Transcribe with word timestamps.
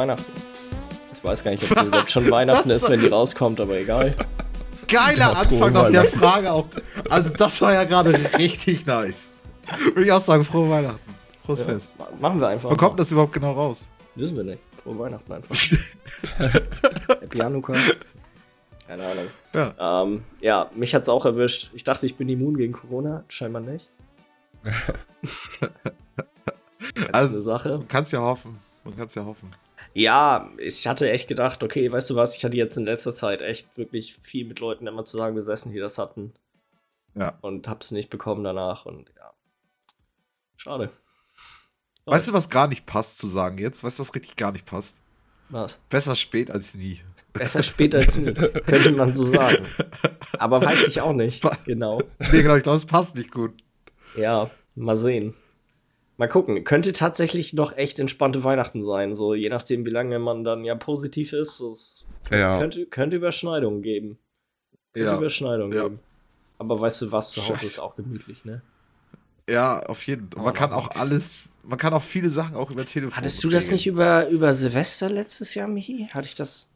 Weihnachten. 0.00 0.32
Ich 1.12 1.22
weiß 1.22 1.44
gar 1.44 1.50
nicht, 1.50 1.62
ob 1.64 1.76
das 1.76 1.86
überhaupt 1.88 2.10
schon 2.10 2.30
Weihnachten 2.30 2.70
ist, 2.70 2.88
wenn 2.88 3.00
die 3.00 3.08
rauskommt, 3.08 3.60
aber 3.60 3.78
egal. 3.78 4.16
Geiler 4.88 5.36
Anfang 5.36 5.72
nach 5.72 5.90
der 5.90 6.06
Frage 6.06 6.50
auch. 6.50 6.66
Also, 7.10 7.34
das 7.34 7.60
war 7.60 7.74
ja 7.74 7.84
gerade 7.84 8.18
richtig 8.38 8.86
nice. 8.86 9.30
Würde 9.84 10.02
ich 10.02 10.12
auch 10.12 10.20
sagen, 10.20 10.44
frohe 10.44 10.70
Weihnachten. 10.70 11.14
Frohes 11.44 11.60
ja, 11.60 11.66
Fest. 11.66 11.92
Machen 12.18 12.40
wir 12.40 12.48
einfach. 12.48 12.70
Wann 12.70 12.78
kommt 12.78 12.98
das 12.98 13.12
überhaupt 13.12 13.34
genau 13.34 13.52
raus? 13.52 13.86
Wissen 14.14 14.36
wir 14.36 14.44
nicht. 14.44 14.62
Frohe 14.82 14.98
Weihnachten 14.98 15.32
einfach. 15.32 15.54
Happy 17.20 17.38
Hanukkah. 17.38 17.74
Keine 18.88 19.06
Ahnung. 19.06 19.26
Ja. 19.54 20.02
Ähm, 20.02 20.24
ja, 20.40 20.70
mich 20.74 20.94
hat's 20.94 21.08
auch 21.08 21.26
erwischt. 21.26 21.70
Ich 21.74 21.84
dachte, 21.84 22.06
ich 22.06 22.16
bin 22.16 22.28
immun 22.28 22.56
gegen 22.56 22.72
Corona. 22.72 23.24
Scheinbar 23.28 23.62
nicht. 23.62 23.90
also, 27.12 27.28
eine 27.28 27.38
Sache. 27.38 27.68
Man 27.76 27.88
kann's 27.88 28.10
ja 28.12 28.20
hoffen. 28.20 28.58
Man 28.84 28.96
kann's 28.96 29.14
ja 29.14 29.24
hoffen. 29.24 29.50
Ja, 29.92 30.50
ich 30.58 30.86
hatte 30.86 31.10
echt 31.10 31.28
gedacht, 31.28 31.62
okay, 31.62 31.90
weißt 31.90 32.10
du 32.10 32.16
was, 32.16 32.36
ich 32.36 32.44
hatte 32.44 32.56
jetzt 32.56 32.76
in 32.76 32.84
letzter 32.84 33.12
Zeit 33.12 33.42
echt 33.42 33.76
wirklich 33.76 34.18
viel 34.22 34.46
mit 34.46 34.60
Leuten 34.60 34.86
immer 34.86 35.04
zusammen 35.04 35.34
gesessen, 35.34 35.72
die 35.72 35.80
das 35.80 35.98
hatten. 35.98 36.32
Ja. 37.14 37.38
Und 37.40 37.66
hab's 37.66 37.90
nicht 37.90 38.08
bekommen 38.10 38.44
danach 38.44 38.86
und 38.86 39.10
ja. 39.16 39.32
Schade. 40.56 40.90
Weißt 42.04 42.28
du, 42.28 42.32
was 42.32 42.50
gar 42.50 42.68
nicht 42.68 42.86
passt 42.86 43.18
zu 43.18 43.26
sagen 43.26 43.58
jetzt? 43.58 43.82
Weißt 43.82 43.98
du, 43.98 44.02
was 44.02 44.14
richtig 44.14 44.36
gar 44.36 44.52
nicht 44.52 44.66
passt? 44.66 44.96
Was? 45.48 45.78
Besser 45.88 46.14
spät 46.14 46.50
als 46.50 46.74
nie. 46.74 47.00
Besser 47.32 47.62
spät 47.62 47.94
als 47.94 48.16
nie, 48.16 48.32
könnte 48.32 48.92
man 48.92 49.12
so 49.12 49.24
sagen. 49.24 49.66
Aber 50.38 50.64
weiß 50.64 50.88
ich 50.88 51.00
auch 51.00 51.12
nicht. 51.12 51.42
Genau. 51.64 52.02
Nee, 52.18 52.42
genau, 52.42 52.56
ich 52.56 52.62
glaube, 52.62 52.76
es 52.76 52.86
passt 52.86 53.16
nicht 53.16 53.30
gut. 53.30 53.52
Ja, 54.16 54.50
mal 54.74 54.96
sehen. 54.96 55.34
Mal 56.20 56.28
gucken. 56.28 56.64
Könnte 56.64 56.92
tatsächlich 56.92 57.54
noch 57.54 57.78
echt 57.78 57.98
entspannte 57.98 58.44
Weihnachten 58.44 58.84
sein. 58.84 59.14
So, 59.14 59.32
je 59.32 59.48
nachdem, 59.48 59.86
wie 59.86 59.90
lange 59.90 60.18
man 60.18 60.44
dann 60.44 60.66
ja 60.66 60.74
positiv 60.74 61.32
ist. 61.32 61.60
Es 61.60 62.08
ja. 62.30 62.58
könnte, 62.58 62.84
könnte 62.84 63.16
Überschneidungen 63.16 63.80
geben. 63.80 64.18
Könnte 64.92 65.08
ja. 65.08 65.16
Überschneidungen 65.16 65.74
ja. 65.74 65.84
geben. 65.84 66.00
Aber 66.58 66.78
weißt 66.78 67.00
du 67.00 67.12
was, 67.12 67.30
zu 67.32 67.40
Hause 67.40 67.54
Scheiße. 67.54 67.64
ist 67.64 67.78
auch 67.78 67.96
gemütlich, 67.96 68.44
ne? 68.44 68.60
Ja, 69.48 69.80
auf 69.84 70.06
jeden 70.06 70.30
Fall. 70.30 70.44
Man 70.44 70.52
kann 70.52 70.74
auch 70.74 70.90
alles, 70.90 71.48
man 71.62 71.78
kann 71.78 71.94
auch 71.94 72.02
viele 72.02 72.28
Sachen 72.28 72.54
auch 72.54 72.70
über 72.70 72.84
Telefon. 72.84 73.16
Hattest 73.16 73.42
du 73.42 73.48
das 73.48 73.70
nicht 73.70 73.86
über, 73.86 74.28
über 74.28 74.54
Silvester 74.54 75.08
letztes 75.08 75.54
Jahr, 75.54 75.68
Michi? 75.68 76.06
Hatte 76.12 76.26
ich 76.26 76.34
das? 76.34 76.68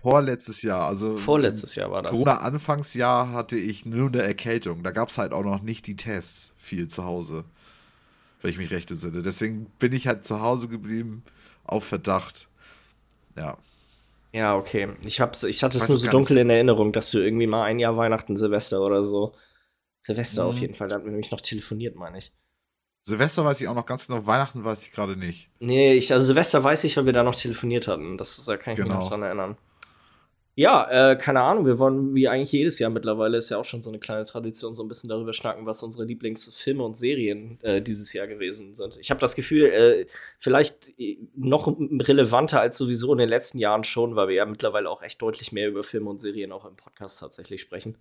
Vorletztes 0.00 0.60
Jahr, 0.62 0.88
also. 0.88 1.16
Vorletztes 1.16 1.76
Jahr 1.76 1.92
war 1.92 2.02
das. 2.02 2.10
Corona-Anfangsjahr 2.10 3.30
hatte 3.30 3.54
ich 3.54 3.86
nur 3.86 4.08
eine 4.08 4.22
Erkältung. 4.22 4.82
Da 4.82 4.90
gab 4.90 5.10
es 5.10 5.18
halt 5.18 5.32
auch 5.32 5.44
noch 5.44 5.62
nicht 5.62 5.86
die 5.86 5.94
Tests 5.94 6.52
viel 6.56 6.88
zu 6.88 7.04
Hause. 7.04 7.44
Wenn 8.42 8.50
ich 8.50 8.58
mich 8.58 8.70
recht 8.70 8.90
entsinne. 8.90 9.22
Deswegen 9.22 9.66
bin 9.78 9.92
ich 9.92 10.06
halt 10.06 10.26
zu 10.26 10.40
Hause 10.40 10.68
geblieben 10.68 11.22
auf 11.64 11.84
Verdacht. 11.84 12.48
Ja. 13.36 13.56
Ja, 14.32 14.56
okay. 14.56 14.88
Ich, 15.04 15.20
hab's, 15.20 15.42
ich 15.44 15.62
hatte 15.62 15.78
es 15.78 15.88
nur 15.88 15.98
so 15.98 16.10
dunkel 16.10 16.34
nicht. 16.34 16.42
in 16.42 16.50
Erinnerung, 16.50 16.92
dass 16.92 17.10
du 17.10 17.18
irgendwie 17.18 17.46
mal 17.46 17.64
ein 17.64 17.78
Jahr 17.78 17.96
Weihnachten, 17.96 18.36
Silvester 18.36 18.80
oder 18.80 19.04
so. 19.04 19.32
Silvester 20.00 20.42
mhm. 20.42 20.48
auf 20.48 20.58
jeden 20.58 20.74
Fall, 20.74 20.88
da 20.88 20.96
hatten 20.96 21.04
wir 21.04 21.12
nämlich 21.12 21.30
noch 21.30 21.40
telefoniert, 21.40 21.96
meine 21.96 22.18
ich. 22.18 22.32
Silvester 23.02 23.44
weiß 23.44 23.60
ich 23.60 23.68
auch 23.68 23.74
noch 23.74 23.86
ganz 23.86 24.06
genau, 24.06 24.26
Weihnachten 24.26 24.64
weiß 24.64 24.82
ich 24.84 24.92
gerade 24.92 25.16
nicht. 25.16 25.50
Nee, 25.58 25.94
ich, 25.94 26.12
also 26.12 26.26
Silvester 26.26 26.62
weiß 26.62 26.84
ich, 26.84 26.96
weil 26.96 27.06
wir 27.06 27.12
da 27.12 27.22
noch 27.22 27.34
telefoniert 27.34 27.88
hatten. 27.88 28.16
Das, 28.16 28.44
da 28.44 28.56
kann 28.56 28.74
ich 28.74 28.78
genau. 28.78 28.94
mich 28.94 28.98
noch 28.98 29.08
dran 29.08 29.22
erinnern. 29.22 29.56
Ja, 30.54 31.12
äh, 31.12 31.16
keine 31.16 31.40
Ahnung, 31.40 31.64
wir 31.64 31.78
wollen 31.78 32.14
wie 32.14 32.28
eigentlich 32.28 32.52
jedes 32.52 32.78
Jahr 32.78 32.90
mittlerweile, 32.90 33.38
ist 33.38 33.48
ja 33.48 33.56
auch 33.56 33.64
schon 33.64 33.82
so 33.82 33.88
eine 33.88 33.98
kleine 33.98 34.26
Tradition, 34.26 34.74
so 34.74 34.82
ein 34.84 34.88
bisschen 34.88 35.08
darüber 35.08 35.32
schnacken, 35.32 35.64
was 35.64 35.82
unsere 35.82 36.04
Lieblingsfilme 36.04 36.84
und 36.84 36.94
Serien 36.94 37.58
äh, 37.62 37.80
dieses 37.80 38.12
Jahr 38.12 38.26
gewesen 38.26 38.74
sind. 38.74 38.98
Ich 38.98 39.10
habe 39.10 39.20
das 39.20 39.34
Gefühl, 39.34 39.64
äh, 39.64 40.06
vielleicht 40.38 40.92
äh, 40.98 41.16
noch 41.34 41.66
relevanter 41.68 42.60
als 42.60 42.76
sowieso 42.76 43.12
in 43.12 43.18
den 43.18 43.30
letzten 43.30 43.58
Jahren 43.58 43.82
schon, 43.82 44.14
weil 44.14 44.28
wir 44.28 44.34
ja 44.34 44.44
mittlerweile 44.44 44.90
auch 44.90 45.02
echt 45.02 45.22
deutlich 45.22 45.52
mehr 45.52 45.68
über 45.68 45.82
Filme 45.82 46.10
und 46.10 46.18
Serien 46.18 46.52
auch 46.52 46.66
im 46.66 46.76
Podcast 46.76 47.20
tatsächlich 47.20 47.62
sprechen. 47.62 47.96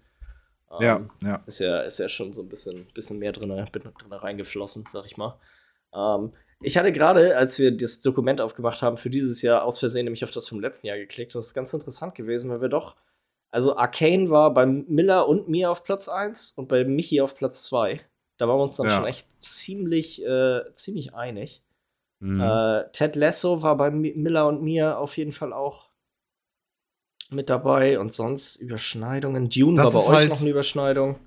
Ähm, 0.71 0.81
ja, 0.81 1.07
ja. 1.23 1.43
Ist 1.45 1.59
ja, 1.59 1.81
ist 1.81 1.99
ja 1.99 2.09
schon 2.09 2.33
so 2.33 2.41
ein 2.41 2.49
bisschen, 2.49 2.85
bisschen 2.93 3.17
mehr 3.17 3.31
drin, 3.31 3.49
drin 3.49 3.93
reingeflossen, 4.11 4.83
sag 4.89 5.05
ich 5.05 5.15
mal. 5.15 5.39
Ähm, 5.93 6.33
ich 6.61 6.77
hatte 6.77 6.91
gerade, 6.91 7.37
als 7.37 7.59
wir 7.59 7.75
das 7.75 8.01
Dokument 8.01 8.41
aufgemacht 8.41 8.81
haben 8.81 8.97
für 8.97 9.09
dieses 9.09 9.41
Jahr, 9.41 9.63
aus 9.63 9.79
Versehen 9.79 10.05
nämlich 10.05 10.23
auf 10.23 10.31
das 10.31 10.47
vom 10.47 10.59
letzten 10.59 10.87
Jahr 10.87 10.97
geklickt. 10.97 11.33
Das 11.35 11.47
ist 11.47 11.53
ganz 11.53 11.73
interessant 11.73 12.15
gewesen, 12.15 12.49
weil 12.49 12.61
wir 12.61 12.69
doch. 12.69 12.95
Also, 13.49 13.75
Arcane 13.75 14.29
war 14.29 14.53
bei 14.53 14.65
Miller 14.65 15.27
und 15.27 15.49
mir 15.49 15.71
auf 15.71 15.83
Platz 15.83 16.07
1 16.07 16.51
und 16.51 16.67
bei 16.67 16.85
Michi 16.85 17.19
auf 17.21 17.35
Platz 17.35 17.63
2. 17.63 17.99
Da 18.37 18.47
waren 18.47 18.57
wir 18.57 18.63
uns 18.63 18.77
dann 18.77 18.87
ja. 18.87 18.95
schon 18.95 19.05
echt 19.05 19.41
ziemlich, 19.41 20.23
äh, 20.25 20.61
ziemlich 20.73 21.13
einig. 21.13 21.63
Mhm. 22.19 22.39
Äh, 22.39 22.91
Ted 22.91 23.15
Lasso 23.15 23.61
war 23.61 23.75
bei 23.77 23.91
Miller 23.91 24.47
und 24.47 24.61
mir 24.61 24.97
auf 24.99 25.17
jeden 25.17 25.31
Fall 25.31 25.53
auch 25.53 25.89
mit 27.29 27.49
dabei 27.49 27.99
und 27.99 28.13
sonst 28.13 28.55
Überschneidungen. 28.57 29.49
Dune 29.49 29.77
das 29.77 29.93
war 29.93 30.01
bei 30.01 30.07
euch 30.07 30.15
halt, 30.15 30.29
noch 30.29 30.41
eine 30.41 30.49
Überschneidung. 30.49 31.19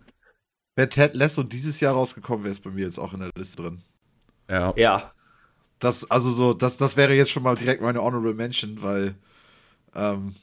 Wäre 0.77 0.89
Ted 0.89 1.15
Lasso 1.15 1.43
dieses 1.43 1.81
Jahr 1.81 1.95
rausgekommen, 1.95 2.45
wäre 2.45 2.53
es 2.53 2.61
bei 2.61 2.71
mir 2.71 2.85
jetzt 2.85 2.99
auch 2.99 3.13
in 3.13 3.21
der 3.21 3.31
Liste 3.37 3.63
drin. 3.63 3.83
Ja. 4.49 4.75
Ja, 4.77 5.14
das, 5.79 6.11
also 6.11 6.31
so, 6.31 6.55
das, 6.55 6.77
das 6.77 6.97
wäre 6.97 7.15
jetzt 7.15 7.31
schon 7.31 7.43
mal 7.43 7.57
direkt 7.57 7.83
meine 7.83 8.03
Honorable 8.03 8.35
Mention, 8.35 8.83
weil 8.83 9.15
ähm, 9.95 10.35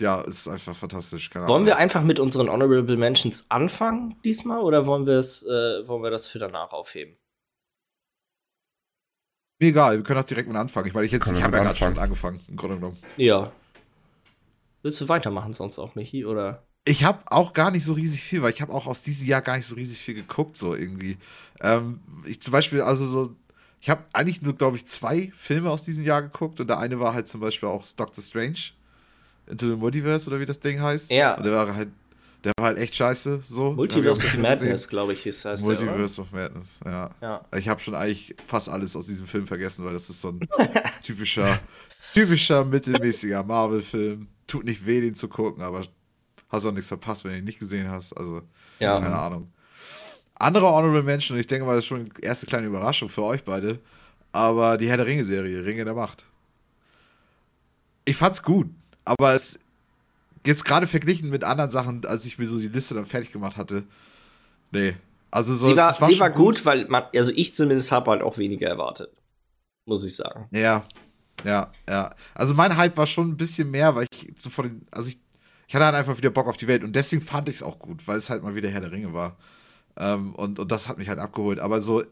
ja, 0.00 0.20
es 0.22 0.40
ist 0.40 0.48
einfach 0.48 0.76
fantastisch. 0.76 1.30
Keine 1.30 1.46
wollen 1.46 1.66
wir 1.66 1.76
einfach 1.76 2.02
mit 2.02 2.18
unseren 2.18 2.48
Honorable 2.48 2.96
Mentions 2.96 3.46
anfangen 3.48 4.16
diesmal 4.24 4.60
oder 4.60 4.86
wollen 4.86 5.06
wir 5.06 5.18
es, 5.18 5.42
äh, 5.44 5.86
wollen 5.86 6.02
wir 6.02 6.10
das 6.10 6.28
für 6.28 6.38
danach 6.38 6.72
aufheben? 6.72 7.16
Mir 9.60 9.68
egal, 9.68 9.96
wir 9.96 10.02
können 10.02 10.20
auch 10.20 10.24
direkt 10.24 10.48
mit 10.48 10.56
anfangen. 10.56 10.88
Ich 10.88 10.94
meine, 10.94 11.06
ich, 11.06 11.12
ich 11.12 11.42
habe 11.42 11.56
ja 11.56 11.62
gerade 11.62 11.76
schon 11.76 11.96
angefangen, 11.96 12.40
im 12.48 12.56
Grunde 12.56 12.76
genommen. 12.76 12.98
Ja. 13.16 13.52
Willst 14.82 15.00
du 15.00 15.08
weitermachen 15.08 15.52
sonst 15.52 15.78
auch, 15.78 15.94
Michi, 15.94 16.24
oder? 16.24 16.64
Ich 16.84 17.04
habe 17.04 17.20
auch 17.26 17.52
gar 17.52 17.70
nicht 17.70 17.84
so 17.84 17.92
riesig 17.92 18.22
viel, 18.22 18.42
weil 18.42 18.52
ich 18.52 18.60
habe 18.60 18.72
auch 18.72 18.88
aus 18.88 19.04
diesem 19.04 19.28
Jahr 19.28 19.40
gar 19.40 19.56
nicht 19.56 19.66
so 19.66 19.76
riesig 19.76 20.00
viel 20.00 20.14
geguckt, 20.14 20.56
so 20.56 20.74
irgendwie. 20.74 21.16
Ähm, 21.60 22.00
ich 22.26 22.42
zum 22.42 22.50
Beispiel, 22.50 22.80
also 22.80 23.06
so 23.06 23.36
ich 23.82 23.90
habe 23.90 24.04
eigentlich 24.12 24.42
nur, 24.42 24.54
glaube 24.54 24.76
ich, 24.76 24.86
zwei 24.86 25.32
Filme 25.36 25.68
aus 25.68 25.82
diesem 25.82 26.04
Jahr 26.04 26.22
geguckt 26.22 26.60
und 26.60 26.68
der 26.68 26.78
eine 26.78 27.00
war 27.00 27.14
halt 27.14 27.26
zum 27.26 27.40
Beispiel 27.40 27.68
auch 27.68 27.84
Doctor 27.96 28.22
Strange. 28.22 28.70
Into 29.48 29.66
the 29.66 29.76
Multiverse 29.76 30.30
oder 30.30 30.38
wie 30.38 30.46
das 30.46 30.60
Ding 30.60 30.80
heißt. 30.80 31.10
Ja. 31.10 31.34
Und 31.34 31.42
der 31.42 31.52
war 31.52 31.74
halt, 31.74 31.88
der 32.44 32.52
war 32.56 32.66
halt 32.66 32.78
echt 32.78 32.94
scheiße. 32.94 33.42
So. 33.44 33.72
Multiverse 33.72 34.24
of 34.24 34.36
Madness, 34.38 34.88
glaube 34.88 35.14
ich, 35.14 35.26
ist 35.26 35.44
heißt 35.44 35.64
Multiverse 35.64 36.14
der, 36.14 36.24
of 36.24 36.30
Madness, 36.30 36.78
ja. 36.84 37.10
ja. 37.20 37.44
Ich 37.56 37.68
habe 37.68 37.80
schon 37.80 37.96
eigentlich 37.96 38.36
fast 38.46 38.68
alles 38.68 38.94
aus 38.94 39.06
diesem 39.06 39.26
Film 39.26 39.48
vergessen, 39.48 39.84
weil 39.84 39.94
das 39.94 40.08
ist 40.08 40.20
so 40.20 40.28
ein 40.28 40.40
typischer, 41.02 41.58
typischer 42.14 42.64
mittelmäßiger 42.64 43.42
Marvel-Film. 43.42 44.28
Tut 44.46 44.64
nicht 44.64 44.86
weh, 44.86 45.00
den 45.00 45.16
zu 45.16 45.26
gucken, 45.26 45.64
aber 45.64 45.82
hast 46.50 46.66
auch 46.66 46.70
nichts 46.70 46.86
verpasst, 46.86 47.24
wenn 47.24 47.32
du 47.32 47.38
ihn 47.38 47.44
nicht 47.44 47.58
gesehen 47.58 47.90
hast. 47.90 48.12
Also, 48.12 48.42
ja. 48.78 49.00
keine 49.00 49.18
Ahnung. 49.18 49.52
Andere 50.42 50.66
Honorable 50.66 51.14
und 51.14 51.38
ich 51.38 51.46
denke 51.46 51.64
mal, 51.64 51.74
das 51.74 51.84
ist 51.84 51.88
schon 51.88 52.00
eine 52.00 52.10
erste 52.20 52.46
kleine 52.46 52.66
Überraschung 52.66 53.08
für 53.08 53.22
euch 53.22 53.44
beide, 53.44 53.78
aber 54.32 54.76
die 54.76 54.88
Herr 54.88 54.96
der 54.96 55.06
Ringe-Serie, 55.06 55.64
Ringe 55.64 55.84
der 55.84 55.94
Macht. 55.94 56.24
Ich 58.04 58.16
fand's 58.16 58.42
gut, 58.42 58.68
aber 59.04 59.34
es 59.34 59.58
jetzt 60.44 60.64
gerade 60.64 60.86
verglichen 60.86 61.30
mit 61.30 61.44
anderen 61.44 61.70
Sachen, 61.70 62.04
als 62.06 62.26
ich 62.26 62.38
mir 62.38 62.46
so 62.46 62.58
die 62.58 62.68
Liste 62.68 62.94
dann 62.94 63.06
fertig 63.06 63.32
gemacht 63.32 63.56
hatte, 63.56 63.84
nee. 64.72 64.96
Also 65.30 65.54
so, 65.54 65.66
sie 65.66 65.76
war, 65.76 65.98
war, 66.00 66.08
sie 66.08 66.20
war 66.20 66.30
gut, 66.30 66.56
gut, 66.56 66.66
weil 66.66 66.86
man, 66.88 67.04
also 67.14 67.32
ich 67.34 67.54
zumindest 67.54 67.92
habe 67.92 68.10
halt 68.10 68.22
auch 68.22 68.36
weniger 68.36 68.68
erwartet. 68.68 69.10
Muss 69.86 70.04
ich 70.04 70.14
sagen. 70.14 70.48
Ja, 70.50 70.84
ja, 71.44 71.72
ja. 71.88 72.14
Also 72.34 72.54
mein 72.54 72.76
Hype 72.76 72.96
war 72.96 73.06
schon 73.06 73.30
ein 73.30 73.36
bisschen 73.36 73.70
mehr, 73.70 73.94
weil 73.94 74.06
ich 74.12 74.32
so 74.36 74.50
von 74.50 74.66
den, 74.66 74.86
also 74.90 75.08
ich, 75.08 75.18
ich 75.68 75.74
hatte 75.74 75.86
halt 75.86 75.94
einfach 75.94 76.16
wieder 76.18 76.30
Bock 76.30 76.48
auf 76.48 76.56
die 76.56 76.66
Welt 76.66 76.84
und 76.84 76.94
deswegen 76.94 77.22
fand 77.22 77.48
ich 77.48 77.56
es 77.56 77.62
auch 77.62 77.78
gut, 77.78 78.06
weil 78.06 78.18
es 78.18 78.28
halt 78.28 78.42
mal 78.42 78.54
wieder 78.54 78.68
Herr 78.68 78.82
der 78.82 78.92
Ringe 78.92 79.12
war. 79.14 79.36
Ähm, 79.96 80.34
und, 80.34 80.58
und 80.58 80.72
das 80.72 80.88
hat 80.88 80.98
mich 80.98 81.08
halt 81.08 81.18
abgeholt. 81.18 81.58
Aber 81.58 81.80
so, 81.82 82.02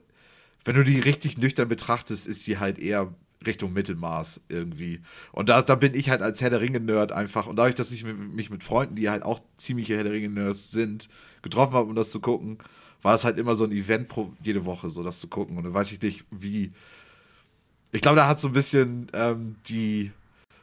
wenn 0.64 0.76
du 0.76 0.84
die 0.84 1.00
richtig 1.00 1.38
nüchtern 1.38 1.68
betrachtest, 1.68 2.26
ist 2.26 2.44
sie 2.44 2.58
halt 2.58 2.78
eher 2.78 3.12
Richtung 3.44 3.72
Mittelmaß 3.72 4.42
irgendwie. 4.48 5.00
Und 5.32 5.48
da, 5.48 5.62
da 5.62 5.74
bin 5.74 5.94
ich 5.94 6.10
halt 6.10 6.20
als 6.20 6.40
Herr 6.40 6.50
der 6.50 6.60
Ringe-Nerd 6.60 7.12
einfach. 7.12 7.46
Und 7.46 7.56
dadurch, 7.56 7.74
dass 7.74 7.90
ich 7.90 8.04
mich 8.04 8.50
mit 8.50 8.62
Freunden, 8.62 8.96
die 8.96 9.08
halt 9.08 9.22
auch 9.22 9.40
ziemliche 9.56 9.96
Herr 9.96 10.04
der 10.04 10.12
Ringe-Nerds 10.12 10.70
sind, 10.70 11.08
getroffen 11.42 11.72
habe, 11.72 11.88
um 11.88 11.94
das 11.94 12.10
zu 12.10 12.20
gucken, 12.20 12.58
war 13.02 13.12
das 13.12 13.24
halt 13.24 13.38
immer 13.38 13.54
so 13.54 13.64
ein 13.64 13.72
Event 13.72 14.08
pro, 14.08 14.32
jede 14.42 14.66
Woche, 14.66 14.90
so 14.90 15.02
das 15.02 15.20
zu 15.20 15.28
gucken. 15.28 15.56
Und 15.56 15.64
dann 15.64 15.72
weiß 15.72 15.90
ich 15.92 16.02
nicht, 16.02 16.24
wie. 16.30 16.72
Ich 17.92 18.02
glaube, 18.02 18.16
da 18.16 18.28
hat 18.28 18.38
so 18.38 18.48
ein 18.48 18.52
bisschen 18.52 19.08
ähm, 19.14 19.56
die, 19.66 20.12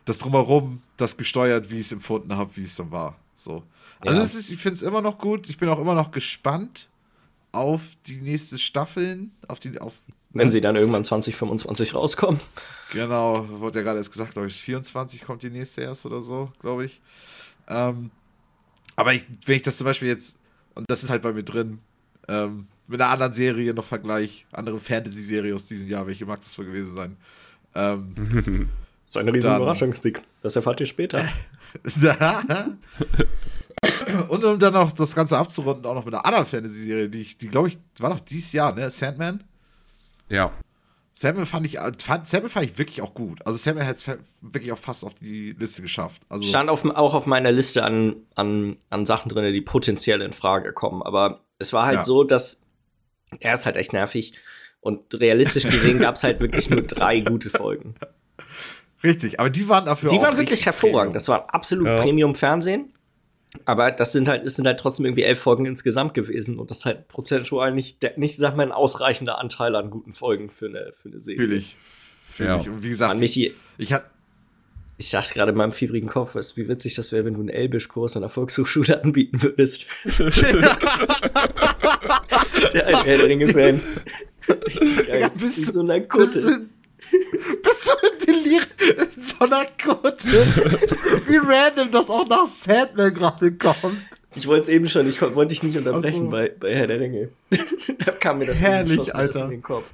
das 0.05 0.19
Drumherum 0.19 0.81
das 0.97 1.17
gesteuert, 1.17 1.71
wie 1.71 1.75
ich 1.75 1.87
es 1.87 1.91
empfunden 1.91 2.37
habe, 2.37 2.55
wie 2.55 2.63
es 2.63 2.75
dann 2.75 2.91
war. 2.91 3.17
So. 3.35 3.63
Also 4.01 4.19
ja. 4.19 4.25
ist, 4.25 4.49
ich 4.49 4.61
finde 4.61 4.75
es 4.75 4.83
immer 4.83 5.01
noch 5.01 5.17
gut. 5.17 5.49
Ich 5.49 5.57
bin 5.57 5.67
auch 5.67 5.79
immer 5.79 5.95
noch 5.95 6.11
gespannt 6.11 6.89
auf 7.51 7.81
die 8.05 8.17
nächste 8.17 8.57
Staffeln, 8.57 9.31
auf 9.47 9.59
die, 9.59 9.79
auf. 9.79 9.93
Wenn 10.31 10.51
sie 10.51 10.61
dann 10.61 10.75
irgendwann 10.75 11.03
2025 11.03 11.95
rauskommen. 11.95 12.39
Genau, 12.91 13.47
wurde 13.49 13.79
ja 13.79 13.83
gerade 13.83 13.97
erst 13.97 14.11
gesagt, 14.11 14.33
glaube 14.33 14.47
ich, 14.47 14.61
24 14.61 15.23
kommt 15.23 15.41
die 15.41 15.49
nächste 15.49 15.81
erst 15.81 16.05
oder 16.05 16.21
so, 16.21 16.51
glaube 16.59 16.85
ich. 16.85 17.01
Ähm, 17.67 18.11
aber 18.95 19.13
ich, 19.13 19.25
wenn 19.45 19.55
ich 19.55 19.61
das 19.61 19.77
zum 19.77 19.85
Beispiel 19.85 20.09
jetzt, 20.09 20.37
und 20.75 20.85
das 20.89 21.03
ist 21.03 21.09
halt 21.09 21.21
bei 21.21 21.33
mir 21.33 21.43
drin, 21.43 21.79
ähm, 22.27 22.67
mit 22.87 23.01
einer 23.01 23.11
anderen 23.11 23.33
Serie 23.33 23.73
noch 23.73 23.85
vergleich, 23.85 24.45
andere 24.51 24.79
Fantasy-Serie 24.79 25.55
aus 25.55 25.65
diesem 25.65 25.87
Jahr, 25.87 26.07
welche 26.07 26.25
mag 26.25 26.41
das 26.41 26.57
wohl 26.57 26.65
gewesen 26.65 26.95
sein? 26.95 27.17
Ähm, 27.75 28.69
ist 29.05 29.17
eine 29.17 29.33
riesige 29.33 29.55
Überraschung, 29.55 29.93
Sieg. 29.95 30.21
Das 30.41 30.55
erfahrt 30.55 30.79
ihr 30.79 30.85
später. 30.85 31.23
Und 34.29 34.43
um 34.43 34.59
dann 34.59 34.73
noch 34.73 34.91
das 34.91 35.15
Ganze 35.15 35.37
abzurunden, 35.37 35.85
auch 35.85 35.95
noch 35.95 36.05
mit 36.05 36.13
einer 36.13 36.25
anderen 36.25 36.45
Fantasy-Serie, 36.45 37.09
die 37.09 37.21
ich, 37.21 37.37
die 37.37 37.47
glaube 37.47 37.69
ich, 37.69 37.77
war 37.99 38.09
doch 38.09 38.19
dieses 38.19 38.51
Jahr, 38.53 38.73
ne? 38.73 38.89
Sandman? 38.89 39.43
Ja. 40.29 40.51
Sandman 41.13 41.45
fand 41.45 41.65
ich, 41.65 41.77
fand, 41.77 42.27
Sandman 42.27 42.51
fand 42.51 42.65
ich 42.65 42.77
wirklich 42.77 43.01
auch 43.01 43.13
gut. 43.13 43.45
Also 43.45 43.57
Sandman 43.57 43.87
hat 43.87 43.95
es 43.95 44.05
wirklich 44.41 44.71
auch 44.71 44.77
fast 44.77 45.03
auf 45.03 45.15
die 45.15 45.53
Liste 45.53 45.81
geschafft. 45.81 46.21
Also 46.29 46.45
Stand 46.45 46.69
auf, 46.69 46.85
auch 46.85 47.15
auf 47.15 47.25
meiner 47.25 47.51
Liste 47.51 47.83
an, 47.83 48.17
an, 48.35 48.77
an 48.89 49.05
Sachen 49.05 49.29
drin, 49.29 49.51
die 49.51 49.61
potenziell 49.61 50.21
in 50.21 50.31
Frage 50.31 50.73
kommen. 50.73 51.01
Aber 51.01 51.41
es 51.57 51.73
war 51.73 51.85
halt 51.87 51.97
ja. 51.97 52.03
so, 52.03 52.23
dass 52.23 52.61
er 53.39 53.53
ist 53.55 53.65
halt 53.65 53.77
echt 53.77 53.93
nervig. 53.93 54.33
Und 54.79 55.19
realistisch 55.19 55.63
gesehen 55.63 55.99
gab 55.99 56.15
es 56.15 56.23
halt 56.23 56.39
wirklich 56.39 56.69
nur 56.69 56.81
drei 56.83 57.21
gute 57.21 57.49
Folgen. 57.49 57.95
Richtig, 59.03 59.39
aber 59.39 59.49
die 59.49 59.67
waren 59.67 59.85
dafür. 59.85 60.09
Die 60.09 60.21
waren 60.21 60.37
wirklich 60.37 60.65
hervorragend. 60.65 60.97
Premium. 60.97 61.13
Das 61.13 61.27
war 61.27 61.53
absolut 61.53 61.87
ja. 61.87 61.99
Premium-Fernsehen. 61.99 62.93
Aber 63.65 63.91
das 63.91 64.11
sind 64.11 64.27
halt, 64.27 64.43
es 64.43 64.55
sind 64.55 64.67
halt 64.67 64.79
trotzdem 64.79 65.05
irgendwie 65.05 65.23
elf 65.23 65.39
Folgen 65.39 65.65
insgesamt 65.65 66.13
gewesen 66.13 66.59
und 66.59 66.69
das 66.69 66.79
ist 66.79 66.85
halt 66.85 67.07
prozentual 67.07 67.73
nicht, 67.73 68.17
nicht 68.17 68.37
sag 68.37 68.55
mal, 68.55 68.63
ein 68.63 68.71
ausreichender 68.71 69.37
Anteil 69.39 69.75
an 69.75 69.89
guten 69.89 70.13
Folgen 70.13 70.49
für 70.49 70.67
eine, 70.67 70.91
für 70.93 71.09
eine 71.09 71.19
Serie. 71.19 71.41
Natürlich. 71.41 71.75
Ja. 72.37 72.55
Und 72.55 72.83
wie 72.83 72.89
gesagt, 72.89 73.19
ich, 73.21 73.37
ich, 73.41 73.53
ich, 73.77 73.95
ich 74.97 75.11
dachte 75.11 75.33
gerade 75.33 75.51
in 75.51 75.57
meinem 75.57 75.71
fieberigen 75.71 76.09
Kopf, 76.09 76.35
weißt, 76.35 76.57
wie 76.57 76.67
witzig 76.67 76.95
das 76.95 77.11
wäre, 77.11 77.25
wenn 77.25 77.35
du 77.35 77.39
einen 77.39 77.49
Elbisch-Kurs 77.49 78.15
an 78.15 78.21
der 78.21 78.29
Volkshochschule 78.29 79.01
anbieten 79.03 79.41
würdest. 79.41 79.87
der 82.73 82.87
ein 82.87 83.03
Herr 83.03 83.17
der 83.17 83.27
Ringe-Fan. 83.27 83.81
Richtig 84.65 85.07
geil. 85.07 85.21
Ja, 85.21 85.29
bist, 85.29 85.57
wie 85.57 85.71
so 85.71 85.79
eine 85.81 86.07
Kutte. 86.07 86.67
Bist 87.63 87.87
du 87.87 88.07
in 88.07 88.43
Delir 88.43 88.61
in 88.61 89.21
so 89.21 89.39
einer 89.39 89.65
Kutte? 89.65 90.31
Wie 91.27 91.37
random 91.37 91.91
das 91.91 92.09
auch 92.09 92.27
nach 92.27 92.45
Sandman 92.45 93.13
gerade 93.13 93.51
kommt. 93.53 93.97
Ich 94.35 94.45
wollte 94.47 94.63
es 94.63 94.69
eben 94.69 94.87
schon, 94.87 95.07
ich 95.07 95.21
wollte 95.21 95.47
dich 95.47 95.63
nicht 95.63 95.77
unterbrechen 95.77 96.25
so. 96.25 96.29
bei, 96.29 96.49
bei 96.49 96.75
Herr 96.75 96.87
der 96.87 96.99
Ringe. 96.99 97.29
da 98.05 98.11
kam 98.11 98.39
mir 98.39 98.45
das 98.45 98.59
Herrlich, 98.59 99.13
Alter. 99.15 99.45
in 99.45 99.51
den 99.51 99.61
Kopf. 99.63 99.93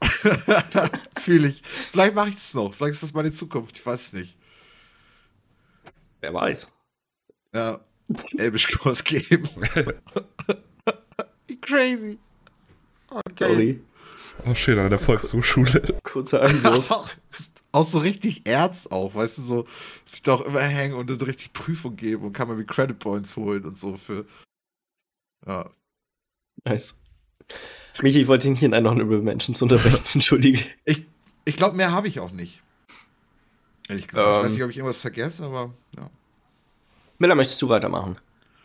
Fühle 1.20 1.48
ich. 1.48 1.62
Vielleicht 1.64 2.14
mache 2.14 2.28
ich 2.28 2.34
das 2.34 2.54
noch. 2.54 2.74
Vielleicht 2.74 2.94
ist 2.94 3.02
das 3.02 3.14
meine 3.14 3.30
Zukunft. 3.30 3.78
Ich 3.78 3.86
weiß 3.86 4.06
es 4.06 4.12
nicht. 4.12 4.36
Wer 6.20 6.34
weiß. 6.34 6.70
Ja. 7.54 7.80
Elbisch-Kurs 8.36 9.04
geben. 9.04 9.48
Wie 11.46 11.60
crazy. 11.60 12.18
Okay. 13.08 13.52
Sorry. 13.52 13.80
Oh, 14.46 14.54
schön 14.54 14.78
an 14.78 14.90
der 14.90 14.98
Volkshochschule. 14.98 15.98
Kurzer 16.02 16.42
Einwurf. 16.42 16.90
auch 17.72 17.84
so 17.84 17.98
richtig 17.98 18.46
Erz 18.46 18.86
auch, 18.86 19.14
weißt 19.14 19.38
du, 19.38 19.42
so 19.42 19.66
sich 20.04 20.22
doch 20.22 20.44
immer 20.44 20.60
hängen 20.60 20.94
und 20.94 21.10
dann 21.10 21.20
richtig 21.20 21.52
Prüfung 21.52 21.96
geben 21.96 22.24
und 22.24 22.32
kann 22.32 22.48
man 22.48 22.58
wie 22.58 22.64
Credit 22.64 22.98
Points 22.98 23.36
holen 23.36 23.64
und 23.64 23.76
so 23.76 23.96
für. 23.96 24.26
Ja. 25.46 25.70
Nice. 26.64 26.98
Michi, 28.02 28.22
ich 28.22 28.28
wollte 28.28 28.48
dich 28.48 28.60
nicht 28.60 28.62
in 28.62 29.00
über 29.00 29.18
Menschen 29.18 29.54
zu 29.54 29.64
unterbrechen, 29.64 30.04
entschuldige. 30.14 30.60
Ich, 30.84 31.04
ich 31.44 31.56
glaube, 31.56 31.76
mehr 31.76 31.92
habe 31.92 32.08
ich 32.08 32.20
auch 32.20 32.32
nicht. 32.32 32.62
Ehrlich 33.88 34.08
gesagt. 34.08 34.26
Ähm, 34.26 34.36
ich 34.36 34.44
weiß 34.44 34.52
nicht, 34.52 34.64
ob 34.64 34.70
ich 34.70 34.76
irgendwas 34.76 35.00
vergesse, 35.00 35.44
aber 35.44 35.74
ja. 35.96 36.10
Miller, 37.18 37.34
möchtest 37.34 37.60
du 37.60 37.68
weitermachen? 37.68 38.16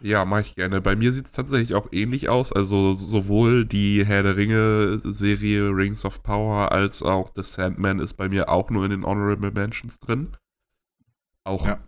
Ja, 0.05 0.23
mache 0.23 0.41
ich 0.41 0.53
gerne. 0.53 0.81
Bei 0.81 0.95
mir 0.95 1.11
sieht 1.11 1.25
es 1.25 1.31
tatsächlich 1.31 1.73
auch 1.73 1.87
ähnlich 1.91 2.29
aus. 2.29 2.53
Also 2.53 2.93
sowohl 2.93 3.65
die 3.65 4.05
Herr 4.05 4.21
der 4.21 4.37
Ringe-Serie 4.37 5.69
Rings 5.69 6.05
of 6.05 6.21
Power 6.21 6.71
als 6.71 7.01
auch 7.01 7.31
The 7.35 7.41
Sandman 7.41 7.97
ist 7.97 8.13
bei 8.13 8.29
mir 8.29 8.49
auch 8.49 8.69
nur 8.69 8.85
in 8.85 8.91
den 8.91 9.03
Honorable 9.03 9.49
Mentions 9.49 9.97
drin. 9.99 10.37
Auch 11.43 11.65
ja. 11.65 11.79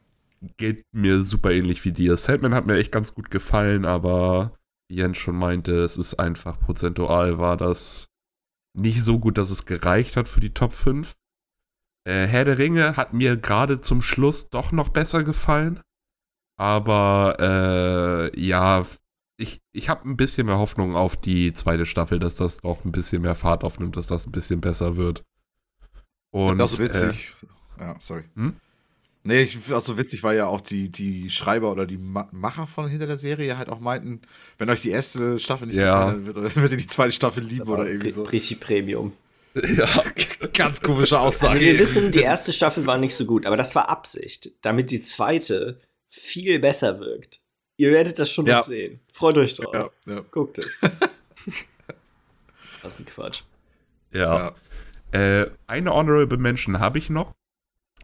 geht 0.57 0.83
mir 0.91 1.21
super 1.21 1.51
ähnlich 1.51 1.85
wie 1.85 1.91
dir. 1.91 2.17
Sandman 2.17 2.55
hat 2.55 2.65
mir 2.65 2.77
echt 2.77 2.91
ganz 2.91 3.13
gut 3.13 3.29
gefallen, 3.29 3.85
aber 3.85 4.57
wie 4.89 4.95
Jens 4.95 5.19
schon 5.19 5.37
meinte, 5.37 5.83
es 5.83 5.99
ist 5.99 6.15
einfach 6.15 6.59
prozentual 6.59 7.37
war 7.37 7.55
das 7.55 8.09
nicht 8.73 9.03
so 9.03 9.19
gut, 9.19 9.37
dass 9.37 9.51
es 9.51 9.67
gereicht 9.67 10.17
hat 10.17 10.27
für 10.27 10.39
die 10.39 10.55
Top 10.55 10.73
5. 10.73 11.13
Äh, 12.03 12.25
Herr 12.25 12.45
der 12.45 12.57
Ringe 12.57 12.97
hat 12.97 13.13
mir 13.13 13.37
gerade 13.37 13.79
zum 13.79 14.01
Schluss 14.01 14.49
doch 14.49 14.71
noch 14.71 14.89
besser 14.89 15.23
gefallen. 15.23 15.81
Aber 16.57 18.31
äh, 18.33 18.39
ja, 18.39 18.85
ich, 19.37 19.61
ich 19.71 19.89
habe 19.89 20.09
ein 20.09 20.17
bisschen 20.17 20.47
mehr 20.47 20.57
Hoffnung 20.57 20.95
auf 20.95 21.15
die 21.15 21.53
zweite 21.53 21.85
Staffel, 21.85 22.19
dass 22.19 22.35
das 22.35 22.63
auch 22.63 22.83
ein 22.83 22.91
bisschen 22.91 23.21
mehr 23.21 23.35
Fahrt 23.35 23.63
aufnimmt, 23.63 23.95
dass 23.95 24.07
das 24.07 24.25
ein 24.25 24.31
bisschen 24.31 24.59
besser 24.59 24.97
wird. 24.97 25.23
Und, 26.31 26.57
das 26.57 26.73
ist 26.73 26.79
witzig. 26.79 27.35
Äh, 27.77 27.83
ja, 27.83 27.95
sorry. 27.99 28.23
Hm? 28.35 28.55
Nee, 29.23 29.41
ich 29.41 29.57
finde 29.57 29.77
auch 29.77 29.81
so 29.81 29.97
witzig, 29.97 30.23
weil 30.23 30.37
ja 30.37 30.47
auch 30.47 30.61
die, 30.61 30.89
die 30.89 31.29
Schreiber 31.29 31.71
oder 31.71 31.85
die 31.85 31.97
Macher 31.97 32.65
von 32.65 32.87
hinter 32.87 33.07
der 33.07 33.17
Serie 33.17 33.57
halt 33.57 33.69
auch 33.69 33.79
meinten, 33.79 34.21
wenn 34.57 34.69
euch 34.69 34.81
die 34.81 34.89
erste 34.89 35.37
Staffel 35.37 35.67
nicht 35.67 35.75
ja. 35.75 36.05
gefallen, 36.05 36.25
wird, 36.25 36.55
wird 36.55 36.71
ihr 36.71 36.77
die 36.77 36.87
zweite 36.87 37.11
Staffel 37.11 37.43
lieben 37.43 37.67
oder 37.67 37.87
irgendwie 37.87 38.11
so. 38.11 38.23
Richtig 38.23 38.59
Premium. 38.61 39.11
Ja, 39.53 39.89
ganz 40.53 40.81
komische 40.81 41.19
Aussage. 41.19 41.55
Also 41.55 41.65
wir 41.65 41.77
wissen, 41.77 42.11
die 42.11 42.21
erste 42.21 42.53
Staffel 42.53 42.85
war 42.85 42.97
nicht 42.97 43.15
so 43.15 43.25
gut, 43.25 43.45
aber 43.45 43.57
das 43.57 43.75
war 43.75 43.89
Absicht, 43.89 44.51
damit 44.61 44.91
die 44.91 45.01
zweite 45.01 45.81
viel 46.09 46.59
besser 46.59 46.99
wirkt. 46.99 47.41
Ihr 47.77 47.91
werdet 47.91 48.19
das 48.19 48.31
schon 48.31 48.47
ja. 48.47 48.57
noch 48.57 48.63
sehen. 48.63 48.99
Freut 49.13 49.37
euch 49.37 49.55
drauf. 49.55 49.73
Ja, 49.73 50.13
ja. 50.13 50.25
Guckt 50.31 50.57
es. 50.57 50.79
das 52.81 52.95
ist 52.95 52.99
ein 52.99 53.05
Quatsch. 53.05 53.43
Ja. 54.11 54.55
Äh, 55.11 55.47
eine 55.67 55.93
Honorable 55.93 56.37
Mention 56.37 56.79
habe 56.79 56.97
ich 56.97 57.09
noch. 57.09 57.33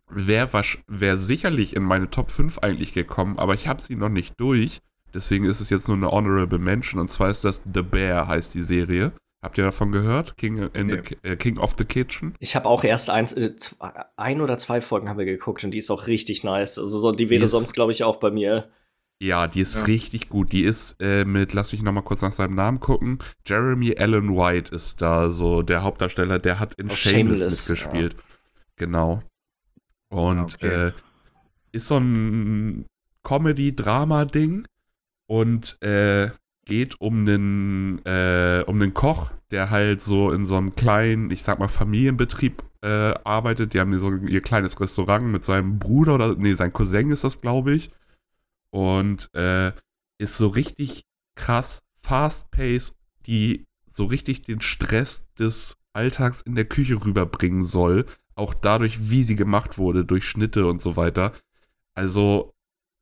Wäre 0.09 0.63
wär 0.87 1.17
sicherlich 1.17 1.75
in 1.75 1.83
meine 1.83 2.09
Top 2.09 2.29
5 2.29 2.59
eigentlich 2.59 2.93
gekommen, 2.93 3.39
aber 3.39 3.55
ich 3.55 3.67
habe 3.67 3.81
sie 3.81 3.95
noch 3.95 4.09
nicht 4.09 4.39
durch. 4.39 4.81
Deswegen 5.13 5.45
ist 5.45 5.59
es 5.59 5.69
jetzt 5.69 5.87
nur 5.87 5.97
eine 5.97 6.11
Honorable 6.11 6.59
Mention. 6.59 6.99
Und 6.99 7.09
zwar 7.09 7.29
ist 7.29 7.43
das 7.43 7.63
The 7.71 7.81
Bear, 7.81 8.27
heißt 8.27 8.53
die 8.53 8.63
Serie. 8.63 9.11
Habt 9.43 9.57
ihr 9.57 9.65
davon 9.65 9.91
gehört? 9.91 10.37
King, 10.37 10.69
in 10.73 10.87
nee. 10.87 11.01
the, 11.21 11.29
äh, 11.29 11.35
King 11.35 11.57
of 11.57 11.75
the 11.77 11.83
Kitchen? 11.83 12.33
Ich 12.39 12.55
habe 12.55 12.69
auch 12.69 12.85
erst 12.85 13.09
eins, 13.09 13.33
äh, 13.33 13.53
zwei, 13.57 13.91
ein 14.15 14.39
oder 14.39 14.57
zwei 14.57 14.79
Folgen 14.79 15.09
haben 15.09 15.17
wir 15.17 15.25
geguckt 15.25 15.65
und 15.65 15.71
die 15.71 15.79
ist 15.79 15.91
auch 15.91 16.07
richtig 16.07 16.45
nice. 16.45 16.79
Also 16.79 16.97
so, 16.97 17.11
die 17.11 17.29
wäre 17.29 17.41
die 17.41 17.47
sonst, 17.47 17.73
glaube 17.73 17.91
ich, 17.91 18.05
auch 18.05 18.15
bei 18.15 18.31
mir. 18.31 18.71
Ja, 19.21 19.47
die 19.47 19.59
ist 19.59 19.75
ja. 19.75 19.83
richtig 19.83 20.29
gut. 20.29 20.53
Die 20.53 20.63
ist 20.63 20.95
äh, 21.01 21.25
mit, 21.25 21.51
lass 21.53 21.73
mich 21.73 21.81
noch 21.81 21.91
mal 21.91 22.03
kurz 22.03 22.21
nach 22.21 22.31
seinem 22.31 22.55
Namen 22.55 22.79
gucken. 22.79 23.19
Jeremy 23.45 23.97
Allen 23.97 24.33
White 24.33 24.73
ist 24.73 25.01
da 25.01 25.29
so 25.29 25.61
der 25.61 25.83
Hauptdarsteller, 25.83 26.39
der 26.39 26.59
hat 26.59 26.75
in 26.75 26.89
oh, 26.89 26.95
Shameless, 26.95 27.39
Shameless, 27.39 27.69
mitgespielt. 27.69 28.13
Ja. 28.13 28.23
Genau. 28.77 29.23
Und 30.09 30.55
okay. 30.55 30.87
äh, 30.87 30.91
ist 31.73 31.87
so 31.87 31.97
ein 31.97 32.85
Comedy-Drama-Ding. 33.23 34.67
Und 35.27 35.81
äh, 35.81 36.29
geht 36.65 36.99
um 37.01 37.19
einen, 37.19 38.05
äh, 38.05 38.63
um 38.65 38.81
einen 38.81 38.93
Koch, 38.93 39.31
der 39.51 39.69
halt 39.69 40.03
so 40.03 40.31
in 40.31 40.45
so 40.45 40.55
einem 40.55 40.75
kleinen, 40.75 41.29
ich 41.31 41.43
sag 41.43 41.59
mal, 41.59 41.67
Familienbetrieb 41.67 42.63
äh, 42.81 43.13
arbeitet. 43.23 43.73
Die 43.73 43.79
haben 43.79 43.97
so 43.99 44.11
ihr 44.15 44.41
kleines 44.41 44.79
Restaurant 44.79 45.25
mit 45.27 45.45
seinem 45.45 45.79
Bruder 45.79 46.15
oder, 46.15 46.35
nee, 46.35 46.53
sein 46.53 46.73
Cousin 46.73 47.11
ist 47.11 47.23
das, 47.23 47.41
glaube 47.41 47.73
ich. 47.73 47.91
Und 48.71 49.29
äh, 49.33 49.71
ist 50.17 50.37
so 50.37 50.47
richtig 50.47 51.05
krass 51.35 51.83
fast-paced, 52.01 52.95
die 53.25 53.65
so 53.87 54.05
richtig 54.05 54.41
den 54.41 54.61
Stress 54.61 55.27
des 55.37 55.77
Alltags 55.93 56.41
in 56.41 56.55
der 56.55 56.65
Küche 56.65 57.03
rüberbringen 57.03 57.63
soll. 57.63 58.05
Auch 58.35 58.53
dadurch, 58.53 59.09
wie 59.09 59.23
sie 59.23 59.35
gemacht 59.35 59.77
wurde, 59.77 60.05
durch 60.05 60.27
Schnitte 60.27 60.65
und 60.65 60.81
so 60.81 60.95
weiter. 60.95 61.33
Also 61.93 62.53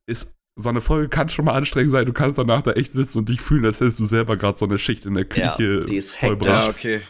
ist 0.06 0.34
so 0.56 0.68
eine 0.68 0.80
Folge 0.80 1.08
kann 1.08 1.28
schon 1.28 1.44
mal 1.46 1.54
anstrengend 1.54 1.92
sein. 1.92 2.06
Du 2.06 2.12
kannst 2.12 2.38
danach 2.38 2.62
da 2.62 2.72
echt 2.72 2.92
sitzen 2.92 3.18
und 3.18 3.28
dich 3.28 3.40
fühlen, 3.40 3.64
als 3.64 3.80
hättest 3.80 4.00
du 4.00 4.06
selber 4.06 4.36
gerade 4.36 4.58
so 4.58 4.66
eine 4.66 4.78
Schicht 4.78 5.06
in 5.06 5.14
der 5.14 5.24
Küche. 5.24 5.80
Ja, 5.80 5.86
die 5.86 5.96
ist 5.96 6.20
hektisch. 6.20 6.52
Ja, 6.52 6.68
okay. 6.68 7.00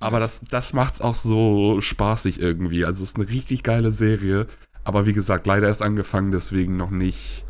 Aber 0.00 0.18
das, 0.20 0.42
das 0.50 0.72
macht's 0.72 1.00
auch 1.00 1.14
so 1.14 1.80
spaßig 1.80 2.40
irgendwie. 2.40 2.84
Also 2.84 3.02
es 3.02 3.10
ist 3.10 3.16
eine 3.16 3.28
richtig 3.28 3.62
geile 3.62 3.92
Serie. 3.92 4.46
Aber 4.84 5.06
wie 5.06 5.12
gesagt, 5.12 5.46
leider 5.46 5.68
erst 5.68 5.82
angefangen, 5.82 6.32
deswegen 6.32 6.76
noch 6.76 6.90
nicht 6.90 7.45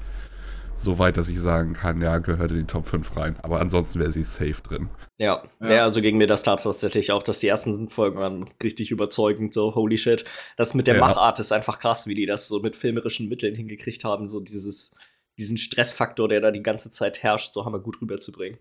so 0.76 0.98
weit, 0.98 1.16
dass 1.16 1.28
ich 1.28 1.38
sagen 1.38 1.74
kann, 1.74 2.00
ja, 2.00 2.18
gehört 2.18 2.50
in 2.50 2.58
die 2.58 2.64
Top 2.64 2.86
5 2.86 3.16
rein. 3.16 3.36
Aber 3.42 3.60
ansonsten 3.60 3.98
wäre 3.98 4.12
sie 4.12 4.22
safe 4.22 4.62
drin. 4.62 4.88
Ja, 5.18 5.42
ja. 5.60 5.72
ja 5.72 5.82
also 5.84 6.00
gegen 6.00 6.18
mir 6.18 6.26
das 6.26 6.42
tatsächlich 6.42 7.12
auch, 7.12 7.22
dass 7.22 7.40
die 7.40 7.48
ersten 7.48 7.88
Folgen 7.88 8.18
waren 8.18 8.50
richtig 8.62 8.90
überzeugend, 8.90 9.54
so 9.54 9.74
holy 9.74 9.98
shit. 9.98 10.24
Das 10.56 10.74
mit 10.74 10.86
der 10.86 10.96
ja. 10.96 11.00
Machart 11.00 11.38
ist 11.40 11.52
einfach 11.52 11.78
krass, 11.78 12.06
wie 12.06 12.14
die 12.14 12.26
das 12.26 12.48
so 12.48 12.60
mit 12.60 12.76
filmerischen 12.76 13.28
Mitteln 13.28 13.54
hingekriegt 13.54 14.04
haben, 14.04 14.28
so 14.28 14.40
dieses, 14.40 14.94
diesen 15.38 15.56
Stressfaktor, 15.56 16.28
der 16.28 16.40
da 16.40 16.50
die 16.50 16.62
ganze 16.62 16.90
Zeit 16.90 17.22
herrscht, 17.22 17.54
so 17.54 17.64
haben 17.64 17.72
wir 17.72 17.80
gut 17.80 18.00
rüberzubringen. 18.00 18.58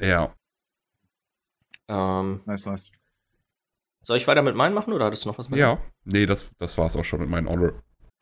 Ja. 0.00 0.34
Ähm, 1.88 2.40
nice, 2.46 2.66
nice. 2.66 2.92
Soll 4.02 4.16
ich 4.16 4.26
weiter 4.26 4.42
mit 4.42 4.54
meinen 4.54 4.74
machen 4.74 4.92
oder 4.92 5.06
hattest 5.06 5.24
du 5.24 5.28
noch 5.28 5.38
was 5.38 5.48
mit? 5.48 5.58
Ja, 5.58 5.80
nee, 6.04 6.26
das, 6.26 6.52
das 6.58 6.78
war's 6.78 6.96
auch 6.96 7.04
schon 7.04 7.20
mit 7.20 7.28
meinen 7.28 7.48
Honor. 7.48 7.72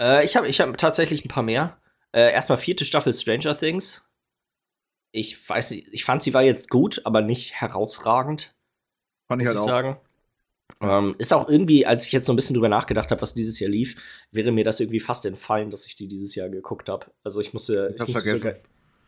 Äh, 0.01 0.25
ich 0.25 0.37
habe 0.37 0.49
ich 0.49 0.61
hab 0.61 0.77
tatsächlich 0.79 1.25
ein 1.25 1.29
paar 1.29 1.43
mehr. 1.43 1.79
Äh, 2.13 2.33
erstmal 2.33 2.59
vierte 2.59 2.85
Staffel 2.85 3.13
Stranger 3.13 3.57
Things. 3.57 4.09
Ich 5.13 5.49
weiß 5.49 5.71
nicht, 5.71 5.89
ich 5.93 6.05
fand 6.05 6.23
sie 6.23 6.35
war 6.35 6.43
jetzt 6.43 6.69
gut, 6.69 7.01
aber 7.05 7.23
nicht 7.23 7.55
herausragend. 7.55 8.55
Fand 9.29 9.43
ich 9.43 9.49
halt 9.49 9.57
ich 9.57 9.63
auch. 9.63 9.67
sagen. 9.67 10.01
Ähm, 10.81 11.15
ist 11.19 11.33
auch 11.33 11.49
irgendwie, 11.49 11.87
als 11.87 12.07
ich 12.07 12.13
jetzt 12.13 12.27
so 12.27 12.33
ein 12.33 12.37
bisschen 12.37 12.55
drüber 12.55 12.69
nachgedacht 12.69 13.11
habe, 13.11 13.23
was 13.23 13.35
dieses 13.35 13.59
Jahr 13.61 13.71
lief, 13.71 13.97
wäre 14.33 14.53
mir 14.53 14.65
das 14.65 14.81
irgendwie 14.81 15.01
fast 15.01 15.25
entfallen, 15.25 15.71
dass 15.71 15.87
ich 15.87 15.97
die 15.97 16.09
dieses 16.09 16.35
Jahr 16.35 16.49
geguckt 16.49 16.89
habe. 16.89 17.07
Also 17.23 17.41
ich 17.41 17.53
musste. 17.53 17.95
Ich, 17.95 18.03
ich 18.03 18.09
musste 18.09 18.29
vergessen. 18.29 18.39
Sogar, 18.39 18.57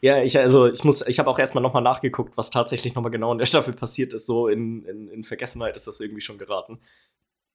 ja, 0.01 0.23
ich, 0.23 0.39
also 0.39 0.67
ich 0.67 0.85
muss, 0.85 1.07
ich 1.07 1.19
habe 1.19 1.29
auch 1.29 1.39
erstmal 1.39 1.63
nochmal 1.63 1.83
nachgeguckt, 1.83 2.37
was 2.37 2.51
tatsächlich 2.51 2.95
nochmal 2.95 3.11
genau 3.11 3.33
in 3.33 3.39
der 3.39 3.47
Staffel 3.47 3.75
passiert 3.75 4.13
ist. 4.13 4.27
So 4.27 4.49
in, 4.49 4.85
in, 4.85 5.09
in 5.09 5.25
Vergessenheit 5.25 5.77
ist 5.77 5.89
das 5.89 6.01
irgendwie 6.01 6.21
schon 6.21 6.39
geraten. 6.39 6.79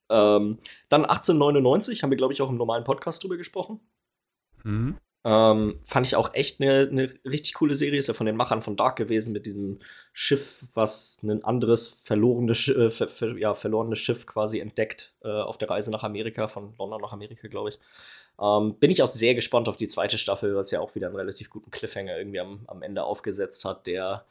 Ähm, 0.10 0.60
dann 0.90 1.06
1899 1.06 2.04
haben 2.04 2.10
wir, 2.10 2.18
glaube 2.18 2.34
ich, 2.34 2.42
auch 2.42 2.50
im 2.50 2.58
normalen 2.58 2.84
Podcast 2.84 3.24
drüber 3.24 3.38
gesprochen. 3.38 3.80
Mhm. 4.64 4.98
Ähm, 5.26 5.80
fand 5.86 6.06
ich 6.06 6.18
auch 6.18 6.34
echt 6.34 6.60
eine 6.60 6.88
ne 6.92 7.14
richtig 7.26 7.54
coole 7.54 7.76
Serie. 7.76 7.98
Ist 8.00 8.08
ja 8.08 8.14
von 8.14 8.26
den 8.26 8.36
Machern 8.36 8.62
von 8.62 8.76
Dark 8.76 8.98
gewesen 8.98 9.32
mit 9.32 9.46
diesem 9.46 9.80
Schiff, 10.12 10.66
was 10.74 11.20
ein 11.24 11.44
anderes 11.44 11.88
verlorenes, 11.88 12.68
äh, 12.68 12.90
ver 12.90 13.08
ver 13.08 13.38
ja, 13.38 13.54
verlorenes 13.54 14.00
Schiff 14.00 14.26
quasi 14.26 14.60
entdeckt 14.60 15.14
äh, 15.24 15.30
auf 15.30 15.58
der 15.58 15.70
Reise 15.70 15.92
nach 15.92 16.04
Amerika, 16.04 16.48
von 16.48 16.74
London 16.78 17.02
nach 17.02 17.14
Amerika, 17.14 17.48
glaube 17.48 17.70
ich. 17.70 17.80
Ähm, 18.42 18.76
bin 18.80 18.92
ich 18.92 19.02
auch 19.02 19.08
sehr 19.08 19.36
gespannt 19.36 19.70
auf 19.70 19.78
die 19.78 19.88
zweite 19.88 20.18
Staffel, 20.18 20.56
was 20.56 20.72
ja 20.72 20.82
auch 20.82 20.96
wieder 20.96 21.08
einen 21.08 21.16
relativ 21.16 21.50
guten 21.50 21.72
Cliffhanger 21.72 22.18
irgendwie 22.18 22.40
am, 22.42 22.64
am 22.68 22.82
Ende 22.82 23.04
aufgesetzt 23.04 23.64
hat, 23.64 23.88
der 23.88 24.26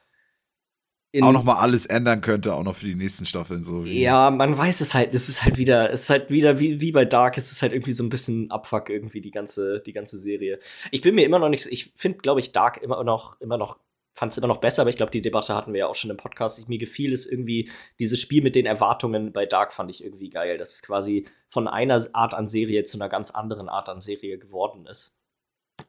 auch 1.20 1.32
noch 1.32 1.44
mal 1.44 1.56
alles 1.56 1.84
ändern 1.84 2.22
könnte, 2.22 2.54
auch 2.54 2.62
noch 2.62 2.76
für 2.76 2.86
die 2.86 2.94
nächsten 2.94 3.26
Staffeln 3.26 3.64
so. 3.64 3.82
ja, 3.84 4.30
man 4.30 4.56
weiß 4.56 4.80
es 4.80 4.94
halt. 4.94 5.12
Es 5.12 5.28
ist 5.28 5.44
halt 5.44 5.58
wieder, 5.58 5.92
es 5.92 6.02
ist 6.02 6.10
halt 6.10 6.30
wieder 6.30 6.58
wie, 6.58 6.80
wie 6.80 6.92
bei 6.92 7.04
Dark. 7.04 7.36
Es 7.36 7.52
ist 7.52 7.60
halt 7.60 7.72
irgendwie 7.72 7.92
so 7.92 8.02
ein 8.02 8.08
bisschen 8.08 8.50
Abfuck 8.50 8.88
irgendwie 8.88 9.20
die 9.20 9.30
ganze, 9.30 9.80
die 9.80 9.92
ganze 9.92 10.18
Serie. 10.18 10.58
Ich 10.90 11.02
bin 11.02 11.14
mir 11.14 11.26
immer 11.26 11.38
noch 11.38 11.50
nicht, 11.50 11.66
ich 11.66 11.92
finde, 11.94 12.18
glaube 12.18 12.40
ich, 12.40 12.52
Dark 12.52 12.82
immer 12.82 13.04
noch, 13.04 13.38
immer 13.42 13.58
noch, 13.58 13.78
fand 14.14 14.32
es 14.32 14.38
immer 14.38 14.46
noch 14.46 14.56
besser. 14.58 14.82
Aber 14.82 14.90
ich 14.90 14.96
glaube, 14.96 15.12
die 15.12 15.20
Debatte 15.20 15.54
hatten 15.54 15.74
wir 15.74 15.80
ja 15.80 15.86
auch 15.86 15.94
schon 15.94 16.10
im 16.10 16.16
Podcast. 16.16 16.58
Ich, 16.58 16.68
mir 16.68 16.78
gefiel 16.78 17.12
es 17.12 17.26
irgendwie 17.26 17.70
dieses 18.00 18.18
Spiel 18.18 18.42
mit 18.42 18.54
den 18.54 18.64
Erwartungen 18.64 19.32
bei 19.32 19.44
Dark 19.44 19.74
fand 19.74 19.90
ich 19.90 20.02
irgendwie 20.02 20.30
geil, 20.30 20.56
dass 20.56 20.76
es 20.76 20.82
quasi 20.82 21.26
von 21.48 21.68
einer 21.68 22.02
Art 22.14 22.32
an 22.32 22.48
Serie 22.48 22.84
zu 22.84 22.96
einer 22.96 23.10
ganz 23.10 23.30
anderen 23.30 23.68
Art 23.68 23.90
an 23.90 24.00
Serie 24.00 24.38
geworden 24.38 24.86
ist. 24.86 25.18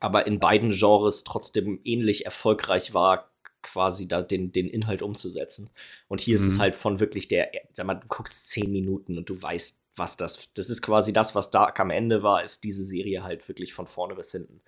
Aber 0.01 0.27
in 0.27 0.39
beiden 0.39 0.71
Genres 0.71 1.23
trotzdem 1.23 1.79
ähnlich 1.83 2.25
erfolgreich 2.25 2.93
war, 2.93 3.32
quasi 3.63 4.07
da 4.07 4.21
den, 4.21 4.51
den 4.51 4.67
Inhalt 4.67 5.01
umzusetzen. 5.01 5.69
Und 6.07 6.21
hier 6.21 6.37
mhm. 6.37 6.43
ist 6.43 6.47
es 6.47 6.57
mhm. 6.57 6.61
halt 6.61 6.75
von 6.75 6.99
wirklich 6.99 7.27
der, 7.27 7.51
sag 7.71 7.85
mal, 7.85 7.95
du 7.95 8.07
guckst 8.07 8.49
zehn 8.49 8.71
Minuten 8.71 9.17
und 9.17 9.29
du 9.29 9.41
weißt, 9.41 9.81
was 9.95 10.17
das, 10.17 10.49
das 10.53 10.69
ist 10.69 10.81
quasi 10.81 11.13
das, 11.13 11.35
was 11.35 11.51
Dark 11.51 11.79
am 11.79 11.89
Ende 11.89 12.23
war, 12.23 12.43
ist 12.43 12.63
diese 12.63 12.83
Serie 12.83 13.23
halt 13.23 13.47
wirklich 13.47 13.73
von 13.73 13.87
vorne 13.87 14.15
bis 14.15 14.31
hinten. 14.31 14.61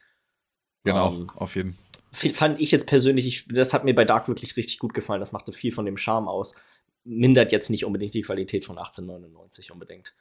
Genau, 0.84 1.10
um, 1.10 1.22
ähm, 1.22 1.30
auf 1.36 1.56
jeden 1.56 1.74
Fall. 1.74 2.32
Fand 2.32 2.62
ich 2.62 2.72
jetzt 2.72 2.88
persönlich, 2.88 3.28
ich, 3.28 3.48
das 3.48 3.74
hat 3.74 3.84
mir 3.84 3.94
bei 3.94 4.06
Dark 4.06 4.28
wirklich 4.30 4.56
richtig 4.56 4.80
gut 4.80 4.94
gefallen. 4.94 5.20
Das 5.20 5.34
machte 5.34 5.52
viel 5.52 5.74
von 5.74 5.86
dem 5.86 5.98
Charme 5.98 6.30
aus. 6.30 6.56
Mindert 7.04 7.52
jetzt 7.52 7.70
nicht 7.70 7.84
unbedingt 7.84 8.14
die 8.14 8.22
Qualität 8.22 8.64
von 8.64 8.78
1899 8.78 9.72
unbedingt. 9.72 10.16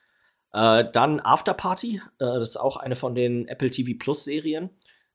Äh, 0.52 0.90
dann 0.92 1.20
Afterparty, 1.20 1.96
äh, 1.96 2.00
das 2.18 2.50
ist 2.50 2.56
auch 2.56 2.76
eine 2.76 2.96
von 2.96 3.14
den 3.14 3.46
Apple 3.46 3.70
TV 3.70 3.92
Plus 3.98 4.24
Serien. 4.24 4.70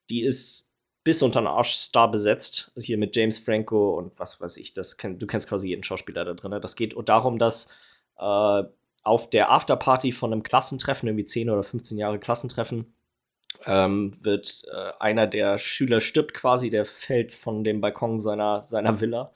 Die 0.09 0.23
ist 0.23 0.68
bis 1.03 1.21
unter 1.21 1.41
den 1.41 1.47
Arsch 1.47 1.73
Star 1.73 2.09
besetzt. 2.11 2.71
Hier 2.75 2.97
mit 2.97 3.15
James 3.15 3.39
Franco 3.39 3.97
und 3.97 4.19
was 4.19 4.41
weiß 4.41 4.57
ich. 4.57 4.73
Das 4.73 4.97
kenn, 4.97 5.19
du 5.19 5.27
kennst 5.27 5.47
quasi 5.47 5.69
jeden 5.69 5.83
Schauspieler 5.83 6.25
da 6.25 6.33
drin. 6.33 6.59
Das 6.61 6.75
geht 6.75 6.95
darum, 7.07 7.37
dass 7.37 7.73
äh, 8.17 8.63
auf 9.03 9.29
der 9.29 9.51
Afterparty 9.51 10.11
von 10.11 10.33
einem 10.33 10.43
Klassentreffen, 10.43 11.07
irgendwie 11.07 11.25
10 11.25 11.49
oder 11.49 11.63
15 11.63 11.97
Jahre 11.97 12.19
Klassentreffen, 12.19 12.93
ähm, 13.65 14.11
wird 14.23 14.63
äh, 14.71 14.91
einer 14.99 15.27
der 15.27 15.57
Schüler 15.57 16.01
stirbt 16.01 16.33
quasi, 16.33 16.69
der 16.69 16.85
fällt 16.85 17.33
von 17.33 17.63
dem 17.63 17.81
Balkon 17.81 18.19
seiner, 18.19 18.63
seiner 18.63 18.99
Villa. 19.01 19.33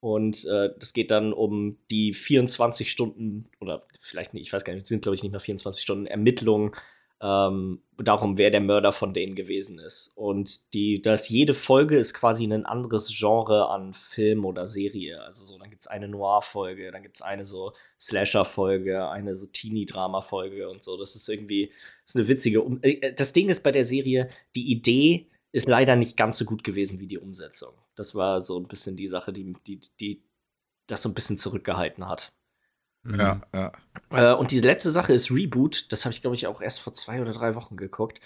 Und 0.00 0.44
äh, 0.44 0.70
das 0.78 0.92
geht 0.92 1.10
dann 1.10 1.32
um 1.32 1.78
die 1.90 2.12
24 2.12 2.90
Stunden, 2.90 3.50
oder 3.60 3.86
vielleicht 4.00 4.32
nicht, 4.32 4.46
ich 4.46 4.52
weiß 4.52 4.64
gar 4.64 4.72
nicht, 4.72 4.86
sind 4.86 5.02
glaube 5.02 5.16
ich 5.16 5.22
nicht 5.22 5.32
mehr 5.32 5.40
24 5.40 5.82
Stunden 5.82 6.06
Ermittlungen 6.06 6.72
ähm, 7.20 7.82
darum, 7.96 8.38
wer 8.38 8.50
der 8.50 8.60
Mörder 8.60 8.92
von 8.92 9.12
denen 9.12 9.34
gewesen 9.34 9.78
ist. 9.80 10.12
Und 10.14 10.72
die, 10.72 11.02
dass 11.02 11.28
jede 11.28 11.52
Folge 11.52 11.98
ist 11.98 12.14
quasi 12.14 12.44
ein 12.44 12.64
anderes 12.64 13.12
Genre 13.16 13.70
an 13.70 13.92
Film 13.92 14.44
oder 14.44 14.66
Serie. 14.66 15.22
Also 15.22 15.44
so, 15.44 15.58
dann 15.58 15.70
gibt 15.70 15.82
es 15.82 15.88
eine 15.88 16.08
Noir-Folge, 16.08 16.92
dann 16.92 17.02
gibt 17.02 17.16
es 17.16 17.22
eine 17.22 17.44
so 17.44 17.72
Slasher-Folge, 17.98 19.08
eine 19.08 19.34
so 19.34 19.46
Teenie-Drama-Folge 19.46 20.68
und 20.68 20.82
so. 20.82 20.96
Das 20.96 21.16
ist 21.16 21.28
irgendwie, 21.28 21.68
das 22.02 22.14
ist 22.14 22.16
eine 22.16 22.28
witzige. 22.28 22.62
Um 22.62 22.78
äh, 22.82 23.12
das 23.12 23.32
Ding 23.32 23.48
ist 23.48 23.62
bei 23.62 23.72
der 23.72 23.84
Serie, 23.84 24.28
die 24.54 24.70
Idee 24.70 25.28
ist 25.50 25.66
leider 25.66 25.96
nicht 25.96 26.16
ganz 26.16 26.38
so 26.38 26.44
gut 26.44 26.62
gewesen 26.62 27.00
wie 27.00 27.06
die 27.06 27.18
Umsetzung. 27.18 27.72
Das 27.96 28.14
war 28.14 28.40
so 28.40 28.58
ein 28.58 28.68
bisschen 28.68 28.96
die 28.96 29.08
Sache, 29.08 29.32
die, 29.32 29.54
die, 29.66 29.80
die 29.98 30.22
das 30.86 31.02
so 31.02 31.08
ein 31.08 31.14
bisschen 31.14 31.36
zurückgehalten 31.36 32.06
hat. 32.06 32.32
Ja, 33.04 33.34
mhm. 33.34 33.42
ja. 33.54 33.72
Äh, 34.10 34.36
und 34.36 34.50
die 34.50 34.60
letzte 34.60 34.90
Sache 34.90 35.12
ist 35.12 35.30
Reboot. 35.30 35.92
Das 35.92 36.04
habe 36.04 36.12
ich, 36.12 36.20
glaube 36.20 36.36
ich, 36.36 36.46
auch 36.46 36.60
erst 36.60 36.80
vor 36.80 36.94
zwei 36.94 37.20
oder 37.20 37.32
drei 37.32 37.54
Wochen 37.54 37.76
geguckt. 37.76 38.20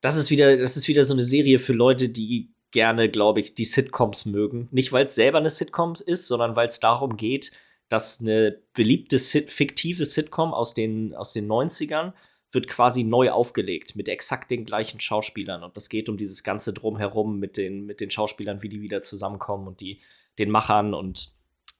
Das 0.00 0.16
ist 0.16 0.30
wieder, 0.30 0.56
das 0.56 0.76
ist 0.76 0.88
wieder 0.88 1.04
so 1.04 1.14
eine 1.14 1.24
Serie 1.24 1.58
für 1.58 1.72
Leute, 1.72 2.08
die 2.08 2.52
gerne, 2.70 3.08
glaube 3.08 3.40
ich, 3.40 3.54
die 3.54 3.64
Sitcoms 3.64 4.26
mögen. 4.26 4.68
Nicht, 4.72 4.92
weil 4.92 5.06
es 5.06 5.14
selber 5.14 5.38
eine 5.38 5.50
Sitcom 5.50 5.94
ist, 6.04 6.26
sondern 6.26 6.56
weil 6.56 6.68
es 6.68 6.80
darum 6.80 7.16
geht, 7.16 7.52
dass 7.88 8.20
eine 8.20 8.58
beliebte 8.72 9.18
Sit 9.18 9.50
fiktive 9.50 10.04
Sitcom 10.04 10.54
aus 10.54 10.74
den, 10.74 11.14
aus 11.14 11.32
den 11.32 11.46
90ern 11.46 12.14
wird 12.50 12.68
quasi 12.68 13.02
neu 13.02 13.30
aufgelegt 13.30 13.96
mit 13.96 14.08
exakt 14.08 14.50
den 14.50 14.64
gleichen 14.64 15.00
Schauspielern. 15.00 15.62
Und 15.62 15.76
das 15.76 15.88
geht 15.88 16.08
um 16.08 16.16
dieses 16.16 16.42
ganze 16.42 16.72
Drumherum 16.72 17.38
mit 17.38 17.56
den, 17.56 17.86
mit 17.86 18.00
den 18.00 18.10
Schauspielern, 18.10 18.62
wie 18.62 18.68
die 18.68 18.82
wieder 18.82 19.02
zusammenkommen 19.02 19.68
und 19.68 19.80
die, 19.80 20.00
den 20.38 20.50
Machern 20.50 20.94
und 20.94 21.32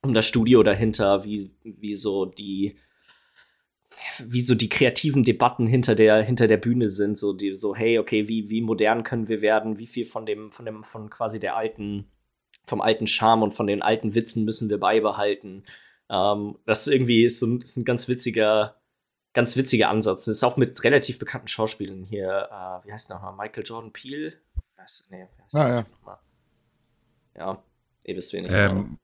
um 0.03 0.13
das 0.13 0.25
Studio 0.27 0.63
dahinter, 0.63 1.23
wie, 1.23 1.51
wie 1.63 1.95
so 1.95 2.25
die 2.25 2.77
wie 4.19 4.41
so 4.41 4.53
die 4.53 4.69
kreativen 4.69 5.23
Debatten 5.23 5.65
hinter 5.65 5.95
der 5.95 6.23
hinter 6.23 6.47
der 6.47 6.57
Bühne 6.57 6.89
sind, 6.89 7.17
so 7.17 7.33
die 7.33 7.55
so 7.55 7.75
hey, 7.75 7.97
okay, 7.99 8.27
wie 8.27 8.49
wie 8.49 8.61
modern 8.61 9.03
können 9.03 9.27
wir 9.27 9.41
werden, 9.41 9.79
wie 9.79 9.87
viel 9.87 10.05
von 10.05 10.25
dem 10.25 10.51
von 10.51 10.65
dem 10.65 10.83
von 10.83 11.09
quasi 11.09 11.39
der 11.39 11.55
alten 11.55 12.11
vom 12.65 12.81
alten 12.81 13.07
Charme 13.07 13.43
und 13.43 13.53
von 13.53 13.65
den 13.65 13.81
alten 13.81 14.13
Witzen 14.13 14.45
müssen 14.45 14.69
wir 14.69 14.79
beibehalten. 14.79 15.63
Ähm, 16.09 16.57
das 16.65 16.87
ist 16.87 16.93
irgendwie 16.93 17.23
ist, 17.25 17.39
so, 17.39 17.57
ist 17.57 17.77
ein 17.77 17.85
ganz 17.85 18.07
witziger 18.07 18.75
ganz 19.33 19.57
witziger 19.57 19.89
Ansatz. 19.89 20.25
Das 20.25 20.35
ist 20.35 20.43
auch 20.43 20.57
mit 20.57 20.83
relativ 20.83 21.17
bekannten 21.17 21.47
Schauspielern 21.47 22.03
hier. 22.03 22.49
Äh, 22.51 22.85
wie 22.85 22.91
heißt 22.91 23.09
der 23.09 23.17
nochmal? 23.17 23.35
Michael 23.35 23.63
Jordan 23.65 23.93
Peele? 23.93 24.33
Was, 24.75 25.07
nee, 25.09 25.27
wie 25.37 25.57
ah, 25.57 25.69
ja. 25.69 26.19
Ja, 27.35 27.63
ihr 28.05 28.15
wisst, 28.15 28.33
wen 28.33 28.45
ich 28.45 28.51
ähm, 28.51 28.99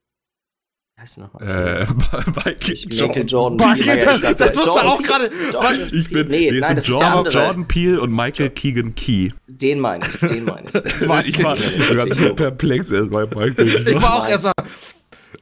heißt 0.99 1.17
nochmal? 1.17 1.43
Äh, 1.43 1.87
Michael, 2.35 2.77
Michael 2.87 3.25
Jordan. 3.25 3.57
Michael, 3.57 4.05
das, 4.05 4.21
das, 4.21 4.35
das 4.35 4.55
wusste 4.55 4.71
auch 4.71 5.01
gerade. 5.01 5.31
Ich 5.91 6.09
bin, 6.09 6.27
nee, 6.27 6.51
wir 6.51 6.61
nein, 6.61 6.79
sind 6.79 6.99
Jordan, 6.99 7.31
Jordan 7.31 7.67
Peele 7.67 8.01
und 8.01 8.11
Michael 8.11 8.49
Keegan 8.49 8.95
Key. 8.95 9.29
Den 9.47 9.79
meine 9.79 10.05
ich, 10.05 10.19
den 10.19 10.45
meine 10.45 10.67
ich. 10.69 10.75
ich 11.01 11.43
war 11.43 11.55
ganz 12.05 12.17
so 12.17 12.33
perplex 12.33 12.91
erst 12.91 13.11
bei 13.11 13.25
Michael. 13.25 13.87
Ich 13.87 14.01
war 14.01 14.23
auch 14.23 14.29
erst 14.29 14.45
mal, 14.45 14.53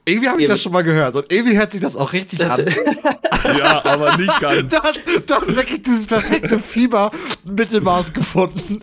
irgendwie 0.05 0.29
habe 0.29 0.41
ich 0.41 0.47
das 0.47 0.61
schon 0.61 0.71
mal 0.71 0.83
gehört 0.83 1.15
und 1.15 1.31
irgendwie 1.31 1.57
hört 1.57 1.71
sich 1.71 1.81
das 1.81 1.95
auch 1.95 2.13
richtig 2.13 2.39
das 2.39 2.59
an. 2.59 2.67
ja, 3.57 3.83
aber 3.83 4.15
nicht 4.17 4.39
ganz. 4.39 4.73
Du 4.73 4.81
hast, 4.81 5.29
du 5.29 5.33
hast 5.35 5.55
wirklich 5.55 5.81
dieses 5.81 6.07
perfekte 6.07 6.59
Fieber-Mittelmaß 6.59 8.13
gefunden. 8.13 8.81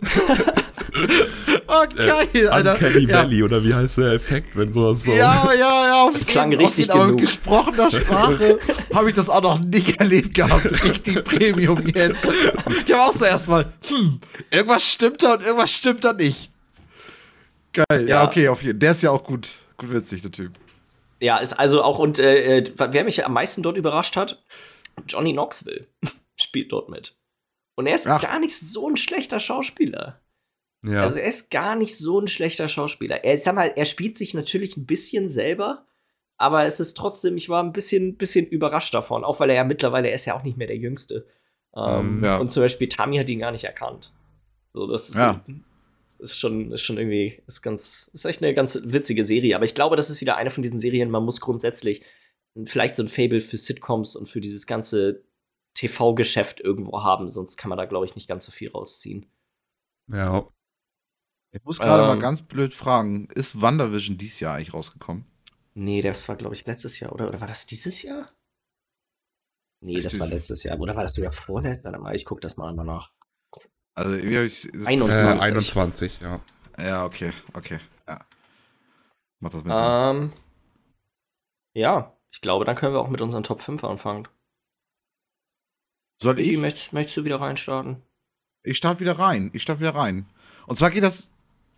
oh, 1.67 1.85
geil, 1.95 2.27
äh, 2.33 2.47
Alter. 2.47 2.73
Uncanny 2.73 3.05
ja. 3.07 3.23
Valley, 3.23 3.43
oder 3.43 3.63
wie 3.63 3.73
heißt 3.73 3.97
der 3.97 4.13
Effekt, 4.13 4.55
wenn 4.55 4.71
sowas 4.73 5.03
so. 5.03 5.11
Ja, 5.11 5.53
ja, 5.53 5.87
ja. 5.87 6.09
Das 6.11 6.25
klang 6.25 6.53
richtig 6.53 6.87
genug. 6.87 7.11
Mit 7.11 7.21
gesprochener 7.21 7.91
Sprache 7.91 8.59
habe 8.93 9.09
ich 9.09 9.15
das 9.15 9.29
auch 9.29 9.41
noch 9.41 9.59
nicht 9.59 9.99
erlebt 9.99 10.33
gehabt. 10.33 10.65
Richtig 10.65 11.23
Premium 11.23 11.85
jetzt. 11.87 12.25
Ich 12.85 12.93
habe 12.93 13.03
auch 13.03 13.13
so 13.13 13.25
erstmal, 13.25 13.65
hm, 13.87 14.19
irgendwas 14.51 14.83
stimmt 14.83 15.23
da 15.23 15.33
und 15.33 15.43
irgendwas 15.43 15.71
stimmt 15.71 16.03
da 16.03 16.13
nicht. 16.13 16.51
Geil, 17.73 18.07
ja, 18.07 18.21
ja 18.21 18.23
okay, 18.23 18.47
auf 18.47 18.61
jeden 18.61 18.73
Fall. 18.73 18.79
Der 18.79 18.91
ist 18.91 19.01
ja 19.01 19.11
auch 19.11 19.23
gut, 19.23 19.55
gut 19.77 19.91
witzig, 19.91 20.21
der 20.21 20.31
Typ. 20.31 20.53
Ja, 21.19 21.37
ist 21.37 21.53
also 21.53 21.83
auch, 21.83 21.99
und 21.99 22.19
äh, 22.19 22.59
äh 22.59 22.73
wer 22.77 23.03
mich 23.03 23.25
am 23.25 23.33
meisten 23.33 23.63
dort 23.63 23.77
überrascht 23.77 24.15
hat, 24.15 24.43
Johnny 25.07 25.33
Knoxville 25.33 25.87
spielt 26.39 26.71
dort 26.71 26.89
mit. 26.89 27.15
Und 27.77 27.87
er 27.87 27.95
ist 27.95 28.07
Ach. 28.07 28.21
gar 28.21 28.39
nicht 28.39 28.55
so 28.55 28.89
ein 28.89 28.97
schlechter 28.97 29.39
Schauspieler. 29.39 30.21
Ja. 30.85 31.01
Also 31.01 31.19
er 31.19 31.27
ist 31.27 31.51
gar 31.51 31.75
nicht 31.75 31.97
so 31.97 32.19
ein 32.19 32.27
schlechter 32.27 32.67
Schauspieler. 32.67 33.23
Er, 33.23 33.37
sag 33.37 33.55
mal, 33.55 33.71
er 33.75 33.85
spielt 33.85 34.17
sich 34.17 34.33
natürlich 34.33 34.77
ein 34.77 34.85
bisschen 34.85 35.27
selber, 35.27 35.85
aber 36.37 36.65
es 36.65 36.79
ist 36.79 36.95
trotzdem, 36.95 37.37
ich 37.37 37.49
war 37.49 37.63
ein 37.63 37.73
bisschen, 37.73 38.17
bisschen 38.17 38.45
überrascht 38.45 38.93
davon, 38.93 39.23
auch 39.23 39.39
weil 39.39 39.49
er 39.49 39.55
ja 39.57 39.63
mittlerweile, 39.63 40.09
er 40.09 40.15
ist 40.15 40.25
ja 40.25 40.37
auch 40.37 40.43
nicht 40.43 40.57
mehr 40.57 40.67
der 40.67 40.77
Jüngste. 40.77 41.25
Ähm, 41.75 42.23
ja. 42.23 42.37
Und 42.37 42.51
zum 42.51 42.63
Beispiel 42.63 42.87
Tami 42.87 43.17
hat 43.17 43.29
ihn 43.29 43.39
gar 43.39 43.51
nicht 43.51 43.63
erkannt. 43.63 44.13
So, 44.73 44.87
das 44.87 45.09
ist, 45.09 45.15
ja 45.15 45.43
ist 46.19 46.39
schon, 46.39 46.71
ist 46.71 46.81
schon 46.81 46.97
irgendwie, 46.97 47.41
ist 47.47 47.61
ganz, 47.61 48.09
ist 48.13 48.25
echt 48.25 48.43
eine 48.43 48.53
ganz 48.53 48.79
witzige 48.83 49.25
Serie. 49.25 49.55
Aber 49.55 49.65
ich 49.65 49.75
glaube, 49.75 49.95
das 49.95 50.09
ist 50.09 50.21
wieder 50.21 50.37
eine 50.37 50.49
von 50.49 50.63
diesen 50.63 50.79
Serien, 50.79 51.09
man 51.09 51.23
muss 51.23 51.41
grundsätzlich 51.41 52.03
vielleicht 52.63 52.95
so 52.95 53.03
ein 53.03 53.09
Fable 53.09 53.41
für 53.41 53.57
Sitcoms 53.57 54.15
und 54.15 54.27
für 54.27 54.39
dieses 54.39 54.65
ganze 54.65 55.23
TV-Geschäft 55.73 56.61
irgendwo 56.61 57.03
haben, 57.03 57.29
sonst 57.29 57.57
kann 57.57 57.69
man 57.69 57.77
da, 57.77 57.85
glaube 57.85 58.05
ich, 58.05 58.15
nicht 58.15 58.29
ganz 58.29 58.45
so 58.45 58.51
viel 58.51 58.71
rausziehen. 58.71 59.25
Ja. 60.07 60.47
Ich 61.55 61.63
muss 61.63 61.79
gerade 61.79 62.03
ähm, 62.03 62.09
mal 62.09 62.19
ganz 62.19 62.41
blöd 62.41 62.73
fragen, 62.73 63.29
ist 63.33 63.61
WandaVision 63.61 64.17
dieses 64.17 64.41
Jahr 64.41 64.55
eigentlich 64.55 64.73
rausgekommen? 64.73 65.25
Nee, 65.73 66.01
das 66.01 66.27
war, 66.27 66.35
glaube 66.35 66.53
ich, 66.53 66.65
letztes 66.65 66.99
Jahr, 66.99 67.13
oder? 67.13 67.29
Oder 67.29 67.39
war 67.39 67.47
das 67.47 67.65
dieses 67.65 68.01
Jahr? 68.01 68.29
Nee, 69.81 70.01
das 70.01 70.19
war 70.19 70.27
letztes 70.27 70.63
Jahr. 70.63 70.77
Oder 70.79 70.95
war 70.95 71.03
das 71.03 71.13
sogar 71.13 71.31
vorletztes? 71.31 71.85
Warte 71.85 71.99
mal, 71.99 72.13
ich 72.13 72.25
gucke 72.25 72.41
das 72.41 72.57
mal 72.57 72.69
einmal 72.69 72.85
nach. 72.85 73.11
Also, 73.93 74.17
wie 74.17 74.35
habe 74.35 74.45
ich 74.45 74.69
21. 74.85 75.21
Äh, 75.21 75.39
21, 75.39 76.19
ja. 76.19 76.41
Ja, 76.77 77.05
okay, 77.05 77.31
okay. 77.53 77.79
Ja. 78.05 78.19
Macht 79.39 79.53
das 79.53 79.63
mehr 79.63 79.77
Sinn. 79.77 80.23
Ähm, 80.23 80.33
ja, 81.73 82.17
ich 82.31 82.41
glaube, 82.41 82.65
dann 82.65 82.75
können 82.75 82.93
wir 82.93 82.99
auch 82.99 83.09
mit 83.09 83.21
unseren 83.21 83.43
Top 83.43 83.61
5 83.61 83.81
anfangen. 83.85 84.27
Soll 86.17 86.37
ich? 86.39 86.57
Möchtest, 86.57 86.91
möchtest 86.91 87.15
du 87.17 87.23
wieder 87.23 87.39
reinstarten? 87.39 88.01
Ich 88.63 88.75
starte 88.75 88.99
wieder 88.99 89.17
rein. 89.17 89.51
Ich 89.53 89.61
starte 89.61 89.79
wieder 89.79 89.95
rein. 89.95 90.25
Und 90.67 90.77
zwar 90.77 90.91
geht 90.91 91.03
das 91.03 91.31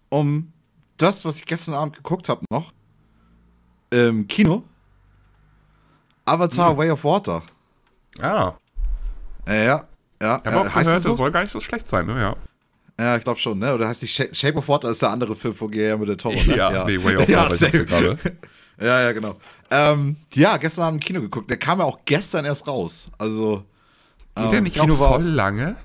um 0.10 0.52
das, 0.98 1.26
was 1.26 1.38
ich 1.38 1.46
gestern 1.46 1.74
Abend 1.74 1.96
geguckt 1.96 2.30
habe 2.30 2.44
noch. 2.50 2.74
Im 3.90 4.28
Kino. 4.28 4.64
Avatar 6.26 6.72
ja. 6.72 6.78
Way 6.78 6.92
of 6.92 7.04
Water. 7.04 7.44
Ah. 8.20 8.54
Äh, 9.48 9.66
ja, 9.66 9.88
ja. 10.22 10.42
Ich 10.44 10.52
habe 10.52 10.60
auch 10.62 10.76
äh, 10.76 10.84
gehört, 10.84 11.02
so? 11.02 11.16
soll 11.16 11.32
gar 11.32 11.42
nicht 11.42 11.52
so 11.52 11.60
schlecht 11.60 11.88
sein, 11.88 12.06
ne? 12.06 12.20
Ja. 12.20 12.36
Ja, 13.00 13.16
ich 13.16 13.24
glaube 13.24 13.40
schon, 13.40 13.60
ne? 13.60 13.74
Oder 13.76 13.88
heißt 13.88 14.02
die 14.02 14.08
Shape 14.08 14.56
of 14.56 14.68
Water 14.68 14.90
ist 14.90 15.02
der 15.02 15.12
andere 15.12 15.36
Film 15.36 15.54
von 15.54 15.70
Guillermo 15.70 16.04
del 16.06 16.18
Toro, 16.18 16.34
ne? 16.34 16.42
Ja, 16.58 16.72
ja. 16.72 16.86
nee, 16.86 17.02
Way 17.02 17.18
of 17.18 17.30
Water 17.30 17.68
ja, 17.70 17.84
gerade. 17.84 18.18
ja, 18.82 19.02
ja, 19.04 19.12
genau. 19.12 19.36
Ähm, 19.70 20.18
ja, 20.34 20.58
gestern 20.58 20.86
Abend 20.86 21.04
im 21.04 21.08
Kino 21.08 21.22
geguckt. 21.22 21.50
Der 21.50 21.58
kam 21.58 21.80
ja 21.80 21.86
auch 21.86 22.00
gestern 22.06 22.46
erst 22.46 22.68
raus. 22.68 23.10
Also. 23.18 23.64
Ähm, 24.36 24.52
der 24.52 24.62
nicht 24.62 24.78
Kino 24.78 24.96
auch 24.96 25.10
voll 25.10 25.26
lange? 25.26 25.76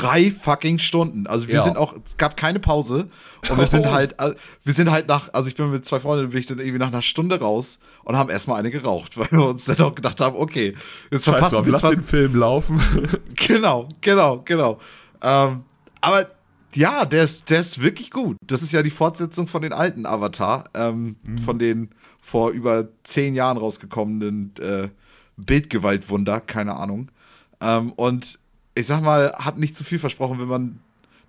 Drei 0.00 0.30
fucking 0.30 0.78
Stunden. 0.78 1.26
Also 1.26 1.48
wir 1.48 1.56
ja. 1.56 1.62
sind 1.62 1.76
auch, 1.76 1.94
es 1.94 2.16
gab 2.16 2.36
keine 2.36 2.58
Pause 2.58 3.08
und 3.48 3.58
wir 3.58 3.66
sind 3.66 3.90
halt, 3.90 4.18
äh, 4.18 4.34
wir 4.64 4.72
sind 4.72 4.90
halt 4.90 5.08
nach, 5.08 5.32
also 5.32 5.48
ich 5.48 5.56
bin 5.56 5.70
mit 5.70 5.84
zwei 5.84 6.00
Freunden, 6.00 6.30
bin 6.30 6.38
ich 6.38 6.46
dann 6.46 6.58
irgendwie 6.58 6.78
nach 6.78 6.88
einer 6.88 7.02
Stunde 7.02 7.38
raus 7.38 7.78
und 8.04 8.16
haben 8.16 8.30
erstmal 8.30 8.58
eine 8.58 8.70
geraucht, 8.70 9.16
weil 9.18 9.30
wir 9.30 9.46
uns 9.46 9.64
dann 9.64 9.80
auch 9.80 9.94
gedacht 9.94 10.20
haben, 10.20 10.36
okay, 10.36 10.74
jetzt 11.10 11.24
verpassen 11.24 11.64
wir 11.66 11.74
zwar 11.74 11.90
den 11.90 12.04
Film 12.04 12.36
laufen. 12.36 12.80
genau, 13.36 13.88
genau, 14.00 14.42
genau. 14.44 14.78
Ähm, 15.22 15.64
aber 16.00 16.26
ja, 16.74 17.04
der 17.04 17.24
ist, 17.24 17.50
der 17.50 17.60
ist 17.60 17.82
wirklich 17.82 18.10
gut. 18.10 18.36
Das 18.46 18.62
ist 18.62 18.72
ja 18.72 18.82
die 18.82 18.90
Fortsetzung 18.90 19.48
von 19.48 19.62
den 19.62 19.72
alten 19.72 20.06
Avatar, 20.06 20.64
ähm, 20.74 21.16
mhm. 21.26 21.38
von 21.38 21.58
den 21.58 21.90
vor 22.20 22.50
über 22.50 22.88
zehn 23.02 23.34
Jahren 23.34 23.56
rausgekommenen 23.56 24.54
äh, 24.60 24.88
Bildgewaltwunder, 25.36 26.40
keine 26.40 26.76
Ahnung. 26.76 27.10
Ähm, 27.60 27.92
und 27.92 28.38
ich 28.80 28.86
sag 28.86 29.02
mal, 29.02 29.32
hat 29.34 29.58
nicht 29.58 29.76
zu 29.76 29.84
viel 29.84 29.98
versprochen, 29.98 30.40
wenn 30.40 30.48
man 30.48 30.80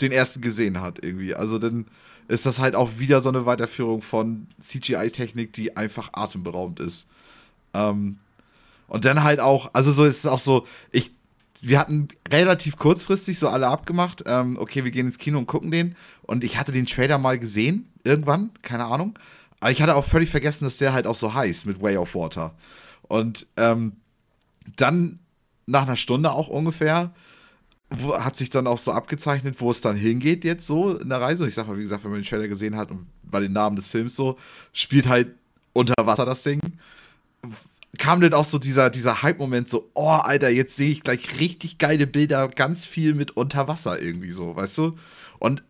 den 0.02 0.12
ersten 0.12 0.42
gesehen 0.42 0.82
hat, 0.82 1.04
irgendwie. 1.04 1.36
Also 1.36 1.60
dann 1.60 1.86
ist 2.28 2.46
das 2.46 2.60
halt 2.60 2.76
auch 2.76 2.92
wieder 2.98 3.22
so 3.22 3.30
eine 3.30 3.46
Weiterführung 3.46 4.02
von 4.02 4.48
CGI-Technik, 4.62 5.54
die 5.54 5.76
einfach 5.78 6.10
atemberaubend 6.14 6.80
ist. 6.80 7.08
Ähm, 7.74 8.18
und 8.88 9.06
dann 9.06 9.24
halt 9.24 9.40
auch, 9.40 9.70
also 9.74 9.92
so 9.92 10.06
ist 10.06 10.20
es 10.20 10.26
auch 10.26 10.40
so, 10.40 10.66
ich, 10.92 11.12
wir 11.62 11.80
hatten 11.80 12.08
relativ 12.32 12.78
kurzfristig 12.78 13.38
so 13.38 13.48
alle 13.48 13.68
abgemacht, 13.68 14.24
ähm, 14.26 14.58
okay, 14.58 14.84
wir 14.84 14.92
gehen 14.92 15.08
ins 15.08 15.18
Kino 15.18 15.38
und 15.38 15.46
gucken 15.46 15.72
den. 15.72 15.96
Und 16.24 16.44
ich 16.44 16.58
hatte 16.58 16.72
den 16.72 16.86
Trailer 16.86 17.18
mal 17.18 17.38
gesehen, 17.38 17.90
irgendwann, 18.04 18.52
keine 18.62 18.86
Ahnung. 18.86 19.18
Aber 19.60 19.72
ich 19.72 19.82
hatte 19.82 19.96
auch 19.96 20.06
völlig 20.06 20.30
vergessen, 20.30 20.64
dass 20.64 20.78
der 20.78 20.94
halt 20.94 21.06
auch 21.06 21.16
so 21.16 21.34
heißt 21.34 21.68
mit 21.68 21.82
Way 21.82 21.98
of 21.98 22.16
Water. 22.16 22.56
Und 23.04 23.46
ähm, 23.58 23.94
dann 24.76 25.20
nach 25.66 25.84
einer 25.84 25.98
Stunde 25.98 26.32
auch 26.32 26.48
ungefähr 26.48 27.12
hat 27.92 28.36
sich 28.38 28.50
dann 28.50 28.68
auch 28.68 28.78
so 28.78 28.92
abgezeichnet, 28.92 29.60
wo 29.60 29.70
es 29.72 29.82
dann 29.82 29.96
hingeht 29.96 30.46
jetzt 30.46 30.66
so 30.66 30.98
in 30.98 31.10
der 31.10 31.20
Reise. 31.20 31.48
Ich 31.48 31.54
sag 31.54 31.68
mal, 31.68 31.78
wie 31.78 31.82
gesagt, 31.82 32.04
wenn 32.04 32.12
man 32.12 32.22
den 32.22 32.28
Trailer 32.28 32.48
gesehen 32.48 32.78
hat 32.78 32.92
und 32.92 33.06
bei 33.24 33.40
den 33.40 33.54
Namen 33.54 33.76
des 33.76 33.88
Films 33.88 34.16
so, 34.16 34.38
spielt 34.74 35.08
halt 35.08 35.34
unter 35.74 35.94
Wasser 36.06 36.26
das 36.26 36.44
Ding. 36.44 36.60
Kam 37.98 38.22
dann 38.22 38.34
auch 38.34 38.46
so 38.46 38.58
dieser, 38.58 38.90
dieser 38.90 39.22
Hype-Moment 39.22 39.70
so, 39.70 39.90
oh, 39.94 40.08
Alter, 40.08 40.50
jetzt 40.50 40.76
sehe 40.76 40.92
ich 40.92 41.04
gleich 41.04 41.40
richtig 41.40 41.78
geile 41.78 42.08
Bilder, 42.08 42.48
ganz 42.48 42.86
viel 42.86 43.14
mit 43.14 43.32
Unterwasser 43.32 44.02
irgendwie 44.02 44.32
so, 44.32 44.56
weißt 44.56 44.78
du? 44.78 44.98
Und 45.40 45.64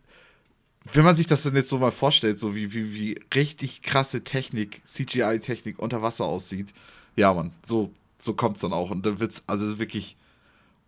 wenn 0.92 1.04
man 1.04 1.16
sich 1.16 1.26
das 1.26 1.42
dann 1.42 1.56
jetzt 1.56 1.68
so 1.68 1.78
mal 1.78 1.90
vorstellt, 1.90 2.38
so 2.38 2.54
wie, 2.54 2.72
wie, 2.72 2.94
wie 2.94 3.20
richtig 3.34 3.82
krasse 3.82 4.22
Technik, 4.22 4.82
CGI-Technik 4.86 5.78
unter 5.78 6.02
Wasser 6.02 6.24
aussieht, 6.24 6.68
ja, 7.16 7.32
man, 7.34 7.52
so, 7.64 7.90
so 8.18 8.34
kommt 8.34 8.56
es 8.56 8.62
dann 8.62 8.72
auch. 8.72 8.90
Und 8.90 9.04
dann 9.04 9.18
wird's, 9.18 9.42
also 9.46 9.66
es 9.66 9.74
ist 9.74 9.78
wirklich 9.78 10.16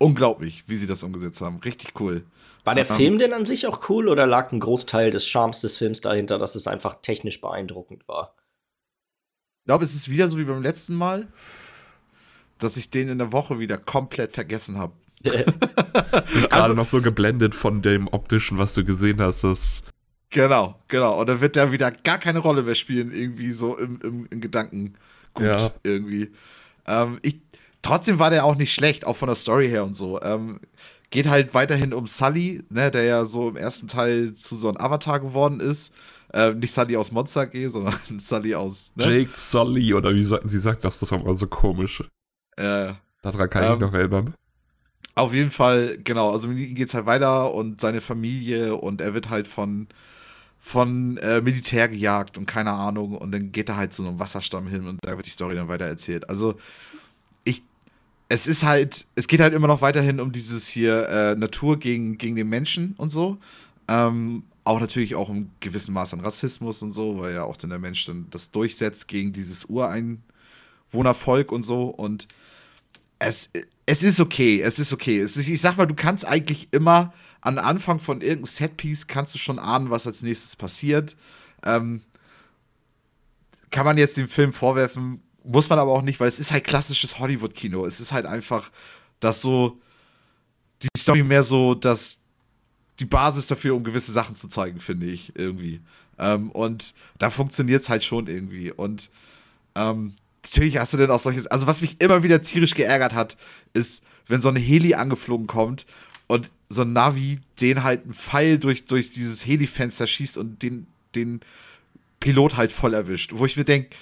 unglaublich, 0.05 0.65
wie 0.67 0.77
sie 0.77 0.87
das 0.87 1.03
umgesetzt 1.03 1.41
haben. 1.41 1.59
Richtig 1.65 1.99
cool. 2.01 2.25
War 2.65 2.75
der 2.75 2.89
um, 2.89 2.97
Film 2.97 3.19
denn 3.19 3.33
an 3.33 3.47
sich 3.47 3.67
auch 3.67 3.89
cool 3.89 4.09
oder 4.09 4.27
lag 4.27 4.53
ein 4.53 4.61
Großteil 4.61 5.11
des 5.11 5.27
Charmes 5.27 5.61
des 5.61 5.77
Films 5.77 6.01
dahinter, 6.01 6.39
dass 6.39 6.55
es 6.55 6.67
einfach 6.67 6.97
technisch 7.03 7.41
beeindruckend 7.41 8.07
war? 8.09 8.35
Ich 9.63 9.67
glaube, 9.67 9.85
es 9.85 9.95
ist 9.95 10.11
wieder 10.11 10.29
so 10.29 10.39
wie 10.39 10.45
beim 10.45 10.63
letzten 10.63 10.95
Mal, 10.95 11.29
dass 12.59 12.77
ich 12.77 12.91
den 12.91 13.09
in 13.09 13.19
der 13.19 13.33
Woche 13.33 13.59
wieder 13.59 13.79
komplett 13.79 14.33
vergessen 14.33 14.79
habe. 14.79 14.93
Ich 15.23 15.33
bin 15.33 15.45
gerade 16.51 16.63
also, 16.63 16.75
noch 16.75 16.89
so 16.89 17.01
geblendet 17.01 17.55
von 17.55 17.81
dem 17.81 18.09
optischen, 18.09 18.59
was 18.59 18.75
du 18.75 18.85
gesehen 18.85 19.23
hast. 19.23 19.43
Das 19.43 19.85
genau, 20.31 20.79
genau. 20.89 21.21
Und 21.21 21.29
dann 21.29 21.41
wird 21.41 21.57
der 21.57 21.73
wieder 21.73 21.91
gar 21.91 22.19
keine 22.19 22.41
Rolle 22.41 22.63
mehr 22.63 22.75
spielen, 22.75 23.11
irgendwie 23.11 23.53
so 23.53 23.77
im, 23.79 24.01
im, 24.03 24.27
im 24.31 24.41
Gedanken 24.41 24.95
gut 25.33 25.47
ja. 25.47 25.73
irgendwie. 25.83 26.31
Ähm, 26.87 27.19
ich, 27.23 27.41
trotzdem 27.85 28.19
war 28.19 28.31
der 28.31 28.45
auch 28.45 28.57
nicht 28.57 28.75
schlecht, 28.75 29.07
auch 29.07 29.17
von 29.17 29.29
der 29.29 29.37
Story 29.37 29.69
her 29.69 29.85
und 29.85 29.95
so. 29.95 30.21
Ähm, 30.21 30.61
geht 31.11 31.29
halt 31.29 31.55
weiterhin 31.55 31.95
um 31.95 32.09
Sully, 32.09 32.65
ne, 32.71 32.91
der 32.91 33.05
ja 33.05 33.25
so 33.25 33.49
im 33.49 33.57
ersten 33.57 33.87
Teil 33.87 34.35
zu 34.35 34.57
so 34.57 34.69
einem 34.69 34.79
Avatar 34.79 35.21
geworden 35.21 35.61
ist. 35.61 35.93
Äh, 36.33 36.53
nicht 36.55 36.73
Sully 36.73 36.97
aus 36.97 37.13
Monster 37.13 37.43
AG, 37.43 37.69
sondern 37.69 37.95
Sully 38.19 38.55
aus. 38.57 38.91
Ne? 38.97 39.05
Jake 39.05 39.31
Sully, 39.37 39.95
oder 39.95 40.13
wie 40.13 40.25
sie 40.25 40.59
sagt 40.59 40.85
das, 40.85 40.99
das 40.99 41.13
war 41.13 41.23
mal 41.23 41.37
so 41.37 41.47
komisch. 41.47 42.03
Äh, 42.57 42.95
Daran 43.23 43.51
kann 43.51 43.65
ich 43.65 43.71
ähm, 43.71 43.79
noch 43.79 43.95
erinnern. 43.95 44.35
Auf 45.15 45.33
jeden 45.33 45.53
Fall, 45.53 45.99
genau. 46.03 46.33
Also 46.33 46.49
mit 46.49 46.59
ihm 46.59 46.75
geht's 46.75 46.95
halt 46.95 47.07
weiter 47.07 47.55
und 47.55 47.81
seine 47.81 48.01
Familie 48.01 48.75
und 48.75 49.01
er 49.01 49.15
wird 49.15 49.31
halt 49.31 49.47
von 49.47 49.87
von 50.59 51.19
äh, 51.19 51.43
Militär 51.43 51.91
gejagt 51.91 52.39
und 52.39 52.47
keine 52.47 52.73
Ahnung 52.73 53.19
und 53.19 53.33
dann 53.33 53.53
geht 53.53 53.69
er 53.69 53.77
halt 53.77 53.93
zu 53.93 54.03
so 54.03 54.09
einem 54.09 54.19
Wasserstamm 54.19 54.67
hin 54.67 54.89
und 54.89 54.99
da 55.03 55.15
wird 55.15 55.27
die 55.27 55.31
Story 55.31 55.55
dann 55.55 55.69
weiter 55.69 55.85
erzählt. 55.85 56.31
Also 56.31 56.55
es 58.29 58.47
ist 58.47 58.65
halt, 58.65 59.07
es 59.15 59.29
geht 59.29 59.41
halt 59.41 59.55
immer 59.55 59.67
noch 59.67 59.83
weiterhin 59.83 60.21
um 60.21 60.33
dieses 60.33 60.69
hier 60.69 61.09
äh, 61.09 61.37
Natur 61.37 61.79
gegen, 61.79 62.19
gegen 62.19 62.37
den 62.37 62.49
Menschen 62.49 62.95
und 62.97 63.11
so. 63.11 63.39
Ähm, 63.89 64.45
auch 64.65 64.81
natürlich 64.81 65.15
auch 65.15 65.29
um 65.29 65.51
gewissen 65.61 65.93
Maß 65.93 66.15
an 66.15 66.21
Rassismus 66.21 66.83
und 66.83 66.91
so, 66.91 67.19
weil 67.19 67.35
ja 67.35 67.45
auch 67.45 67.57
dann 67.57 67.71
der 67.71 67.79
Mensch 67.79 68.07
dann 68.07 68.27
das 68.31 68.51
durchsetzt 68.51 69.09
gegen 69.09 69.33
dieses 69.33 69.67
Ureinwohnervolk 69.67 71.53
und 71.53 71.65
so. 71.65 71.85
Und 71.85 72.29
es, 73.19 73.51
es 73.85 74.03
ist 74.03 74.21
okay, 74.21 74.63
es 74.63 74.79
ist 74.79 74.93
okay. 74.93 75.19
Es 75.19 75.37
ist, 75.37 75.49
ich 75.49 75.61
sag 75.61 75.77
mal, 75.77 75.87
du 75.87 75.95
kannst 75.95 76.27
eigentlich 76.27 76.69
immer 76.73 77.13
an 77.43 77.59
Anfang 77.59 78.01
von 78.01 78.23
irgendeinem 78.23 78.47
Setpiece 78.47 79.07
kannst 79.07 79.35
du 79.35 79.39
schon 79.39 79.59
ahnen, 79.59 79.91
was 79.91 80.07
als 80.07 80.23
nächstes 80.23 80.57
passiert. 80.57 81.15
Ähm, 81.63 82.01
kann 83.71 83.85
man 83.85 83.99
jetzt 83.99 84.17
dem 84.17 84.29
Film 84.29 84.55
vorwerfen, 84.55 85.21
muss 85.45 85.69
man 85.69 85.79
aber 85.79 85.93
auch 85.93 86.03
nicht, 86.03 86.21
weil 86.21 86.29
es 86.29 86.41
ist 86.41 86.53
halt 86.53 86.65
klassisches 86.65 87.19
Hollywood-Kino. 87.19 87.85
Es 87.85 88.01
ist 88.01 88.13
halt 88.13 88.27
einfach, 88.27 88.71
dass 89.21 89.41
so 89.41 89.79
die 90.83 90.89
Story 90.97 91.23
mehr 91.23 91.45
so, 91.45 91.75
dass 91.75 92.19
die 92.99 93.05
Basis 93.05 93.47
dafür, 93.47 93.75
um 93.75 93.85
gewisse 93.85 94.13
Sachen 94.13 94.35
zu 94.35 94.49
zeigen, 94.49 94.81
finde 94.81 95.07
ich 95.07 95.33
irgendwie. 95.37 95.81
Ähm, 96.19 96.51
und 96.51 96.95
da 97.19 97.31
funktioniert 97.31 97.83
es 97.83 97.89
halt 97.89 98.05
schon 98.05 98.27
irgendwie. 98.27 98.73
Und 98.73 99.11
ähm, 99.75 100.15
natürlich 100.45 100.79
hast 100.79 100.93
du 100.93 100.97
denn 100.97 101.11
auch 101.11 101.21
solches. 101.21 101.47
Also, 101.47 101.67
was 101.67 101.81
mich 101.81 102.01
immer 102.01 102.23
wieder 102.23 102.43
tierisch 102.43 102.75
geärgert 102.75 103.13
hat, 103.13 103.37
ist, 103.73 104.05
wenn 104.27 104.41
so 104.41 104.49
ein 104.49 104.57
Heli 104.57 104.95
angeflogen 104.95 105.47
kommt 105.47 105.87
und 106.27 106.51
so 106.69 106.83
ein 106.83 106.93
Navi 106.93 107.41
den 107.61 107.83
halt 107.83 108.05
einen 108.05 108.15
Pfeil 108.15 108.59
durch, 108.59 108.87
durch 108.87 109.11
dieses 109.11 109.45
Heli-Fenster 109.45 110.07
schießt 110.07 110.39
und 110.39 110.63
den, 110.63 110.87
den 111.15 111.41
Pilot 112.21 112.57
halt 112.57 112.73
voll 112.73 112.95
erwischt. 112.95 113.33
Wo 113.35 113.45
ich 113.45 113.57
mir 113.57 113.65
denke, 113.65 113.95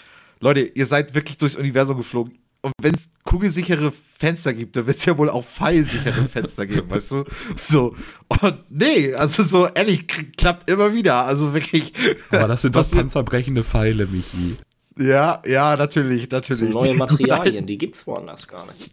Leute, 0.42 0.61
ihr 0.61 0.87
seid 0.87 1.14
wirklich 1.14 1.38
durchs 1.38 1.57
Universum 1.57 1.96
geflogen. 1.96 2.38
Und 2.62 2.72
wenn 2.81 2.94
es 2.94 3.09
kugelsichere 3.24 3.92
Fenster 3.92 4.52
gibt, 4.52 4.76
dann 4.76 4.87
wird 4.87 4.96
es 4.96 5.05
ja 5.05 5.16
wohl 5.16 5.31
auch 5.31 5.44
pfeilsichere 5.44 6.24
Fenster 6.28 6.66
geben, 6.66 6.90
weißt 6.90 7.12
du? 7.12 7.24
So. 7.57 7.96
Und 8.28 8.59
nee, 8.68 9.14
also 9.14 9.44
so 9.44 9.66
ehrlich, 9.68 10.07
klappt 10.37 10.68
immer 10.68 10.92
wieder. 10.92 11.24
Also 11.24 11.55
wirklich. 11.55 11.92
Aber 12.31 12.48
das 12.48 12.62
sind 12.62 12.76
doch 12.76 12.88
panzerbrechende 12.88 13.64
Pfeile, 13.64 14.07
Michi. 14.07 14.57
Ja, 14.98 15.42
ja, 15.46 15.76
natürlich, 15.76 16.28
natürlich. 16.31 16.48
Das 16.48 16.59
sind 16.59 16.70
neue 16.70 16.94
Materialien, 16.94 17.66
die 17.66 17.78
gibt's 17.78 18.07
woanders 18.07 18.46
gar 18.46 18.66
nicht. 18.66 18.90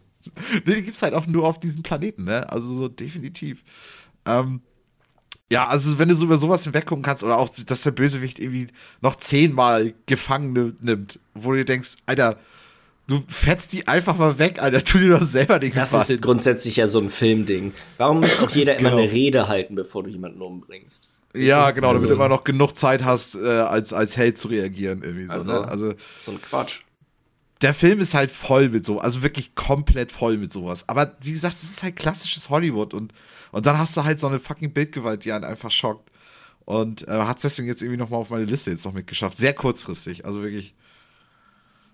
Nee, 0.65 0.75
die 0.75 0.83
gibt's 0.83 1.01
halt 1.01 1.13
auch 1.13 1.25
nur 1.25 1.45
auf 1.45 1.59
diesem 1.59 1.81
Planeten, 1.81 2.25
ne? 2.25 2.49
Also 2.49 2.71
so 2.73 2.87
definitiv. 2.87 3.63
Ähm, 4.25 4.61
ja, 5.51 5.67
also 5.67 5.97
wenn 5.97 6.09
du 6.09 6.15
so 6.15 6.25
über 6.25 6.37
sowas 6.37 6.63
hinweggucken 6.63 7.03
kannst 7.03 7.23
oder 7.23 7.37
auch, 7.37 7.49
dass 7.49 7.81
der 7.81 7.91
Bösewicht 7.91 8.39
irgendwie 8.39 8.67
noch 9.01 9.15
zehnmal 9.15 9.93
Gefangene 10.05 10.73
nimmt, 10.79 11.19
wo 11.33 11.51
du 11.51 11.57
dir 11.57 11.65
denkst, 11.65 11.95
Alter, 12.05 12.37
du 13.07 13.23
fetzt 13.27 13.73
die 13.73 13.87
einfach 13.87 14.15
mal 14.17 14.37
weg, 14.37 14.61
Alter, 14.61 14.83
tu 14.83 14.99
dir 14.99 15.09
doch 15.09 15.23
selber 15.23 15.57
den 15.59 15.73
Das 15.73 15.89
Gefallen. 15.89 16.15
ist 16.15 16.21
grundsätzlich 16.21 16.75
ja 16.75 16.87
so 16.87 16.99
ein 16.99 17.09
Filmding. 17.09 17.73
Warum 17.97 18.19
muss 18.19 18.39
auch 18.39 18.51
jeder 18.51 18.75
genau. 18.75 18.89
immer 18.89 18.99
eine 18.99 19.11
Rede 19.11 19.47
halten, 19.47 19.73
bevor 19.73 20.03
du 20.03 20.09
jemanden 20.09 20.41
umbringst? 20.41 21.09
Ja, 21.35 21.71
genau, 21.71 21.87
damit 21.87 22.03
also, 22.03 22.07
du 22.09 22.13
immer 22.15 22.29
noch 22.29 22.43
genug 22.43 22.75
Zeit 22.75 23.03
hast, 23.03 23.35
äh, 23.35 23.39
als, 23.47 23.93
als 23.93 24.17
Held 24.17 24.37
zu 24.37 24.47
reagieren, 24.49 25.01
irgendwie 25.03 25.25
so, 25.25 25.33
also, 25.33 25.51
ne? 25.51 25.67
Also, 25.67 25.93
so 26.19 26.31
ein 26.31 26.41
Quatsch. 26.41 26.81
der 27.61 27.73
Film 27.73 27.99
ist 27.99 28.13
halt 28.13 28.31
voll 28.31 28.69
mit 28.69 28.85
so, 28.85 28.99
also 28.99 29.21
wirklich 29.21 29.53
komplett 29.55 30.11
voll 30.11 30.37
mit 30.37 30.53
sowas. 30.53 30.87
Aber 30.87 31.15
wie 31.21 31.31
gesagt, 31.31 31.55
es 31.55 31.63
ist 31.63 31.83
halt 31.83 31.95
klassisches 31.95 32.49
Hollywood 32.49 32.93
und, 32.93 33.13
und 33.51 33.65
dann 33.65 33.77
hast 33.77 33.95
du 33.97 34.03
halt 34.03 34.19
so 34.19 34.27
eine 34.27 34.39
fucking 34.39 34.73
Bildgewalt, 34.73 35.25
die 35.25 35.31
einen 35.31 35.43
einfach 35.43 35.71
schockt. 35.71 36.11
Und 36.65 37.07
äh, 37.07 37.11
hat 37.11 37.37
es 37.37 37.41
deswegen 37.43 37.67
jetzt 37.67 37.81
irgendwie 37.81 37.97
nochmal 37.97 38.19
auf 38.19 38.29
meine 38.29 38.45
Liste 38.45 38.69
jetzt 38.69 38.85
noch 38.85 38.93
mitgeschafft. 38.93 39.35
Sehr 39.35 39.53
kurzfristig, 39.53 40.25
also 40.25 40.43
wirklich. 40.43 40.75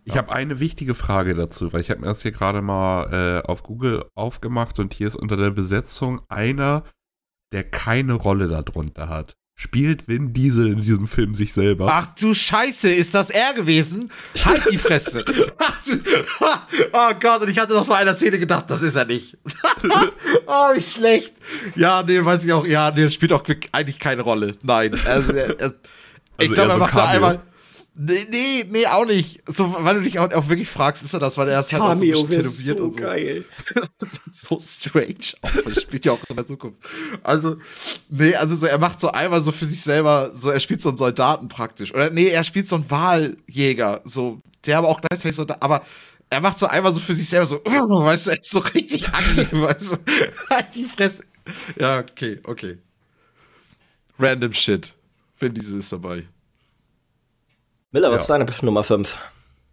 Ich 0.03 0.13
ja. 0.13 0.21
habe 0.21 0.33
eine 0.33 0.59
wichtige 0.59 0.95
Frage 0.95 1.33
dazu, 1.33 1.71
weil 1.71 1.81
ich 1.81 1.89
habe 1.89 2.01
mir 2.01 2.07
das 2.07 2.21
hier 2.21 2.31
gerade 2.31 2.61
mal 2.61 3.41
äh, 3.43 3.47
auf 3.47 3.63
Google 3.63 4.05
aufgemacht 4.15 4.77
und 4.79 4.93
hier 4.93 5.07
ist 5.07 5.15
unter 5.15 5.37
der 5.37 5.51
Besetzung 5.51 6.21
einer, 6.27 6.83
der 7.53 7.63
keine 7.63 8.13
Rolle 8.13 8.47
darunter 8.47 9.07
hat. 9.07 9.35
Spielt 9.57 10.09
Vin 10.09 10.33
Diesel 10.33 10.67
in 10.67 10.81
diesem 10.81 11.07
Film 11.07 11.33
sich 11.33 11.53
selber? 11.53 11.87
Ach 11.89 12.07
du 12.19 12.33
Scheiße, 12.33 12.89
ist 12.89 13.13
das 13.13 13.29
er 13.29 13.53
gewesen? 13.53 14.11
Halt 14.43 14.63
die 14.69 14.77
Fresse. 14.77 15.23
oh 16.91 17.11
Gott, 17.21 17.41
und 17.41 17.49
ich 17.49 17.57
hatte 17.57 17.73
noch 17.73 17.87
bei 17.87 17.95
einer 17.95 18.13
Szene 18.13 18.37
gedacht, 18.37 18.69
das 18.69 18.81
ist 18.81 18.97
er 18.97 19.05
nicht. 19.05 19.37
oh, 20.45 20.75
wie 20.75 20.81
schlecht. 20.81 21.33
Ja, 21.75 22.03
nee, 22.03 22.23
weiß 22.23 22.43
ich 22.43 22.51
auch. 22.51 22.65
Ja, 22.65 22.91
nee, 22.91 23.09
spielt 23.09 23.31
auch 23.31 23.45
eigentlich 23.71 23.97
keine 23.97 24.23
Rolle. 24.23 24.57
Nein. 24.61 24.93
Also, 25.05 25.31
er, 25.31 25.47
er, 25.47 25.59
also 25.61 25.75
ich 26.41 26.51
glaube, 26.51 26.73
er 26.73 26.77
macht 26.77 26.95
da 26.95 27.05
einmal 27.05 27.41
Nee, 27.97 28.27
nee, 28.29 28.65
nee, 28.69 28.85
auch 28.87 29.05
nicht. 29.05 29.41
So, 29.47 29.73
weil 29.79 29.95
du 29.95 30.01
dich 30.01 30.19
auch, 30.19 30.29
auch, 30.33 30.49
wirklich 30.49 30.67
fragst, 30.67 31.01
ist 31.03 31.13
er 31.13 31.21
das, 31.21 31.37
weil 31.37 31.47
er 31.47 31.61
ist 31.61 31.71
halt 31.71 31.81
auch 31.81 31.93
so 31.93 32.27
tätowiert 32.27 32.77
so 32.77 32.83
und 32.83 32.91
so. 32.91 32.99
geil. 32.99 33.45
so 34.29 34.59
strange 34.59 35.15
auch, 35.41 35.63
das 35.63 35.81
spielt 35.81 36.03
ja 36.03 36.11
auch 36.11 36.19
in 36.27 36.35
der 36.35 36.45
Zukunft. 36.45 36.81
Also, 37.23 37.55
nee, 38.09 38.35
also 38.35 38.57
so, 38.57 38.65
er 38.65 38.79
macht 38.79 38.99
so 38.99 39.11
einmal 39.11 39.39
so 39.39 39.53
für 39.53 39.65
sich 39.65 39.81
selber, 39.81 40.31
so, 40.33 40.49
er 40.49 40.59
spielt 40.59 40.81
so 40.81 40.89
einen 40.89 40.97
Soldaten 40.97 41.47
praktisch. 41.47 41.93
Oder 41.93 42.09
nee, 42.09 42.27
er 42.27 42.43
spielt 42.43 42.67
so 42.67 42.75
einen 42.75 42.89
Wahljäger, 42.91 44.01
so, 44.03 44.41
der 44.65 44.79
aber 44.79 44.89
auch 44.89 44.99
gleichzeitig 44.99 45.37
so, 45.37 45.45
aber 45.61 45.81
er 46.29 46.41
macht 46.41 46.59
so 46.59 46.65
einmal 46.65 46.91
so 46.91 46.99
für 46.99 47.15
sich 47.15 47.29
selber 47.29 47.45
so, 47.45 47.61
weißt 47.65 48.27
du, 48.27 48.31
er 48.31 48.41
ist 48.41 48.51
so 48.51 48.59
richtig 48.59 49.07
angenehm, 49.13 49.47
weißt 49.61 49.93
du. 49.93 49.97
Halt 50.49 50.67
die 50.75 50.83
Fresse. 50.83 51.23
Ja, 51.79 51.99
okay, 51.99 52.39
okay. 52.43 52.77
Random 54.19 54.51
Shit. 54.51 54.93
Wenn 55.39 55.53
diese 55.53 55.77
ist 55.77 55.91
dabei. 55.91 56.27
Miller, 57.95 58.11
was 58.11 58.27
ja. 58.27 58.35
ist 58.35 58.51
deine 58.51 58.65
Nummer 58.65 58.83
5? 58.83 59.17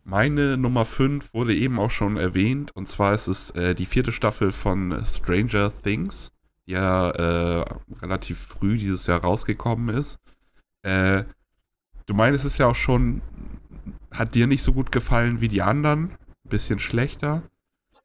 Meine 0.05 0.57
Nummer 0.57 0.85
5 0.85 1.35
wurde 1.35 1.57
eben 1.57 1.81
auch 1.81 1.91
schon 1.91 2.17
erwähnt. 2.17 2.71
Und 2.73 2.89
zwar 2.89 3.15
ist 3.15 3.27
es 3.27 3.51
äh, 3.51 3.75
die 3.75 3.85
vierte 3.85 4.13
Staffel 4.13 4.53
von 4.53 5.05
Stranger 5.13 5.73
Things, 5.83 6.31
die 6.69 6.73
ja 6.75 7.11
äh, 7.11 7.65
relativ 8.01 8.39
früh 8.39 8.79
dieses 8.79 9.09
Jahr 9.09 9.23
rausgekommen 9.23 9.97
ist. 9.97 10.21
Äh, 10.83 11.25
du 12.07 12.15
meinst 12.15 12.45
es 12.45 12.59
ja 12.59 12.69
auch 12.69 12.77
schon, 12.77 13.23
hat 14.13 14.37
dir 14.37 14.47
nicht 14.47 14.63
so 14.63 14.73
gut 14.73 14.93
gefallen 14.93 15.41
wie 15.41 15.49
die 15.49 15.63
anderen? 15.63 16.13
Bisschen 16.45 16.79
schlechter? 16.79 17.43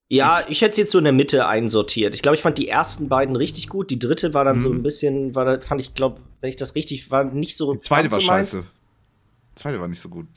Ja, 0.10 0.41
ich 0.47 0.62
hätte 0.62 0.71
es 0.71 0.77
jetzt 0.77 0.93
so 0.93 0.97
in 0.97 1.03
der 1.03 1.13
Mitte 1.13 1.45
einsortiert. 1.45 2.15
Ich 2.15 2.23
glaube, 2.23 2.38
ich 2.38 2.41
fand 2.41 2.58
die 2.58 2.69
ersten 2.69 3.08
beiden 3.08 3.36
richtig 3.36 3.69
gut. 3.69 3.91
Die 3.91 3.99
dritte 3.99 4.34
war 4.34 4.45
dann 4.45 4.56
mhm. 4.56 4.62
so 4.62 4.71
ein 4.71 4.82
bisschen, 4.82 5.36
war, 5.36 5.62
fand 5.62 5.80
ich, 5.80 5.93
glaube, 5.93 6.21
wenn 6.41 6.49
ich 6.49 6.56
das 6.56 6.73
richtig, 6.73 7.12
war 7.12 7.23
nicht 7.23 7.56
so. 7.56 7.71
Die 7.73 7.80
zweite 7.82 8.10
war 8.12 8.19
so 8.19 8.25
scheiße 8.25 8.63
zweite 9.58 9.80
war 9.80 9.88
nicht 9.88 10.00
so 10.00 10.10
gut. 10.10 10.28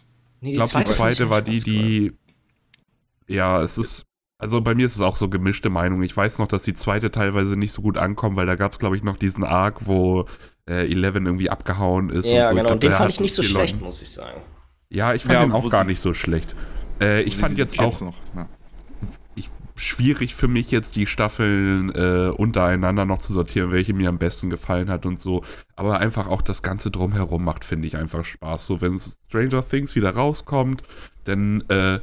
Nee, 0.40 0.50
ich 0.50 0.56
glaube, 0.56 0.84
die 0.84 0.90
zweite 0.90 1.30
war 1.30 1.42
die, 1.42 1.58
die. 1.58 2.12
Ja, 3.28 3.62
es 3.62 3.78
ist. 3.78 4.04
Also 4.38 4.62
bei 4.62 4.74
mir 4.74 4.86
ist 4.86 4.96
es 4.96 5.02
auch 5.02 5.16
so 5.16 5.28
gemischte 5.28 5.68
Meinung. 5.68 6.02
Ich 6.02 6.16
weiß 6.16 6.38
noch, 6.38 6.48
dass 6.48 6.62
die 6.62 6.72
zweite 6.72 7.10
teilweise 7.10 7.56
nicht 7.56 7.72
so 7.72 7.82
gut 7.82 7.98
ankommt, 7.98 8.36
weil 8.36 8.46
da 8.46 8.56
gab 8.56 8.72
es, 8.72 8.78
glaube 8.78 8.96
ich, 8.96 9.02
noch 9.02 9.18
diesen 9.18 9.44
Arc, 9.44 9.86
wo 9.86 10.24
äh, 10.66 10.90
Eleven 10.90 11.26
irgendwie 11.26 11.50
abgehauen 11.50 12.08
ist. 12.08 12.24
Ja, 12.24 12.44
und 12.44 12.48
so. 12.48 12.54
genau. 12.54 12.62
Glaub, 12.62 12.72
und 12.72 12.82
den 12.82 12.92
fand 12.92 13.12
ich 13.12 13.20
nicht 13.20 13.34
so 13.34 13.42
schlecht, 13.42 13.80
muss 13.82 14.00
ich 14.00 14.10
sagen. 14.10 14.40
Ja, 14.88 15.12
ich 15.12 15.22
fand 15.22 15.34
ja, 15.34 15.42
den 15.42 15.52
auch 15.52 15.68
gar 15.70 15.84
nicht 15.84 16.00
so 16.00 16.14
schlecht. 16.14 16.56
Äh, 17.02 17.22
ich 17.22 17.36
fand 17.36 17.58
jetzt 17.58 17.78
auch. 17.78 18.00
Noch, 18.00 18.14
ja 18.34 18.48
schwierig 19.80 20.34
für 20.34 20.48
mich 20.48 20.70
jetzt 20.70 20.96
die 20.96 21.06
Staffeln 21.06 21.90
äh, 21.94 22.28
untereinander 22.28 23.04
noch 23.04 23.18
zu 23.18 23.32
sortieren, 23.32 23.72
welche 23.72 23.94
mir 23.94 24.08
am 24.08 24.18
besten 24.18 24.50
gefallen 24.50 24.90
hat 24.90 25.06
und 25.06 25.20
so. 25.20 25.42
Aber 25.76 25.98
einfach 25.98 26.26
auch 26.26 26.42
das 26.42 26.62
Ganze 26.62 26.90
drumherum 26.90 27.44
macht, 27.44 27.64
finde 27.64 27.86
ich 27.86 27.96
einfach 27.96 28.24
Spaß. 28.24 28.66
So, 28.66 28.80
wenn 28.80 29.00
Stranger 29.00 29.66
Things 29.66 29.94
wieder 29.94 30.10
rauskommt, 30.10 30.82
denn 31.26 31.64
äh, 31.68 32.00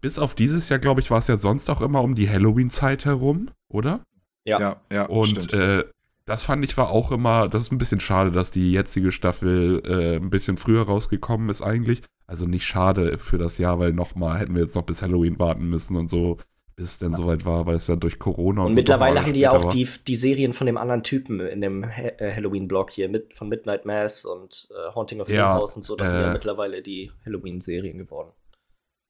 bis 0.00 0.18
auf 0.18 0.34
dieses 0.34 0.68
Jahr, 0.68 0.78
glaube 0.78 1.00
ich, 1.00 1.10
war 1.10 1.18
es 1.18 1.26
ja 1.26 1.36
sonst 1.36 1.68
auch 1.70 1.80
immer 1.80 2.02
um 2.02 2.14
die 2.14 2.28
Halloween-Zeit 2.28 3.04
herum, 3.04 3.50
oder? 3.68 4.00
Ja, 4.44 4.60
ja, 4.60 4.76
ja 4.90 5.06
Und 5.06 5.52
äh, 5.52 5.84
das 6.24 6.42
fand 6.42 6.64
ich 6.64 6.76
war 6.76 6.90
auch 6.90 7.12
immer, 7.12 7.48
das 7.48 7.62
ist 7.62 7.72
ein 7.72 7.78
bisschen 7.78 8.00
schade, 8.00 8.30
dass 8.30 8.50
die 8.50 8.72
jetzige 8.72 9.12
Staffel 9.12 9.82
äh, 9.84 10.16
ein 10.16 10.30
bisschen 10.30 10.56
früher 10.56 10.82
rausgekommen 10.82 11.50
ist 11.50 11.62
eigentlich. 11.62 12.02
Also 12.26 12.46
nicht 12.46 12.64
schade 12.64 13.18
für 13.18 13.38
das 13.38 13.58
Jahr, 13.58 13.78
weil 13.78 13.92
nochmal 13.92 14.38
hätten 14.38 14.54
wir 14.54 14.62
jetzt 14.62 14.74
noch 14.74 14.84
bis 14.84 15.02
Halloween 15.02 15.38
warten 15.38 15.68
müssen 15.68 15.96
und 15.96 16.08
so 16.08 16.38
bis 16.76 16.92
es 16.92 16.98
denn 16.98 17.12
ja. 17.12 17.16
soweit 17.16 17.44
war, 17.44 17.66
weil 17.66 17.76
es 17.76 17.86
ja 17.86 17.96
durch 17.96 18.18
Corona 18.18 18.62
und, 18.62 18.68
und 18.68 18.72
so 18.74 18.78
mittlerweile 18.78 19.22
haben 19.22 19.32
die 19.32 19.40
ja 19.40 19.52
auch 19.52 19.68
die, 19.68 19.88
die 20.06 20.16
Serien 20.16 20.52
von 20.52 20.66
dem 20.66 20.76
anderen 20.76 21.02
Typen 21.02 21.40
in 21.40 21.60
dem 21.60 21.84
ha 21.84 22.02
äh, 22.18 22.34
Halloween-Blog 22.34 22.90
hier 22.90 23.08
mit 23.08 23.34
von 23.34 23.48
Midnight 23.48 23.84
Mass 23.84 24.24
und 24.24 24.68
äh, 24.70 24.94
Haunting 24.94 25.20
of 25.20 25.28
Hill 25.28 25.36
ja, 25.36 25.54
House 25.54 25.76
und 25.76 25.82
so. 25.82 25.96
Das 25.96 26.08
äh, 26.08 26.12
sind 26.12 26.20
ja 26.22 26.32
mittlerweile 26.32 26.82
die 26.82 27.10
Halloween-Serien 27.24 27.98
geworden. 27.98 28.32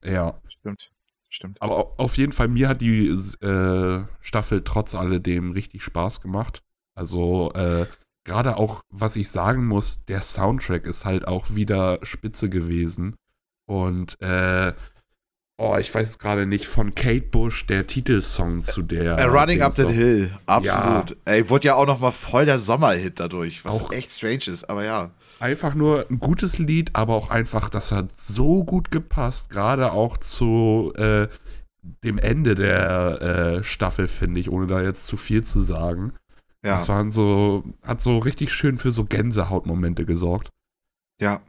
Ja. 0.05 0.41
Stimmt. 0.49 0.93
Stimmt. 1.29 1.63
Aber 1.63 1.95
auf 1.99 2.19
jeden 2.19 2.33
Fall, 2.33 2.49
mir 2.49 2.69
hat 2.69 2.83
die 2.83 3.09
äh, 3.09 4.05
Staffel 4.21 4.63
trotz 4.65 4.95
alledem 4.95 5.53
richtig 5.53 5.83
Spaß 5.83 6.21
gemacht. 6.21 6.63
Also, 6.95 7.51
äh, 7.55 7.87
gerade 8.25 8.59
auch, 8.59 8.83
was 8.91 9.17
ich 9.17 9.31
sagen 9.31 9.67
muss, 9.67 10.05
der 10.05 10.21
Soundtrack 10.21 10.85
ist 10.85 11.07
halt 11.07 11.27
auch 11.27 11.55
wieder 11.55 12.01
spitze 12.03 12.51
gewesen. 12.51 13.17
Und 13.67 14.21
äh, 14.21 14.75
oh, 15.59 15.77
ich 15.77 15.95
weiß 15.95 16.19
gerade 16.19 16.47
nicht, 16.47 16.67
von 16.67 16.95
Kate 16.95 17.27
Bush, 17.27 17.67
der 17.67 17.87
Titelsong 17.87 18.63
zu 18.63 18.83
der. 18.83 19.19
A 19.19 19.27
Running 19.27 19.63
Up 19.63 19.75
That 19.75 19.91
Hill, 19.91 20.31
absolut. 20.47 21.11
Ja. 21.11 21.17
Ey, 21.25 21.49
wurde 21.51 21.69
ja 21.69 21.75
auch 21.75 21.87
noch 21.87 22.01
mal 22.01 22.13
voll 22.13 22.47
der 22.47 22.59
Sommerhit 22.59 23.21
dadurch, 23.21 23.65
was 23.65 23.81
auch 23.81 23.93
echt 23.93 24.13
strange 24.13 24.49
ist, 24.49 24.69
aber 24.69 24.85
ja. 24.85 25.11
Einfach 25.41 25.75
nur 25.75 26.07
ein 26.09 26.21
gutes 26.21 26.59
Lied, 26.59 26.95
aber 26.95 27.15
auch 27.15 27.31
einfach, 27.31 27.69
das 27.69 27.91
hat 27.91 28.17
so 28.17 28.65
gut 28.65 28.91
gepasst, 28.91 29.51
gerade 29.51 29.93
auch 29.93 30.19
zu 30.19 30.93
äh, 30.97 31.29
dem 32.05 32.19
Ende 32.19 32.55
der 32.55 33.21
äh, 33.61 33.65
Staffel, 33.65 34.09
finde 34.09 34.41
ich, 34.41 34.51
ohne 34.51 34.67
da 34.67 34.81
jetzt 34.83 35.07
zu 35.07 35.17
viel 35.17 35.43
zu 35.43 35.63
sagen. 35.63 36.13
Ja. 36.65 36.79
Das 36.79 36.89
waren 36.89 37.11
so, 37.11 37.65
hat 37.83 38.03
so 38.03 38.19
richtig 38.19 38.53
schön 38.53 38.79
für 38.79 38.93
so 38.93 39.05
Gänsehautmomente 39.05 40.05
gesorgt. 40.05 40.51
Ja, 41.21 41.41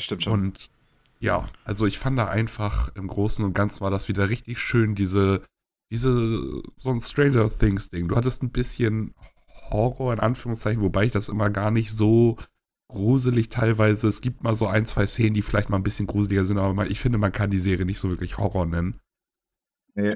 stimmt 0.00 0.24
schon. 0.24 0.32
Und 0.32 0.70
ja, 1.18 1.48
also 1.64 1.86
ich 1.86 1.98
fand 1.98 2.18
da 2.18 2.28
einfach 2.28 2.94
im 2.94 3.08
Großen 3.08 3.44
und 3.44 3.54
Ganzen 3.54 3.80
war 3.80 3.90
das 3.90 4.08
wieder 4.08 4.28
richtig 4.28 4.58
schön, 4.58 4.94
diese, 4.94 5.42
diese, 5.90 6.62
so 6.76 6.90
ein 6.90 7.00
Stranger 7.00 7.50
Things 7.50 7.90
Ding. 7.90 8.08
Du 8.08 8.16
hattest 8.16 8.42
ein 8.42 8.50
bisschen 8.50 9.14
Horror 9.70 10.12
in 10.12 10.20
Anführungszeichen, 10.20 10.82
wobei 10.82 11.04
ich 11.04 11.12
das 11.12 11.28
immer 11.28 11.50
gar 11.50 11.70
nicht 11.70 11.90
so 11.90 12.36
gruselig 12.88 13.48
teilweise. 13.48 14.08
Es 14.08 14.20
gibt 14.20 14.44
mal 14.44 14.54
so 14.54 14.66
ein, 14.66 14.86
zwei 14.86 15.06
Szenen, 15.06 15.34
die 15.34 15.42
vielleicht 15.42 15.70
mal 15.70 15.76
ein 15.76 15.82
bisschen 15.82 16.06
gruseliger 16.06 16.44
sind, 16.44 16.58
aber 16.58 16.86
ich 16.86 17.00
finde, 17.00 17.18
man 17.18 17.32
kann 17.32 17.50
die 17.50 17.58
Serie 17.58 17.86
nicht 17.86 17.98
so 17.98 18.08
wirklich 18.08 18.38
Horror 18.38 18.66
nennen. 18.66 19.00
Nee. 19.94 20.14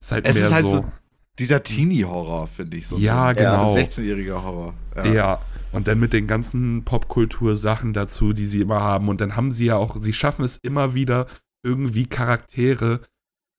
Ist 0.00 0.12
halt 0.12 0.26
es 0.26 0.36
ist 0.36 0.52
halt 0.52 0.68
so, 0.68 0.78
so 0.78 0.92
dieser 1.38 1.62
Teenie-Horror, 1.62 2.48
finde 2.48 2.76
ich. 2.76 2.86
So 2.86 2.98
ja, 2.98 3.30
so 3.30 3.38
genau. 3.38 3.74
16-jähriger 3.74 4.42
Horror. 4.42 4.74
Ja. 4.96 5.04
ja. 5.06 5.40
Und 5.72 5.86
dann 5.86 6.00
mit 6.00 6.12
den 6.12 6.26
ganzen 6.26 6.84
Popkultur-Sachen 6.84 7.92
dazu, 7.92 8.32
die 8.32 8.44
sie 8.44 8.60
immer 8.60 8.80
haben. 8.80 9.08
Und 9.08 9.20
dann 9.20 9.36
haben 9.36 9.52
sie 9.52 9.66
ja 9.66 9.76
auch, 9.76 9.96
sie 10.00 10.12
schaffen 10.12 10.44
es 10.44 10.58
immer 10.62 10.94
wieder, 10.94 11.26
irgendwie 11.62 12.06
Charaktere 12.06 13.00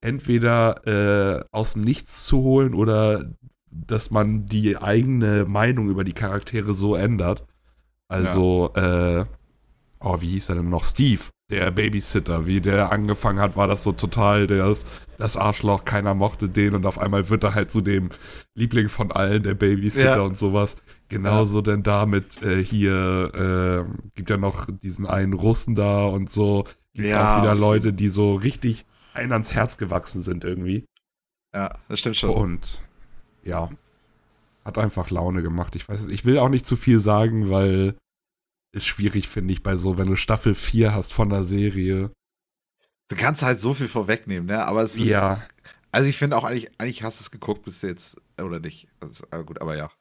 entweder 0.02 0.88
äh, 0.88 1.46
aus 1.52 1.74
dem 1.74 1.84
Nichts 1.84 2.26
zu 2.26 2.40
holen 2.40 2.74
oder 2.74 3.26
dass 3.70 4.12
man 4.12 4.48
die 4.48 4.78
eigene 4.78 5.46
Meinung 5.46 5.90
über 5.90 6.04
die 6.04 6.14
Charaktere 6.14 6.74
so 6.74 6.96
ändert. 6.96 7.46
Also, 8.10 8.72
ja. 8.76 9.22
äh, 9.22 9.26
oh, 10.02 10.20
wie 10.20 10.32
hieß 10.32 10.50
er 10.50 10.56
denn 10.56 10.70
noch? 10.70 10.84
Steve, 10.84 11.22
der 11.50 11.72
Babysitter. 11.72 12.46
Wie 12.46 12.60
der 12.60 12.92
angefangen 12.92 13.40
hat, 13.40 13.56
war 13.56 13.68
das 13.68 13.84
so 13.84 13.94
total 13.94 14.48
das, 14.48 14.86
das 15.18 15.38
Arschloch, 15.38 15.86
keiner 15.86 16.14
mochte 16.14 16.50
den 16.50 16.76
und 16.76 16.86
auf 16.86 16.98
einmal 16.98 17.30
wird 17.30 17.44
er 17.44 17.56
halt 17.56 17.72
zu 17.72 17.80
dem 17.80 18.10
Liebling 18.56 18.90
von 18.90 19.12
allen, 19.12 19.44
der 19.44 19.54
Babysitter 19.54 20.18
ja. 20.18 20.22
und 20.22 20.38
sowas. 20.38 20.76
Genauso 21.12 21.58
ja. 21.58 21.62
denn 21.62 21.84
damit 21.84 22.42
äh, 22.42 22.64
hier 22.64 23.86
äh, 23.86 24.10
gibt 24.16 24.30
ja 24.30 24.38
noch 24.38 24.68
diesen 24.72 25.06
einen 25.06 25.34
Russen 25.34 25.76
da 25.76 26.06
und 26.06 26.30
so. 26.30 26.66
Gibt 26.94 27.10
ja. 27.10 27.38
auch 27.38 27.44
wieder 27.44 27.54
Leute, 27.54 27.92
die 27.94 28.10
so 28.10 28.36
richtig 28.36 28.86
ein 29.14 29.34
ans 29.34 29.54
Herz 29.54 29.78
gewachsen 29.78 30.22
sind 30.22 30.46
irgendwie. 30.46 30.86
Ja, 31.54 31.76
das 31.90 32.00
stimmt 32.00 32.16
schon. 32.16 32.32
Und 32.32 32.82
ja, 33.44 33.70
hat 34.64 34.78
einfach 34.78 35.10
Laune 35.10 35.42
gemacht. 35.42 35.76
Ich 35.76 35.88
weiß, 35.88 36.08
ich 36.08 36.24
will 36.24 36.40
auch 36.40 36.50
nicht 36.50 36.66
zu 36.66 36.78
viel 36.78 37.00
sagen, 37.02 37.50
weil 37.50 37.96
ist 38.74 38.86
schwierig, 38.86 39.28
finde 39.28 39.52
ich, 39.52 39.64
bei 39.64 39.76
so, 39.76 39.98
wenn 39.98 40.08
du 40.08 40.16
Staffel 40.16 40.56
4 40.56 40.96
hast 40.96 41.12
von 41.12 41.30
der 41.30 41.44
Serie. 41.44 42.12
Du 43.10 43.18
kannst 43.18 43.44
halt 43.44 43.60
so 43.60 43.74
viel 43.74 43.90
vorwegnehmen, 43.90 44.48
ne? 44.48 44.64
Aber 44.64 44.82
es 44.82 44.96
ist. 44.96 45.10
Ja. 45.10 45.42
Also 45.92 46.08
ich 46.08 46.16
finde 46.16 46.38
auch 46.38 46.46
eigentlich, 46.46 46.72
eigentlich 46.80 47.04
hast 47.04 47.20
du 47.20 47.24
es 47.24 47.32
geguckt 47.32 47.64
bis 47.64 47.82
jetzt, 47.82 48.22
oder 48.42 48.62
nicht. 48.62 48.88
Also, 49.02 49.26
gut, 49.44 49.60
aber 49.60 49.76
ja. 49.76 49.92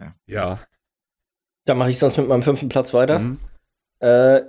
Ja. 0.00 0.14
ja. 0.26 0.60
Dann 1.64 1.78
mache 1.78 1.90
ich 1.90 1.98
sonst 1.98 2.16
mit 2.16 2.28
meinem 2.28 2.42
fünften 2.42 2.68
Platz 2.68 2.94
weiter. 2.94 3.18
Mhm. 3.18 3.38
Äh, 4.00 4.42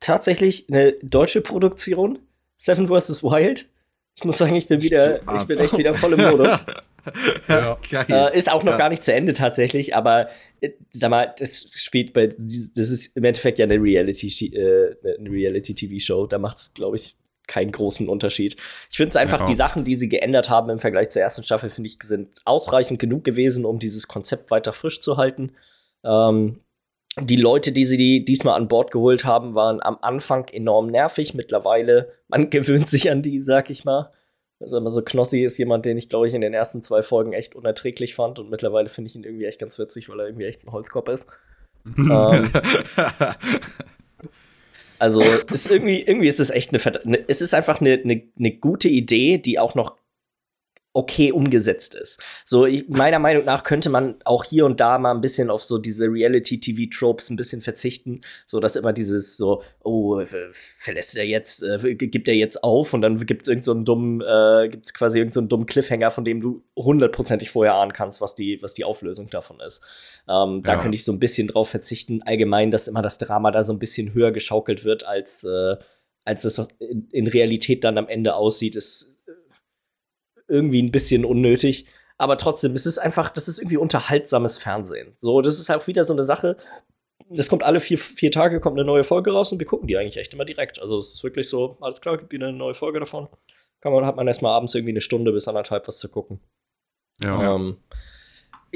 tatsächlich 0.00 0.66
eine 0.68 0.92
deutsche 1.02 1.40
Produktion, 1.40 2.18
Seven 2.56 2.88
vs. 2.88 3.22
Wild. 3.22 3.68
Ich 4.16 4.24
muss 4.24 4.38
sagen, 4.38 4.56
ich 4.56 4.66
bin 4.66 4.82
wieder, 4.82 5.20
so 5.26 5.36
ich 5.36 5.46
bin 5.46 5.58
echt 5.58 5.76
wieder 5.76 5.94
voll 5.94 6.14
im 6.14 6.22
Modus. 6.22 6.64
ja, 7.48 7.78
äh, 8.08 8.36
ist 8.36 8.50
auch 8.50 8.64
noch 8.64 8.72
ja. 8.72 8.78
gar 8.78 8.88
nicht 8.88 9.02
zu 9.02 9.12
Ende 9.12 9.32
tatsächlich, 9.32 9.94
aber 9.94 10.28
äh, 10.60 10.70
sag 10.90 11.10
mal, 11.10 11.34
das 11.38 11.66
spielt 11.76 12.12
bei, 12.12 12.26
das 12.26 12.38
ist 12.38 13.16
im 13.16 13.24
Endeffekt 13.24 13.58
ja 13.58 13.64
eine 13.64 13.80
Reality, 13.80 14.46
äh, 14.54 14.96
eine 15.18 15.30
Reality-TV-Show. 15.30 16.26
Da 16.26 16.38
macht 16.38 16.58
es, 16.58 16.74
glaube 16.74 16.96
ich, 16.96 17.16
keinen 17.46 17.72
großen 17.72 18.08
Unterschied. 18.08 18.56
Ich 18.90 18.96
finde 18.96 19.10
es 19.10 19.16
einfach, 19.16 19.40
ja. 19.40 19.46
die 19.46 19.54
Sachen, 19.54 19.84
die 19.84 19.96
sie 19.96 20.08
geändert 20.08 20.50
haben 20.50 20.70
im 20.70 20.78
Vergleich 20.78 21.10
zur 21.10 21.22
ersten 21.22 21.42
Staffel, 21.42 21.70
finde 21.70 21.88
ich, 21.88 21.98
sind 22.02 22.40
ausreichend 22.44 22.98
genug 22.98 23.24
gewesen, 23.24 23.64
um 23.64 23.78
dieses 23.78 24.08
Konzept 24.08 24.50
weiter 24.50 24.72
frisch 24.72 25.00
zu 25.00 25.16
halten. 25.16 25.52
Ähm, 26.04 26.60
die 27.20 27.36
Leute, 27.36 27.72
die 27.72 27.84
sie 27.84 27.96
die 27.96 28.24
diesmal 28.24 28.56
an 28.56 28.68
Bord 28.68 28.90
geholt 28.90 29.24
haben, 29.24 29.54
waren 29.54 29.80
am 29.82 29.98
Anfang 30.02 30.48
enorm 30.48 30.88
nervig. 30.88 31.34
Mittlerweile, 31.34 32.12
man 32.28 32.50
gewöhnt 32.50 32.88
sich 32.88 33.10
an 33.10 33.22
die, 33.22 33.42
sag 33.42 33.70
ich 33.70 33.84
mal. 33.84 34.12
Also 34.60 34.78
immer 34.78 34.90
so 34.90 35.02
Knossi 35.02 35.44
ist 35.44 35.58
jemand, 35.58 35.84
den 35.84 35.98
ich, 35.98 36.08
glaube 36.08 36.28
ich, 36.28 36.34
in 36.34 36.40
den 36.40 36.54
ersten 36.54 36.80
zwei 36.80 37.02
Folgen 37.02 37.34
echt 37.34 37.54
unerträglich 37.54 38.14
fand 38.14 38.38
und 38.38 38.48
mittlerweile 38.48 38.88
finde 38.88 39.10
ich 39.10 39.16
ihn 39.16 39.24
irgendwie 39.24 39.44
echt 39.44 39.60
ganz 39.60 39.78
witzig, 39.78 40.08
weil 40.08 40.20
er 40.20 40.26
irgendwie 40.26 40.46
echt 40.46 40.66
ein 40.66 40.72
Holzkopf 40.72 41.08
ist. 41.08 41.26
ähm, 41.98 42.50
also 44.98 45.20
ist 45.52 45.70
irgendwie, 45.70 46.02
irgendwie 46.02 46.28
ist 46.28 46.40
es 46.40 46.50
echt 46.50 46.72
eine, 46.74 46.96
eine 47.04 47.28
es 47.28 47.40
ist 47.40 47.54
einfach 47.54 47.80
eine, 47.80 48.00
eine, 48.02 48.22
eine 48.38 48.52
gute 48.52 48.88
Idee, 48.88 49.38
die 49.38 49.58
auch 49.58 49.74
noch 49.74 49.96
okay 50.96 51.30
umgesetzt 51.30 51.94
ist. 51.94 52.22
So, 52.44 52.64
ich, 52.64 52.88
meiner 52.88 53.18
Meinung 53.18 53.44
nach 53.44 53.64
könnte 53.64 53.90
man 53.90 54.16
auch 54.24 54.44
hier 54.44 54.64
und 54.64 54.80
da 54.80 54.98
mal 54.98 55.12
ein 55.12 55.20
bisschen 55.20 55.50
auf 55.50 55.62
so 55.62 55.76
diese 55.76 56.06
Reality-TV-Tropes 56.06 57.28
ein 57.28 57.36
bisschen 57.36 57.60
verzichten, 57.60 58.22
so 58.46 58.60
dass 58.60 58.76
immer 58.76 58.94
dieses 58.94 59.36
so, 59.36 59.62
oh, 59.84 60.22
verlässt 60.78 61.16
er 61.16 61.26
jetzt, 61.26 61.62
äh, 61.62 61.94
gibt 61.94 62.28
er 62.28 62.34
jetzt 62.34 62.64
auf 62.64 62.94
und 62.94 63.02
dann 63.02 63.24
gibt 63.26 63.42
es 63.42 63.48
irgend 63.48 63.64
so 63.64 63.72
einen 63.72 63.84
dummen, 63.84 64.22
äh, 64.22 64.68
gibt's 64.70 64.94
quasi 64.94 65.18
irgendeinen 65.18 65.44
so 65.44 65.48
dummen 65.48 65.66
Cliffhanger, 65.66 66.10
von 66.10 66.24
dem 66.24 66.40
du 66.40 66.64
hundertprozentig 66.76 67.50
vorher 67.50 67.74
ahnen 67.74 67.92
kannst, 67.92 68.22
was 68.22 68.34
die, 68.34 68.58
was 68.62 68.72
die 68.72 68.84
Auflösung 68.84 69.28
davon 69.28 69.60
ist. 69.60 69.84
Ähm, 70.28 70.62
da 70.62 70.76
könnte 70.76 70.94
ich 70.94 71.04
so 71.04 71.12
ein 71.12 71.20
bisschen 71.20 71.48
drauf 71.48 71.68
verzichten, 71.68 72.22
allgemein, 72.22 72.70
dass 72.70 72.88
immer 72.88 73.02
das 73.02 73.18
Drama 73.18 73.50
da 73.50 73.64
so 73.64 73.72
ein 73.74 73.78
bisschen 73.78 74.14
höher 74.14 74.32
geschaukelt 74.32 74.84
wird, 74.84 75.06
als, 75.06 75.44
äh, 75.44 75.76
als 76.24 76.44
es 76.44 76.58
in, 76.78 77.08
in 77.10 77.26
Realität 77.26 77.84
dann 77.84 77.98
am 77.98 78.08
Ende 78.08 78.34
aussieht, 78.34 78.76
ist 78.76 79.15
irgendwie 80.48 80.82
ein 80.82 80.92
bisschen 80.92 81.24
unnötig. 81.24 81.86
Aber 82.18 82.38
trotzdem, 82.38 82.72
es 82.72 82.86
ist 82.86 82.98
einfach, 82.98 83.28
das 83.30 83.48
ist 83.48 83.58
irgendwie 83.58 83.76
unterhaltsames 83.76 84.58
Fernsehen. 84.58 85.12
So, 85.14 85.42
das 85.42 85.58
ist 85.58 85.70
auch 85.70 85.86
wieder 85.86 86.04
so 86.04 86.14
eine 86.14 86.24
Sache. 86.24 86.56
Das 87.28 87.48
kommt 87.48 87.62
alle 87.62 87.80
vier, 87.80 87.98
vier 87.98 88.30
Tage, 88.30 88.60
kommt 88.60 88.78
eine 88.78 88.86
neue 88.86 89.04
Folge 89.04 89.32
raus 89.32 89.52
und 89.52 89.58
wir 89.58 89.66
gucken 89.66 89.88
die 89.88 89.96
eigentlich 89.96 90.16
echt 90.16 90.32
immer 90.32 90.44
direkt. 90.44 90.80
Also 90.80 90.98
es 90.98 91.12
ist 91.12 91.24
wirklich 91.24 91.48
so, 91.48 91.76
alles 91.80 92.00
klar, 92.00 92.16
gibt 92.16 92.32
wieder 92.32 92.48
eine 92.48 92.56
neue 92.56 92.74
Folge 92.74 93.00
davon. 93.00 93.28
Kann 93.80 93.92
man, 93.92 94.06
hat 94.06 94.16
man 94.16 94.26
erstmal 94.26 94.52
abends 94.52 94.74
irgendwie 94.74 94.92
eine 94.92 95.00
Stunde 95.00 95.32
bis 95.32 95.48
anderthalb 95.48 95.86
was 95.88 95.98
zu 95.98 96.08
gucken. 96.08 96.40
Ja. 97.20 97.54
Ähm, 97.54 97.78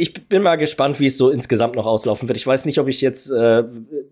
ich 0.00 0.14
bin 0.28 0.42
mal 0.42 0.56
gespannt, 0.56 0.98
wie 0.98 1.06
es 1.06 1.18
so 1.18 1.30
insgesamt 1.30 1.76
noch 1.76 1.86
auslaufen 1.86 2.26
wird. 2.26 2.38
Ich 2.38 2.46
weiß 2.46 2.64
nicht, 2.64 2.78
ob 2.78 2.88
ich 2.88 3.02
jetzt 3.02 3.30
äh, 3.30 3.64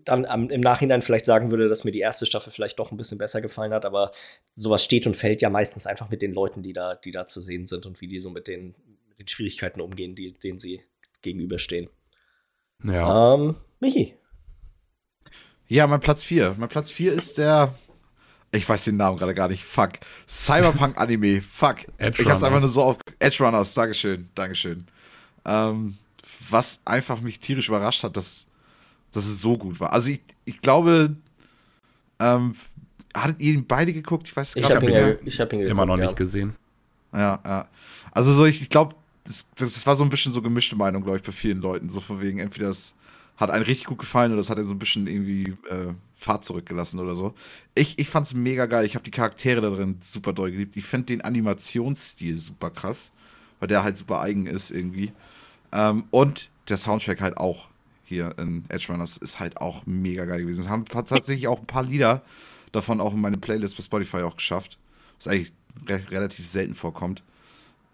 dann 0.05 0.25
am, 0.25 0.49
im 0.49 0.61
Nachhinein 0.61 1.01
vielleicht 1.01 1.25
sagen 1.25 1.49
würde, 1.49 1.67
dass 1.67 1.83
mir 1.83 1.91
die 1.91 1.99
erste 1.99 2.27
Staffel 2.27 2.51
vielleicht 2.51 2.77
doch 2.77 2.91
ein 2.91 2.97
bisschen 2.97 3.17
besser 3.17 3.41
gefallen 3.41 3.73
hat, 3.73 3.85
aber 3.85 4.11
sowas 4.51 4.83
steht 4.83 5.07
und 5.07 5.15
fällt 5.15 5.41
ja 5.41 5.49
meistens 5.49 5.87
einfach 5.87 6.09
mit 6.09 6.21
den 6.21 6.31
Leuten, 6.31 6.61
die 6.61 6.73
da, 6.73 6.93
die 6.93 7.11
da 7.11 7.25
zu 7.25 7.41
sehen 7.41 7.65
sind 7.65 7.87
und 7.87 8.01
wie 8.01 8.07
die 8.07 8.19
so 8.19 8.29
mit 8.29 8.47
den, 8.47 8.75
mit 9.09 9.19
den 9.19 9.27
Schwierigkeiten 9.27 9.81
umgehen, 9.81 10.13
die, 10.13 10.33
denen 10.33 10.59
sie 10.59 10.83
gegenüberstehen. 11.23 11.89
Ja. 12.83 13.33
Ähm, 13.33 13.55
Michi. 13.79 14.13
Ja, 15.67 15.87
mein 15.87 15.99
Platz 15.99 16.23
4. 16.23 16.55
Mein 16.59 16.69
Platz 16.69 16.91
4 16.91 17.13
ist 17.13 17.39
der. 17.39 17.73
Ich 18.51 18.67
weiß 18.67 18.85
den 18.85 18.97
Namen 18.97 19.17
gerade 19.17 19.35
gar 19.35 19.47
nicht. 19.47 19.63
Fuck. 19.63 19.93
Cyberpunk 20.27 20.99
Anime. 20.99 21.41
Fuck. 21.41 21.77
Edge 21.97 22.21
ich 22.21 22.29
hab's 22.29 22.41
einfach 22.41 22.59
nur 22.59 22.69
so 22.69 22.81
auf. 22.81 22.97
Edge 23.19 23.43
Runners. 23.43 23.73
Dankeschön. 23.73 24.29
Dankeschön. 24.33 24.87
Ähm, 25.45 25.95
was 26.49 26.81
einfach 26.85 27.21
mich 27.21 27.39
tierisch 27.39 27.69
überrascht 27.69 28.03
hat, 28.03 28.15
dass, 28.17 28.45
dass 29.11 29.25
es 29.25 29.41
so 29.41 29.57
gut 29.57 29.79
war. 29.79 29.93
Also 29.93 30.11
ich, 30.11 30.21
ich 30.45 30.61
glaube, 30.61 31.15
ähm, 32.19 32.55
hattet 33.15 33.39
ihr 33.39 33.53
ihn 33.53 33.65
beide 33.65 33.93
geguckt? 33.93 34.27
Ich 34.27 34.35
weiß 34.35 34.55
ich 34.55 34.69
habe 34.69 34.85
ihn, 34.85 34.93
ja, 34.93 35.15
ich 35.23 35.39
hab 35.39 35.51
ihn 35.53 35.59
geguckt, 35.59 35.71
immer 35.71 35.85
noch 35.85 35.97
ja. 35.97 36.05
nicht 36.05 36.15
gesehen. 36.15 36.55
Ja, 37.13 37.39
ja. 37.43 37.67
Also 38.11 38.33
so, 38.33 38.45
ich, 38.45 38.61
ich 38.61 38.69
glaube, 38.69 38.95
das, 39.23 39.47
das 39.55 39.85
war 39.85 39.95
so 39.95 40.03
ein 40.03 40.09
bisschen 40.09 40.31
so 40.31 40.41
gemischte 40.41 40.75
Meinung, 40.75 41.03
glaube 41.03 41.17
ich, 41.17 41.23
bei 41.23 41.31
vielen 41.31 41.61
Leuten. 41.61 41.89
So 41.89 42.01
von 42.01 42.21
wegen, 42.21 42.39
entweder 42.39 42.67
das 42.67 42.95
hat 43.37 43.51
einen 43.51 43.63
richtig 43.63 43.87
gut 43.87 43.99
gefallen 43.99 44.31
oder 44.31 44.39
das 44.39 44.49
hat 44.49 44.57
er 44.57 44.65
so 44.65 44.73
ein 44.73 44.79
bisschen 44.79 45.07
irgendwie 45.07 45.51
äh, 45.69 45.93
Fahrt 46.15 46.43
zurückgelassen 46.43 46.99
oder 46.99 47.15
so. 47.15 47.33
Ich, 47.73 47.97
ich 47.97 48.09
fand 48.09 48.27
es 48.27 48.33
mega 48.33 48.65
geil. 48.65 48.85
Ich 48.85 48.95
habe 48.95 49.05
die 49.05 49.11
Charaktere 49.11 49.61
da 49.61 49.69
drin 49.69 49.97
super 50.01 50.33
doll 50.33 50.51
geliebt. 50.51 50.75
Ich 50.75 50.85
finde 50.85 51.07
den 51.07 51.21
Animationsstil 51.21 52.37
super 52.37 52.69
krass, 52.69 53.11
weil 53.59 53.67
der 53.67 53.83
halt 53.83 53.97
super 53.97 54.21
eigen 54.21 54.45
ist 54.45 54.71
irgendwie. 54.71 55.11
Ähm, 55.71 56.05
und 56.11 56.49
der 56.69 56.77
Soundtrack 56.77 57.21
halt 57.21 57.37
auch 57.37 57.67
hier 58.03 58.33
in 58.39 58.65
Edge 58.69 58.87
Runners 58.89 59.17
ist 59.17 59.39
halt 59.39 59.57
auch 59.57 59.85
mega 59.85 60.25
geil 60.25 60.41
gewesen. 60.41 60.61
Es 60.61 60.69
haben 60.69 60.85
tatsächlich 60.85 61.47
auch 61.47 61.59
ein 61.59 61.67
paar 61.67 61.83
Lieder 61.83 62.23
davon 62.71 63.01
auch 63.01 63.13
in 63.13 63.21
meine 63.21 63.37
Playlist 63.37 63.77
bei 63.77 63.83
Spotify 63.83 64.17
auch 64.17 64.35
geschafft. 64.35 64.77
Was 65.17 65.27
eigentlich 65.27 65.51
re 65.87 66.01
relativ 66.09 66.47
selten 66.47 66.75
vorkommt. 66.75 67.23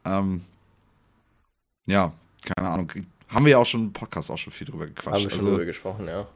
Ähm, 0.05 0.41
ja, 1.85 2.13
keine 2.55 2.69
Ahnung. 2.69 2.91
Haben 3.27 3.45
wir 3.45 3.51
ja 3.51 3.57
auch 3.57 3.65
schon 3.65 3.85
im 3.85 3.93
Podcast 3.93 4.31
auch 4.31 4.37
schon 4.37 4.53
viel 4.53 4.67
drüber 4.67 4.85
gequatscht. 4.85 5.07
Haben 5.07 5.23
wir 5.23 5.29
schon 5.29 5.39
also, 5.39 5.51
drüber 5.51 5.65
gesprochen, 5.65 6.07
ja. 6.07 6.27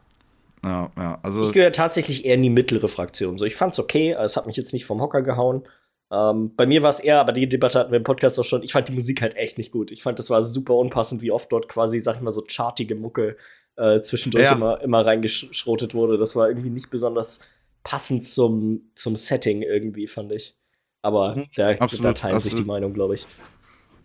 Ja, 0.63 0.91
ja, 0.97 1.19
also. 1.21 1.47
Ich 1.47 1.53
gehöre 1.53 1.71
tatsächlich 1.71 2.25
eher 2.25 2.35
in 2.35 2.43
die 2.43 2.49
mittlere 2.49 2.89
Fraktion. 2.89 3.37
So, 3.37 3.45
ich 3.45 3.55
fand's 3.55 3.79
okay, 3.79 4.11
es 4.11 4.35
hat 4.35 4.45
mich 4.45 4.57
jetzt 4.57 4.73
nicht 4.73 4.85
vom 4.85 4.99
Hocker 4.99 5.21
gehauen. 5.21 5.63
Ähm, 6.11 6.55
bei 6.55 6.65
mir 6.65 6.81
war 6.81 6.89
es 6.89 6.99
eher, 6.99 7.19
aber 7.19 7.33
die 7.33 7.47
Debatte 7.47 7.79
hatten 7.79 7.91
wir 7.91 7.97
im 7.97 8.03
Podcast 8.03 8.39
auch 8.39 8.43
schon. 8.43 8.63
Ich 8.63 8.73
fand 8.73 8.87
die 8.87 8.93
Musik 8.93 9.21
halt 9.21 9.35
echt 9.35 9.57
nicht 9.57 9.71
gut. 9.71 9.91
Ich 9.91 10.01
fand, 10.01 10.17
das 10.17 10.29
war 10.29 10.41
super 10.41 10.75
unpassend, 10.75 11.21
wie 11.21 11.31
oft 11.31 11.51
dort 11.51 11.69
quasi, 11.69 11.99
sag 11.99 12.15
ich 12.15 12.21
mal, 12.21 12.31
so 12.31 12.43
chartige 12.47 12.95
Mucke 12.95 13.37
äh, 13.75 14.01
zwischendurch 14.01 14.43
ja. 14.43 14.53
immer, 14.53 14.81
immer 14.81 15.05
reingeschrotet 15.05 15.93
wurde. 15.93 16.17
Das 16.17 16.35
war 16.35 16.49
irgendwie 16.49 16.69
nicht 16.69 16.89
besonders 16.89 17.39
passend 17.83 18.25
zum, 18.25 18.89
zum 18.95 19.15
Setting 19.15 19.61
irgendwie, 19.61 20.07
fand 20.07 20.31
ich. 20.31 20.55
Aber 21.01 21.35
mhm. 21.35 21.45
da, 21.55 21.69
absolut, 21.71 22.05
da 22.05 22.13
teilen 22.13 22.35
absolut. 22.35 22.57
sich 22.57 22.65
die 22.65 22.67
Meinung, 22.67 22.93
glaube 22.93 23.15
ich. 23.15 23.25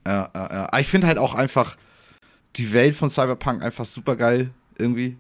Ja, 0.06 0.30
ja, 0.34 0.52
ja. 0.52 0.68
Ah, 0.70 0.78
ich 0.78 0.86
finde 0.86 1.06
halt 1.06 1.18
auch 1.18 1.34
einfach 1.34 1.76
die 2.56 2.72
Welt 2.72 2.94
von 2.94 3.10
Cyberpunk 3.10 3.62
einfach 3.62 3.84
super 3.84 4.16
geil, 4.16 4.50
irgendwie. 4.78 5.16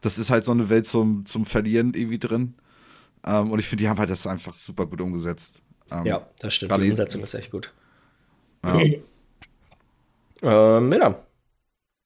Das 0.00 0.18
ist 0.18 0.30
halt 0.30 0.44
so 0.44 0.52
eine 0.52 0.68
Welt 0.68 0.86
zum, 0.86 1.24
zum 1.24 1.46
Verlieren 1.46 1.94
irgendwie 1.94 2.18
drin. 2.18 2.54
Um, 3.24 3.32
ähm, 3.32 3.50
und 3.52 3.60
ich 3.60 3.68
finde, 3.68 3.84
die 3.84 3.88
haben 3.88 4.00
halt 4.00 4.10
das 4.10 4.26
einfach 4.26 4.52
super 4.52 4.84
gut 4.86 5.00
umgesetzt. 5.00 5.61
Ähm, 5.92 6.06
ja, 6.06 6.26
das 6.40 6.54
stimmt. 6.54 6.72
Die 6.82 6.90
Umsetzung 6.90 7.22
ist 7.22 7.34
echt 7.34 7.50
gut. 7.50 7.72
Ja. 8.64 8.80
äh, 10.42 10.80
Miller. 10.80 11.26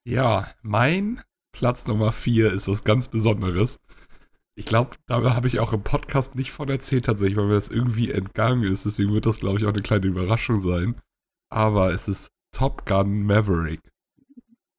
Ja, 0.05 0.49
mein 0.62 1.22
Platz 1.53 1.87
Nummer 1.87 2.12
4 2.12 2.53
ist 2.53 2.68
was 2.68 2.85
ganz 2.85 3.09
Besonderes. 3.09 3.79
Ich 4.59 4.66
glaube, 4.66 4.96
da 5.07 5.35
habe 5.35 5.49
ich 5.49 5.61
auch 5.61 5.72
im 5.72 5.83
Podcast 5.83 6.35
nicht 6.35 6.51
von 6.51 6.68
erzählt 6.68 7.05
tatsächlich, 7.05 7.37
weil 7.37 7.46
mir 7.46 7.55
das 7.55 7.68
irgendwie 7.68 8.11
entgangen 8.11 8.64
ist. 8.64 8.87
Deswegen 8.87 9.12
wird 9.12 9.27
das, 9.27 9.40
glaube 9.40 9.59
ich, 9.59 9.64
auch 9.64 9.72
eine 9.72 9.83
kleine 9.83 10.07
Überraschung 10.07 10.61
sein. 10.61 10.96
Aber 11.51 11.92
es 11.92 12.09
ist 12.09 12.29
Top 12.53 12.87
Gun 12.87 13.22
Maverick. 13.22 13.81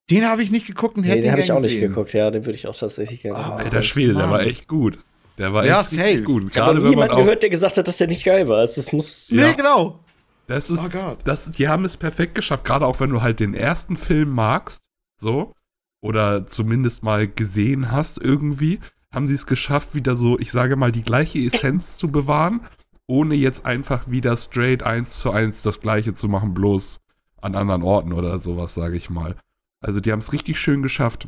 Den 0.09 0.25
habe 0.25 0.41
ich 0.41 0.51
nicht 0.51 0.65
geguckt 0.65 0.95
und 0.97 1.03
nee, 1.03 1.09
hätte 1.09 1.21
den 1.21 1.31
habe 1.31 1.41
ich 1.41 1.51
auch 1.51 1.61
gesehen. 1.61 1.79
nicht 1.81 1.89
geguckt. 1.89 2.13
Ja, 2.13 2.31
den 2.31 2.45
würde 2.45 2.55
ich 2.55 2.67
auch 2.67 2.75
tatsächlich 2.75 3.21
gerne. 3.21 3.37
Oh, 3.37 3.53
Alter 3.53 3.83
Schwede, 3.83 4.13
der 4.13 4.29
war 4.29 4.41
echt 4.41 4.67
gut. 4.67 4.99
Der 5.37 5.53
war 5.53 5.65
ja, 5.65 5.81
echt 5.81 5.91
safe. 5.91 6.23
gut. 6.23 6.51
Ich 6.51 6.59
habe 6.59 6.79
niemanden 6.79 7.15
gehört, 7.15 7.43
der 7.43 7.49
gesagt 7.49 7.77
hat, 7.77 7.87
dass 7.87 7.97
der 7.97 8.07
nicht 8.07 8.23
geil 8.23 8.47
war. 8.47 8.61
Das 8.61 8.91
muss. 8.91 9.31
Nee, 9.31 9.41
ja. 9.41 9.51
genau. 9.53 9.99
Das 10.47 10.69
ist, 10.69 10.95
oh 10.95 11.17
das, 11.25 11.51
die 11.51 11.67
haben 11.67 11.83
es 11.83 11.97
perfekt 11.97 12.35
geschafft. 12.35 12.65
Gerade 12.65 12.85
auch 12.85 12.99
wenn 12.99 13.09
du 13.09 13.21
halt 13.21 13.39
den 13.39 13.53
ersten 13.53 13.97
Film 13.97 14.31
magst, 14.33 14.81
so 15.19 15.53
oder 16.01 16.45
zumindest 16.45 17.03
mal 17.03 17.27
gesehen 17.27 17.91
hast 17.91 18.17
irgendwie, 18.17 18.79
haben 19.11 19.27
sie 19.27 19.33
es 19.33 19.45
geschafft, 19.45 19.93
wieder 19.93 20.15
so, 20.15 20.39
ich 20.39 20.51
sage 20.51 20.75
mal, 20.75 20.91
die 20.91 21.03
gleiche 21.03 21.39
Essenz 21.39 21.97
zu 21.97 22.09
bewahren, 22.09 22.61
ohne 23.07 23.35
jetzt 23.35 23.65
einfach 23.65 24.09
wieder 24.09 24.37
straight 24.37 24.83
eins 24.83 25.19
zu 25.19 25.31
eins 25.31 25.61
das 25.61 25.81
gleiche 25.81 26.13
zu 26.13 26.27
machen, 26.27 26.53
bloß 26.53 27.01
an 27.41 27.55
anderen 27.55 27.83
Orten 27.83 28.13
oder 28.13 28.39
sowas, 28.39 28.73
sage 28.73 28.95
ich 28.95 29.09
mal. 29.09 29.35
Also 29.81 29.99
die 29.99 30.11
haben 30.11 30.19
es 30.19 30.33
richtig 30.33 30.59
schön 30.59 30.81
geschafft, 30.81 31.27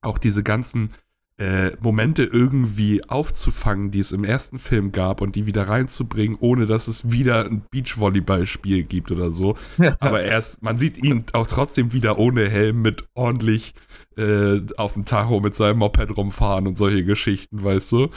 auch 0.00 0.18
diese 0.18 0.42
ganzen 0.42 0.94
äh, 1.38 1.72
Momente 1.80 2.24
irgendwie 2.24 3.04
aufzufangen, 3.04 3.90
die 3.90 4.00
es 4.00 4.12
im 4.12 4.24
ersten 4.24 4.58
Film 4.58 4.92
gab 4.92 5.20
und 5.20 5.36
die 5.36 5.44
wieder 5.46 5.68
reinzubringen, 5.68 6.38
ohne 6.40 6.66
dass 6.66 6.88
es 6.88 7.10
wieder 7.10 7.44
ein 7.44 7.62
Beachvolleyballspiel 7.70 8.84
gibt 8.84 9.10
oder 9.10 9.30
so. 9.30 9.56
Aber 10.00 10.22
erst, 10.22 10.62
man 10.62 10.78
sieht 10.78 10.96
ihn 11.02 11.24
auch 11.34 11.46
trotzdem 11.46 11.92
wieder 11.92 12.18
ohne 12.18 12.48
Helm 12.48 12.80
mit 12.80 13.04
ordentlich 13.14 13.74
äh, 14.16 14.62
auf 14.78 14.94
dem 14.94 15.04
Tacho 15.04 15.40
mit 15.40 15.54
seinem 15.54 15.78
Moped 15.78 16.16
rumfahren 16.16 16.66
und 16.66 16.78
solche 16.78 17.04
Geschichten, 17.04 17.62
weißt 17.62 17.92
du? 17.92 18.08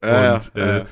Äh, 0.00 0.34
und 0.34 0.56
äh, 0.56 0.84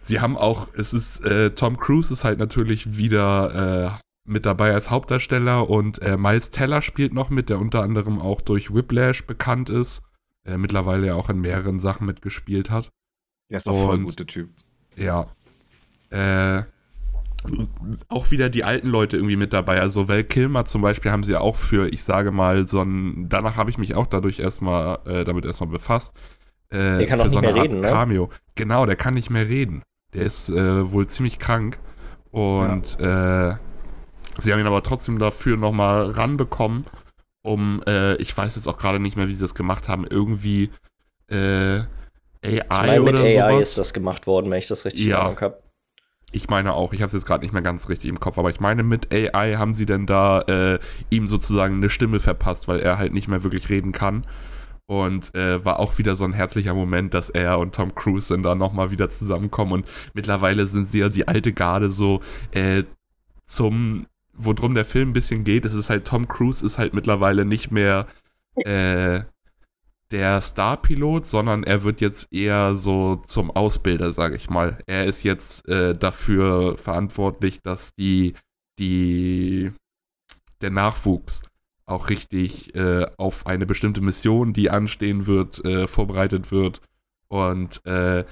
sie 0.00 0.20
haben 0.20 0.36
auch, 0.36 0.66
es 0.74 0.92
ist, 0.92 1.24
äh, 1.24 1.50
Tom 1.50 1.76
Cruise 1.76 2.12
ist 2.12 2.24
halt 2.24 2.40
natürlich 2.40 2.96
wieder 2.96 3.94
äh, 3.96 4.00
mit 4.28 4.46
dabei 4.46 4.74
als 4.74 4.90
Hauptdarsteller 4.90 5.70
und 5.70 6.00
Miles 6.18 6.50
Teller 6.50 6.82
spielt 6.82 7.14
noch 7.14 7.30
mit, 7.30 7.48
der 7.48 7.58
unter 7.58 7.82
anderem 7.82 8.20
auch 8.20 8.40
durch 8.42 8.72
Whiplash 8.72 9.26
bekannt 9.26 9.70
ist 9.70 10.02
äh, 10.44 10.56
mittlerweile 10.56 11.08
ja 11.08 11.14
auch 11.14 11.28
in 11.28 11.40
mehreren 11.40 11.80
Sachen 11.80 12.06
mitgespielt 12.06 12.70
hat. 12.70 12.90
Der 13.50 13.58
ist 13.58 13.68
auch 13.68 13.86
voll 13.86 13.98
guter 14.00 14.26
Typ. 14.26 14.50
Ja. 14.96 15.26
Äh, 16.10 16.62
auch 18.08 18.30
wieder 18.30 18.50
die 18.50 18.64
alten 18.64 18.88
Leute 18.88 19.16
irgendwie 19.16 19.36
mit 19.36 19.52
dabei. 19.52 19.80
Also 19.80 20.08
Val 20.08 20.24
Kilmer 20.24 20.66
zum 20.66 20.82
Beispiel 20.82 21.10
haben 21.10 21.24
sie 21.24 21.36
auch 21.36 21.56
für, 21.56 21.88
ich 21.88 22.02
sage 22.02 22.30
mal, 22.32 22.68
so 22.68 22.82
ein, 22.82 23.28
danach 23.28 23.56
habe 23.56 23.70
ich 23.70 23.78
mich 23.78 23.94
auch 23.94 24.06
dadurch 24.06 24.40
erstmal, 24.40 24.98
äh, 25.06 25.24
damit 25.24 25.44
erstmal 25.44 25.70
befasst. 25.70 26.14
Äh, 26.68 26.98
der 26.98 27.06
kann 27.06 27.20
auch 27.20 27.24
nicht 27.24 27.32
so 27.32 27.40
mehr 27.40 27.54
Art 27.54 27.64
reden, 27.64 27.80
ne? 27.80 27.88
Cameo. 27.88 28.30
Genau, 28.54 28.86
der 28.86 28.96
kann 28.96 29.14
nicht 29.14 29.30
mehr 29.30 29.48
reden. 29.48 29.82
Der 30.12 30.22
ist 30.22 30.50
äh, 30.50 30.90
wohl 30.92 31.06
ziemlich 31.06 31.38
krank. 31.38 31.78
Und 32.30 32.98
ja. 33.00 33.52
äh, 33.52 33.56
sie 34.40 34.52
haben 34.52 34.60
ihn 34.60 34.66
aber 34.66 34.82
trotzdem 34.82 35.18
dafür 35.18 35.56
nochmal 35.56 36.10
ranbekommen, 36.10 36.84
um, 37.42 37.82
äh, 37.86 38.16
ich 38.16 38.36
weiß 38.36 38.56
jetzt 38.56 38.66
auch 38.66 38.78
gerade 38.78 39.00
nicht 39.00 39.16
mehr, 39.16 39.28
wie 39.28 39.34
sie 39.34 39.40
das 39.40 39.54
gemacht 39.54 39.88
haben, 39.88 40.06
irgendwie 40.06 40.70
äh, 41.28 41.80
AI 42.42 42.64
meine, 42.68 43.02
oder 43.02 43.12
mit 43.12 43.20
AI 43.20 43.52
sowas. 43.52 43.68
ist 43.68 43.78
das 43.78 43.94
gemacht 43.94 44.26
worden, 44.26 44.50
wenn 44.50 44.58
ich 44.58 44.68
das 44.68 44.84
richtig 44.84 45.06
ja. 45.06 45.28
in 45.28 45.40
habe. 45.40 45.62
Ich 46.32 46.48
meine 46.48 46.74
auch, 46.74 46.92
ich 46.92 47.00
habe 47.00 47.08
es 47.08 47.12
jetzt 47.12 47.26
gerade 47.26 47.44
nicht 47.44 47.52
mehr 47.52 47.62
ganz 47.62 47.88
richtig 47.88 48.08
im 48.08 48.20
Kopf, 48.20 48.38
aber 48.38 48.50
ich 48.50 48.60
meine, 48.60 48.82
mit 48.84 49.12
AI 49.12 49.54
haben 49.56 49.74
sie 49.74 49.86
denn 49.86 50.06
da 50.06 50.42
äh, 50.42 50.78
ihm 51.10 51.26
sozusagen 51.26 51.76
eine 51.76 51.90
Stimme 51.90 52.20
verpasst, 52.20 52.68
weil 52.68 52.78
er 52.78 52.98
halt 52.98 53.12
nicht 53.12 53.26
mehr 53.26 53.42
wirklich 53.42 53.68
reden 53.68 53.92
kann. 53.92 54.26
Und 54.86 55.34
äh, 55.36 55.64
war 55.64 55.78
auch 55.78 55.98
wieder 55.98 56.16
so 56.16 56.24
ein 56.24 56.32
herzlicher 56.32 56.74
Moment, 56.74 57.14
dass 57.14 57.30
er 57.30 57.60
und 57.60 57.76
Tom 57.76 57.94
Cruise 57.94 58.32
dann 58.32 58.42
da 58.42 58.56
nochmal 58.56 58.90
wieder 58.90 59.08
zusammenkommen. 59.08 59.72
Und 59.72 59.86
mittlerweile 60.14 60.66
sind 60.66 60.88
sie 60.90 60.98
ja 60.98 61.08
die 61.08 61.28
alte 61.28 61.52
Garde 61.52 61.90
so 61.90 62.20
äh, 62.50 62.82
zum, 63.44 64.06
worum 64.32 64.74
der 64.74 64.84
Film 64.84 65.10
ein 65.10 65.14
bisschen 65.14 65.44
geht, 65.44 65.64
ist 65.64 65.74
es 65.74 65.90
halt, 65.90 66.06
Tom 66.06 66.28
Cruise 66.28 66.64
ist 66.64 66.78
halt 66.78 66.94
mittlerweile 66.94 67.44
nicht 67.44 67.70
mehr 67.70 68.06
äh, 68.56 69.20
der 70.10 70.42
Starpilot, 70.42 71.26
sondern 71.26 71.62
er 71.62 71.84
wird 71.84 72.00
jetzt 72.00 72.32
eher 72.32 72.74
so 72.74 73.16
zum 73.16 73.50
Ausbilder, 73.50 74.10
sage 74.10 74.36
ich 74.36 74.50
mal. 74.50 74.78
Er 74.86 75.06
ist 75.06 75.22
jetzt 75.22 75.68
äh, 75.68 75.96
dafür 75.96 76.76
verantwortlich, 76.76 77.60
dass 77.62 77.94
die, 77.94 78.34
die, 78.78 79.72
der 80.60 80.70
Nachwuchs 80.70 81.42
auch 81.86 82.08
richtig 82.08 82.74
äh, 82.74 83.06
auf 83.18 83.46
eine 83.46 83.66
bestimmte 83.66 84.00
Mission, 84.00 84.52
die 84.52 84.70
anstehen 84.70 85.26
wird, 85.26 85.64
äh, 85.64 85.86
vorbereitet 85.86 86.50
wird. 86.50 86.80
Und 87.28 87.84
äh, 87.86 88.24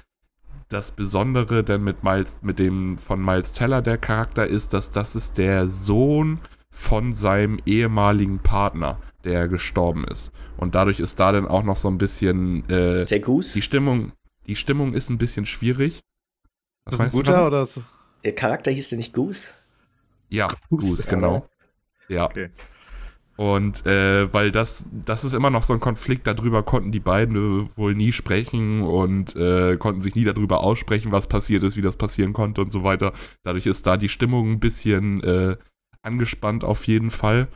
das 0.69 0.91
Besondere 0.91 1.63
denn 1.63 1.83
mit 1.83 2.03
Miles, 2.03 2.39
mit 2.41 2.59
dem 2.59 2.97
von 2.97 3.23
Miles 3.23 3.53
Teller 3.53 3.81
der 3.81 3.97
Charakter 3.97 4.45
ist, 4.47 4.73
dass 4.73 4.91
das 4.91 5.15
ist 5.15 5.37
der 5.37 5.67
Sohn 5.67 6.39
von 6.71 7.13
seinem 7.13 7.59
ehemaligen 7.65 8.39
Partner 8.39 8.99
der 9.23 9.47
gestorben 9.47 10.05
ist. 10.05 10.31
Und 10.57 10.75
dadurch 10.75 10.99
ist 10.99 11.19
da 11.19 11.31
dann 11.31 11.47
auch 11.47 11.63
noch 11.63 11.77
so 11.77 11.89
ein 11.89 11.97
bisschen 11.97 12.69
äh, 12.69 13.01
Sehr 13.01 13.19
Goose? 13.19 13.53
die 13.53 13.61
Stimmung. 13.61 14.13
Die 14.47 14.55
Stimmung 14.55 14.93
ist 14.93 15.09
ein 15.09 15.17
bisschen 15.17 15.45
schwierig. 15.45 15.99
Was 16.85 16.95
ist 16.95 17.01
ein 17.01 17.09
guter 17.09 17.47
oder 17.47 17.65
so? 17.65 17.83
Der 18.23 18.33
Charakter 18.33 18.71
hieß 18.71 18.89
der 18.89 18.97
nicht 18.97 19.13
Goose? 19.13 19.53
Ja, 20.29 20.47
Goose, 20.69 20.87
Goose 20.87 21.07
genau. 21.09 21.47
Ja. 22.07 22.25
Okay. 22.25 22.49
Und 23.39 23.85
äh, 23.85 24.33
weil 24.33 24.51
das, 24.51 24.85
das 24.91 25.23
ist 25.23 25.31
immer 25.31 25.49
noch 25.49 25.63
so 25.63 25.71
ein 25.71 25.79
Konflikt, 25.79 26.27
darüber 26.27 26.61
konnten 26.61 26.91
die 26.91 26.99
beiden 26.99 27.69
wohl 27.77 27.95
nie 27.95 28.11
sprechen 28.11 28.81
und 28.81 29.33
äh, 29.37 29.77
konnten 29.77 30.01
sich 30.01 30.13
nie 30.13 30.25
darüber 30.25 30.59
aussprechen, 30.59 31.13
was 31.13 31.27
passiert 31.27 31.63
ist, 31.63 31.77
wie 31.77 31.81
das 31.81 31.95
passieren 31.95 32.33
konnte 32.33 32.59
und 32.59 32.69
so 32.69 32.83
weiter. 32.83 33.13
Dadurch 33.43 33.65
ist 33.65 33.87
da 33.87 33.95
die 33.95 34.09
Stimmung 34.09 34.51
ein 34.51 34.59
bisschen 34.59 35.23
äh, 35.23 35.55
angespannt 36.01 36.65
auf 36.65 36.85
jeden 36.85 37.11
Fall. 37.11 37.47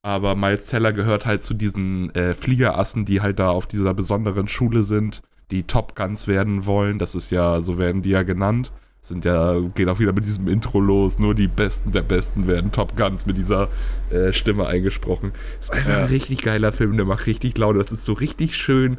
Aber 0.00 0.36
Miles 0.36 0.68
Teller 0.68 0.94
gehört 0.94 1.26
halt 1.26 1.44
zu 1.44 1.52
diesen 1.52 2.14
äh, 2.14 2.32
Fliegerassen, 2.32 3.04
die 3.04 3.20
halt 3.20 3.38
da 3.38 3.50
auf 3.50 3.66
dieser 3.66 3.92
besonderen 3.92 4.48
Schule 4.48 4.84
sind, 4.84 5.20
die 5.50 5.64
Top 5.64 5.94
Guns 5.94 6.26
werden 6.28 6.64
wollen. 6.64 6.96
Das 6.96 7.14
ist 7.14 7.28
ja, 7.28 7.60
so 7.60 7.76
werden 7.76 8.00
die 8.00 8.08
ja 8.08 8.22
genannt. 8.22 8.72
Sind 9.06 9.24
ja, 9.24 9.60
geht 9.76 9.88
auch 9.88 10.00
wieder 10.00 10.12
mit 10.12 10.24
diesem 10.24 10.48
Intro 10.48 10.80
los. 10.80 11.20
Nur 11.20 11.36
die 11.36 11.46
Besten 11.46 11.92
der 11.92 12.02
Besten 12.02 12.48
werden 12.48 12.72
Top 12.72 12.96
Guns 12.96 13.24
mit 13.24 13.36
dieser 13.36 13.68
äh, 14.10 14.32
Stimme 14.32 14.66
eingesprochen. 14.66 15.30
Ist 15.60 15.72
einfach 15.72 15.90
ja. 15.90 15.98
ein 15.98 16.06
richtig 16.06 16.42
geiler 16.42 16.72
Film, 16.72 16.96
der 16.96 17.06
macht 17.06 17.26
richtig 17.26 17.56
Laune. 17.56 17.78
Das 17.78 17.92
ist 17.92 18.04
so 18.04 18.14
richtig 18.14 18.56
schön. 18.56 18.96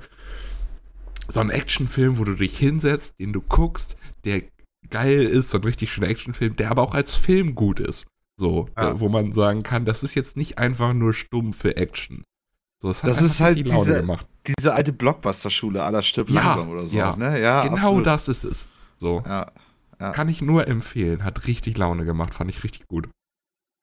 So 1.27 1.41
ein 1.41 1.49
Actionfilm, 1.49 2.17
wo 2.19 2.23
du 2.23 2.35
dich 2.35 2.57
hinsetzt, 2.57 3.19
den 3.19 3.33
du 3.33 3.41
guckst, 3.41 3.97
der 4.23 4.43
geil 4.89 5.23
ist, 5.23 5.49
so 5.49 5.57
ein 5.57 5.65
richtig 5.65 5.91
schöner 5.91 6.07
Actionfilm, 6.07 6.55
der 6.55 6.71
aber 6.71 6.83
auch 6.83 6.93
als 6.93 7.15
Film 7.15 7.53
gut 7.53 7.81
ist. 7.81 8.07
So, 8.39 8.69
ja. 8.77 8.91
da, 8.91 8.99
wo 9.01 9.09
man 9.09 9.33
sagen 9.33 9.61
kann, 9.63 9.83
das 9.83 10.03
ist 10.03 10.15
jetzt 10.15 10.37
nicht 10.37 10.57
einfach 10.57 10.93
nur 10.93 11.13
stumm 11.13 11.51
für 11.51 11.75
Action. 11.75 12.23
So, 12.81 12.87
das, 12.87 13.01
das 13.01 13.21
ist 13.21 13.41
halt 13.41 13.57
diese, 13.57 14.05
diese 14.47 14.73
alte 14.73 14.93
Blockbuster-Schule 14.93 15.83
aller 15.83 16.01
stirbt 16.01 16.29
ja, 16.29 16.43
langsam 16.43 16.69
oder 16.69 16.85
so. 16.85 16.95
Ja, 16.95 17.13
ne? 17.17 17.41
ja 17.41 17.63
genau 17.63 17.75
absolut. 17.75 18.05
das 18.05 18.29
ist 18.29 18.45
es. 18.45 18.67
So. 18.99 19.21
Ja, 19.25 19.51
ja. 19.99 20.11
Kann 20.11 20.29
ich 20.29 20.41
nur 20.41 20.67
empfehlen. 20.67 21.23
Hat 21.23 21.47
richtig 21.47 21.77
Laune 21.77 22.05
gemacht, 22.05 22.33
fand 22.33 22.49
ich 22.49 22.63
richtig 22.63 22.87
gut. 22.87 23.09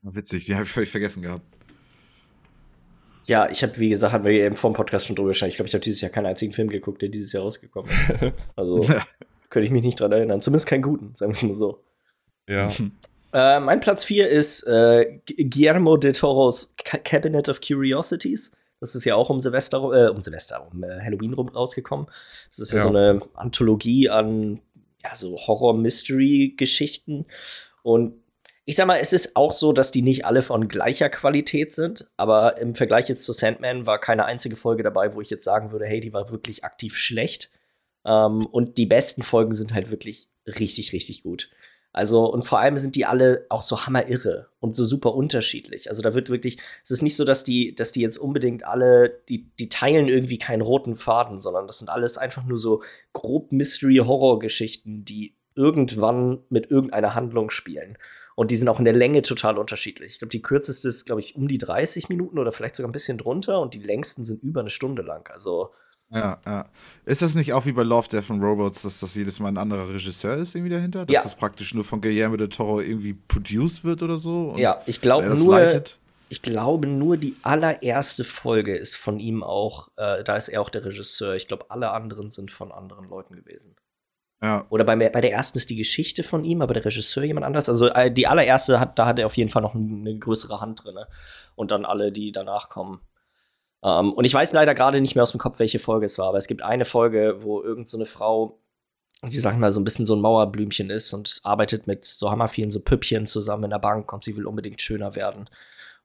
Witzig, 0.03 0.44
die 0.44 0.55
habe 0.55 0.64
ich 0.64 0.70
völlig 0.70 0.90
vergessen 0.90 1.22
gehabt. 1.22 1.44
Ja, 3.27 3.48
ich 3.48 3.62
habe, 3.62 3.79
wie 3.79 3.88
gesagt, 3.88 4.12
haben 4.12 4.24
wir 4.24 4.33
eben 4.33 4.57
vor 4.57 4.70
dem 4.70 4.77
Podcast 4.77 5.07
schon 5.07 5.16
drüber 5.16 5.29
gesprochen. 5.29 5.48
Ich 5.48 5.57
glaube, 5.57 5.68
ich 5.68 5.74
habe 5.74 5.83
dieses 5.83 6.03
Jahr 6.03 6.11
keinen 6.11 6.27
einzigen 6.27 6.53
Film 6.53 6.68
geguckt, 6.68 7.00
der 7.00 7.09
dieses 7.09 7.33
Jahr 7.33 7.42
rausgekommen 7.42 7.90
ist. 7.90 8.33
Also, 8.57 8.87
könnte 9.48 9.64
ich 9.66 9.70
mich 9.70 9.85
nicht 9.85 9.98
dran 9.98 10.12
erinnern. 10.12 10.40
Zumindest 10.40 10.66
keinen 10.66 10.83
guten, 10.83 11.14
sagen 11.14 11.33
wir 11.33 11.37
es 11.37 11.42
mal 11.42 11.55
so. 11.55 11.83
Ja. 12.48 12.70
Äh, 13.33 13.61
mein 13.61 13.81
Platz 13.81 14.05
4 14.05 14.29
ist 14.29 14.62
äh, 14.64 15.20
Guillermo 15.27 15.96
de 15.96 16.12
Toros 16.12 16.74
Cabinet 16.77 17.48
of 17.48 17.61
Curiosities. 17.61 18.53
Das 18.81 18.94
ist 18.94 19.05
ja 19.05 19.14
auch 19.14 19.31
um 19.31 19.40
Silvester, 19.40 19.79
äh, 19.79 20.11
um 20.11 20.20
Silvester, 20.20 20.68
um 20.70 20.85
äh, 20.85 21.00
Halloween 21.00 21.33
rum 21.33 21.48
rausgekommen. 21.48 22.07
Das 22.50 22.59
ist 22.59 22.72
ja, 22.72 22.79
ja, 22.79 22.83
so 22.83 22.90
eine 22.90 23.22
Anthologie 23.35 24.11
an 24.11 24.61
ja, 25.04 25.14
so 25.14 25.36
Horror-Mystery-Geschichten. 25.36 27.26
Und 27.82 28.14
ich 28.64 28.76
sag 28.76 28.86
mal, 28.86 28.98
es 28.98 29.12
ist 29.12 29.36
auch 29.36 29.52
so, 29.52 29.72
dass 29.72 29.90
die 29.90 30.02
nicht 30.02 30.24
alle 30.24 30.40
von 30.40 30.68
gleicher 30.68 31.10
Qualität 31.10 31.70
sind, 31.72 32.10
aber 32.16 32.56
im 32.58 32.74
Vergleich 32.74 33.08
jetzt 33.08 33.24
zu 33.24 33.32
Sandman 33.32 33.86
war 33.86 34.00
keine 34.00 34.24
einzige 34.24 34.56
Folge 34.56 34.82
dabei, 34.82 35.14
wo 35.14 35.20
ich 35.20 35.28
jetzt 35.28 35.44
sagen 35.44 35.70
würde, 35.70 35.84
hey, 35.84 36.00
die 36.00 36.14
war 36.14 36.30
wirklich 36.30 36.64
aktiv 36.64 36.96
schlecht. 36.96 37.50
Ähm, 38.06 38.46
und 38.46 38.78
die 38.78 38.86
besten 38.86 39.22
Folgen 39.22 39.52
sind 39.52 39.74
halt 39.74 39.90
wirklich 39.90 40.28
richtig, 40.46 40.92
richtig 40.92 41.22
gut. 41.22 41.50
Also, 41.94 42.26
und 42.26 42.44
vor 42.44 42.59
allem 42.59 42.76
sind 42.76 42.96
die 42.96 43.07
alle 43.07 43.46
auch 43.50 43.62
so 43.62 43.87
hammerirre 43.87 44.48
und 44.59 44.74
so 44.74 44.85
super 44.85 45.14
unterschiedlich. 45.14 45.88
Also, 45.88 46.02
da 46.02 46.12
wird 46.12 46.28
wirklich, 46.28 46.59
es 46.83 46.90
ist 46.90 47.02
nicht 47.02 47.14
so, 47.14 47.24
dass 47.24 47.44
die, 47.44 47.72
dass 47.72 47.92
die 47.92 48.00
jetzt 48.00 48.18
unbedingt 48.18 48.66
alle, 48.66 49.20
die, 49.28 49.48
die 49.61 49.68
teilen 49.68 50.09
irgendwie 50.09 50.38
keinen 50.38 50.61
roten 50.61 50.96
Faden, 50.96 51.38
sondern 51.38 51.68
das 51.68 51.78
sind 51.78 51.88
alles 51.88 52.18
einfach 52.18 52.44
nur 52.44 52.59
so 52.59 52.83
grob 53.12 53.52
Mystery-Horror-Geschichten, 53.52 55.04
die 55.04 55.37
irgendwann 55.54 56.40
mit 56.48 56.68
irgendeiner 56.68 57.14
Handlung 57.14 57.50
spielen. 57.50 57.96
Und 58.35 58.50
die 58.50 58.57
sind 58.57 58.68
auch 58.68 58.80
in 58.80 58.85
der 58.85 58.94
Länge 58.94 59.22
total 59.22 59.57
unterschiedlich. 59.57 60.14
Ich 60.14 60.18
glaube, 60.18 60.30
die 60.33 60.42
kürzeste 60.42 60.88
ist, 60.88 61.04
glaube 61.04 61.20
ich, 61.20 61.37
um 61.37 61.46
die 61.46 61.59
30 61.59 62.09
Minuten 62.09 62.40
oder 62.40 62.50
vielleicht 62.50 62.74
sogar 62.74 62.88
ein 62.88 62.92
bisschen 62.92 63.18
drunter 63.18 63.61
und 63.61 63.74
die 63.74 63.83
längsten 63.83 64.24
sind 64.24 64.42
über 64.42 64.59
eine 64.59 64.70
Stunde 64.70 65.02
lang. 65.02 65.30
Also, 65.33 65.70
ja, 66.14 66.38
ja. 66.46 66.64
Ist 67.05 67.22
das 67.22 67.35
nicht 67.35 67.53
auch 67.53 67.66
wie 67.66 67.72
bei 67.72 67.83
Love, 67.83 68.09
Death 68.09 68.31
and 68.31 68.42
Robots, 68.42 68.83
dass 68.83 69.00
das 69.00 69.14
jedes 69.14 69.40
Mal 69.40 69.48
ein 69.48 69.59
anderer 69.59 69.88
Regisseur 69.88 70.37
ist 70.37 70.55
irgendwie 70.55 70.74
dahinter? 70.74 71.05
Dass 71.05 71.14
ja. 71.14 71.22
das 71.22 71.35
praktisch 71.35 71.74
nur 71.74 71.85
von 71.85 72.00
Guillermo 72.00 72.37
del 72.37 72.48
Toro 72.48 72.81
irgendwie 72.81 73.14
produced 73.14 73.85
wird 73.85 74.03
oder 74.03 74.16
so? 74.16 74.55
ja, 74.57 74.81
ich 74.87 75.00
glaube 75.00 75.29
nur, 75.37 75.59
leitet? 75.59 75.98
ich 76.29 76.42
glaube 76.42 76.88
nur 76.88 77.16
die 77.16 77.37
allererste 77.42 78.24
Folge 78.24 78.77
ist 78.77 78.96
von 78.96 79.20
ihm 79.20 79.42
auch, 79.42 79.88
äh, 79.96 80.24
da 80.24 80.37
ist 80.37 80.48
er 80.48 80.61
auch 80.61 80.70
der 80.70 80.85
Regisseur. 80.85 81.35
Ich 81.35 81.48
glaube, 81.48 81.66
alle 81.70 81.90
anderen 81.90 82.31
sind 82.31 82.50
von 82.50 82.72
anderen 82.72 83.09
Leuten 83.09 83.35
gewesen. 83.37 83.77
Ja. 84.42 84.66
Oder 84.68 84.85
bei, 84.85 84.96
bei 84.96 85.20
der 85.20 85.33
ersten 85.33 85.57
ist 85.57 85.70
die 85.70 85.77
Geschichte 85.77 86.22
von 86.22 86.44
ihm, 86.44 86.61
aber 86.61 86.74
der 86.74 86.85
Regisseur 86.85 87.24
jemand 87.24 87.47
anders. 87.47 87.68
Also 87.68 87.88
äh, 87.88 88.11
die 88.11 88.26
allererste 88.26 88.78
hat, 88.78 88.99
da 88.99 89.07
hat 89.07 89.18
er 89.18 89.26
auf 89.26 89.36
jeden 89.36 89.49
Fall 89.49 89.62
noch 89.62 89.74
eine 89.74 90.18
größere 90.18 90.61
Hand 90.61 90.84
drin. 90.84 90.99
Und 91.55 91.70
dann 91.70 91.84
alle, 91.84 92.12
die 92.12 92.30
danach 92.30 92.68
kommen. 92.68 93.01
Um, 93.85 93.91
ähm, 93.91 94.12
und 94.14 94.24
ich 94.24 94.32
weiß 94.32 94.55
leider 94.55 94.74
gerade 94.74 94.99
nicht 95.03 95.14
mehr 95.14 95.22
aus 95.22 95.32
dem 95.32 95.41
Kopf, 95.41 95.59
welche 95.59 95.78
Folge 95.78 96.07
es 96.07 96.18
war, 96.18 96.28
aber 96.28 96.39
es 96.39 96.47
gibt 96.47 96.62
eine 96.62 96.87
Folge, 96.87 97.37
wo 97.41 97.61
irgendeine 97.61 98.07
so 98.07 98.11
Frau, 98.11 98.59
die 99.22 99.39
sagen 99.39 99.61
mal 99.61 99.72
so 99.72 99.80
ein 99.80 99.85
bisschen 99.85 100.07
so 100.07 100.16
ein 100.16 100.22
Mauerblümchen 100.22 100.89
ist 100.89 101.12
und 101.12 101.41
arbeitet 101.43 101.87
mit 101.87 102.03
so 102.03 102.30
hammervielen 102.30 102.70
so 102.70 102.80
Püppchen 102.80 103.26
zusammen 103.26 103.64
in 103.64 103.70
der 103.70 103.78
Bank 103.78 104.11
und 104.11 104.24
sie 104.24 104.39
will 104.39 104.47
unbedingt 104.47 104.80
schöner 104.80 105.14
werden. 105.16 105.51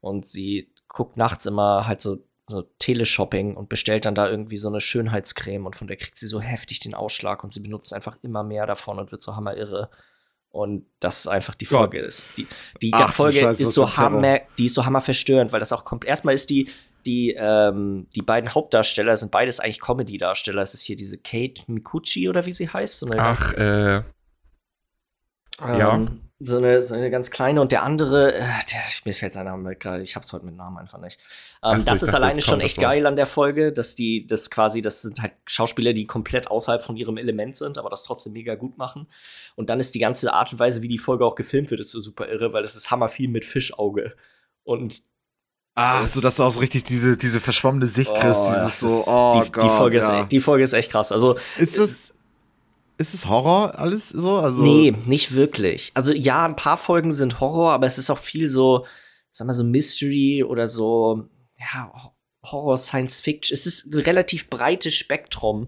Und 0.02 0.26
sie 0.26 0.74
guckt 0.90 1.16
nachts 1.16 1.46
immer 1.46 1.88
halt 1.88 2.02
so, 2.02 2.20
so 2.50 2.64
Teleshopping 2.80 3.56
und 3.56 3.70
bestellt 3.70 4.04
dann 4.04 4.16
da 4.16 4.30
irgendwie 4.30 4.58
so 4.58 4.68
eine 4.68 4.82
Schönheitscreme 4.82 5.66
und 5.66 5.78
von 5.78 5.88
der 5.88 5.96
kriegt 5.96 6.18
sie 6.18 6.28
so 6.28 6.42
heftig 6.42 6.82
den 6.82 6.96
Ausschlag 6.96 7.46
und 7.46 7.54
sie 7.54 7.62
benutzt 7.62 7.94
einfach 7.94 8.18
immer 8.24 8.44
mehr 8.44 8.66
davon 8.66 9.00
und 9.00 9.14
wird 9.14 9.22
so 9.22 9.38
hammerirre. 9.38 9.90
Und 10.52 10.86
das 11.00 11.20
ist 11.20 11.28
einfach 11.28 11.56
die 11.56 11.66
Folge. 11.66 12.00
Ist. 12.00 12.38
Die, 12.38 12.48
die 12.82 12.92
Ach, 12.94 13.14
Folge 13.14 13.40
Scheiße, 13.40 13.62
ist 13.62 13.74
so 13.74 13.90
hammer, 13.96 14.40
die 14.58 14.66
ist 14.66 14.74
so 14.74 14.86
hammerverstörend, 14.86 15.54
weil 15.54 15.60
das 15.60 15.72
auch 15.72 15.86
kommt. 15.86 16.04
Erstmal 16.06 16.34
ist 16.34 16.50
die, 16.50 16.70
die, 17.10 17.36
ähm, 17.36 18.06
die 18.16 18.22
beiden 18.22 18.54
Hauptdarsteller 18.54 19.18
sind 19.18 19.32
beides 19.32 19.60
eigentlich 19.60 19.82
Comedy-Darsteller. 19.82 20.62
Es 20.62 20.76
ist 20.76 20.84
hier 20.84 20.96
diese 20.96 21.18
Kate 21.18 21.64
Mikuchi 21.66 22.30
oder 22.30 22.46
wie 22.46 22.54
sie 22.54 22.70
heißt. 22.70 23.00
So 23.00 23.10
Ach, 23.18 23.52
äh. 23.54 23.96
Ähm, 23.96 24.04
ja. 25.60 26.08
so 26.40 26.58
eine, 26.58 26.84
so 26.84 26.94
eine 26.94 27.10
ganz 27.10 27.32
kleine 27.32 27.62
und 27.62 27.72
der 27.72 27.82
andere, 27.82 28.36
äh, 28.36 28.40
der, 28.40 28.82
mir 29.06 29.14
fällt 29.14 29.34
sein 29.34 29.46
Name 29.46 29.76
gerade, 29.76 30.04
ich 30.04 30.16
hab's 30.16 30.32
heute 30.32 30.46
mit 30.46 30.56
Namen 30.56 30.78
einfach 30.78 31.00
nicht. 31.00 31.20
Ähm, 31.64 31.82
so, 31.82 31.90
das 31.90 32.04
ist 32.04 32.14
alleine 32.14 32.42
schon 32.42 32.62
echt 32.62 32.80
geil 32.80 33.08
an 33.08 33.16
der 33.16 33.26
Folge, 33.26 33.74
dass 33.74 33.96
die, 33.96 34.28
das 34.28 34.52
quasi, 34.52 34.84
das 34.84 35.02
sind 35.02 35.20
halt 35.20 35.34
Schauspieler, 35.48 35.94
die 35.94 36.06
komplett 36.06 36.50
außerhalb 36.52 36.84
von 36.84 36.96
ihrem 36.96 37.18
Element 37.18 37.56
sind, 37.56 37.80
aber 37.80 37.90
das 37.90 38.04
trotzdem 38.04 38.34
mega 38.34 38.54
gut 38.54 38.78
machen. 38.78 39.08
Und 39.56 39.72
dann 39.72 39.80
ist 39.80 39.96
die 39.96 40.00
ganze 40.00 40.32
Art 40.32 40.54
und 40.54 40.60
Weise, 40.60 40.84
wie 40.84 40.88
die 40.88 41.00
Folge 41.00 41.26
auch 41.26 41.36
gefilmt 41.36 41.72
wird, 41.72 41.82
ist 41.82 41.92
so 41.92 42.00
super 42.00 42.30
irre, 42.30 42.54
weil 42.54 42.64
es 42.64 42.76
ist 42.76 42.92
hammer 42.92 43.10
viel 43.10 43.30
mit 43.30 43.46
Fischauge. 43.46 44.14
Und 44.64 45.02
Ah, 45.80 46.06
so 46.06 46.20
dass 46.20 46.36
du 46.36 46.44
auch 46.44 46.52
so 46.52 46.60
richtig 46.60 46.84
diese, 46.84 47.16
diese 47.16 47.40
verschwommene 47.40 47.88
Sicht 47.88 48.14
kriegst, 48.14 48.40
oh, 48.40 48.52
dieses 48.54 48.80
so, 48.82 48.88
oh 49.08 49.42
die, 49.44 49.52
Gott, 49.52 49.64
die 49.64 49.70
Folge 49.70 49.98
ja. 49.98 50.22
ist, 50.22 50.32
die 50.32 50.40
Folge 50.42 50.64
ist 50.64 50.74
echt 50.74 50.92
krass. 50.92 51.12
Also 51.12 51.38
ist 51.58 51.78
das 51.78 52.14
ist 52.98 53.14
es 53.14 53.28
Horror 53.28 53.80
alles 53.80 54.10
so? 54.10 54.40
Also 54.40 54.62
nee, 54.62 54.94
nicht 55.06 55.34
wirklich. 55.34 55.92
Also 55.94 56.12
ja, 56.12 56.46
ein 56.46 56.58
paar 56.58 56.76
Folgen 56.76 57.14
sind 57.14 57.40
Horror, 57.40 57.72
aber 57.72 57.88
es 57.88 57.98
ist 57.98 58.10
auch 58.10 58.18
viel 58.18 58.50
so, 58.50 58.86
sag 59.32 59.48
mal 59.48 59.54
so 59.54 59.64
Mystery 59.64 60.44
oder 60.44 60.68
so, 60.68 61.24
ja, 61.58 61.92
Horror, 62.44 62.78
Science 62.78 63.22
Fiction. 63.22 63.54
Es 63.54 63.66
ist 63.66 63.94
ein 63.94 64.02
relativ 64.02 64.50
breites 64.50 64.96
Spektrum 64.96 65.68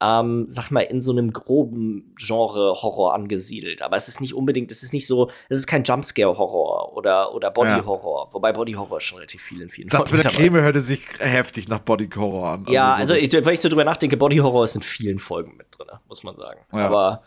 ähm, 0.00 0.46
sag 0.48 0.70
mal, 0.70 0.82
in 0.82 1.00
so 1.00 1.12
einem 1.12 1.32
groben 1.32 2.14
Genre 2.18 2.74
Horror 2.82 3.14
angesiedelt. 3.14 3.80
Aber 3.80 3.96
es 3.96 4.08
ist 4.08 4.20
nicht 4.20 4.34
unbedingt, 4.34 4.70
es 4.70 4.82
ist 4.82 4.92
nicht 4.92 5.06
so, 5.06 5.30
es 5.48 5.58
ist 5.58 5.66
kein 5.66 5.84
Jumpscare-Horror 5.84 6.94
oder, 6.94 7.34
oder 7.34 7.50
Body-Horror. 7.50 8.26
Ja. 8.26 8.34
Wobei 8.34 8.52
Body-Horror 8.52 9.00
schon 9.00 9.18
relativ 9.18 9.42
viel 9.42 9.62
in 9.62 9.70
vielen 9.70 9.88
Das 9.88 10.12
mit 10.12 10.22
der 10.22 10.30
Creme 10.30 10.60
hörte 10.60 10.82
sich 10.82 11.00
heftig 11.18 11.68
nach 11.68 11.78
Body-Horror 11.78 12.48
an. 12.48 12.60
Also 12.66 12.72
ja, 12.72 12.94
so 12.94 13.00
also 13.00 13.14
ich, 13.14 13.32
wenn 13.32 13.54
ich 13.54 13.60
so 13.60 13.70
drüber 13.70 13.84
nachdenke, 13.84 14.18
Body-Horror 14.18 14.64
ist 14.64 14.76
in 14.76 14.82
vielen 14.82 15.18
Folgen 15.18 15.56
mit 15.56 15.68
drin, 15.70 15.88
muss 16.08 16.22
man 16.22 16.36
sagen. 16.36 16.60
Ja. 16.72 16.88
Aber, 16.90 17.22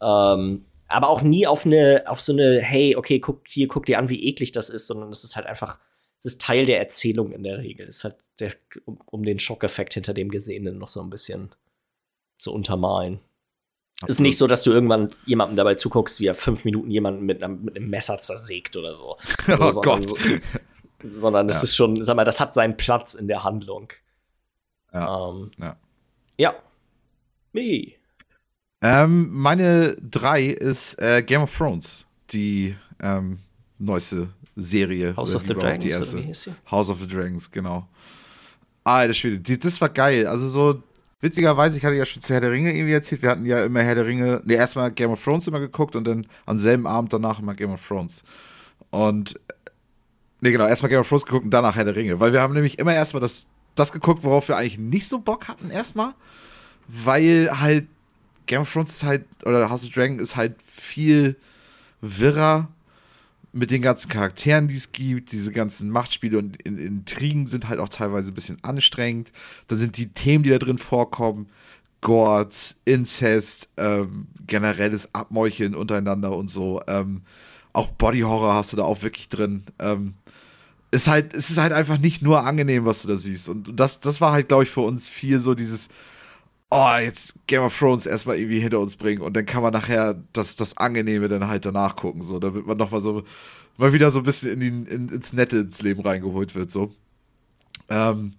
ähm, 0.00 0.64
aber 0.88 1.08
auch 1.10 1.20
nie 1.20 1.46
auf 1.46 1.66
eine, 1.66 2.04
auf 2.06 2.22
so 2.22 2.32
eine, 2.32 2.60
hey, 2.60 2.96
okay, 2.96 3.20
guck 3.20 3.42
hier, 3.46 3.68
guck 3.68 3.84
dir 3.84 3.98
an, 3.98 4.08
wie 4.08 4.26
eklig 4.26 4.52
das 4.52 4.70
ist, 4.70 4.86
sondern 4.86 5.10
es 5.10 5.24
ist 5.24 5.36
halt 5.36 5.46
einfach, 5.46 5.78
es 6.20 6.24
ist 6.24 6.40
Teil 6.40 6.64
der 6.64 6.78
Erzählung 6.78 7.32
in 7.32 7.42
der 7.42 7.58
Regel. 7.58 7.86
Es 7.86 7.98
ist 7.98 8.04
halt 8.04 8.16
der, 8.40 8.52
um, 8.86 8.98
um 9.10 9.24
den 9.24 9.38
Schockeffekt 9.38 9.92
hinter 9.92 10.14
dem 10.14 10.30
Gesehenen 10.30 10.78
noch 10.78 10.88
so 10.88 11.02
ein 11.02 11.10
bisschen 11.10 11.54
zu 12.36 12.52
untermalen. 12.52 13.20
Absolut. 13.96 14.10
Ist 14.10 14.20
nicht 14.20 14.38
so, 14.38 14.46
dass 14.46 14.62
du 14.64 14.72
irgendwann 14.72 15.14
jemandem 15.24 15.56
dabei 15.56 15.76
zuguckst, 15.76 16.20
wie 16.20 16.26
er 16.26 16.34
fünf 16.34 16.64
Minuten 16.64 16.90
jemanden 16.90 17.24
mit 17.24 17.42
einem, 17.42 17.64
mit 17.64 17.76
einem 17.76 17.88
Messer 17.88 18.18
zersägt 18.18 18.76
oder 18.76 18.94
so. 18.94 19.16
oh 19.60 19.70
so, 19.70 19.80
Gott. 19.80 20.08
So, 20.08 20.16
sondern 21.04 21.48
es 21.48 21.58
ja. 21.58 21.62
ist 21.64 21.76
schon, 21.76 22.02
sag 22.02 22.16
mal, 22.16 22.24
das 22.24 22.40
hat 22.40 22.54
seinen 22.54 22.76
Platz 22.76 23.14
in 23.14 23.28
der 23.28 23.44
Handlung. 23.44 23.92
Ja. 24.92 25.30
Ähm, 25.30 25.50
ja. 25.58 25.76
ja. 26.36 26.54
Me. 27.52 27.92
Ähm, 28.82 29.30
meine 29.30 29.96
drei 29.96 30.44
ist 30.44 30.98
äh, 31.00 31.22
Game 31.22 31.42
of 31.42 31.56
Thrones, 31.56 32.04
die 32.32 32.76
ähm, 33.00 33.38
neueste 33.78 34.28
Serie. 34.56 35.16
House 35.16 35.34
of 35.34 35.46
the 35.46 35.54
Dragons. 35.54 35.84
Die 35.84 35.90
erste. 35.90 36.56
House 36.70 36.90
of 36.90 37.00
the 37.00 37.06
Dragons, 37.06 37.50
genau. 37.50 37.88
Ah, 38.82 39.06
das 39.06 39.16
Schwede. 39.16 39.58
Das 39.58 39.80
war 39.80 39.88
geil. 39.88 40.26
Also 40.26 40.48
so 40.48 40.82
Witzigerweise, 41.20 41.78
ich 41.78 41.84
hatte 41.84 41.96
ja 41.96 42.04
schon 42.04 42.22
zu 42.22 42.34
Herr 42.34 42.40
der 42.40 42.50
Ringe 42.50 42.74
irgendwie 42.74 42.92
erzählt, 42.92 43.22
wir 43.22 43.30
hatten 43.30 43.46
ja 43.46 43.64
immer 43.64 43.82
Herr 43.82 43.94
der 43.94 44.06
Ringe, 44.06 44.42
ne, 44.44 44.54
erstmal 44.54 44.90
Game 44.90 45.10
of 45.10 45.22
Thrones 45.22 45.46
immer 45.46 45.60
geguckt 45.60 45.96
und 45.96 46.06
dann 46.06 46.26
am 46.46 46.58
selben 46.58 46.86
Abend 46.86 47.12
danach 47.12 47.38
immer 47.38 47.54
Game 47.54 47.72
of 47.72 47.86
Thrones. 47.86 48.22
Und, 48.90 49.40
ne, 50.40 50.52
genau, 50.52 50.66
erstmal 50.66 50.90
Game 50.90 51.00
of 51.00 51.08
Thrones 51.08 51.24
geguckt 51.24 51.44
und 51.44 51.50
danach 51.50 51.76
Herr 51.76 51.84
der 51.84 51.96
Ringe, 51.96 52.20
weil 52.20 52.32
wir 52.32 52.40
haben 52.40 52.54
nämlich 52.54 52.78
immer 52.78 52.94
erstmal 52.94 53.20
das, 53.20 53.46
das 53.74 53.92
geguckt, 53.92 54.22
worauf 54.22 54.48
wir 54.48 54.56
eigentlich 54.56 54.78
nicht 54.78 55.08
so 55.08 55.18
Bock 55.18 55.48
hatten 55.48 55.70
erstmal, 55.70 56.14
weil 56.88 57.48
halt 57.60 57.86
Game 58.46 58.62
of 58.62 58.72
Thrones 58.72 58.90
ist 58.90 59.04
halt, 59.04 59.24
oder 59.44 59.70
House 59.70 59.84
of 59.84 59.90
Dragon 59.90 60.18
ist 60.18 60.36
halt 60.36 60.56
viel 60.62 61.36
wirrer 62.00 62.68
mit 63.54 63.70
den 63.70 63.82
ganzen 63.82 64.08
Charakteren, 64.08 64.68
die 64.68 64.76
es 64.76 64.92
gibt, 64.92 65.32
diese 65.32 65.52
ganzen 65.52 65.88
Machtspiele 65.88 66.38
und 66.38 66.60
Intrigen 66.62 67.46
sind 67.46 67.68
halt 67.68 67.78
auch 67.78 67.88
teilweise 67.88 68.32
ein 68.32 68.34
bisschen 68.34 68.58
anstrengend. 68.62 69.30
Da 69.68 69.76
sind 69.76 69.96
die 69.96 70.08
Themen, 70.08 70.42
die 70.42 70.50
da 70.50 70.58
drin 70.58 70.78
vorkommen, 70.78 71.46
Gods, 72.00 72.74
Incest, 72.84 73.68
ähm, 73.76 74.26
generelles 74.46 75.14
Abmeucheln 75.14 75.74
untereinander 75.74 76.36
und 76.36 76.48
so. 76.48 76.82
Ähm, 76.88 77.22
auch 77.72 77.92
Body 77.92 78.20
Horror 78.20 78.54
hast 78.54 78.72
du 78.72 78.76
da 78.76 78.82
auch 78.82 79.02
wirklich 79.02 79.28
drin. 79.28 79.62
Ähm, 79.78 80.14
ist 80.90 81.08
halt, 81.08 81.34
es 81.34 81.48
ist 81.48 81.58
halt 81.58 81.72
einfach 81.72 81.98
nicht 81.98 82.22
nur 82.22 82.44
angenehm, 82.44 82.84
was 82.84 83.02
du 83.02 83.08
da 83.08 83.16
siehst. 83.16 83.48
Und 83.48 83.78
das, 83.78 84.00
das 84.00 84.20
war 84.20 84.32
halt, 84.32 84.48
glaube 84.48 84.64
ich, 84.64 84.70
für 84.70 84.82
uns 84.82 85.08
viel 85.08 85.38
so 85.38 85.54
dieses, 85.54 85.88
oh, 86.70 86.96
jetzt 87.00 87.46
Game 87.46 87.62
of 87.62 87.78
Thrones 87.78 88.06
erstmal 88.06 88.38
irgendwie 88.38 88.60
hinter 88.60 88.80
uns 88.80 88.96
bringen 88.96 89.22
und 89.22 89.36
dann 89.36 89.46
kann 89.46 89.62
man 89.62 89.72
nachher 89.72 90.22
das, 90.32 90.56
das 90.56 90.76
Angenehme 90.76 91.28
dann 91.28 91.46
halt 91.46 91.66
danach 91.66 91.96
gucken, 91.96 92.22
so, 92.22 92.38
damit 92.38 92.66
man 92.66 92.76
nochmal 92.76 93.00
so, 93.00 93.24
mal 93.76 93.92
wieder 93.92 94.10
so 94.10 94.20
ein 94.20 94.24
bisschen 94.24 94.52
in 94.52 94.60
die, 94.60 94.92
in, 94.92 95.08
ins 95.08 95.32
Nette 95.32 95.58
ins 95.58 95.82
Leben 95.82 96.02
reingeholt 96.02 96.54
wird, 96.54 96.70
so. 96.70 96.94
Ähm, 97.88 98.32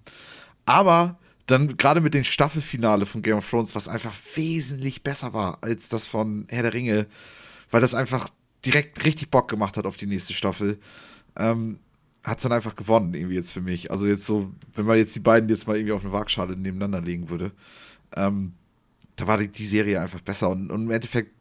aber 0.65 1.17
dann 1.47 1.77
gerade 1.77 2.01
mit 2.01 2.13
dem 2.13 2.23
Staffelfinale 2.23 3.05
von 3.05 3.21
Game 3.21 3.37
of 3.37 3.49
Thrones, 3.49 3.75
was 3.75 3.87
einfach 3.87 4.13
wesentlich 4.35 5.03
besser 5.03 5.33
war 5.33 5.59
als 5.61 5.89
das 5.89 6.07
von 6.07 6.45
Herr 6.49 6.63
der 6.63 6.73
Ringe, 6.73 7.05
weil 7.71 7.81
das 7.81 7.93
einfach 7.93 8.29
direkt 8.65 9.05
richtig 9.05 9.29
Bock 9.29 9.47
gemacht 9.47 9.77
hat 9.77 9.85
auf 9.85 9.95
die 9.97 10.07
nächste 10.07 10.33
Staffel, 10.33 10.79
ähm, 11.37 11.79
hat 12.23 12.39
es 12.39 12.43
dann 12.43 12.51
einfach 12.51 12.75
gewonnen, 12.75 13.13
irgendwie 13.13 13.35
jetzt 13.35 13.51
für 13.51 13.61
mich. 13.61 13.91
Also 13.91 14.07
jetzt 14.07 14.25
so, 14.25 14.51
wenn 14.73 14.85
man 14.85 14.97
jetzt 14.97 15.15
die 15.15 15.19
beiden 15.19 15.47
jetzt 15.47 15.67
mal 15.67 15.77
irgendwie 15.77 15.93
auf 15.93 16.03
eine 16.03 16.11
Waagschale 16.11 16.57
nebeneinander 16.57 17.01
legen 17.01 17.29
würde, 17.29 17.51
ähm, 18.15 18.53
da 19.15 19.27
war 19.27 19.37
die, 19.37 19.47
die, 19.47 19.65
Serie 19.65 20.01
einfach 20.01 20.21
besser. 20.21 20.49
Und, 20.49 20.71
und, 20.71 20.83
im 20.83 20.91
Endeffekt 20.91 21.31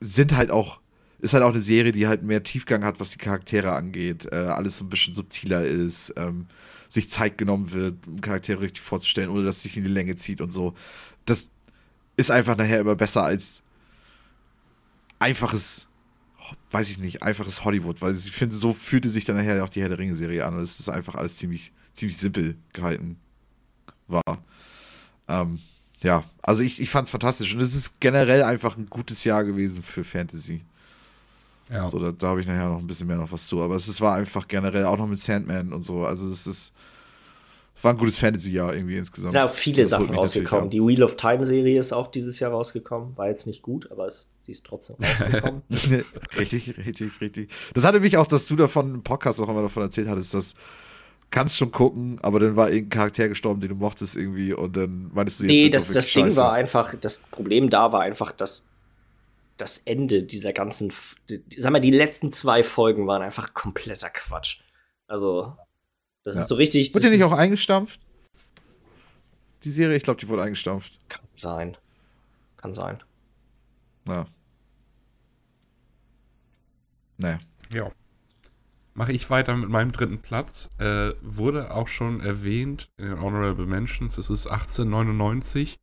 sind 0.00 0.36
halt 0.36 0.50
auch, 0.50 0.80
ist 1.18 1.34
halt 1.34 1.42
auch 1.42 1.52
eine 1.52 1.60
Serie, 1.60 1.92
die 1.92 2.06
halt 2.06 2.22
mehr 2.22 2.42
Tiefgang 2.42 2.84
hat, 2.84 3.00
was 3.00 3.10
die 3.10 3.18
Charaktere 3.18 3.72
angeht. 3.72 4.26
Äh, 4.32 4.36
alles 4.36 4.78
so 4.78 4.84
ein 4.84 4.90
bisschen 4.90 5.14
subtiler 5.14 5.64
ist, 5.64 6.14
ähm, 6.16 6.46
sich 6.88 7.08
Zeit 7.10 7.38
genommen 7.38 7.72
wird, 7.72 8.06
um 8.06 8.20
Charaktere 8.20 8.60
richtig 8.60 8.82
vorzustellen, 8.82 9.30
ohne 9.30 9.44
dass 9.44 9.58
es 9.58 9.62
sich 9.64 9.76
in 9.76 9.84
die 9.84 9.90
Länge 9.90 10.16
zieht 10.16 10.40
und 10.40 10.50
so. 10.50 10.74
Das 11.24 11.50
ist 12.16 12.30
einfach 12.30 12.56
nachher 12.56 12.80
immer 12.80 12.96
besser 12.96 13.24
als 13.24 13.62
einfaches, 15.18 15.86
weiß 16.70 16.90
ich 16.90 16.98
nicht, 16.98 17.22
einfaches 17.22 17.64
Hollywood, 17.64 18.00
weil 18.02 18.14
ich 18.14 18.30
finde, 18.32 18.54
so 18.54 18.72
fühlte 18.72 19.08
sich 19.08 19.24
dann 19.24 19.36
nachher 19.36 19.62
auch 19.64 19.68
die 19.68 19.80
Herr 19.80 19.88
der 19.88 19.98
Ringe-Serie 19.98 20.44
an. 20.44 20.54
Und 20.54 20.60
es 20.60 20.78
ist 20.80 20.88
einfach 20.88 21.14
alles 21.14 21.36
ziemlich, 21.36 21.72
ziemlich 21.92 22.16
simpel 22.16 22.56
gehalten 22.72 23.18
war. 24.06 24.22
Ähm, 25.28 25.58
ja, 26.06 26.22
also 26.40 26.62
ich, 26.62 26.80
ich 26.80 26.88
fand 26.88 27.06
es 27.06 27.10
fantastisch 27.10 27.52
und 27.52 27.60
es 27.60 27.74
ist 27.74 27.98
generell 27.98 28.44
einfach 28.44 28.76
ein 28.76 28.86
gutes 28.88 29.24
Jahr 29.24 29.42
gewesen 29.42 29.82
für 29.82 30.04
Fantasy. 30.04 30.62
Ja. 31.68 31.88
So, 31.88 31.98
da, 31.98 32.12
da 32.12 32.28
habe 32.28 32.40
ich 32.40 32.46
nachher 32.46 32.68
noch 32.68 32.78
ein 32.78 32.86
bisschen 32.86 33.08
mehr 33.08 33.16
noch 33.16 33.32
was 33.32 33.48
zu. 33.48 33.60
Aber 33.60 33.74
es, 33.74 33.88
es 33.88 34.00
war 34.00 34.14
einfach 34.14 34.46
generell 34.46 34.84
auch 34.84 34.96
noch 34.96 35.08
mit 35.08 35.18
Sandman 35.18 35.72
und 35.72 35.82
so. 35.82 36.04
Also 36.04 36.28
es 36.28 36.46
ist 36.46 36.72
war 37.82 37.92
ein 37.92 37.98
gutes 37.98 38.16
Fantasy-Jahr 38.18 38.74
irgendwie 38.74 38.96
insgesamt. 38.96 39.34
Es 39.34 39.40
sind 39.40 39.50
auch 39.50 39.54
viele 39.54 39.82
das 39.82 39.90
Sachen 39.90 40.14
rausgekommen. 40.14 40.70
Die 40.70 40.80
Wheel 40.80 41.02
of 41.02 41.16
Time-Serie 41.16 41.78
ist 41.78 41.92
auch 41.92 42.06
dieses 42.06 42.38
Jahr 42.38 42.52
rausgekommen. 42.52 43.16
War 43.16 43.28
jetzt 43.28 43.46
nicht 43.46 43.62
gut, 43.62 43.90
aber 43.90 44.06
es, 44.06 44.30
sie 44.40 44.52
ist 44.52 44.64
trotzdem 44.64 44.96
rausgekommen. 45.02 45.62
richtig, 46.38 46.74
richtig, 46.78 47.20
richtig. 47.20 47.50
Das 47.74 47.84
hatte 47.84 48.00
mich 48.00 48.16
auch, 48.16 48.26
dass 48.26 48.46
du 48.46 48.56
davon 48.56 48.94
im 48.94 49.02
Podcast 49.02 49.40
auch 49.42 49.48
immer 49.48 49.62
davon 49.62 49.82
erzählt 49.82 50.08
hattest, 50.08 50.32
dass 50.32 50.54
kannst 51.30 51.56
schon 51.56 51.72
gucken, 51.72 52.18
aber 52.22 52.40
dann 52.40 52.56
war 52.56 52.70
irgendein 52.70 52.98
Charakter 52.98 53.28
gestorben, 53.28 53.60
den 53.60 53.70
du 53.70 53.74
mochtest 53.76 54.16
irgendwie 54.16 54.52
und 54.52 54.76
dann 54.76 55.10
meinst 55.12 55.40
du 55.40 55.44
jetzt 55.44 55.52
Nee, 55.52 55.68
das, 55.68 55.88
das 55.90 56.12
Ding 56.12 56.34
war 56.36 56.52
einfach, 56.52 56.94
das 56.94 57.18
Problem 57.18 57.70
da 57.70 57.92
war 57.92 58.02
einfach, 58.02 58.32
dass 58.32 58.68
das 59.56 59.78
Ende 59.78 60.22
dieser 60.22 60.52
ganzen, 60.52 60.92
sag 61.56 61.72
mal, 61.72 61.80
die 61.80 61.90
letzten 61.90 62.30
zwei 62.30 62.62
Folgen 62.62 63.06
waren 63.06 63.22
einfach 63.22 63.54
kompletter 63.54 64.10
Quatsch. 64.10 64.60
Also, 65.08 65.56
das 66.22 66.34
ja. 66.34 66.42
ist 66.42 66.48
so 66.48 66.56
richtig. 66.56 66.92
Wird 66.92 67.04
die 67.04 67.10
nicht 67.10 67.24
auch 67.24 67.32
eingestampft? 67.32 68.00
Die 69.64 69.70
Serie, 69.70 69.96
ich 69.96 70.02
glaube, 70.02 70.20
die 70.20 70.28
wurde 70.28 70.42
eingestampft. 70.42 70.98
Kann 71.08 71.24
sein. 71.34 71.76
Kann 72.56 72.74
sein. 72.74 73.02
Ja. 74.06 74.26
Naja. 77.16 77.38
Ja 77.72 77.90
mache 78.96 79.12
ich 79.12 79.28
weiter 79.30 79.54
mit 79.56 79.68
meinem 79.68 79.92
dritten 79.92 80.18
Platz. 80.18 80.70
Äh, 80.78 81.12
wurde 81.20 81.72
auch 81.72 81.88
schon 81.88 82.20
erwähnt 82.20 82.90
in 82.96 83.06
den 83.06 83.20
Honorable 83.20 83.66
Mentions. 83.66 84.18
Es 84.18 84.30
ist 84.30 84.46
1899, 84.46 85.78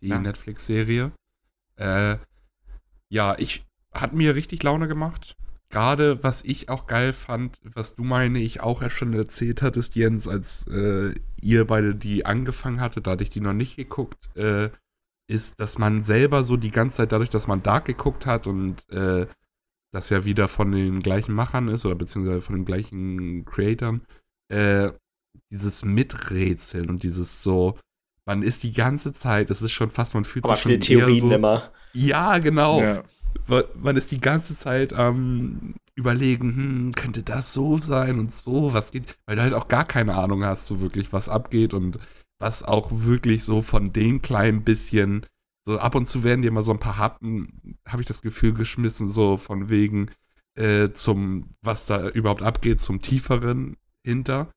die 0.00 0.08
ja. 0.08 0.20
Netflix-Serie. 0.20 1.12
Äh, 1.76 2.16
ja, 3.08 3.36
ich 3.38 3.64
hat 3.94 4.12
mir 4.12 4.34
richtig 4.34 4.62
Laune 4.62 4.88
gemacht. 4.88 5.36
Gerade 5.68 6.24
was 6.24 6.42
ich 6.42 6.68
auch 6.68 6.88
geil 6.88 7.12
fand, 7.12 7.60
was 7.62 7.94
du 7.94 8.02
meine 8.02 8.40
ich 8.40 8.60
auch 8.60 8.88
schon 8.90 9.14
erzählt 9.14 9.62
hattest, 9.62 9.94
Jens, 9.94 10.26
als 10.26 10.66
äh, 10.66 11.14
ihr 11.40 11.64
beide 11.66 11.94
die 11.94 12.26
angefangen 12.26 12.80
hattet, 12.80 13.06
da 13.06 13.12
hatte 13.12 13.22
ich 13.22 13.30
die 13.30 13.40
noch 13.40 13.52
nicht 13.52 13.76
geguckt, 13.76 14.36
äh, 14.36 14.70
ist, 15.28 15.60
dass 15.60 15.78
man 15.78 16.02
selber 16.02 16.42
so 16.42 16.56
die 16.56 16.72
ganze 16.72 16.98
Zeit 16.98 17.12
dadurch, 17.12 17.30
dass 17.30 17.46
man 17.46 17.62
Dark 17.62 17.84
geguckt 17.84 18.26
hat 18.26 18.48
und 18.48 18.88
äh, 18.90 19.28
das 19.92 20.10
ja 20.10 20.24
wieder 20.24 20.48
von 20.48 20.72
den 20.72 21.00
gleichen 21.00 21.34
Machern 21.34 21.68
ist 21.68 21.84
oder 21.84 21.94
beziehungsweise 21.94 22.40
von 22.40 22.56
den 22.56 22.64
gleichen 22.64 23.44
Creatoren, 23.44 24.02
äh, 24.48 24.90
dieses 25.50 25.84
Miträtseln 25.84 26.88
und 26.88 27.02
dieses 27.02 27.42
so, 27.42 27.78
man 28.24 28.42
ist 28.42 28.62
die 28.62 28.72
ganze 28.72 29.12
Zeit, 29.12 29.50
es 29.50 29.62
ist 29.62 29.72
schon 29.72 29.90
fast, 29.90 30.14
man 30.14 30.24
fühlt 30.24 30.44
Aber 30.44 30.54
sich 30.54 30.62
schon 30.62 30.70
viele 30.70 30.80
Theorien 30.80 31.20
so, 31.20 31.32
immer. 31.32 31.72
Ja, 31.92 32.38
genau. 32.38 32.80
Ja. 32.80 33.02
man 33.74 33.96
ist 33.96 34.10
die 34.10 34.20
ganze 34.20 34.56
Zeit 34.56 34.92
am 34.92 35.74
überlegen, 35.96 36.54
hm, 36.56 36.92
könnte 36.94 37.22
das 37.22 37.52
so 37.52 37.78
sein 37.78 38.18
und 38.18 38.34
so, 38.34 38.72
was 38.72 38.90
geht, 38.90 39.16
weil 39.26 39.36
du 39.36 39.42
halt 39.42 39.54
auch 39.54 39.68
gar 39.68 39.84
keine 39.84 40.14
Ahnung 40.14 40.44
hast, 40.44 40.66
so 40.66 40.80
wirklich, 40.80 41.12
was 41.12 41.28
abgeht 41.28 41.74
und 41.74 41.98
was 42.40 42.62
auch 42.62 42.88
wirklich 42.90 43.44
so 43.44 43.62
von 43.62 43.92
den 43.92 44.22
kleinen 44.22 44.64
bisschen, 44.64 45.26
so 45.66 45.78
ab 45.78 45.94
und 45.94 46.08
zu 46.08 46.24
werden 46.24 46.42
dir 46.42 46.50
mal 46.50 46.62
so 46.62 46.72
ein 46.72 46.78
paar 46.80 46.98
Happen, 46.98 47.78
habe 47.86 48.02
ich 48.02 48.08
das 48.08 48.22
Gefühl, 48.22 48.54
geschmissen, 48.54 49.08
so 49.08 49.36
von 49.36 49.68
wegen 49.68 50.10
äh, 50.54 50.90
zum, 50.92 51.50
was 51.62 51.86
da 51.86 52.08
überhaupt 52.08 52.42
abgeht, 52.42 52.80
zum 52.80 53.02
tieferen 53.02 53.76
hinter. 54.04 54.48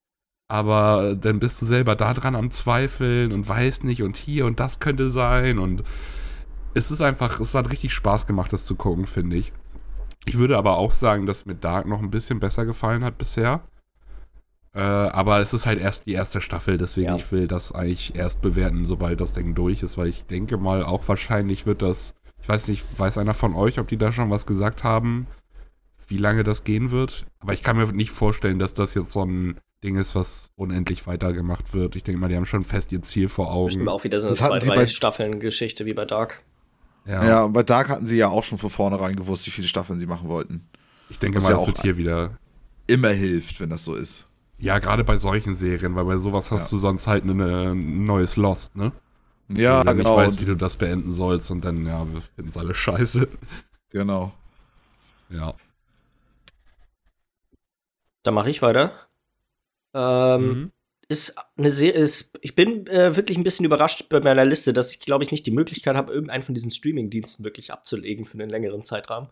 Aber 0.50 1.16
dann 1.16 1.40
bist 1.40 1.62
du 1.62 1.66
selber 1.66 1.96
da 1.96 2.14
dran 2.14 2.36
am 2.36 2.52
Zweifeln 2.52 3.32
und 3.32 3.48
weißt 3.48 3.84
nicht 3.86 4.04
und 4.04 4.18
hier 4.18 4.46
und 4.46 4.60
das 4.60 4.80
könnte 4.80 5.10
sein 5.10 5.58
und 5.58 5.84
es 6.76 6.92
ist 6.92 7.02
einfach, 7.02 7.40
es 7.40 7.56
hat 7.56 7.72
richtig 7.72 7.94
Spaß 7.94 8.28
gemacht, 8.28 8.52
das 8.52 8.66
zu 8.66 8.76
gucken, 8.76 9.06
finde 9.06 9.38
ich. 9.38 9.54
Ich 10.26 10.38
würde 10.38 10.58
aber 10.58 10.78
auch 10.78 10.92
sagen, 10.92 11.26
dass 11.26 11.46
mir 11.46 11.56
Dark 11.56 11.86
noch 11.86 12.02
ein 12.02 12.12
bisschen 12.12 12.40
besser 12.40 12.66
gefallen 12.66 13.04
hat 13.04 13.18
bisher. 13.18 13.62
Äh, 14.76 14.80
aber 14.80 15.40
es 15.40 15.54
ist 15.54 15.66
halt 15.66 15.80
erst 15.80 16.08
die 16.08 16.14
erste 16.14 16.42
Staffel, 16.42 16.78
deswegen 16.78 17.10
ja. 17.10 17.16
ich 17.16 17.32
will 17.32 17.48
das 17.48 17.72
eigentlich 17.72 18.16
erst 18.16 18.42
bewerten, 18.42 18.86
sobald 18.86 19.22
das 19.22 19.34
Ding 19.34 19.54
durch 19.54 19.84
ist, 19.84 19.98
weil 19.98 20.08
ich 20.08 20.26
denke 20.26 20.58
mal 20.58 20.84
auch 20.84 21.08
wahrscheinlich 21.08 21.68
wird 21.68 21.84
das, 21.84 22.16
ich 22.42 22.50
weiß 22.50 22.68
nicht, 22.70 22.84
weiß 22.98 23.20
einer 23.20 23.36
von 23.36 23.54
euch, 23.56 23.78
ob 23.78 23.88
die 23.88 23.98
da 23.98 24.12
schon 24.12 24.32
was 24.32 24.48
gesagt 24.48 24.84
haben, 24.84 25.28
wie 26.08 26.18
lange 26.18 26.44
das 26.44 26.64
gehen 26.64 26.90
wird. 26.90 27.26
Aber 27.40 27.54
ich 27.54 27.62
kann 27.62 27.78
mir 27.78 27.92
nicht 27.94 28.12
vorstellen, 28.12 28.58
dass 28.58 28.74
das 28.74 28.96
jetzt 28.96 29.12
so 29.12 29.24
ein 29.24 29.60
Ding 29.84 29.98
ist, 29.98 30.16
was 30.16 30.50
unendlich 30.56 31.06
weitergemacht 31.06 31.74
wird. 31.74 31.96
Ich 31.96 32.04
denke 32.04 32.20
mal, 32.20 32.30
die 32.30 32.36
haben 32.36 32.46
schon 32.46 32.64
fest 32.64 32.92
ihr 32.92 33.02
Ziel 33.02 33.30
vor 33.30 33.54
Augen. 33.54 33.68
Bestimmt 33.68 33.90
auch 33.90 34.04
wieder 34.04 34.20
so 34.20 34.28
eine 34.28 34.36
zwei, 34.36 34.58
drei 34.58 34.88
Staffeln 34.88 35.40
Geschichte 35.40 35.86
wie 35.86 35.94
bei 35.94 36.06
Dark. 36.06 36.42
Ja. 37.06 37.26
ja, 37.26 37.44
und 37.44 37.54
bei 37.54 37.64
Dark 37.64 37.90
hatten 37.90 38.06
sie 38.06 38.16
ja 38.16 38.30
auch 38.30 38.44
schon 38.44 38.58
von 38.58 38.70
vornherein 38.70 39.16
gewusst, 39.16 39.46
wie 39.46 39.52
viele 39.52 39.68
Staffeln 39.68 40.00
sie 40.00 40.06
machen 40.06 40.30
wollten. 40.30 40.68
Ich 41.10 41.20
denke 41.20 41.38
was 41.38 41.44
mal, 41.44 41.52
ja 41.52 41.58
das 41.58 41.68
wird 41.68 41.82
hier 41.82 41.98
wieder. 41.98 42.38
Immer 42.88 43.10
hilft, 43.10 43.60
wenn 43.60 43.70
das 43.70 43.84
so 43.84 43.96
ist. 43.96 44.26
Ja, 44.64 44.80
gerade 44.80 45.04
bei 45.04 45.18
solchen 45.18 45.56
Serien, 45.56 45.96
weil 45.96 46.06
bei 46.06 46.18
sowas 46.18 46.52
hast 46.52 46.72
ja. 46.72 46.76
du 46.76 46.80
sonst 46.80 47.06
halt 47.08 47.26
ein 47.26 48.06
neues 48.06 48.38
Lost, 48.38 48.76
ne? 48.76 48.92
Ja, 49.50 49.80
Wenn 49.80 49.98
du 49.98 50.04
genau. 50.04 50.18
nicht 50.18 50.28
weißt, 50.28 50.42
wie 50.42 50.46
du 50.46 50.56
das 50.56 50.78
beenden 50.78 51.12
sollst 51.12 51.52
und 51.52 51.66
dann, 51.66 51.86
ja, 51.86 52.12
wir 52.12 52.22
finden 52.22 52.50
es 52.50 52.58
alle 52.58 52.74
scheiße. 52.74 53.28
Genau. 53.90 54.34
Ja. 55.30 55.54
Dann 58.24 58.34
mache 58.34 58.50
ich 58.50 58.62
weiter. 58.62 58.92
Ähm, 59.94 60.48
mhm 60.48 60.72
ist 61.10 61.36
eine 61.58 61.72
sehr, 61.72 61.94
ist, 61.94 62.38
ich 62.42 62.56
bin 62.56 62.88
äh, 62.88 63.16
wirklich 63.16 63.38
ein 63.38 63.44
bisschen 63.44 63.66
überrascht 63.66 64.08
bei 64.10 64.20
meiner 64.20 64.46
Liste, 64.46 64.74
dass 64.74 64.92
ich, 64.92 65.00
glaube 65.00 65.24
ich, 65.24 65.32
nicht 65.32 65.46
die 65.46 65.52
Möglichkeit 65.52 65.96
habe, 65.96 66.14
irgendeinen 66.14 66.44
von 66.44 66.56
diesen 66.56 66.72
Streaming-Diensten 66.72 67.44
wirklich 67.44 67.72
abzulegen 67.72 68.26
für 68.26 68.40
einen 68.40 68.50
längeren 68.50 68.84
Zeitrahmen. 68.84 69.30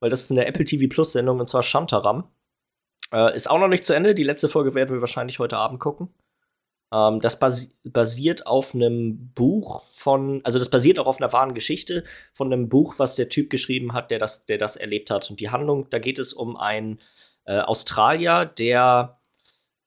Weil 0.00 0.10
das 0.10 0.24
ist 0.24 0.32
eine 0.32 0.46
Apple 0.46 0.64
TV 0.64 0.92
Plus-Sendung 0.92 1.40
und 1.40 1.48
zwar 1.48 1.62
Shantaram. 1.62 2.28
Äh, 3.12 3.36
ist 3.36 3.50
auch 3.50 3.58
noch 3.58 3.68
nicht 3.68 3.84
zu 3.84 3.92
Ende. 3.92 4.14
Die 4.14 4.24
letzte 4.24 4.48
Folge 4.48 4.74
werden 4.74 4.94
wir 4.94 5.00
wahrscheinlich 5.00 5.38
heute 5.38 5.58
Abend 5.58 5.80
gucken. 5.80 6.08
Ähm, 6.92 7.20
das 7.20 7.38
basi 7.38 7.70
basiert 7.84 8.46
auf 8.46 8.74
einem 8.74 9.32
Buch 9.34 9.82
von, 9.82 10.40
also 10.44 10.58
das 10.58 10.68
basiert 10.68 10.98
auch 10.98 11.06
auf 11.06 11.20
einer 11.20 11.32
wahren 11.32 11.54
Geschichte 11.54 12.04
von 12.32 12.52
einem 12.52 12.68
Buch, 12.68 12.94
was 12.98 13.14
der 13.14 13.28
Typ 13.28 13.50
geschrieben 13.50 13.92
hat, 13.92 14.10
der 14.10 14.18
das, 14.18 14.44
der 14.44 14.58
das 14.58 14.76
erlebt 14.76 15.10
hat. 15.10 15.30
Und 15.30 15.40
die 15.40 15.50
Handlung, 15.50 15.88
da 15.90 15.98
geht 15.98 16.18
es 16.18 16.32
um 16.32 16.56
einen 16.56 17.00
äh, 17.44 17.60
Australier, 17.60 18.44
der 18.46 19.18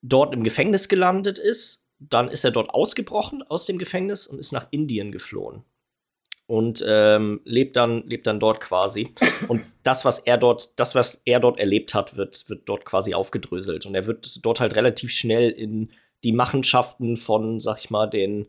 dort 0.02 0.34
im 0.34 0.44
Gefängnis 0.44 0.90
gelandet 0.90 1.38
ist. 1.38 1.88
Dann 2.00 2.30
ist 2.30 2.44
er 2.44 2.52
dort 2.52 2.72
ausgebrochen 2.72 3.42
aus 3.44 3.66
dem 3.66 3.78
Gefängnis 3.78 4.28
und 4.28 4.40
ist 4.40 4.52
nach 4.52 4.68
Indien 4.72 5.12
geflohen. 5.12 5.64
Und 6.48 6.86
ähm, 6.88 7.42
lebt, 7.44 7.76
dann, 7.76 8.04
lebt 8.08 8.28
dann 8.28 8.40
dort 8.40 8.60
quasi. 8.62 9.14
Und 9.48 9.64
das, 9.84 10.06
was 10.06 10.20
er 10.20 10.38
dort, 10.38 10.80
das, 10.80 10.94
was 10.94 11.22
er 11.26 11.40
dort 11.40 11.60
erlebt 11.60 11.96
hat, 11.96 12.18
wird, 12.18 12.50
wird 12.50 12.70
dort 12.70 12.86
quasi 12.86 13.16
aufgedröselt. 13.16 13.86
Und 13.86 13.96
er 13.96 14.06
wird 14.06 14.46
dort 14.46 14.60
halt 14.60 14.76
relativ 14.76 15.12
schnell 15.12 15.50
in 15.50 15.90
die 16.24 16.34
Machenschaften 16.34 17.18
von, 17.18 17.60
sag 17.60 17.80
ich 17.80 17.90
mal, 17.90 18.08
den 18.08 18.48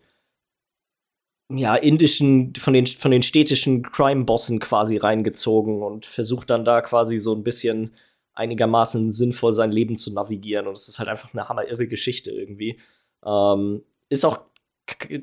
ja, 1.48 1.76
indischen, 1.76 2.54
von 2.56 2.72
den, 2.72 2.86
von 2.86 3.10
den 3.10 3.22
städtischen 3.22 3.82
Crime-Bossen 3.82 4.58
quasi 4.58 4.96
reingezogen 4.96 5.82
und 5.82 6.04
versucht 6.04 6.50
dann 6.50 6.64
da 6.64 6.80
quasi 6.80 7.18
so 7.18 7.34
ein 7.34 7.44
bisschen 7.44 7.94
einigermaßen 8.34 9.10
sinnvoll 9.10 9.54
sein 9.54 9.72
Leben 9.72 9.96
zu 9.96 10.12
navigieren. 10.12 10.66
Und 10.66 10.76
es 10.76 10.88
ist 10.88 10.98
halt 10.98 11.08
einfach 11.08 11.32
eine 11.32 11.48
hammerirre 11.48 11.86
Geschichte 11.86 12.32
irgendwie. 12.32 12.78
Ähm, 13.24 13.82
ist 14.08 14.24
auch 14.24 14.40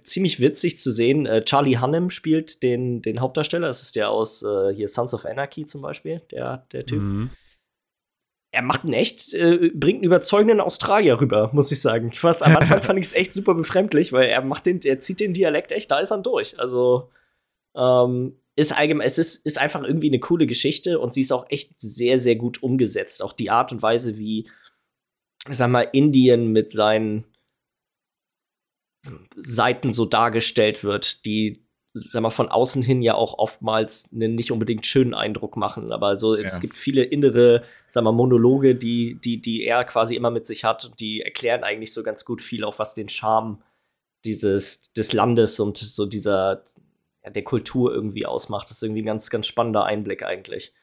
ziemlich 0.04 0.40
witzig 0.40 0.78
zu 0.78 0.92
sehen. 0.92 1.26
Äh, 1.26 1.44
Charlie 1.44 1.78
Hunnam 1.80 2.10
spielt 2.10 2.64
den, 2.64 3.02
den 3.02 3.22
Hauptdarsteller. 3.22 3.68
Das 3.68 3.82
ist 3.82 3.96
der 3.96 4.10
aus 4.10 4.44
äh, 4.44 4.74
hier 4.74 4.88
Sons 4.88 5.14
of 5.14 5.26
Anarchy 5.26 5.66
zum 5.66 5.82
Beispiel, 5.82 6.22
der, 6.32 6.66
der 6.72 6.86
Typ. 6.86 7.02
Mhm. 7.02 7.30
Er 8.52 8.62
macht 8.62 8.84
einen 8.84 8.94
echt, 8.94 9.34
äh, 9.34 9.72
bringt 9.74 9.98
einen 9.98 10.04
überzeugenden 10.04 10.60
Australier 10.60 11.20
rüber, 11.20 11.50
muss 11.54 11.72
ich 11.72 11.82
sagen. 11.82 12.10
Ich 12.12 12.20
fand's, 12.20 12.44
am 12.44 12.56
Anfang 12.56 12.82
fand 12.84 13.00
ich 13.00 13.08
es 13.08 13.14
echt 13.14 13.34
super 13.34 13.56
befremdlich, 13.56 14.14
weil 14.14 14.30
er 14.30 14.44
macht 14.44 14.66
den, 14.66 14.80
er 14.82 15.00
zieht 15.00 15.20
den 15.20 15.34
Dialekt 15.34 15.72
echt, 15.72 15.90
da 15.90 16.00
ist 16.00 16.12
er 16.12 16.20
durch. 16.20 16.60
Also 16.60 17.10
ähm, 17.76 18.38
ist 18.56 18.78
allgemein, 18.78 19.08
es 19.08 19.18
ist, 19.18 19.44
ist 19.46 19.60
einfach 19.60 19.84
irgendwie 19.84 20.10
eine 20.10 20.20
coole 20.20 20.46
Geschichte 20.46 21.00
und 21.00 21.14
sie 21.14 21.22
ist 21.22 21.32
auch 21.32 21.46
echt 21.50 21.80
sehr, 21.82 22.20
sehr 22.20 22.36
gut 22.36 22.62
umgesetzt. 22.62 23.24
Auch 23.24 23.34
die 23.34 23.50
Art 23.50 23.72
und 23.72 23.82
Weise, 23.82 24.18
wie, 24.18 24.48
sag 25.50 25.70
mal, 25.70 25.88
Indien 25.92 26.52
mit 26.52 26.70
seinen 26.70 27.24
Seiten 29.36 29.92
so 29.92 30.06
dargestellt 30.06 30.84
wird, 30.84 31.26
die, 31.26 31.66
sag 31.94 32.22
mal, 32.22 32.30
von 32.30 32.50
außen 32.50 32.82
hin 32.82 33.02
ja 33.02 33.16
auch 33.16 33.38
oftmals 33.38 34.10
einen 34.14 34.36
nicht 34.36 34.52
unbedingt 34.52 34.86
schönen 34.86 35.14
Eindruck 35.14 35.58
machen. 35.58 35.92
Aber 35.92 36.18
so, 36.18 36.36
ja. 36.36 36.44
es 36.44 36.62
gibt 36.62 36.78
viele 36.78 37.04
innere, 37.04 37.64
sag 37.90 38.04
mal, 38.04 38.12
Monologe, 38.12 38.76
die, 38.76 39.20
die, 39.24 39.42
die 39.42 39.66
er 39.66 39.84
quasi 39.84 40.16
immer 40.16 40.32
mit 40.32 40.46
sich 40.46 40.64
hat 40.64 40.86
und 40.86 41.00
die 41.00 41.22
erklären 41.22 41.64
eigentlich 41.64 41.94
so 41.94 42.04
ganz 42.04 42.26
gut 42.26 42.42
viel, 42.42 42.64
auch 42.64 42.80
was 42.80 42.94
den 42.94 43.10
Charme 43.10 43.62
dieses, 44.26 44.94
des 44.94 45.12
Landes 45.12 45.60
und 45.60 45.78
so 45.78 46.06
dieser, 46.06 46.64
ja, 47.24 47.30
der 47.30 47.44
Kultur 47.44 47.94
irgendwie 47.94 48.26
ausmacht. 48.26 48.70
Das 48.70 48.78
ist 48.78 48.84
irgendwie 48.84 49.02
ein 49.02 49.08
ganz, 49.08 49.30
ganz 49.30 49.48
spannender 49.48 49.84
Einblick 49.84 50.24
eigentlich. 50.24 50.74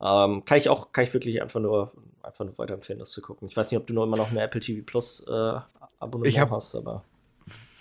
Ähm, 0.00 0.44
kann 0.44 0.58
ich 0.58 0.68
auch, 0.68 0.92
kann 0.92 1.04
ich 1.04 1.14
wirklich 1.14 1.40
einfach 1.40 1.60
nur, 1.60 1.92
einfach 2.22 2.44
nur 2.44 2.58
weiterempfehlen, 2.58 2.98
das 2.98 3.12
zu 3.12 3.22
gucken. 3.22 3.48
Ich 3.48 3.56
weiß 3.56 3.70
nicht, 3.70 3.78
ob 3.78 3.86
du 3.86 3.94
noch 3.94 4.04
immer 4.04 4.16
noch 4.16 4.30
eine 4.30 4.42
Apple 4.42 4.60
TV 4.60 4.82
Plus 4.84 5.24
äh, 5.26 5.60
Abonnement 5.98 6.50
hast, 6.50 6.74
aber 6.74 7.04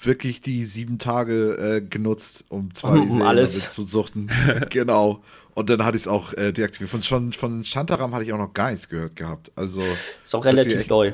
wirklich 0.06 0.42
die 0.42 0.64
sieben 0.64 0.98
Tage 0.98 1.78
äh, 1.78 1.82
genutzt, 1.82 2.46
um 2.50 2.74
zwei 2.74 3.00
um, 3.00 3.12
um 3.12 3.22
alles 3.22 3.70
zu 3.70 3.84
suchten. 3.84 4.30
genau. 4.70 5.24
Und 5.54 5.70
dann 5.70 5.84
hatte 5.84 5.98
ich 5.98 6.04
es 6.04 6.08
auch 6.08 6.34
äh, 6.34 6.52
deaktiviert. 6.52 6.90
Von, 6.90 7.04
schon, 7.04 7.34
von 7.34 7.64
Shantaram 7.64 8.14
hatte 8.14 8.24
ich 8.24 8.34
auch 8.34 8.38
noch 8.38 8.54
gar 8.54 8.72
nichts 8.72 8.88
gehört 8.90 9.16
gehabt. 9.16 9.52
Also 9.56 9.84
ist 10.24 10.34
auch 10.34 10.46
relativ 10.46 10.88
neu. 10.88 11.14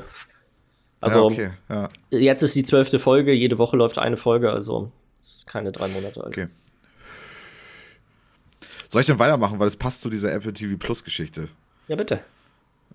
Also 1.00 1.18
ja, 1.18 1.24
okay, 1.24 1.50
ja. 1.68 1.88
jetzt 2.10 2.42
ist 2.42 2.54
die 2.54 2.64
zwölfte 2.64 2.98
Folge, 2.98 3.32
jede 3.32 3.58
Woche 3.58 3.76
läuft 3.76 3.98
eine 3.98 4.16
Folge, 4.16 4.50
also 4.50 4.90
ist 5.20 5.46
keine 5.46 5.70
drei 5.70 5.86
Monate 5.88 6.24
alt. 6.24 6.36
Okay. 6.36 6.48
Soll 8.88 9.02
ich 9.02 9.06
denn 9.06 9.18
weitermachen, 9.18 9.58
weil 9.58 9.68
es 9.68 9.76
passt 9.76 10.00
zu 10.00 10.10
dieser 10.10 10.32
Apple 10.32 10.52
TV 10.52 10.76
Plus 10.76 11.04
Geschichte? 11.04 11.48
Ja, 11.86 11.94
bitte. 11.94 12.20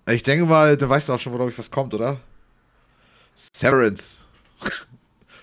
Ich 0.06 0.22
denke 0.22 0.44
mal, 0.44 0.76
du 0.76 0.88
weißt 0.88 1.10
auch 1.10 1.18
schon, 1.18 1.32
worauf 1.32 1.48
ich 1.48 1.58
was 1.58 1.70
kommt, 1.70 1.94
oder? 1.94 2.20
Severance. 3.36 4.18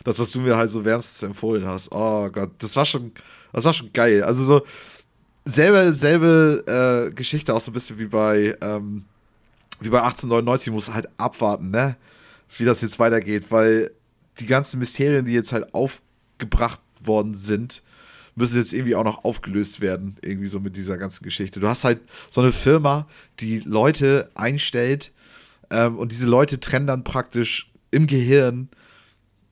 Das, 0.03 0.19
was 0.19 0.31
du 0.31 0.39
mir 0.39 0.57
halt 0.57 0.71
so 0.71 0.83
wärmstens 0.85 1.23
empfohlen 1.23 1.67
hast. 1.67 1.91
Oh 1.91 2.29
Gott, 2.29 2.51
das 2.59 2.75
war 2.75 2.85
schon, 2.85 3.11
das 3.53 3.65
war 3.65 3.73
schon 3.73 3.93
geil. 3.93 4.23
Also 4.23 4.43
so 4.43 4.61
selbe, 5.45 5.93
selbe 5.93 7.09
äh, 7.09 7.13
Geschichte, 7.13 7.53
auch 7.53 7.61
so 7.61 7.71
ein 7.71 7.73
bisschen 7.73 7.99
wie 7.99 8.05
bei, 8.05 8.55
ähm, 8.61 9.05
wie 9.79 9.89
bei 9.89 10.01
1899, 10.01 10.73
muss 10.73 10.93
halt 10.93 11.09
abwarten, 11.17 11.71
ne? 11.71 11.95
Wie 12.57 12.65
das 12.65 12.81
jetzt 12.81 12.99
weitergeht, 12.99 13.45
weil 13.49 13.91
die 14.39 14.45
ganzen 14.45 14.79
Mysterien, 14.79 15.25
die 15.25 15.33
jetzt 15.33 15.53
halt 15.53 15.73
aufgebracht 15.73 16.81
worden 16.99 17.33
sind, 17.33 17.81
müssen 18.35 18.57
jetzt 18.57 18.73
irgendwie 18.73 18.95
auch 18.95 19.03
noch 19.03 19.23
aufgelöst 19.23 19.81
werden, 19.81 20.17
irgendwie 20.21 20.47
so 20.47 20.59
mit 20.59 20.75
dieser 20.77 20.97
ganzen 20.97 21.23
Geschichte. 21.23 21.59
Du 21.59 21.67
hast 21.67 21.83
halt 21.83 22.01
so 22.29 22.41
eine 22.41 22.51
Firma, 22.51 23.07
die 23.39 23.59
Leute 23.59 24.29
einstellt 24.35 25.11
ähm, 25.69 25.97
und 25.97 26.11
diese 26.11 26.27
Leute 26.27 26.59
trennen 26.59 26.87
dann 26.87 27.03
praktisch 27.03 27.71
im 27.91 28.07
Gehirn 28.07 28.69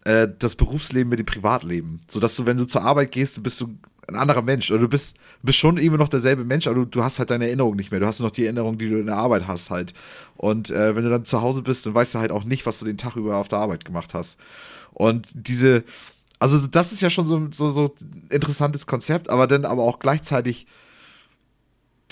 äh, 0.09 0.27
das 0.39 0.55
Berufsleben 0.55 1.09
mit 1.09 1.19
dem 1.19 1.25
Privatleben. 1.25 2.01
Sodass 2.07 2.35
du, 2.35 2.45
wenn 2.47 2.57
du 2.57 2.65
zur 2.65 2.81
Arbeit 2.81 3.11
gehst, 3.11 3.41
bist 3.43 3.61
du 3.61 3.77
ein 4.07 4.15
anderer 4.15 4.41
Mensch. 4.41 4.71
Oder 4.71 4.81
du 4.81 4.87
bist, 4.87 5.17
bist 5.43 5.59
schon 5.59 5.77
immer 5.77 5.97
noch 5.97 6.09
derselbe 6.09 6.43
Mensch, 6.43 6.65
aber 6.65 6.77
du, 6.77 6.85
du 6.85 7.03
hast 7.03 7.19
halt 7.19 7.29
deine 7.29 7.45
Erinnerung 7.45 7.75
nicht 7.75 7.91
mehr. 7.91 7.99
Du 7.99 8.07
hast 8.07 8.19
nur 8.19 8.27
noch 8.27 8.35
die 8.35 8.45
Erinnerung, 8.45 8.79
die 8.79 8.89
du 8.89 8.99
in 8.99 9.05
der 9.05 9.17
Arbeit 9.17 9.47
hast 9.47 9.69
halt. 9.69 9.93
Und 10.35 10.71
äh, 10.71 10.95
wenn 10.95 11.03
du 11.03 11.11
dann 11.11 11.25
zu 11.25 11.41
Hause 11.41 11.61
bist, 11.61 11.85
dann 11.85 11.93
weißt 11.93 12.15
du 12.15 12.19
halt 12.19 12.31
auch 12.31 12.43
nicht, 12.43 12.65
was 12.65 12.79
du 12.79 12.85
den 12.85 12.97
Tag 12.97 13.17
über 13.17 13.37
auf 13.37 13.49
der 13.49 13.59
Arbeit 13.59 13.85
gemacht 13.85 14.15
hast. 14.15 14.39
Und 14.93 15.27
diese, 15.33 15.83
also 16.39 16.65
das 16.65 16.91
ist 16.91 17.01
ja 17.01 17.11
schon 17.11 17.27
so, 17.27 17.47
so, 17.51 17.69
so 17.69 17.93
ein 18.01 18.27
interessantes 18.31 18.87
Konzept, 18.87 19.29
aber 19.29 19.45
dann 19.45 19.63
aber 19.63 19.83
auch 19.83 19.99
gleichzeitig 19.99 20.65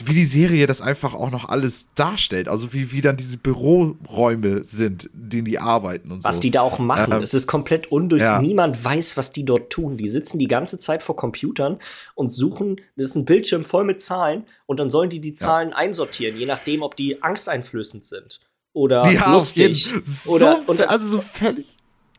wie 0.06 0.14
die 0.14 0.26
Serie 0.26 0.68
das 0.68 0.82
einfach 0.82 1.14
auch 1.14 1.32
noch 1.32 1.50
alles 1.50 1.88
darstellt. 1.96 2.48
Also 2.48 2.74
wie, 2.74 2.92
wie 2.92 3.02
dann 3.02 3.18
diese 3.18 3.38
Büroräume 3.38 4.64
sind, 4.64 5.06
in 5.06 5.30
denen 5.30 5.46
die 5.46 5.60
arbeiten 5.60 6.12
und 6.12 6.24
was 6.24 6.36
so. 6.36 6.42
die 6.42 6.52
da 6.52 6.62
auch 6.62 6.78
machen. 6.78 7.14
Ähm, 7.14 7.22
es 7.24 7.34
ist 7.34 7.48
komplett 7.48 7.92
undurchsichtig. 7.92 8.36
Ja. 8.36 8.42
Niemand 8.42 8.84
weiß, 8.84 9.18
was 9.18 9.32
die 9.32 9.44
dort 9.44 9.72
tun. 9.72 9.98
Die 9.98 10.08
sitzen 10.08 10.38
die 10.38 10.48
ganze 10.48 10.78
Zeit 10.78 11.02
vor 11.02 11.16
Computern 11.16 11.80
und 12.16 12.30
suchen, 12.30 12.80
das 12.96 13.08
ist 13.08 13.16
ein 13.16 13.26
Bildschirm 13.26 13.64
voll 13.64 13.86
mit 13.86 14.02
Zahlen 14.02 14.46
und 14.66 14.80
dann 14.80 14.90
sollen 14.90 15.10
die 15.10 15.20
die 15.20 15.34
Zahlen 15.34 15.70
ja. 15.70 15.76
einsortieren, 15.76 16.38
je 16.38 16.46
nachdem, 16.46 16.84
ob 16.84 16.96
die 16.96 17.22
angsteinflößend 17.24 18.06
sind 18.06 18.40
oder 18.74 19.10
ja, 19.10 19.34
lustig. 19.34 19.92
Oder, 20.28 20.62
so, 20.68 20.84
also 20.84 21.08
so 21.08 21.22
völlig 21.22 21.77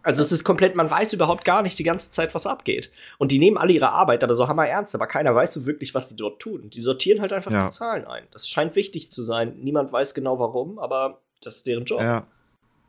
also 0.09 0.23
es 0.23 0.33
ist 0.33 0.43
komplett, 0.43 0.75
man 0.75 0.91
weiß 0.91 1.13
überhaupt 1.13 1.45
gar 1.45 1.61
nicht 1.61 1.79
die 1.79 1.83
ganze 1.83 2.11
Zeit, 2.11 2.35
was 2.35 2.47
abgeht. 2.47 2.91
Und 3.19 3.31
die 3.31 3.39
nehmen 3.39 3.59
alle 3.59 3.75
ihre 3.75 3.91
Arbeit, 3.91 4.25
aber 4.25 4.33
so 4.33 4.49
hammer 4.49 4.67
ernst, 4.67 4.95
aber 4.95 5.07
keiner 5.07 5.35
weiß 5.35 5.53
so 5.53 5.67
wirklich, 5.67 5.95
was 5.95 6.09
die 6.09 6.17
dort 6.17 6.41
tun. 6.41 6.71
Die 6.71 6.81
sortieren 6.81 7.21
halt 7.21 7.35
einfach 7.35 7.53
ja. 7.53 7.67
die 7.67 7.71
Zahlen 7.71 8.07
ein. 8.07 8.25
Das 8.31 8.49
scheint 8.49 8.75
wichtig 8.75 9.13
zu 9.13 9.23
sein. 9.23 9.57
Niemand 9.59 9.93
weiß 9.93 10.15
genau 10.15 10.39
warum, 10.39 10.79
aber 10.79 11.21
das 11.43 11.57
ist 11.57 11.67
deren 11.67 11.85
Job. 11.85 12.01
Ja. 12.01 12.27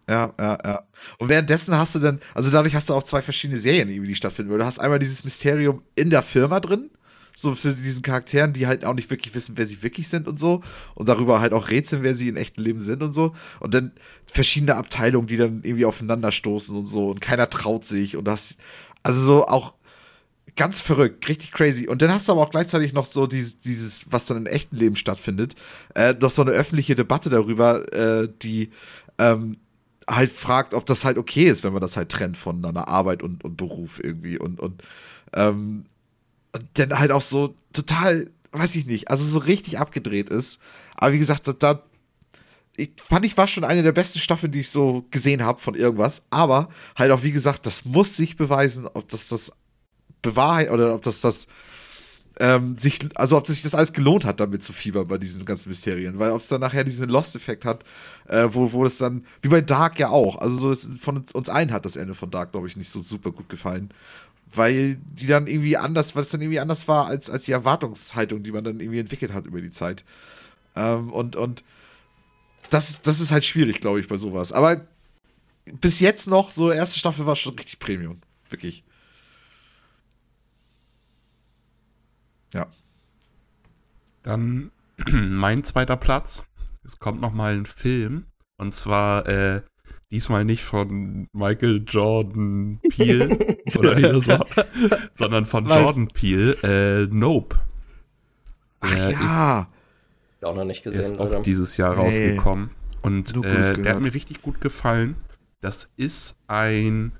Ja, 0.07 0.33
ja, 0.39 0.57
ja. 0.63 0.83
Und 1.17 1.27
währenddessen 1.27 1.77
hast 1.77 1.93
du 1.93 1.99
dann, 1.99 2.21
also 2.33 2.49
dadurch 2.49 2.73
hast 2.73 2.89
du 2.89 2.93
auch 2.93 3.03
zwei 3.03 3.21
verschiedene 3.21 3.59
Serien, 3.59 3.89
die 3.89 4.15
stattfinden. 4.15 4.57
Du 4.57 4.63
hast 4.63 4.79
einmal 4.79 4.97
dieses 4.97 5.25
Mysterium 5.25 5.83
in 5.95 6.09
der 6.09 6.23
Firma 6.23 6.61
drin, 6.61 6.89
so 7.35 7.55
für 7.55 7.73
diesen 7.73 8.01
Charakteren, 8.01 8.53
die 8.53 8.67
halt 8.67 8.83
auch 8.85 8.93
nicht 8.93 9.09
wirklich 9.09 9.33
wissen, 9.33 9.57
wer 9.57 9.65
sie 9.65 9.81
wirklich 9.81 10.07
sind 10.07 10.27
und 10.27 10.39
so. 10.39 10.61
Und 10.95 11.07
darüber 11.07 11.39
halt 11.39 11.53
auch 11.53 11.69
rätseln, 11.69 12.03
wer 12.03 12.15
sie 12.15 12.27
in 12.27 12.37
echten 12.37 12.61
Leben 12.61 12.79
sind 12.79 13.01
und 13.01 13.13
so. 13.13 13.33
Und 13.59 13.73
dann 13.73 13.91
verschiedene 14.25 14.75
Abteilungen, 14.75 15.27
die 15.27 15.37
dann 15.37 15.61
irgendwie 15.63 15.85
aufeinanderstoßen 15.85 16.75
und 16.75 16.85
so. 16.85 17.09
Und 17.09 17.21
keiner 17.21 17.49
traut 17.49 17.85
sich. 17.85 18.17
Und 18.17 18.25
das, 18.25 18.57
also 19.03 19.21
so 19.21 19.47
auch 19.47 19.73
ganz 20.55 20.81
verrückt, 20.81 21.27
richtig 21.29 21.51
crazy. 21.51 21.87
Und 21.87 22.01
dann 22.01 22.11
hast 22.11 22.27
du 22.27 22.33
aber 22.33 22.41
auch 22.41 22.49
gleichzeitig 22.49 22.91
noch 22.91 23.05
so 23.05 23.27
dieses, 23.27 23.59
dieses 23.59 24.11
was 24.11 24.25
dann 24.25 24.37
im 24.37 24.45
echten 24.45 24.75
Leben 24.75 24.95
stattfindet, 24.97 25.55
äh, 25.95 26.13
noch 26.19 26.31
so 26.31 26.41
eine 26.41 26.51
öffentliche 26.51 26.95
Debatte 26.95 27.29
darüber, 27.29 27.91
äh, 27.93 28.27
die 28.41 28.71
ähm, 29.17 29.57
halt 30.09 30.31
fragt, 30.31 30.73
ob 30.73 30.85
das 30.85 31.05
halt 31.05 31.17
okay 31.17 31.45
ist, 31.45 31.63
wenn 31.63 31.73
man 31.73 31.81
das 31.81 31.95
halt 31.95 32.09
trennt 32.09 32.35
von 32.35 32.63
einer 32.65 32.87
Arbeit 32.87 33.23
und, 33.23 33.43
und 33.45 33.57
Beruf 33.57 34.03
irgendwie. 34.03 34.37
Und, 34.37 34.59
und 34.59 34.83
ähm, 35.33 35.85
und 36.53 36.65
dann 36.73 36.97
halt 36.97 37.11
auch 37.11 37.21
so 37.21 37.55
total, 37.73 38.29
weiß 38.51 38.75
ich 38.75 38.85
nicht, 38.85 39.09
also 39.09 39.25
so 39.25 39.39
richtig 39.39 39.79
abgedreht 39.79 40.29
ist. 40.29 40.59
Aber 40.95 41.13
wie 41.13 41.19
gesagt, 41.19 41.49
da, 41.61 41.83
ich 42.75 42.91
fand 42.97 43.25
ich 43.25 43.37
war 43.37 43.47
schon 43.47 43.63
eine 43.63 43.83
der 43.83 43.91
besten 43.91 44.19
Staffeln, 44.19 44.51
die 44.51 44.61
ich 44.61 44.69
so 44.69 45.05
gesehen 45.11 45.43
habe 45.43 45.59
von 45.59 45.75
irgendwas. 45.75 46.23
Aber 46.29 46.69
halt 46.95 47.11
auch, 47.11 47.23
wie 47.23 47.31
gesagt, 47.31 47.65
das 47.65 47.85
muss 47.85 48.15
sich 48.15 48.35
beweisen, 48.35 48.87
ob 48.93 49.07
das 49.09 49.27
das 49.27 49.51
bewahrheit 50.21 50.71
oder 50.71 50.95
ob 50.95 51.01
das 51.01 51.21
das 51.21 51.47
ähm, 52.39 52.77
sich, 52.77 52.99
also 53.15 53.37
ob 53.37 53.47
sich 53.47 53.61
das 53.61 53.75
alles 53.75 53.91
gelohnt 53.91 54.23
hat, 54.23 54.39
damit 54.39 54.63
zu 54.63 54.71
fiebern 54.71 55.07
bei 55.07 55.17
diesen 55.17 55.43
ganzen 55.43 55.69
Mysterien. 55.69 56.19
Weil 56.19 56.31
ob 56.31 56.41
es 56.41 56.47
dann 56.47 56.61
nachher 56.61 56.85
diesen 56.85 57.09
Lost-Effekt 57.09 57.65
hat, 57.65 57.83
äh, 58.27 58.47
wo, 58.51 58.71
wo 58.71 58.85
es 58.85 58.97
dann, 58.97 59.25
wie 59.41 59.49
bei 59.49 59.61
Dark 59.61 59.99
ja 59.99 60.09
auch, 60.09 60.37
also 60.37 60.73
so 60.73 60.97
von 60.97 61.25
uns 61.33 61.49
allen 61.49 61.71
hat 61.71 61.85
das 61.85 61.97
Ende 61.97 62.15
von 62.15 62.31
Dark, 62.31 62.53
glaube 62.53 62.67
ich, 62.67 62.77
nicht 62.77 62.89
so 62.89 63.01
super 63.01 63.31
gut 63.31 63.49
gefallen 63.49 63.93
weil 64.53 64.95
die 64.95 65.27
dann 65.27 65.47
irgendwie 65.47 65.77
anders, 65.77 66.15
weil 66.15 66.23
es 66.23 66.29
dann 66.29 66.41
irgendwie 66.41 66.59
anders 66.59 66.87
war 66.87 67.05
als, 67.05 67.29
als 67.29 67.45
die 67.45 67.51
Erwartungshaltung, 67.51 68.43
die 68.43 68.51
man 68.51 68.63
dann 68.63 68.79
irgendwie 68.79 68.99
entwickelt 68.99 69.33
hat 69.33 69.45
über 69.45 69.61
die 69.61 69.71
Zeit. 69.71 70.03
Ähm, 70.75 71.11
und 71.11 71.35
und 71.35 71.63
das, 72.69 73.01
das 73.01 73.19
ist 73.19 73.31
halt 73.31 73.45
schwierig, 73.45 73.81
glaube 73.81 73.99
ich, 73.99 74.07
bei 74.07 74.17
sowas. 74.17 74.53
Aber 74.53 74.85
bis 75.79 75.99
jetzt 75.99 76.27
noch, 76.27 76.51
so 76.51 76.71
erste 76.71 76.99
Staffel 76.99 77.25
war 77.25 77.35
schon 77.35 77.55
richtig 77.55 77.79
Premium. 77.79 78.19
Wirklich. 78.49 78.83
Ja. 82.53 82.67
Dann 84.23 84.71
mein 85.11 85.63
zweiter 85.63 85.97
Platz. 85.97 86.43
Es 86.83 86.99
kommt 86.99 87.21
noch 87.21 87.33
mal 87.33 87.55
ein 87.55 87.65
Film. 87.65 88.25
Und 88.57 88.75
zwar 88.75 89.27
äh, 89.27 89.61
diesmal 90.11 90.45
nicht 90.45 90.63
von 90.63 91.27
Michael 91.33 91.83
Jordan 91.87 92.79
Peel 92.89 93.57
oder 93.77 93.97
wie 93.97 94.01
das 94.01 94.27
war, 94.27 94.45
sondern 95.15 95.45
von 95.45 95.67
Was? 95.67 95.81
Jordan 95.81 96.07
Peel, 96.07 96.57
äh, 96.63 97.13
Nope. 97.13 97.57
Ach 98.81 98.95
der 98.95 99.11
ja. 99.11 99.69
Ist, 100.39 100.45
auch 100.45 100.55
noch 100.55 100.65
nicht 100.65 100.83
gesehen. 100.83 101.01
Ist 101.01 101.19
auch 101.19 101.41
dieses 101.43 101.77
Jahr 101.77 101.95
hey. 101.95 102.05
rausgekommen. 102.05 102.71
Und 103.01 103.35
äh, 103.45 103.81
der 103.81 103.95
hat 103.95 104.01
mir 104.01 104.13
richtig 104.13 104.41
gut 104.41 104.61
gefallen. 104.61 105.15
Das 105.61 105.89
ist 105.97 106.37
ein. 106.47 107.13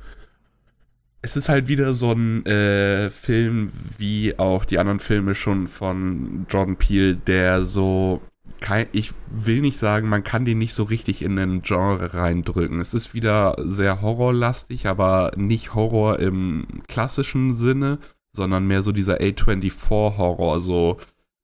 Es 1.21 1.35
ist 1.35 1.49
halt 1.49 1.67
wieder 1.67 1.93
so 1.93 2.13
ein 2.13 2.45
äh, 2.45 3.09
Film, 3.09 3.71
wie 3.97 4.39
auch 4.39 4.63
die 4.63 4.79
anderen 4.79 4.99
Filme 4.99 5.35
schon 5.35 5.67
von 5.67 6.45
Jordan 6.49 6.77
Peele, 6.77 7.15
der 7.15 7.65
so 7.65 8.21
kein, 8.61 8.87
ich 8.91 9.11
will 9.31 9.61
nicht 9.61 9.77
sagen, 9.77 10.09
man 10.09 10.23
kann 10.23 10.45
den 10.45 10.57
nicht 10.57 10.73
so 10.73 10.83
richtig 10.83 11.21
in 11.21 11.37
ein 11.37 11.61
Genre 11.61 12.13
reindrücken. 12.13 12.79
Es 12.79 12.93
ist 12.93 13.13
wieder 13.13 13.55
sehr 13.59 14.01
horrorlastig, 14.01 14.87
aber 14.87 15.31
nicht 15.35 15.73
Horror 15.75 16.19
im 16.19 16.83
klassischen 16.87 17.53
Sinne, 17.53 17.99
sondern 18.33 18.67
mehr 18.67 18.83
so 18.83 18.91
dieser 18.91 19.19
A24-Horror. 19.19 20.61
So, 20.61 20.97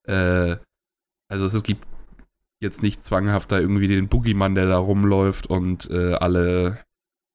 äh, 0.08 0.58
also 1.28 1.46
es 1.46 1.64
gibt 1.64 1.86
jetzt 2.62 2.82
nicht 2.82 3.04
zwanghaft 3.04 3.52
da 3.52 3.60
irgendwie 3.60 3.88
den 3.88 4.08
Boogeyman, 4.08 4.56
der 4.56 4.68
da 4.68 4.78
rumläuft 4.78 5.48
und 5.48 5.90
äh, 5.92 6.14
alle 6.14 6.80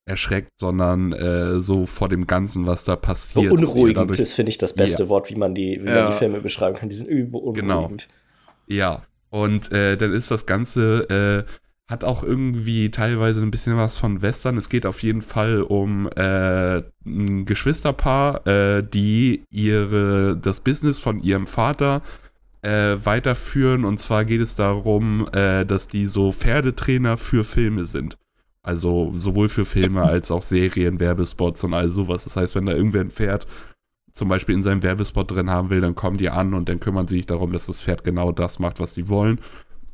erschreckt, 0.06 0.50
sondern 0.58 1.12
äh, 1.12 1.60
so 1.60 1.86
vor 1.86 2.08
dem 2.08 2.26
Ganzen, 2.26 2.66
was 2.66 2.84
da 2.84 2.96
passiert. 2.96 3.52
Unruhigend 3.52 4.18
ist, 4.18 4.32
finde 4.32 4.50
ich, 4.50 4.58
das 4.58 4.74
beste 4.74 5.04
ja. 5.04 5.08
Wort, 5.08 5.30
wie 5.30 5.36
man 5.36 5.54
die, 5.54 5.80
wie 5.82 5.88
ja. 5.88 6.02
man 6.02 6.12
die 6.12 6.18
Filme 6.18 6.40
beschreiben 6.40 6.76
kann. 6.76 6.88
Die 6.88 6.96
sind 6.96 7.08
unruhigend. 7.08 7.56
Genau. 7.56 7.90
Ja, 8.66 9.02
und 9.30 9.72
äh, 9.72 9.96
dann 9.96 10.12
ist 10.12 10.30
das 10.30 10.44
Ganze, 10.46 11.46
äh, 11.48 11.52
hat 11.90 12.04
auch 12.04 12.22
irgendwie 12.22 12.90
teilweise 12.90 13.40
ein 13.42 13.50
bisschen 13.50 13.76
was 13.76 13.96
von 13.96 14.22
Western. 14.22 14.56
Es 14.56 14.68
geht 14.68 14.86
auf 14.86 15.02
jeden 15.02 15.22
Fall 15.22 15.62
um 15.62 16.08
äh, 16.14 16.82
ein 17.04 17.44
Geschwisterpaar, 17.46 18.46
äh, 18.46 18.82
die 18.82 19.42
ihre, 19.50 20.36
das 20.36 20.60
Business 20.60 20.98
von 20.98 21.20
ihrem 21.20 21.46
Vater 21.46 22.02
äh, 22.62 22.96
weiterführen. 23.02 23.84
Und 23.84 23.98
zwar 23.98 24.24
geht 24.24 24.40
es 24.40 24.54
darum, 24.54 25.28
äh, 25.32 25.64
dass 25.64 25.88
die 25.88 26.06
so 26.06 26.30
Pferdetrainer 26.32 27.16
für 27.16 27.44
Filme 27.44 27.86
sind. 27.86 28.16
Also 28.62 29.12
sowohl 29.16 29.48
für 29.48 29.64
Filme 29.64 30.02
als 30.02 30.30
auch 30.30 30.42
Serien, 30.42 31.00
Werbespots 31.00 31.64
und 31.64 31.72
all 31.72 31.88
sowas. 31.88 32.24
Das 32.24 32.36
heißt, 32.36 32.54
wenn 32.54 32.66
da 32.66 32.72
irgendwer 32.72 33.00
ein 33.00 33.10
Pferd 33.10 33.46
zum 34.12 34.28
Beispiel 34.28 34.54
in 34.54 34.62
seinem 34.62 34.82
Werbespot 34.82 35.30
drin 35.30 35.50
haben 35.50 35.70
will, 35.70 35.80
dann 35.80 35.94
kommen 35.94 36.18
die 36.18 36.30
an 36.30 36.54
und 36.54 36.68
dann 36.68 36.80
kümmern 36.80 37.08
sie 37.08 37.16
sich 37.16 37.26
darum, 37.26 37.52
dass 37.52 37.66
das 37.66 37.80
Pferd 37.80 38.04
genau 38.04 38.32
das 38.32 38.58
macht, 38.58 38.80
was 38.80 38.94
sie 38.94 39.08
wollen. 39.08 39.40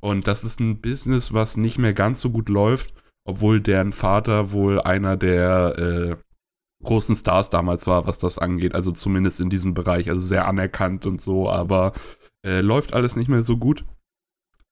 Und 0.00 0.26
das 0.26 0.44
ist 0.44 0.60
ein 0.60 0.80
Business, 0.80 1.32
was 1.32 1.56
nicht 1.56 1.78
mehr 1.78 1.94
ganz 1.94 2.20
so 2.20 2.30
gut 2.30 2.48
läuft, 2.48 2.94
obwohl 3.24 3.60
deren 3.60 3.92
Vater 3.92 4.52
wohl 4.52 4.80
einer 4.80 5.16
der 5.16 5.78
äh, 5.78 6.16
großen 6.84 7.16
Stars 7.16 7.50
damals 7.50 7.86
war, 7.86 8.06
was 8.06 8.18
das 8.18 8.38
angeht. 8.38 8.74
Also 8.74 8.92
zumindest 8.92 9.40
in 9.40 9.50
diesem 9.50 9.74
Bereich, 9.74 10.08
also 10.08 10.20
sehr 10.20 10.46
anerkannt 10.46 11.06
und 11.06 11.20
so, 11.20 11.50
aber 11.50 11.92
äh, 12.44 12.60
läuft 12.60 12.94
alles 12.94 13.16
nicht 13.16 13.28
mehr 13.28 13.42
so 13.42 13.56
gut. 13.56 13.84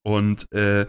Und 0.03 0.51
äh, 0.53 0.87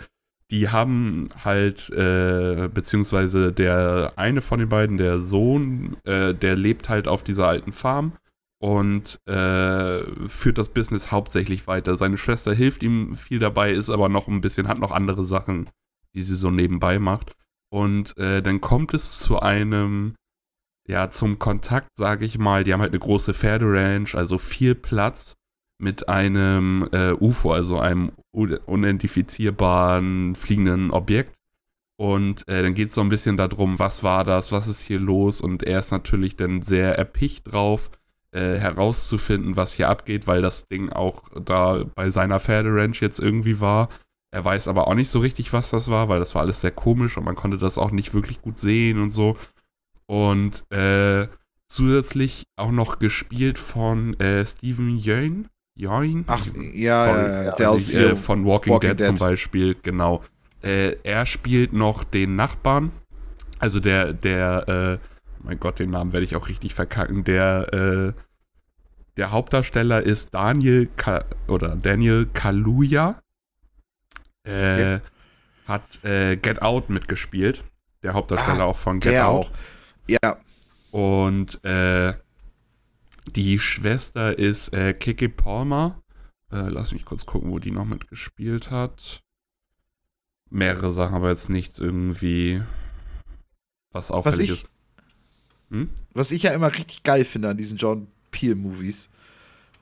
die 0.51 0.69
haben 0.69 1.27
halt, 1.43 1.89
äh, 1.89 2.69
beziehungsweise 2.71 3.51
der 3.51 4.13
eine 4.15 4.41
von 4.41 4.59
den 4.59 4.69
beiden, 4.69 4.97
der 4.97 5.19
Sohn, 5.19 5.97
äh, 6.03 6.33
der 6.35 6.55
lebt 6.55 6.89
halt 6.89 7.07
auf 7.07 7.23
dieser 7.23 7.47
alten 7.47 7.71
Farm 7.71 8.13
und 8.59 9.19
äh, 9.27 10.03
führt 10.27 10.57
das 10.57 10.69
Business 10.69 11.11
hauptsächlich 11.11 11.67
weiter. 11.67 11.97
Seine 11.97 12.17
Schwester 12.17 12.53
hilft 12.53 12.83
ihm 12.83 13.15
viel 13.15 13.39
dabei, 13.39 13.71
ist 13.71 13.89
aber 13.89 14.09
noch 14.09 14.27
ein 14.27 14.41
bisschen, 14.41 14.67
hat 14.67 14.79
noch 14.79 14.91
andere 14.91 15.25
Sachen, 15.25 15.69
die 16.13 16.21
sie 16.21 16.35
so 16.35 16.51
nebenbei 16.51 16.99
macht. 16.99 17.35
Und 17.69 18.17
äh, 18.17 18.41
dann 18.41 18.61
kommt 18.61 18.93
es 18.93 19.19
zu 19.19 19.39
einem, 19.39 20.15
ja, 20.87 21.09
zum 21.09 21.39
Kontakt, 21.39 21.89
sage 21.97 22.25
ich 22.25 22.37
mal. 22.37 22.63
Die 22.63 22.73
haben 22.73 22.81
halt 22.81 22.91
eine 22.91 22.99
große 22.99 23.33
Pferderanch, 23.33 24.15
also 24.15 24.37
viel 24.37 24.75
Platz 24.75 25.33
mit 25.77 26.07
einem 26.07 26.87
äh, 26.93 27.11
UFO, 27.11 27.51
also 27.51 27.79
einem 27.79 28.13
unidentifizierbaren 28.31 30.35
fliegenden 30.35 30.91
Objekt. 30.91 31.35
Und 31.97 32.47
äh, 32.47 32.61
dann 32.61 32.73
geht 32.73 32.89
es 32.89 32.95
so 32.95 33.01
ein 33.01 33.09
bisschen 33.09 33.37
darum, 33.37 33.79
was 33.79 34.03
war 34.03 34.23
das, 34.23 34.51
was 34.51 34.67
ist 34.67 34.81
hier 34.81 34.99
los? 34.99 35.41
Und 35.41 35.63
er 35.63 35.79
ist 35.79 35.91
natürlich 35.91 36.35
dann 36.35 36.61
sehr 36.61 36.97
erpicht 36.97 37.51
drauf, 37.51 37.89
äh, 38.35 38.59
herauszufinden, 38.59 39.55
was 39.55 39.73
hier 39.73 39.87
abgeht, 39.87 40.27
weil 40.27 40.41
das 40.41 40.67
Ding 40.67 40.89
auch 40.89 41.23
da 41.39 41.85
bei 41.95 42.09
seiner 42.09 42.39
Pferderanch 42.39 43.01
jetzt 43.01 43.19
irgendwie 43.19 43.61
war. 43.61 43.89
Er 44.31 44.43
weiß 44.43 44.67
aber 44.67 44.87
auch 44.87 44.93
nicht 44.95 45.09
so 45.09 45.19
richtig, 45.19 45.53
was 45.53 45.69
das 45.69 45.89
war, 45.89 46.09
weil 46.09 46.19
das 46.19 46.35
war 46.35 46.41
alles 46.41 46.59
sehr 46.59 46.71
komisch 46.71 47.17
und 47.17 47.23
man 47.23 47.35
konnte 47.35 47.57
das 47.57 47.77
auch 47.77 47.91
nicht 47.91 48.13
wirklich 48.13 48.41
gut 48.41 48.59
sehen 48.59 49.01
und 49.01 49.11
so. 49.11 49.37
Und 50.07 50.69
äh, 50.71 51.27
zusätzlich 51.69 52.43
auch 52.57 52.71
noch 52.71 52.99
gespielt 52.99 53.57
von 53.57 54.19
äh, 54.19 54.45
Steven 54.45 54.97
Yeun. 54.97 55.47
Yeun? 55.77 56.25
Ach, 56.27 56.45
ja, 56.73 57.05
Sorry, 57.05 57.57
der 57.57 57.69
also, 57.69 57.71
aus 57.71 57.93
äh, 57.93 58.15
von 58.15 58.45
Walking, 58.45 58.73
Walking 58.73 58.89
Dead, 58.89 58.99
Dead, 58.99 59.05
zum 59.05 59.17
Beispiel, 59.17 59.75
genau. 59.81 60.23
Äh, 60.61 60.97
er 61.03 61.25
spielt 61.25 61.73
noch 61.73 62.03
den 62.03 62.35
Nachbarn, 62.35 62.91
also 63.59 63.79
der, 63.79 64.13
der, 64.13 64.99
äh, 65.01 65.14
mein 65.45 65.59
Gott, 65.59 65.79
den 65.79 65.91
Namen 65.91 66.11
werde 66.11 66.25
ich 66.25 66.35
auch 66.35 66.49
richtig 66.49 66.73
verkacken, 66.73 67.23
der, 67.23 67.73
äh, 67.73 68.21
der 69.17 69.31
Hauptdarsteller 69.31 70.01
ist 70.01 70.33
Daniel 70.33 70.87
Ka 70.97 71.25
oder 71.47 71.75
Daniel 71.75 72.25
Kaluuya. 72.25 73.21
äh, 74.45 74.93
ja. 74.93 75.01
hat 75.67 76.03
äh, 76.03 76.35
Get 76.35 76.61
Out 76.61 76.89
mitgespielt. 76.89 77.63
Der 78.03 78.13
Hauptdarsteller 78.13 78.65
ah, 78.65 78.67
auch 78.67 78.75
von 78.75 78.99
Get 78.99 79.19
Out. 79.21 79.45
Auch. 79.45 79.51
Ja. 80.07 80.37
Und 80.91 81.63
äh, 81.63 82.13
die 83.27 83.59
Schwester 83.59 84.37
ist 84.37 84.73
äh, 84.73 84.93
Kiki 84.93 85.27
Palmer. 85.27 86.01
Äh, 86.51 86.69
lass 86.69 86.91
mich 86.91 87.05
kurz 87.05 87.25
gucken, 87.25 87.51
wo 87.51 87.59
die 87.59 87.71
noch 87.71 87.85
mitgespielt 87.85 88.71
hat. 88.71 89.21
Mehrere 90.49 90.91
Sachen, 90.91 91.15
aber 91.15 91.29
jetzt 91.29 91.49
nichts 91.49 91.79
irgendwie, 91.79 92.61
was 93.91 94.11
auffällig 94.11 94.37
was 94.37 94.43
ich, 94.43 94.51
ist. 94.51 94.69
Hm? 95.69 95.89
Was 96.13 96.31
ich 96.31 96.43
ja 96.43 96.51
immer 96.53 96.73
richtig 96.73 97.03
geil 97.03 97.25
finde 97.25 97.49
an 97.49 97.57
diesen 97.57 97.77
John 97.77 98.07
Peel-Movies. 98.31 99.09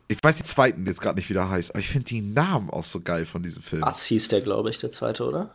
Ich 0.07 0.17
weiß 0.21 0.37
die 0.37 0.43
zweiten 0.43 0.85
jetzt 0.85 1.01
gerade 1.01 1.17
nicht, 1.17 1.29
wie 1.29 1.33
der 1.33 1.49
heißt, 1.49 1.71
aber 1.71 1.79
ich 1.79 1.89
finde 1.89 2.05
die 2.05 2.21
Namen 2.21 2.69
auch 2.69 2.83
so 2.83 2.99
geil 2.99 3.25
von 3.25 3.41
diesem 3.41 3.61
Film. 3.61 3.83
Ass 3.83 4.05
hieß 4.05 4.27
der, 4.27 4.41
glaube 4.41 4.69
ich, 4.69 4.77
der 4.77 4.91
zweite, 4.91 5.25
oder? 5.25 5.53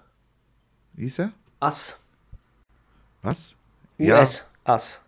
Wie 0.94 1.04
hieß 1.04 1.20
er? 1.20 1.32
Ass. 1.60 1.98
Was? 3.22 3.54
US. 3.98 4.48
Ja. 4.66 4.74
Ass. 4.74 5.00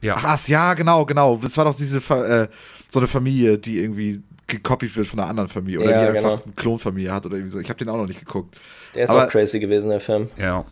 Ja. 0.00 0.14
Ach, 0.16 0.24
Ass, 0.24 0.48
ja, 0.48 0.74
genau, 0.74 1.04
genau. 1.04 1.36
Das 1.36 1.56
war 1.56 1.64
doch 1.64 1.76
diese, 1.76 1.98
äh, 1.98 2.48
so 2.88 3.00
eine 3.00 3.06
Familie, 3.06 3.58
die 3.58 3.78
irgendwie 3.78 4.22
gekopiert 4.46 4.96
wird 4.96 5.06
von 5.06 5.20
einer 5.20 5.28
anderen 5.28 5.48
Familie 5.48 5.80
oder 5.80 5.90
ja, 5.90 6.00
die 6.00 6.18
einfach 6.18 6.30
genau. 6.30 6.42
eine 6.44 6.52
Klonfamilie 6.54 7.12
hat 7.12 7.26
oder 7.26 7.36
irgendwie 7.36 7.52
so. 7.52 7.60
Ich 7.60 7.68
habe 7.68 7.78
den 7.78 7.88
auch 7.88 7.98
noch 7.98 8.06
nicht 8.06 8.20
geguckt. 8.20 8.56
Der 8.94 9.04
ist 9.04 9.10
Aber, 9.10 9.26
auch 9.26 9.28
crazy 9.28 9.60
gewesen, 9.60 9.90
der 9.90 10.00
Film. 10.00 10.30
Ja. 10.36 10.64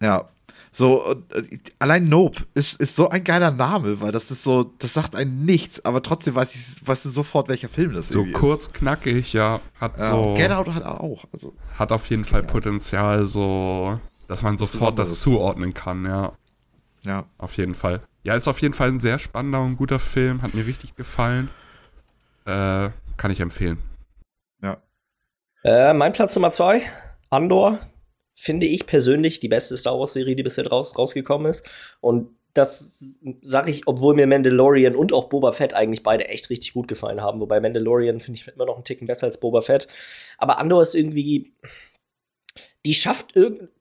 Ja. 0.00 0.28
So, 0.76 1.24
äh, 1.32 1.42
allein 1.78 2.06
Nope 2.06 2.42
ist, 2.52 2.78
ist 2.82 2.96
so 2.96 3.08
ein 3.08 3.24
geiler 3.24 3.50
Name, 3.50 3.98
weil 4.02 4.12
das 4.12 4.30
ist 4.30 4.44
so, 4.44 4.62
das 4.78 4.92
sagt 4.92 5.16
einem 5.16 5.46
nichts, 5.46 5.82
aber 5.86 6.02
trotzdem 6.02 6.34
weiß 6.34 6.54
ich, 6.54 6.86
weißt 6.86 7.06
du 7.06 7.08
sofort, 7.08 7.48
welcher 7.48 7.70
Film 7.70 7.94
das 7.94 8.08
so 8.08 8.22
ist. 8.22 8.32
So 8.32 8.38
kurz, 8.38 8.72
knackig, 8.74 9.32
ja. 9.32 9.62
Hat 9.80 9.98
ja, 9.98 10.10
so. 10.10 10.34
Get 10.34 10.50
Out 10.50 10.68
hat 10.68 10.84
auch. 10.84 11.24
Also, 11.32 11.54
hat 11.78 11.92
auf 11.92 12.10
jeden 12.10 12.26
Fall 12.26 12.42
Potenzial, 12.42 13.26
so, 13.26 13.98
dass 14.28 14.42
man 14.42 14.58
sofort 14.58 14.98
das 14.98 15.22
zuordnen 15.22 15.72
kann, 15.72 16.04
ja. 16.04 16.32
Ja. 17.06 17.24
Auf 17.38 17.56
jeden 17.56 17.74
Fall. 17.74 18.02
Ja, 18.22 18.34
ist 18.34 18.46
auf 18.46 18.60
jeden 18.60 18.74
Fall 18.74 18.88
ein 18.88 18.98
sehr 18.98 19.18
spannender 19.18 19.62
und 19.62 19.76
guter 19.78 19.98
Film, 19.98 20.42
hat 20.42 20.52
mir 20.52 20.66
richtig 20.66 20.94
gefallen. 20.94 21.48
Äh, 22.44 22.90
kann 23.16 23.30
ich 23.30 23.40
empfehlen. 23.40 23.78
Ja. 24.60 24.76
Äh, 25.64 25.94
mein 25.94 26.12
Platz 26.12 26.36
Nummer 26.36 26.50
zwei, 26.50 26.82
Andor, 27.30 27.78
finde 28.38 28.66
ich 28.66 28.86
persönlich 28.86 29.40
die 29.40 29.48
beste 29.48 29.76
Star 29.76 29.98
Wars-Serie, 29.98 30.36
die 30.36 30.42
bisher 30.42 30.66
raus, 30.68 30.96
rausgekommen 30.96 31.50
ist. 31.50 31.68
Und 32.00 32.28
das 32.52 33.18
sage 33.40 33.70
ich, 33.70 33.86
obwohl 33.86 34.14
mir 34.14 34.26
Mandalorian 34.26 34.94
und 34.94 35.12
auch 35.12 35.28
Boba 35.28 35.52
Fett 35.52 35.74
eigentlich 35.74 36.02
beide 36.02 36.28
echt 36.28 36.50
richtig 36.50 36.74
gut 36.74 36.86
gefallen 36.86 37.22
haben. 37.22 37.40
Wobei 37.40 37.60
Mandalorian 37.60 38.20
finde 38.20 38.38
ich 38.38 38.46
immer 38.46 38.66
noch 38.66 38.76
einen 38.76 38.84
Ticken 38.84 39.06
besser 39.06 39.26
als 39.26 39.40
Boba 39.40 39.62
Fett. 39.62 39.88
Aber 40.38 40.58
Andor 40.58 40.82
ist 40.82 40.94
irgendwie. 40.94 41.54
Die 42.84 42.94
schafft, 42.94 43.34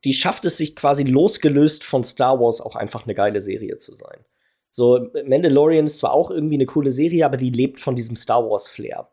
die 0.03 0.13
schafft 0.13 0.45
es 0.45 0.57
sich 0.57 0.75
quasi 0.75 1.03
losgelöst 1.03 1.83
von 1.83 2.03
Star 2.03 2.39
Wars 2.39 2.59
auch 2.59 2.75
einfach 2.75 3.03
eine 3.03 3.13
geile 3.13 3.39
Serie 3.39 3.77
zu 3.77 3.93
sein. 3.93 4.25
So, 4.71 5.09
Mandalorian 5.25 5.85
ist 5.85 5.99
zwar 5.99 6.11
auch 6.11 6.31
irgendwie 6.31 6.55
eine 6.55 6.65
coole 6.65 6.91
Serie, 6.91 7.25
aber 7.25 7.37
die 7.37 7.51
lebt 7.51 7.79
von 7.79 7.95
diesem 7.95 8.15
Star 8.15 8.49
Wars-Flair. 8.49 9.07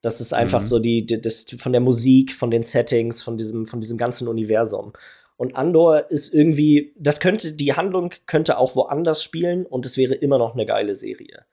Das 0.00 0.20
ist 0.20 0.32
einfach 0.32 0.62
mhm. 0.62 0.66
so 0.66 0.78
die, 0.78 1.06
die, 1.06 1.20
das 1.20 1.46
von 1.58 1.72
der 1.72 1.80
Musik, 1.80 2.32
von 2.34 2.50
den 2.50 2.62
Settings, 2.62 3.22
von 3.22 3.36
diesem, 3.36 3.66
von 3.66 3.80
diesem 3.80 3.98
ganzen 3.98 4.28
Universum. 4.28 4.92
Und 5.36 5.56
Andor 5.56 6.10
ist 6.10 6.34
irgendwie, 6.34 6.94
das 6.98 7.20
könnte, 7.20 7.52
die 7.52 7.74
Handlung 7.74 8.12
könnte 8.26 8.58
auch 8.58 8.74
woanders 8.74 9.22
spielen 9.22 9.66
und 9.66 9.86
es 9.86 9.96
wäre 9.96 10.14
immer 10.14 10.38
noch 10.38 10.54
eine 10.54 10.66
geile 10.66 10.94
Serie. 10.96 11.44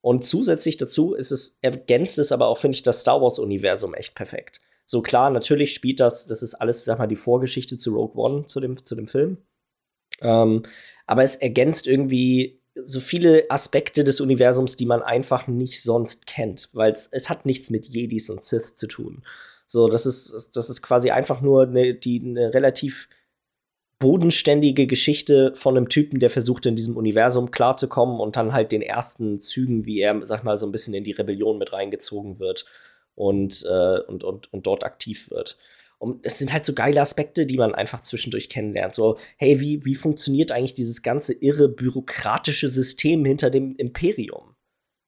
Und 0.00 0.24
zusätzlich 0.24 0.76
dazu 0.76 1.14
ist 1.14 1.30
es, 1.30 1.58
ergänzt 1.60 2.18
es 2.18 2.32
aber 2.32 2.46
auch, 2.46 2.58
finde 2.58 2.76
ich, 2.76 2.82
das 2.82 3.00
Star 3.00 3.20
Wars-Universum 3.20 3.94
echt 3.94 4.14
perfekt. 4.14 4.60
So 4.84 5.00
klar, 5.00 5.30
natürlich 5.30 5.74
spielt 5.74 6.00
das, 6.00 6.26
das 6.26 6.42
ist 6.42 6.54
alles, 6.54 6.84
sag 6.84 6.98
mal, 6.98 7.06
die 7.06 7.16
Vorgeschichte 7.16 7.78
zu 7.78 7.94
Rogue 7.94 8.20
One, 8.20 8.46
zu 8.46 8.60
dem, 8.60 8.84
zu 8.84 8.94
dem 8.94 9.06
Film. 9.06 9.38
Ähm, 10.20 10.64
aber 11.06 11.22
es 11.22 11.36
ergänzt 11.36 11.86
irgendwie 11.86 12.61
so 12.74 13.00
viele 13.00 13.50
Aspekte 13.50 14.04
des 14.04 14.20
Universums, 14.20 14.76
die 14.76 14.86
man 14.86 15.02
einfach 15.02 15.46
nicht 15.46 15.82
sonst 15.82 16.26
kennt, 16.26 16.70
weil 16.72 16.92
es 16.92 17.28
hat 17.28 17.46
nichts 17.46 17.70
mit 17.70 17.86
Jedis 17.86 18.30
und 18.30 18.42
Sith 18.42 18.74
zu 18.74 18.86
tun. 18.86 19.22
So, 19.66 19.88
das 19.88 20.06
ist, 20.06 20.52
das 20.54 20.70
ist 20.70 20.82
quasi 20.82 21.10
einfach 21.10 21.40
nur 21.40 21.62
eine, 21.62 21.94
die, 21.94 22.20
eine 22.20 22.52
relativ 22.52 23.08
bodenständige 23.98 24.86
Geschichte 24.86 25.52
von 25.54 25.76
einem 25.76 25.88
Typen, 25.88 26.18
der 26.18 26.28
versucht, 26.28 26.66
in 26.66 26.74
diesem 26.74 26.96
Universum 26.96 27.52
klarzukommen 27.52 28.20
und 28.20 28.36
dann 28.36 28.52
halt 28.52 28.72
den 28.72 28.82
ersten 28.82 29.38
Zügen, 29.38 29.86
wie 29.86 30.00
er, 30.00 30.26
sag 30.26 30.42
mal, 30.42 30.56
so 30.56 30.66
ein 30.66 30.72
bisschen 30.72 30.92
in 30.92 31.04
die 31.04 31.12
Rebellion 31.12 31.56
mit 31.56 31.72
reingezogen 31.72 32.40
wird 32.40 32.66
und, 33.14 33.64
äh, 33.64 34.00
und, 34.00 34.24
und, 34.24 34.52
und 34.52 34.66
dort 34.66 34.82
aktiv 34.82 35.30
wird. 35.30 35.56
Und 36.02 36.18
es 36.26 36.38
sind 36.38 36.52
halt 36.52 36.64
so 36.64 36.74
geile 36.74 37.00
Aspekte, 37.00 37.46
die 37.46 37.56
man 37.56 37.76
einfach 37.76 38.00
zwischendurch 38.00 38.48
kennenlernt. 38.48 38.92
So, 38.92 39.18
hey, 39.36 39.60
wie, 39.60 39.84
wie 39.84 39.94
funktioniert 39.94 40.50
eigentlich 40.50 40.74
dieses 40.74 41.02
ganze 41.02 41.32
irre 41.32 41.68
bürokratische 41.68 42.68
System 42.68 43.24
hinter 43.24 43.50
dem 43.50 43.76
Imperium? 43.76 44.56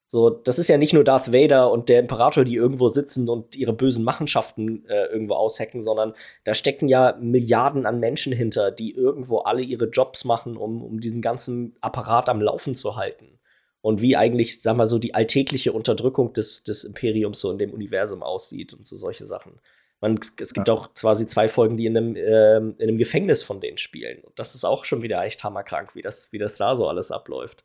So, 0.06 0.30
das 0.30 0.60
ist 0.60 0.68
ja 0.68 0.78
nicht 0.78 0.92
nur 0.92 1.02
Darth 1.02 1.32
Vader 1.32 1.72
und 1.72 1.88
der 1.88 1.98
Imperator, 1.98 2.44
die 2.44 2.54
irgendwo 2.54 2.86
sitzen 2.86 3.28
und 3.28 3.56
ihre 3.56 3.72
bösen 3.72 4.04
Machenschaften 4.04 4.86
äh, 4.86 5.06
irgendwo 5.06 5.34
aushacken, 5.34 5.82
sondern 5.82 6.12
da 6.44 6.54
stecken 6.54 6.86
ja 6.86 7.18
Milliarden 7.20 7.86
an 7.86 7.98
Menschen 7.98 8.32
hinter, 8.32 8.70
die 8.70 8.94
irgendwo 8.94 9.38
alle 9.38 9.62
ihre 9.62 9.86
Jobs 9.86 10.24
machen, 10.24 10.56
um, 10.56 10.80
um 10.80 11.00
diesen 11.00 11.22
ganzen 11.22 11.74
Apparat 11.80 12.28
am 12.28 12.40
Laufen 12.40 12.76
zu 12.76 12.94
halten. 12.94 13.40
Und 13.80 14.00
wie 14.00 14.16
eigentlich, 14.16 14.62
sag 14.62 14.76
mal 14.76 14.86
so, 14.86 15.00
die 15.00 15.16
alltägliche 15.16 15.72
Unterdrückung 15.72 16.32
des, 16.32 16.62
des 16.62 16.84
Imperiums 16.84 17.40
so 17.40 17.50
in 17.50 17.58
dem 17.58 17.72
Universum 17.72 18.22
aussieht 18.22 18.74
und 18.74 18.86
so 18.86 18.94
solche 18.94 19.26
Sachen. 19.26 19.58
Man, 20.00 20.20
es 20.40 20.52
gibt 20.52 20.68
ja. 20.68 20.74
auch 20.74 20.92
quasi 20.94 21.26
zwei 21.26 21.48
Folgen, 21.48 21.76
die 21.76 21.86
in 21.86 21.96
einem, 21.96 22.16
äh, 22.16 22.56
in 22.56 22.76
einem 22.80 22.98
Gefängnis 22.98 23.42
von 23.42 23.60
denen 23.60 23.78
spielen. 23.78 24.22
Und 24.22 24.38
das 24.38 24.54
ist 24.54 24.64
auch 24.64 24.84
schon 24.84 25.02
wieder 25.02 25.22
echt 25.24 25.42
hammerkrank, 25.44 25.94
wie 25.94 26.02
das, 26.02 26.32
wie 26.32 26.38
das 26.38 26.56
da 26.56 26.76
so 26.76 26.88
alles 26.88 27.10
abläuft. 27.10 27.64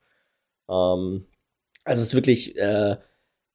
Ähm, 0.70 1.26
also 1.84 2.02
es 2.02 2.08
ist 2.08 2.16
wirklich, 2.16 2.58
äh, 2.58 2.98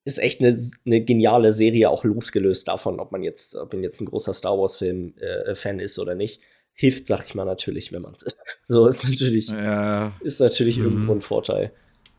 ist 0.04 0.18
echt 0.18 0.40
eine, 0.40 0.56
eine 0.84 1.00
geniale 1.02 1.52
Serie, 1.52 1.88
auch 1.88 2.04
losgelöst 2.04 2.68
davon, 2.68 3.00
ob 3.00 3.10
man 3.10 3.22
jetzt, 3.22 3.54
ob 3.54 3.72
man 3.72 3.82
jetzt 3.82 4.00
ein 4.00 4.06
großer 4.06 4.34
Star 4.34 4.58
Wars-Film-Fan 4.58 5.80
äh, 5.80 5.84
ist 5.84 5.98
oder 5.98 6.14
nicht. 6.14 6.42
Hilft, 6.74 7.06
sag 7.06 7.24
ich 7.24 7.34
mal, 7.34 7.44
natürlich, 7.44 7.92
wenn 7.92 8.02
man 8.02 8.14
es 8.14 8.22
ist. 8.22 8.36
So 8.66 8.86
ist 8.86 9.08
natürlich, 9.08 9.48
ja. 9.48 10.14
ist 10.20 10.40
natürlich 10.40 10.78
mhm. 10.78 10.84
irgendwo 10.84 11.12
ein 11.12 11.20
Vorteil. 11.20 11.72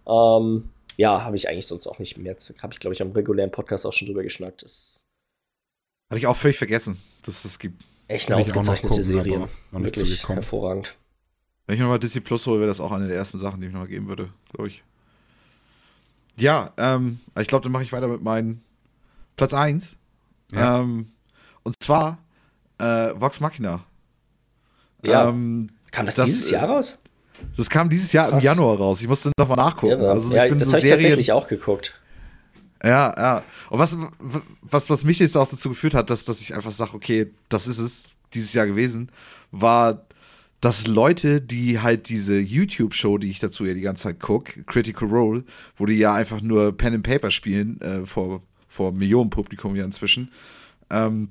Ähm, 0.07 0.69
ja, 0.97 1.23
habe 1.23 1.35
ich 1.35 1.49
eigentlich 1.49 1.67
sonst 1.67 1.87
auch 1.87 1.99
nicht 1.99 2.17
mehr. 2.17 2.35
Habe 2.61 2.73
ich, 2.73 2.79
glaube 2.79 2.93
ich, 2.93 3.01
am 3.01 3.11
regulären 3.11 3.51
Podcast 3.51 3.85
auch 3.85 3.93
schon 3.93 4.07
drüber 4.07 4.23
geschnackt. 4.23 4.63
Das 4.63 5.07
hatte 6.09 6.17
ich 6.17 6.27
auch 6.27 6.37
völlig 6.37 6.57
vergessen, 6.57 7.01
dass 7.23 7.35
es 7.35 7.43
das 7.43 7.59
gibt. 7.59 7.83
Echt 8.07 8.31
eine 8.31 8.41
ausgezeichnete 8.41 9.03
Serie. 9.03 9.47
Wirklich 9.71 10.27
hervorragend. 10.27 10.95
Wenn 11.65 11.75
ich 11.75 11.81
nochmal 11.81 11.99
Disney 11.99 12.21
Plus 12.21 12.45
hole, 12.45 12.59
wäre 12.59 12.67
das 12.67 12.79
auch 12.79 12.91
eine 12.91 13.07
der 13.07 13.17
ersten 13.17 13.39
Sachen, 13.39 13.59
die 13.59 13.67
ich 13.67 13.73
nochmal 13.73 13.87
geben 13.87 14.07
würde, 14.07 14.29
glaube 14.51 14.67
ich. 14.67 14.83
Ja, 16.37 16.71
ähm, 16.77 17.19
ich 17.39 17.47
glaube, 17.47 17.63
dann 17.63 17.71
mache 17.71 17.83
ich 17.83 17.91
weiter 17.91 18.07
mit 18.07 18.21
meinem 18.21 18.61
Platz 19.37 19.53
1. 19.53 19.95
Ja. 20.53 20.81
Ähm, 20.81 21.11
und 21.63 21.81
zwar 21.81 22.19
äh, 22.77 23.13
Vox 23.15 23.39
Machina. 23.39 23.83
Ja. 25.03 25.29
Ähm, 25.29 25.69
kam 25.91 26.05
das, 26.05 26.15
das, 26.15 26.25
dieses 26.27 26.51
Jahr 26.51 26.69
raus? 26.69 26.99
Das 27.57 27.69
kam 27.69 27.89
dieses 27.89 28.11
Jahr 28.11 28.29
Krass. 28.29 28.43
im 28.43 28.45
Januar 28.45 28.77
raus. 28.77 29.01
Ich 29.01 29.07
musste 29.07 29.31
nochmal 29.37 29.57
nachgucken. 29.57 30.01
Ja, 30.01 30.09
also, 30.09 30.35
ja 30.35 30.47
das 30.47 30.67
so 30.67 30.75
habe 30.75 30.85
ich 30.85 30.91
tatsächlich 30.91 31.31
auch 31.31 31.47
geguckt. 31.47 31.99
Ja, 32.85 33.15
ja. 33.17 33.43
Und 33.71 33.79
was, 33.79 33.97
was, 34.61 34.89
was 34.91 35.03
mich 35.03 35.17
jetzt 35.17 35.35
auch 35.35 35.47
dazu 35.47 35.69
geführt 35.69 35.95
hat, 35.95 36.11
dass, 36.11 36.23
dass 36.23 36.39
ich 36.39 36.53
einfach 36.53 36.71
sage, 36.71 36.93
okay, 36.93 37.31
das 37.49 37.67
ist 37.67 37.79
es 37.79 38.15
dieses 38.33 38.53
Jahr 38.53 38.67
gewesen, 38.67 39.09
war, 39.51 40.05
dass 40.61 40.85
Leute, 40.85 41.41
die 41.41 41.79
halt 41.79 42.09
diese 42.09 42.39
YouTube-Show, 42.39 43.17
die 43.17 43.29
ich 43.29 43.39
dazu 43.39 43.65
ja 43.65 43.73
die 43.73 43.81
ganze 43.81 44.03
Zeit 44.03 44.19
gucke, 44.19 44.63
Critical 44.65 45.09
Role, 45.09 45.43
wo 45.77 45.87
die 45.87 45.95
ja 45.95 46.13
einfach 46.13 46.41
nur 46.41 46.77
Pen 46.77 46.93
and 46.93 47.03
Paper 47.03 47.31
spielen, 47.31 47.81
äh, 47.81 48.05
vor, 48.05 48.43
vor 48.67 48.91
Millionen 48.91 49.31
Publikum 49.31 49.75
ja 49.75 49.83
inzwischen, 49.83 50.31
ähm, 50.91 51.29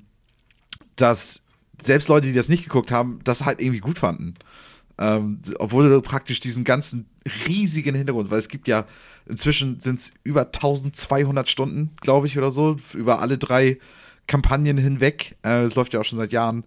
dass 0.97 1.41
selbst 1.81 2.09
Leute, 2.09 2.27
die 2.27 2.33
das 2.33 2.49
nicht 2.49 2.63
geguckt 2.63 2.91
haben, 2.91 3.19
das 3.23 3.45
halt 3.45 3.61
irgendwie 3.61 3.79
gut 3.79 3.99
fanden. 3.99 4.35
Ähm, 4.97 5.39
obwohl 5.59 5.89
du 5.89 6.01
praktisch 6.01 6.41
diesen 6.41 6.63
ganzen 6.65 7.05
riesigen 7.47 7.95
Hintergrund, 7.95 8.29
weil 8.29 8.39
es 8.39 8.49
gibt 8.49 8.67
ja 8.67 8.85
Inzwischen 9.27 9.79
sind 9.79 9.99
es 9.99 10.11
über 10.23 10.41
1200 10.41 11.49
Stunden, 11.49 11.91
glaube 11.99 12.27
ich, 12.27 12.37
oder 12.37 12.51
so, 12.51 12.77
über 12.93 13.19
alle 13.19 13.37
drei 13.37 13.79
Kampagnen 14.27 14.77
hinweg. 14.77 15.35
Es 15.41 15.73
äh, 15.73 15.75
läuft 15.75 15.93
ja 15.93 15.99
auch 15.99 16.05
schon 16.05 16.19
seit 16.19 16.31
Jahren, 16.31 16.63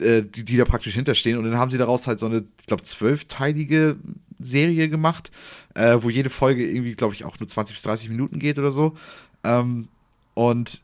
äh, 0.00 0.22
die, 0.22 0.44
die 0.44 0.56
da 0.56 0.64
praktisch 0.64 0.94
hinterstehen. 0.94 1.38
Und 1.38 1.44
dann 1.44 1.58
haben 1.58 1.70
sie 1.70 1.78
daraus 1.78 2.06
halt 2.08 2.18
so 2.18 2.26
eine, 2.26 2.44
ich 2.60 2.66
glaube, 2.66 2.82
zwölfteilige 2.82 3.96
Serie 4.40 4.88
gemacht, 4.88 5.30
äh, 5.74 5.98
wo 6.00 6.10
jede 6.10 6.30
Folge 6.30 6.66
irgendwie, 6.68 6.94
glaube 6.94 7.14
ich, 7.14 7.24
auch 7.24 7.38
nur 7.38 7.48
20 7.48 7.76
bis 7.76 7.82
30 7.84 8.08
Minuten 8.08 8.40
geht 8.40 8.58
oder 8.58 8.72
so. 8.72 8.96
Ähm, 9.44 9.86
und 10.34 10.80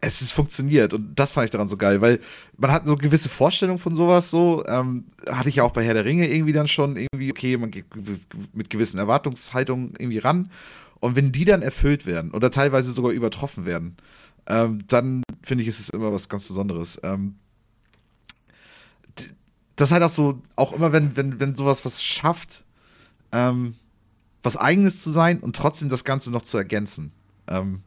es 0.00 0.22
ist 0.22 0.32
funktioniert 0.32 0.94
und 0.94 1.18
das 1.18 1.32
fand 1.32 1.46
ich 1.46 1.50
daran 1.50 1.68
so 1.68 1.76
geil, 1.76 2.00
weil 2.00 2.20
man 2.56 2.70
hat 2.70 2.86
so 2.86 2.96
gewisse 2.96 3.28
Vorstellung 3.28 3.78
von 3.78 3.94
sowas 3.94 4.30
so, 4.30 4.64
ähm, 4.66 5.06
hatte 5.28 5.48
ich 5.48 5.56
ja 5.56 5.64
auch 5.64 5.72
bei 5.72 5.84
Herr 5.84 5.94
der 5.94 6.04
Ringe 6.04 6.28
irgendwie 6.28 6.52
dann 6.52 6.68
schon 6.68 6.96
irgendwie, 6.96 7.30
okay, 7.30 7.56
man 7.56 7.70
geht 7.70 7.86
mit 8.52 8.70
gewissen 8.70 8.98
Erwartungshaltungen 8.98 9.94
irgendwie 9.98 10.18
ran 10.18 10.50
und 11.00 11.16
wenn 11.16 11.32
die 11.32 11.44
dann 11.44 11.62
erfüllt 11.62 12.06
werden 12.06 12.30
oder 12.30 12.50
teilweise 12.50 12.92
sogar 12.92 13.10
übertroffen 13.10 13.66
werden, 13.66 13.96
ähm, 14.46 14.84
dann 14.86 15.22
finde 15.42 15.62
ich, 15.62 15.68
ist 15.68 15.80
es 15.80 15.90
immer 15.90 16.12
was 16.12 16.28
ganz 16.28 16.46
Besonderes. 16.46 17.00
Ähm, 17.02 17.34
das 19.76 19.88
ist 19.88 19.92
halt 19.92 20.02
auch 20.02 20.10
so, 20.10 20.42
auch 20.56 20.72
immer 20.72 20.92
wenn, 20.92 21.16
wenn, 21.16 21.40
wenn 21.40 21.54
sowas 21.54 21.84
was 21.84 22.02
schafft, 22.02 22.64
ähm, 23.32 23.74
was 24.42 24.56
eigenes 24.56 25.02
zu 25.02 25.10
sein 25.10 25.40
und 25.40 25.54
trotzdem 25.54 25.88
das 25.88 26.04
Ganze 26.04 26.32
noch 26.32 26.42
zu 26.42 26.56
ergänzen. 26.56 27.12
Ähm, 27.46 27.82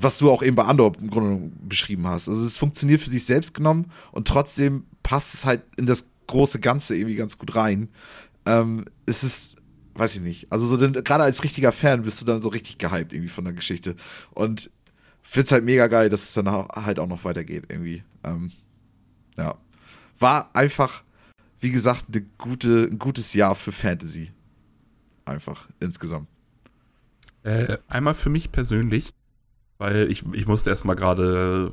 was 0.00 0.18
du 0.18 0.30
auch 0.30 0.42
eben 0.42 0.54
bei 0.54 0.64
Andor 0.64 0.92
im 1.00 1.10
Grunde 1.10 1.50
beschrieben 1.62 2.06
hast. 2.06 2.28
Also 2.28 2.44
es 2.44 2.56
funktioniert 2.56 3.00
für 3.00 3.10
sich 3.10 3.24
selbst 3.24 3.52
genommen 3.52 3.90
und 4.12 4.28
trotzdem 4.28 4.84
passt 5.02 5.34
es 5.34 5.44
halt 5.44 5.62
in 5.76 5.86
das 5.86 6.06
große 6.28 6.60
Ganze 6.60 6.96
irgendwie 6.96 7.16
ganz 7.16 7.36
gut 7.36 7.56
rein. 7.56 7.88
Ähm, 8.46 8.84
es 9.06 9.24
ist, 9.24 9.56
weiß 9.94 10.14
ich 10.14 10.22
nicht, 10.22 10.52
also 10.52 10.66
so 10.66 10.76
gerade 10.78 11.24
als 11.24 11.42
richtiger 11.42 11.72
Fan 11.72 12.02
bist 12.02 12.20
du 12.20 12.24
dann 12.24 12.42
so 12.42 12.48
richtig 12.48 12.78
gehypt 12.78 13.12
irgendwie 13.12 13.28
von 13.28 13.44
der 13.44 13.54
Geschichte. 13.54 13.96
Und 14.30 14.70
find's 15.22 15.50
halt 15.50 15.64
mega 15.64 15.88
geil, 15.88 16.08
dass 16.08 16.22
es 16.22 16.32
dann 16.32 16.48
halt 16.48 17.00
auch 17.00 17.08
noch 17.08 17.24
weitergeht 17.24 17.64
irgendwie. 17.68 18.04
Ähm, 18.22 18.52
ja. 19.36 19.56
War 20.20 20.54
einfach, 20.54 21.02
wie 21.58 21.70
gesagt, 21.70 22.04
eine 22.12 22.24
gute, 22.38 22.88
ein 22.90 23.00
gutes 23.00 23.34
Jahr 23.34 23.56
für 23.56 23.72
Fantasy. 23.72 24.30
Einfach 25.24 25.68
insgesamt. 25.80 26.28
Äh, 27.42 27.78
einmal 27.88 28.14
für 28.14 28.30
mich 28.30 28.52
persönlich, 28.52 29.12
weil 29.78 30.10
ich, 30.10 30.24
ich 30.32 30.46
musste 30.46 30.70
erstmal 30.70 30.96
gerade 30.96 31.72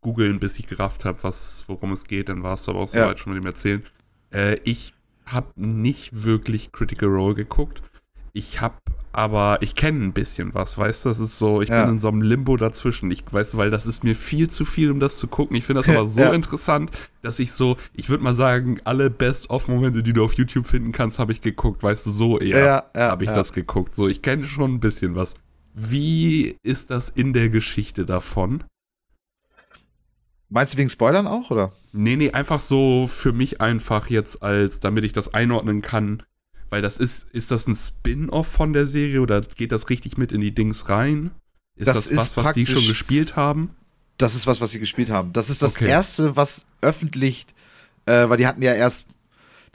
googeln, 0.00 0.38
bis 0.38 0.58
ich 0.58 0.66
gerafft 0.66 1.04
habe, 1.04 1.18
worum 1.66 1.92
es 1.92 2.04
geht. 2.04 2.28
Dann 2.28 2.42
war 2.42 2.54
es 2.54 2.68
aber 2.68 2.80
auch 2.80 2.88
soweit 2.88 3.18
ja. 3.18 3.18
schon 3.18 3.34
mit 3.34 3.42
dem 3.42 3.46
Erzählen. 3.46 3.84
Äh, 4.32 4.58
ich 4.64 4.94
habe 5.26 5.48
nicht 5.56 6.24
wirklich 6.24 6.70
Critical 6.72 7.08
Role 7.08 7.34
geguckt. 7.34 7.82
Ich 8.32 8.60
habe 8.60 8.74
aber, 9.12 9.58
ich 9.60 9.76
kenne 9.76 10.04
ein 10.04 10.12
bisschen 10.12 10.54
was, 10.54 10.76
weißt 10.76 11.04
du? 11.04 11.08
Das 11.08 11.20
ist 11.20 11.38
so, 11.38 11.62
ich 11.62 11.68
ja. 11.68 11.84
bin 11.84 11.94
in 11.94 12.00
so 12.00 12.08
einem 12.08 12.20
Limbo 12.20 12.56
dazwischen. 12.56 13.12
Ich 13.12 13.22
weiß, 13.30 13.56
weil 13.56 13.70
das 13.70 13.86
ist 13.86 14.02
mir 14.02 14.16
viel 14.16 14.50
zu 14.50 14.64
viel, 14.64 14.90
um 14.90 14.98
das 14.98 15.18
zu 15.18 15.28
gucken. 15.28 15.56
Ich 15.56 15.64
finde 15.64 15.82
das 15.82 15.88
aber 15.96 16.08
so 16.08 16.20
ja. 16.20 16.32
interessant, 16.32 16.90
dass 17.22 17.38
ich 17.38 17.52
so, 17.52 17.76
ich 17.92 18.10
würde 18.10 18.24
mal 18.24 18.34
sagen, 18.34 18.78
alle 18.82 19.10
Best-of-Momente, 19.10 20.02
die 20.02 20.12
du 20.12 20.24
auf 20.24 20.32
YouTube 20.32 20.66
finden 20.66 20.90
kannst, 20.90 21.20
habe 21.20 21.30
ich 21.30 21.42
geguckt, 21.42 21.84
weißt 21.84 22.06
du, 22.06 22.10
so 22.10 22.40
eher 22.40 22.90
ja, 22.94 23.08
habe 23.08 23.22
ich 23.22 23.30
das 23.30 23.52
geguckt. 23.52 23.94
So, 23.94 24.08
ich 24.08 24.20
kenne 24.20 24.46
schon 24.46 24.74
ein 24.74 24.80
bisschen 24.80 25.14
was. 25.14 25.36
Wie 25.74 26.56
ist 26.62 26.90
das 26.90 27.08
in 27.08 27.32
der 27.32 27.50
Geschichte 27.50 28.06
davon? 28.06 28.64
Meinst 30.48 30.74
du 30.74 30.78
wegen 30.78 30.88
Spoilern 30.88 31.26
auch, 31.26 31.50
oder? 31.50 31.72
Nee, 31.92 32.14
nee, 32.14 32.30
einfach 32.30 32.60
so 32.60 33.08
für 33.08 33.32
mich 33.32 33.60
einfach 33.60 34.08
jetzt 34.08 34.42
als, 34.42 34.78
damit 34.78 35.02
ich 35.02 35.12
das 35.12 35.34
einordnen 35.34 35.82
kann. 35.82 36.22
Weil 36.70 36.80
das 36.80 36.96
ist, 36.96 37.28
ist 37.32 37.50
das 37.50 37.66
ein 37.66 37.74
Spin-off 37.74 38.46
von 38.46 38.72
der 38.72 38.86
Serie 38.86 39.20
oder 39.20 39.40
geht 39.40 39.72
das 39.72 39.90
richtig 39.90 40.16
mit 40.16 40.32
in 40.32 40.40
die 40.40 40.54
Dings 40.54 40.88
rein? 40.88 41.32
Ist 41.76 41.88
das, 41.88 41.96
das 41.96 42.06
ist 42.06 42.18
was, 42.18 42.36
was 42.36 42.54
die 42.54 42.66
schon 42.66 42.86
gespielt 42.86 43.34
haben? 43.34 43.70
Das 44.16 44.36
ist 44.36 44.46
was, 44.46 44.60
was 44.60 44.70
sie 44.70 44.78
gespielt 44.78 45.10
haben. 45.10 45.32
Das 45.32 45.50
ist 45.50 45.60
das 45.60 45.74
okay. 45.74 45.88
erste, 45.88 46.36
was 46.36 46.66
öffentlich, 46.80 47.46
äh, 48.06 48.28
weil 48.28 48.36
die 48.36 48.46
hatten 48.46 48.62
ja 48.62 48.74
erst, 48.74 49.06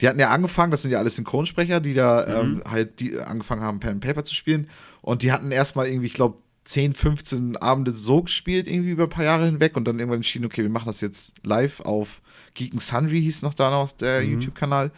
die 0.00 0.08
hatten 0.08 0.18
ja 0.18 0.30
angefangen, 0.30 0.70
das 0.70 0.80
sind 0.82 0.92
ja 0.92 0.98
alles 0.98 1.16
Synchronsprecher, 1.16 1.80
die 1.80 1.92
da 1.92 2.42
mhm. 2.42 2.56
ähm, 2.56 2.62
halt 2.70 3.00
die 3.00 3.18
angefangen 3.18 3.60
haben, 3.60 3.80
Pen 3.80 3.92
and 3.92 4.00
Paper 4.00 4.24
zu 4.24 4.34
spielen. 4.34 4.66
Und 5.02 5.22
die 5.22 5.32
hatten 5.32 5.50
erstmal 5.50 5.86
irgendwie, 5.86 6.06
ich 6.06 6.14
glaube, 6.14 6.38
10, 6.64 6.92
15 6.92 7.56
Abende 7.56 7.92
so 7.92 8.22
gespielt, 8.22 8.68
irgendwie 8.68 8.90
über 8.90 9.04
ein 9.04 9.10
paar 9.10 9.24
Jahre 9.24 9.46
hinweg 9.46 9.76
und 9.76 9.86
dann 9.86 9.98
irgendwann 9.98 10.18
entschieden, 10.18 10.44
okay, 10.44 10.62
wir 10.62 10.70
machen 10.70 10.86
das 10.86 11.00
jetzt 11.00 11.32
live 11.42 11.80
auf 11.80 12.20
Geek 12.54 12.80
Sundry, 12.80 13.22
hieß 13.22 13.42
noch 13.42 13.54
da 13.54 13.70
noch 13.70 13.92
der 13.92 14.22
mhm. 14.22 14.32
YouTube-Kanal. 14.32 14.92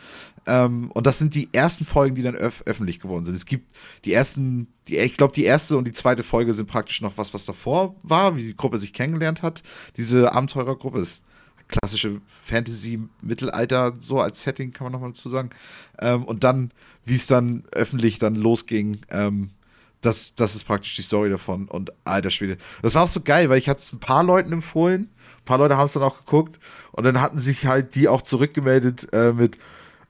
Ähm, 0.47 0.91
und 0.91 1.07
das 1.07 1.19
sind 1.19 1.35
die 1.35 1.49
ersten 1.53 1.85
Folgen, 1.85 2.17
die 2.17 2.23
dann 2.23 2.35
öf 2.35 2.63
öffentlich 2.67 2.99
geworden 2.99 3.25
sind. 3.25 3.37
Es 3.37 3.47
gibt 3.47 3.73
die 4.05 4.13
ersten, 4.13 4.67
die, 4.89 4.99
ich 4.99 5.17
glaube, 5.17 5.35
die 5.35 5.45
erste 5.45 5.77
und 5.77 5.87
die 5.87 5.93
zweite 5.93 6.25
Folge 6.25 6.53
sind 6.53 6.67
praktisch 6.67 7.01
noch 7.01 7.17
was, 7.17 7.33
was 7.33 7.45
davor 7.45 7.95
war, 8.03 8.37
wie 8.37 8.43
die 8.49 8.57
Gruppe 8.57 8.79
sich 8.79 8.93
kennengelernt 8.93 9.43
hat. 9.43 9.63
Diese 9.97 10.33
Abenteurergruppe 10.33 10.99
ist 10.99 11.25
klassische 11.69 12.21
Fantasy-Mittelalter, 12.45 13.97
so 14.01 14.21
als 14.21 14.43
Setting 14.43 14.73
kann 14.73 14.85
man 14.85 14.93
nochmal 14.93 15.13
dazu 15.13 15.29
sagen. 15.29 15.51
Ähm, 16.01 16.25
und 16.25 16.45
dann, 16.45 16.73
wie 17.05 17.15
es 17.15 17.27
dann 17.27 17.65
öffentlich 17.73 18.19
dann 18.19 18.35
losging, 18.35 18.99
ähm, 19.11 19.51
das, 20.03 20.35
das 20.35 20.55
ist 20.55 20.65
praktisch 20.65 20.95
die 20.97 21.03
Story 21.03 21.31
davon. 21.31 21.69
Und 21.69 21.93
alter 22.05 22.31
Schwede. 22.31 22.59
Das 22.83 22.95
war 22.95 23.05
auch 23.05 23.09
so 23.09 23.21
geil, 23.21 23.49
weil 23.49 23.59
ich 23.59 23.69
hatte 23.69 23.81
es 23.81 23.93
ein 23.93 24.01
paar 24.01 24.23
Leuten 24.23 24.53
empfohlen. 24.53 25.09
Ein 25.39 25.45
paar 25.45 25.59
Leute 25.59 25.77
haben 25.77 25.87
es 25.87 25.95
dann 25.95 26.03
auch 26.03 26.19
geguckt. 26.19 26.59
Und 26.91 27.05
dann 27.05 27.21
hatten 27.21 27.39
sich 27.39 27.67
halt 27.67 27.95
die 27.95 28.09
auch 28.09 28.23
zurückgemeldet 28.23 29.13
äh, 29.13 29.33
mit. 29.33 29.59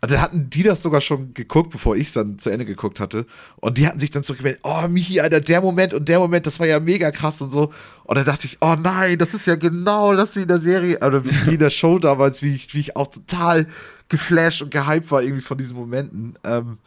Und 0.01 0.11
dann 0.11 0.21
hatten 0.21 0.51
die 0.51 0.65
das 0.65 0.83
sogar 0.83 1.01
schon 1.01 1.33
geguckt, 1.33 1.71
bevor 1.71 1.95
ich 1.95 2.09
es 2.09 2.13
dann 2.13 2.37
zu 2.37 2.51
Ende 2.51 2.65
geguckt 2.65 2.99
hatte. 2.99 3.25
Und 3.57 3.79
die 3.79 3.87
hatten 3.87 4.01
sich 4.01 4.11
dann 4.11 4.25
zurückgemeldet, 4.25 4.61
oh, 4.65 4.89
Michi, 4.89 5.21
Alter, 5.21 5.41
der 5.41 5.61
Moment 5.61 5.95
und 5.95 6.09
der 6.09 6.19
Moment, 6.19 6.45
das 6.45 6.59
war 6.59 6.67
ja 6.67 6.81
mega 6.81 7.13
krass 7.13 7.41
und 7.41 7.51
so. 7.51 7.73
Und 8.03 8.17
dann 8.17 8.25
dachte 8.25 8.49
ich, 8.49 8.59
oh 8.61 8.75
nein, 8.77 9.17
das 9.19 9.33
ist 9.33 9.47
ja 9.47 9.55
genau 9.55 10.17
das 10.17 10.35
wie 10.35 10.43
in 10.43 10.49
der 10.49 10.59
Serie, 10.59 10.99
oder 11.07 11.25
wie 11.25 11.53
in 11.53 11.61
der 11.61 11.71
Show 11.71 12.01
damals, 12.01 12.43
wie 12.43 12.53
ich, 12.53 12.75
wie 12.75 12.81
ich 12.81 12.97
auch 12.97 13.07
total 13.07 13.69
geflasht 14.09 14.63
und 14.63 14.73
gehypt 14.73 15.11
war 15.13 15.23
irgendwie 15.23 15.41
von 15.41 15.57
diesen 15.57 15.77
Momenten. 15.77 16.37
Ähm, 16.43 16.79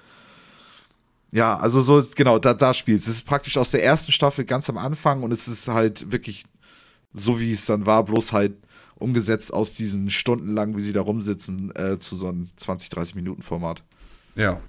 ja, 1.36 1.57
also 1.57 1.81
so 1.81 1.97
ist, 1.97 2.15
genau, 2.15 2.39
da, 2.39 2.53
da 2.53 2.73
spielt 2.73 3.01
es. 3.01 3.07
Es 3.07 3.15
ist 3.15 3.25
praktisch 3.25 3.57
aus 3.57 3.69
der 3.69 3.83
ersten 3.83 4.13
Staffel 4.13 4.45
ganz 4.45 4.69
am 4.69 4.77
Anfang 4.77 5.21
und 5.21 5.33
es 5.33 5.49
ist 5.49 5.67
halt 5.67 6.09
wirklich 6.09 6.45
so, 7.13 7.41
wie 7.41 7.51
es 7.51 7.65
dann 7.65 7.86
war, 7.86 8.05
bloß 8.05 8.31
halt 8.31 8.53
umgesetzt 8.97 9.53
aus 9.53 9.73
diesen 9.73 10.09
Stunden 10.09 10.53
lang, 10.53 10.77
wie 10.77 10.81
sie 10.81 10.93
da 10.93 11.01
rumsitzen, 11.01 11.75
äh, 11.75 11.99
zu 11.99 12.15
so 12.15 12.29
einem 12.29 12.51
20, 12.55 12.89
30 12.89 13.15
Minuten 13.15 13.41
Format. 13.41 13.83
Ja. 14.36 14.61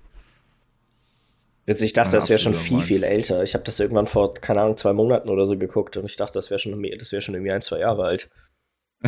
Jetzt, 1.66 1.82
ich 1.82 1.92
dachte, 1.92 2.14
ja, 2.14 2.18
das 2.18 2.28
wäre 2.28 2.40
schon 2.40 2.54
viel, 2.54 2.80
viel 2.80 3.04
älter. 3.04 3.44
Ich 3.44 3.54
habe 3.54 3.62
das 3.62 3.78
irgendwann 3.78 4.08
vor, 4.08 4.34
keine 4.34 4.62
Ahnung, 4.62 4.76
zwei 4.76 4.92
Monaten 4.92 5.30
oder 5.30 5.46
so 5.46 5.56
geguckt 5.56 5.96
und 5.96 6.06
ich 6.06 6.16
dachte, 6.16 6.32
das 6.32 6.50
wäre 6.50 6.58
schon, 6.58 6.82
wär 6.82 7.20
schon 7.20 7.34
irgendwie 7.36 7.52
ein, 7.52 7.62
zwei 7.62 7.78
Jahre 7.78 8.02
alt. 8.06 8.28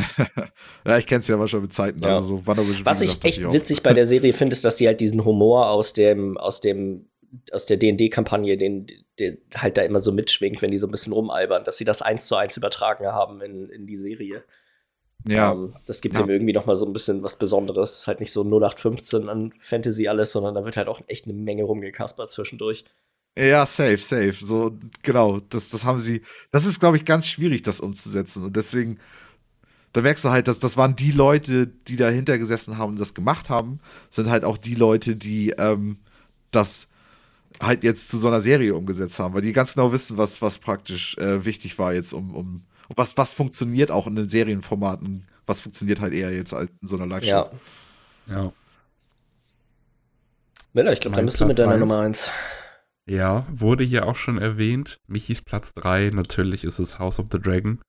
ja, 0.86 0.96
ich 0.96 1.08
kenne 1.08 1.22
es 1.22 1.28
ja 1.28 1.34
aber 1.34 1.48
schon 1.48 1.62
mit 1.62 1.72
Zeiten. 1.72 2.00
Ja. 2.04 2.10
Also 2.10 2.36
so 2.36 2.46
Was 2.46 3.00
ich 3.00 3.24
echt 3.24 3.38
ich 3.38 3.52
witzig 3.52 3.82
bei 3.82 3.94
der 3.94 4.06
Serie 4.06 4.32
finde, 4.32 4.52
ist, 4.52 4.64
dass 4.64 4.76
die 4.76 4.86
halt 4.86 5.00
diesen 5.00 5.24
Humor 5.24 5.70
aus 5.70 5.92
dem, 5.92 6.36
aus 6.36 6.60
dem 6.60 7.08
aus 7.52 7.66
der 7.66 7.76
D&D-Kampagne, 7.76 8.56
den, 8.56 8.86
den 9.18 9.38
halt 9.54 9.76
da 9.76 9.82
immer 9.82 10.00
so 10.00 10.12
mitschwingt, 10.12 10.62
wenn 10.62 10.70
die 10.70 10.78
so 10.78 10.86
ein 10.86 10.90
bisschen 10.90 11.12
rumalbern, 11.12 11.64
dass 11.64 11.78
sie 11.78 11.84
das 11.84 12.02
eins 12.02 12.26
zu 12.26 12.36
eins 12.36 12.56
übertragen 12.56 13.06
haben 13.06 13.40
in, 13.40 13.68
in 13.68 13.86
die 13.86 13.96
Serie. 13.96 14.44
Ja. 15.26 15.50
Um, 15.50 15.66
ähm, 15.66 15.74
das 15.86 16.00
gibt 16.00 16.14
ja. 16.14 16.22
dem 16.22 16.30
irgendwie 16.30 16.52
noch 16.52 16.66
mal 16.66 16.76
so 16.76 16.86
ein 16.86 16.92
bisschen 16.92 17.22
was 17.22 17.36
Besonderes. 17.36 17.92
Es 17.92 17.98
ist 18.00 18.06
halt 18.06 18.20
nicht 18.20 18.32
so 18.32 18.42
0815 18.42 19.28
an 19.28 19.52
Fantasy 19.58 20.08
alles, 20.08 20.32
sondern 20.32 20.54
da 20.54 20.64
wird 20.64 20.76
halt 20.76 20.88
auch 20.88 21.00
echt 21.06 21.26
eine 21.26 21.34
Menge 21.34 21.64
rumgekaspert 21.64 22.30
zwischendurch. 22.30 22.84
Ja, 23.36 23.66
safe, 23.66 23.98
safe. 23.98 24.36
So, 24.40 24.76
genau. 25.02 25.40
Das, 25.40 25.70
das 25.70 25.84
haben 25.84 26.00
sie. 26.00 26.22
Das 26.50 26.64
ist, 26.64 26.80
glaube 26.80 26.96
ich, 26.96 27.04
ganz 27.04 27.26
schwierig, 27.26 27.62
das 27.62 27.80
umzusetzen. 27.80 28.44
Und 28.44 28.56
deswegen, 28.56 28.98
da 29.92 30.00
merkst 30.02 30.24
du 30.24 30.30
halt, 30.30 30.48
dass 30.48 30.58
das 30.58 30.76
waren 30.76 30.96
die 30.96 31.12
Leute, 31.12 31.66
die 31.66 31.96
dahinter 31.96 32.38
gesessen 32.38 32.78
haben 32.78 32.90
und 32.90 33.00
das 33.00 33.14
gemacht 33.14 33.48
haben, 33.48 33.80
sind 34.10 34.28
halt 34.28 34.44
auch 34.44 34.58
die 34.58 34.74
Leute, 34.74 35.14
die 35.14 35.50
ähm, 35.50 35.98
das 36.50 36.87
halt 37.60 37.84
jetzt 37.84 38.08
zu 38.08 38.18
so 38.18 38.28
einer 38.28 38.40
Serie 38.40 38.74
umgesetzt 38.74 39.18
haben, 39.18 39.34
weil 39.34 39.42
die 39.42 39.52
ganz 39.52 39.74
genau 39.74 39.92
wissen, 39.92 40.16
was, 40.16 40.40
was 40.42 40.58
praktisch 40.58 41.16
äh, 41.18 41.44
wichtig 41.44 41.78
war 41.78 41.92
jetzt, 41.92 42.12
um, 42.12 42.34
um 42.34 42.64
was, 42.94 43.16
was 43.16 43.34
funktioniert 43.34 43.90
auch 43.90 44.06
in 44.06 44.16
den 44.16 44.28
Serienformaten, 44.28 45.26
was 45.46 45.60
funktioniert 45.60 46.00
halt 46.00 46.14
eher 46.14 46.32
jetzt 46.32 46.54
als 46.54 46.70
in 46.80 46.88
so 46.88 46.96
einer 46.96 47.06
Live-Show. 47.06 47.28
Ja. 47.28 47.50
ja. 48.28 48.52
Miller, 50.72 50.92
ich 50.92 51.00
glaube, 51.00 51.16
da 51.16 51.22
bist 51.22 51.40
du 51.40 51.46
mit 51.46 51.58
deiner 51.58 51.72
eins. 51.72 51.80
Nummer 51.80 52.00
1. 52.00 52.30
Ja, 53.06 53.46
wurde 53.50 53.84
hier 53.84 54.06
auch 54.06 54.16
schon 54.16 54.38
erwähnt. 54.38 54.98
Michis 55.06 55.40
Platz 55.42 55.72
3, 55.74 56.10
natürlich 56.10 56.64
ist 56.64 56.78
es 56.78 56.98
House 56.98 57.18
of 57.18 57.26
the 57.32 57.38
Dragon. 57.38 57.80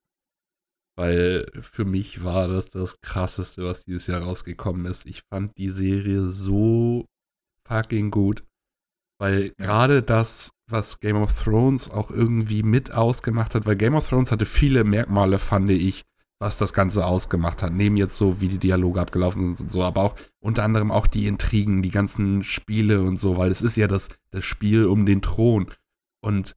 Weil 0.96 1.46
für 1.62 1.86
mich 1.86 2.24
war 2.24 2.48
das 2.48 2.68
das 2.68 3.00
krasseste, 3.02 3.64
was 3.64 3.84
dieses 3.84 4.08
Jahr 4.08 4.22
rausgekommen 4.22 4.86
ist. 4.86 5.06
Ich 5.06 5.24
fand 5.30 5.58
die 5.58 5.70
Serie 5.70 6.24
so 6.24 7.06
fucking 7.66 8.12
gut. 8.12 8.44
Weil 9.20 9.52
gerade 9.58 10.02
das, 10.02 10.54
was 10.68 11.02
Game 11.02 11.18
of 11.18 11.44
Thrones 11.44 11.92
auch 11.92 12.10
irgendwie 12.10 12.64
mit 12.64 12.92
ausgemacht 12.94 13.54
hat, 13.54 13.66
weil 13.66 13.76
Game 13.76 13.96
of 13.96 14.08
Thrones 14.08 14.32
hatte 14.32 14.46
viele 14.46 14.86
Merkmale, 14.86 15.40
fand 15.40 15.70
ich, 15.72 16.06
was 16.40 16.58
das 16.58 16.72
Ganze 16.72 17.06
ausgemacht 17.06 17.62
hat. 17.62 17.74
Neben 17.74 17.98
jetzt 17.98 18.16
so, 18.16 18.40
wie 18.40 18.48
die 18.48 18.60
Dialoge 18.60 19.02
abgelaufen 19.02 19.56
sind 19.56 19.66
und 19.66 19.72
so, 19.72 19.84
aber 19.84 20.02
auch 20.02 20.16
unter 20.40 20.64
anderem 20.64 20.90
auch 20.90 21.06
die 21.06 21.28
Intrigen, 21.28 21.82
die 21.82 21.92
ganzen 21.92 22.44
Spiele 22.46 23.02
und 23.02 23.20
so, 23.20 23.38
weil 23.38 23.52
es 23.52 23.62
ist 23.62 23.76
ja 23.76 23.88
das, 23.88 24.08
das 24.32 24.46
Spiel 24.46 24.86
um 24.86 25.06
den 25.06 25.22
Thron. 25.22 25.70
Und 26.22 26.56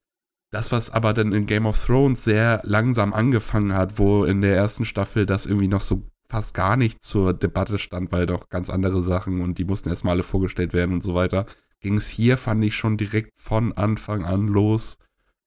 das, 0.52 0.70
was 0.70 0.90
aber 0.90 1.14
dann 1.14 1.32
in 1.32 1.46
Game 1.46 1.66
of 1.66 1.84
Thrones 1.84 2.22
sehr 2.22 2.60
langsam 2.62 3.12
angefangen 3.12 3.74
hat, 3.74 3.98
wo 3.98 4.24
in 4.24 4.40
der 4.40 4.54
ersten 4.54 4.84
Staffel 4.84 5.26
das 5.26 5.46
irgendwie 5.46 5.68
noch 5.68 5.80
so 5.80 6.02
fast 6.28 6.54
gar 6.54 6.76
nicht 6.76 7.02
zur 7.02 7.34
Debatte 7.34 7.78
stand, 7.78 8.12
weil 8.12 8.26
doch 8.26 8.48
ganz 8.48 8.70
andere 8.70 9.02
Sachen 9.02 9.40
und 9.40 9.58
die 9.58 9.64
mussten 9.64 9.88
erstmal 9.88 10.14
alle 10.14 10.22
vorgestellt 10.22 10.72
werden 10.74 10.94
und 10.94 11.02
so 11.02 11.14
weiter 11.14 11.46
ging 11.82 11.96
es 11.96 12.08
hier, 12.08 12.38
fand 12.38 12.64
ich, 12.64 12.74
schon 12.74 12.96
direkt 12.96 13.32
von 13.40 13.72
Anfang 13.72 14.24
an 14.24 14.46
los. 14.46 14.96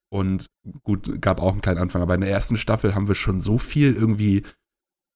Und 0.09 0.47
gut, 0.83 1.21
gab 1.21 1.41
auch 1.41 1.53
einen 1.53 1.61
kleinen 1.61 1.79
Anfang, 1.79 2.01
aber 2.01 2.15
in 2.15 2.21
der 2.21 2.29
ersten 2.29 2.57
Staffel 2.57 2.93
haben 2.93 3.07
wir 3.07 3.15
schon 3.15 3.41
so 3.41 3.57
viel 3.57 3.93
irgendwie 3.93 4.43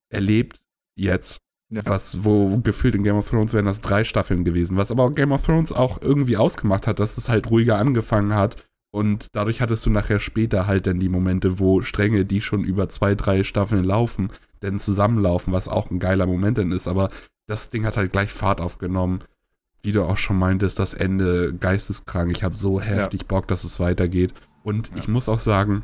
erlebt 0.09 0.59
jetzt. 0.95 1.39
Ja. 1.71 1.83
Was, 1.85 2.23
wo 2.23 2.57
gefühlt 2.57 2.95
in 2.95 3.03
Game 3.03 3.15
of 3.15 3.29
Thrones 3.29 3.53
wären 3.53 3.65
das 3.65 3.79
drei 3.79 4.03
Staffeln 4.03 4.43
gewesen, 4.43 4.75
was 4.75 4.89
aber 4.89 5.11
Game 5.11 5.31
of 5.31 5.43
Thrones 5.43 5.71
auch 5.71 6.01
irgendwie 6.01 6.35
ausgemacht 6.35 6.87
hat, 6.87 6.99
dass 6.99 7.17
es 7.17 7.29
halt 7.29 7.51
ruhiger 7.51 7.77
angefangen 7.77 8.33
hat. 8.33 8.65
Und 8.91 9.27
dadurch 9.35 9.61
hattest 9.61 9.85
du 9.85 9.91
nachher 9.91 10.19
später 10.19 10.65
halt 10.65 10.87
dann 10.87 10.99
die 10.99 11.09
Momente, 11.09 11.59
wo 11.59 11.81
Stränge, 11.81 12.25
die 12.25 12.41
schon 12.41 12.63
über 12.63 12.89
zwei, 12.89 13.13
drei 13.13 13.43
Staffeln 13.43 13.83
laufen, 13.83 14.31
dann 14.61 14.79
zusammenlaufen, 14.79 15.53
was 15.53 15.67
auch 15.67 15.91
ein 15.91 15.99
geiler 15.99 16.25
Moment 16.25 16.57
dann 16.57 16.71
ist. 16.71 16.87
Aber 16.87 17.09
das 17.47 17.69
Ding 17.69 17.85
hat 17.85 17.97
halt 17.97 18.11
gleich 18.11 18.31
Fahrt 18.31 18.61
aufgenommen. 18.61 19.23
Wie 19.81 19.91
du 19.91 20.03
auch 20.03 20.17
schon 20.17 20.37
meintest, 20.37 20.79
das 20.79 20.93
Ende 20.93 21.53
geisteskrank. 21.53 22.31
Ich 22.31 22.43
habe 22.43 22.57
so 22.57 22.81
heftig 22.81 23.21
ja. 23.21 23.27
Bock, 23.27 23.47
dass 23.47 23.63
es 23.63 23.79
weitergeht. 23.79 24.33
Und 24.63 24.89
ja. 24.89 24.97
ich 24.97 25.07
muss 25.07 25.29
auch 25.29 25.39
sagen, 25.39 25.83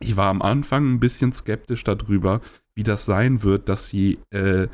ich 0.00 0.16
war 0.16 0.28
am 0.28 0.42
Anfang 0.42 0.94
ein 0.94 1.00
bisschen 1.00 1.32
skeptisch 1.32 1.84
darüber, 1.84 2.40
wie 2.74 2.82
das 2.82 3.04
sein 3.04 3.42
wird, 3.42 3.68
dass 3.68 3.88
sie 3.88 4.18
äh, 4.30 4.68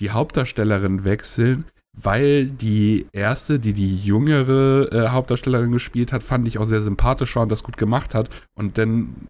die 0.00 0.10
Hauptdarstellerin 0.10 1.04
wechseln, 1.04 1.64
weil 1.92 2.46
die 2.46 3.06
erste, 3.12 3.58
die 3.58 3.72
die 3.74 3.96
jüngere 3.96 4.90
äh, 4.92 5.08
Hauptdarstellerin 5.08 5.72
gespielt 5.72 6.12
hat, 6.12 6.22
fand 6.22 6.48
ich 6.48 6.58
auch 6.58 6.64
sehr 6.64 6.80
sympathisch 6.80 7.36
war 7.36 7.42
und 7.42 7.52
das 7.52 7.62
gut 7.62 7.76
gemacht 7.76 8.14
hat. 8.14 8.30
Und 8.54 8.78
dann 8.78 9.28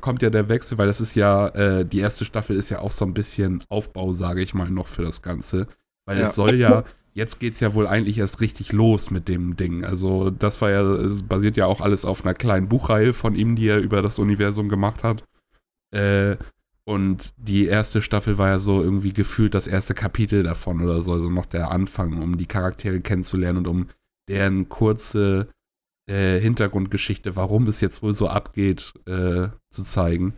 kommt 0.00 0.22
ja 0.22 0.30
der 0.30 0.48
Wechsel, 0.48 0.78
weil 0.78 0.86
das 0.86 1.00
ist 1.00 1.14
ja, 1.14 1.48
äh, 1.48 1.84
die 1.84 2.00
erste 2.00 2.24
Staffel 2.24 2.56
ist 2.56 2.68
ja 2.68 2.80
auch 2.80 2.92
so 2.92 3.04
ein 3.04 3.14
bisschen 3.14 3.64
Aufbau, 3.68 4.12
sage 4.12 4.42
ich 4.42 4.52
mal, 4.52 4.70
noch 4.70 4.88
für 4.88 5.02
das 5.02 5.22
Ganze. 5.22 5.66
Weil 6.04 6.18
ja. 6.18 6.28
es 6.28 6.34
soll 6.34 6.56
ja, 6.56 6.84
jetzt 7.14 7.40
geht 7.40 7.54
es 7.54 7.60
ja 7.60 7.74
wohl 7.74 7.86
eigentlich 7.86 8.18
erst 8.18 8.40
richtig 8.40 8.72
los 8.72 9.10
mit 9.10 9.28
dem 9.28 9.56
Ding. 9.56 9.84
Also 9.84 10.30
das 10.30 10.60
war 10.60 10.70
ja, 10.70 10.82
es 10.82 11.22
basiert 11.22 11.56
ja 11.56 11.66
auch 11.66 11.80
alles 11.80 12.04
auf 12.04 12.24
einer 12.24 12.34
kleinen 12.34 12.68
Buchreihe 12.68 13.12
von 13.12 13.34
ihm, 13.34 13.56
die 13.56 13.68
er 13.68 13.78
über 13.78 14.02
das 14.02 14.18
Universum 14.18 14.68
gemacht 14.68 15.04
hat. 15.04 15.24
Äh, 15.94 16.36
und 16.84 17.34
die 17.36 17.66
erste 17.66 18.02
Staffel 18.02 18.38
war 18.38 18.48
ja 18.48 18.58
so 18.58 18.82
irgendwie 18.82 19.12
gefühlt 19.12 19.54
das 19.54 19.66
erste 19.66 19.94
Kapitel 19.94 20.42
davon 20.42 20.82
oder 20.82 21.02
so, 21.02 21.12
also 21.12 21.30
noch 21.30 21.46
der 21.46 21.70
Anfang, 21.70 22.20
um 22.20 22.36
die 22.36 22.46
Charaktere 22.46 23.00
kennenzulernen 23.00 23.58
und 23.58 23.66
um 23.68 23.88
deren 24.28 24.68
kurze 24.68 25.48
äh, 26.08 26.40
Hintergrundgeschichte, 26.40 27.36
warum 27.36 27.68
es 27.68 27.80
jetzt 27.80 28.02
wohl 28.02 28.14
so 28.14 28.26
abgeht, 28.26 28.94
äh, 29.06 29.48
zu 29.70 29.84
zeigen. 29.84 30.34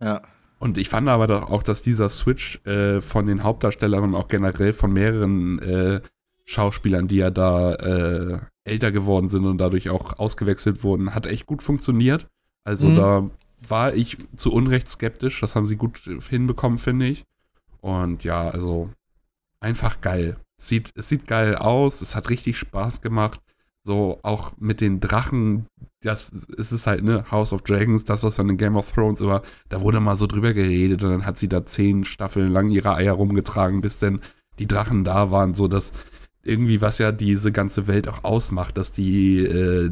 Ja. 0.00 0.22
Und 0.64 0.78
ich 0.78 0.88
fand 0.88 1.10
aber 1.10 1.26
doch 1.26 1.50
auch, 1.50 1.62
dass 1.62 1.82
dieser 1.82 2.08
Switch 2.08 2.58
äh, 2.64 3.02
von 3.02 3.26
den 3.26 3.42
Hauptdarstellern 3.42 4.02
und 4.02 4.14
auch 4.14 4.28
generell 4.28 4.72
von 4.72 4.94
mehreren 4.94 5.58
äh, 5.58 6.00
Schauspielern, 6.46 7.06
die 7.06 7.16
ja 7.16 7.30
da 7.30 7.74
äh, 7.74 8.38
älter 8.64 8.90
geworden 8.90 9.28
sind 9.28 9.44
und 9.44 9.58
dadurch 9.58 9.90
auch 9.90 10.18
ausgewechselt 10.18 10.82
wurden, 10.82 11.14
hat 11.14 11.26
echt 11.26 11.44
gut 11.44 11.62
funktioniert. 11.62 12.28
Also 12.64 12.88
mhm. 12.88 12.96
da 12.96 13.30
war 13.68 13.92
ich 13.92 14.16
zu 14.36 14.54
Unrecht 14.54 14.88
skeptisch. 14.88 15.38
Das 15.42 15.54
haben 15.54 15.66
sie 15.66 15.76
gut 15.76 16.00
hinbekommen, 16.30 16.78
finde 16.78 17.08
ich. 17.08 17.24
Und 17.82 18.24
ja, 18.24 18.48
also 18.48 18.88
einfach 19.60 20.00
geil. 20.00 20.38
Sieht, 20.56 20.92
es 20.94 21.10
sieht 21.10 21.26
geil 21.26 21.56
aus, 21.56 22.00
es 22.00 22.16
hat 22.16 22.30
richtig 22.30 22.56
Spaß 22.56 23.02
gemacht. 23.02 23.38
So 23.86 24.18
auch 24.22 24.54
mit 24.58 24.80
den 24.80 25.00
Drachen, 25.00 25.66
das 26.00 26.30
ist 26.30 26.72
es 26.72 26.86
halt, 26.86 27.04
ne, 27.04 27.30
House 27.30 27.52
of 27.52 27.62
Dragons, 27.62 28.04
das, 28.04 28.22
was 28.22 28.36
von 28.36 28.48
den 28.48 28.56
Game 28.56 28.76
of 28.76 28.90
Thrones 28.92 29.20
war, 29.20 29.42
da 29.68 29.82
wurde 29.82 30.00
mal 30.00 30.16
so 30.16 30.26
drüber 30.26 30.54
geredet 30.54 31.02
und 31.02 31.10
dann 31.10 31.26
hat 31.26 31.38
sie 31.38 31.48
da 31.48 31.66
zehn 31.66 32.04
Staffeln 32.04 32.50
lang 32.50 32.70
ihre 32.70 32.94
Eier 32.94 33.12
rumgetragen, 33.12 33.82
bis 33.82 33.98
denn 33.98 34.20
die 34.58 34.66
Drachen 34.66 35.04
da 35.04 35.30
waren, 35.30 35.54
so 35.54 35.68
dass 35.68 35.92
irgendwie, 36.42 36.80
was 36.80 36.98
ja 36.98 37.12
diese 37.12 37.52
ganze 37.52 37.86
Welt 37.86 38.08
auch 38.08 38.24
ausmacht, 38.24 38.76
dass 38.78 38.92
die 38.92 39.44
äh, 39.44 39.90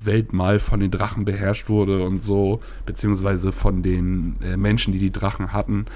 Welt 0.00 0.32
mal 0.32 0.58
von 0.58 0.80
den 0.80 0.90
Drachen 0.90 1.24
beherrscht 1.24 1.68
wurde 1.68 2.04
und 2.04 2.22
so, 2.22 2.60
beziehungsweise 2.86 3.52
von 3.52 3.82
den 3.82 4.36
äh, 4.42 4.56
Menschen, 4.56 4.92
die 4.92 4.98
die 4.98 5.12
Drachen 5.12 5.52
hatten. 5.52 5.86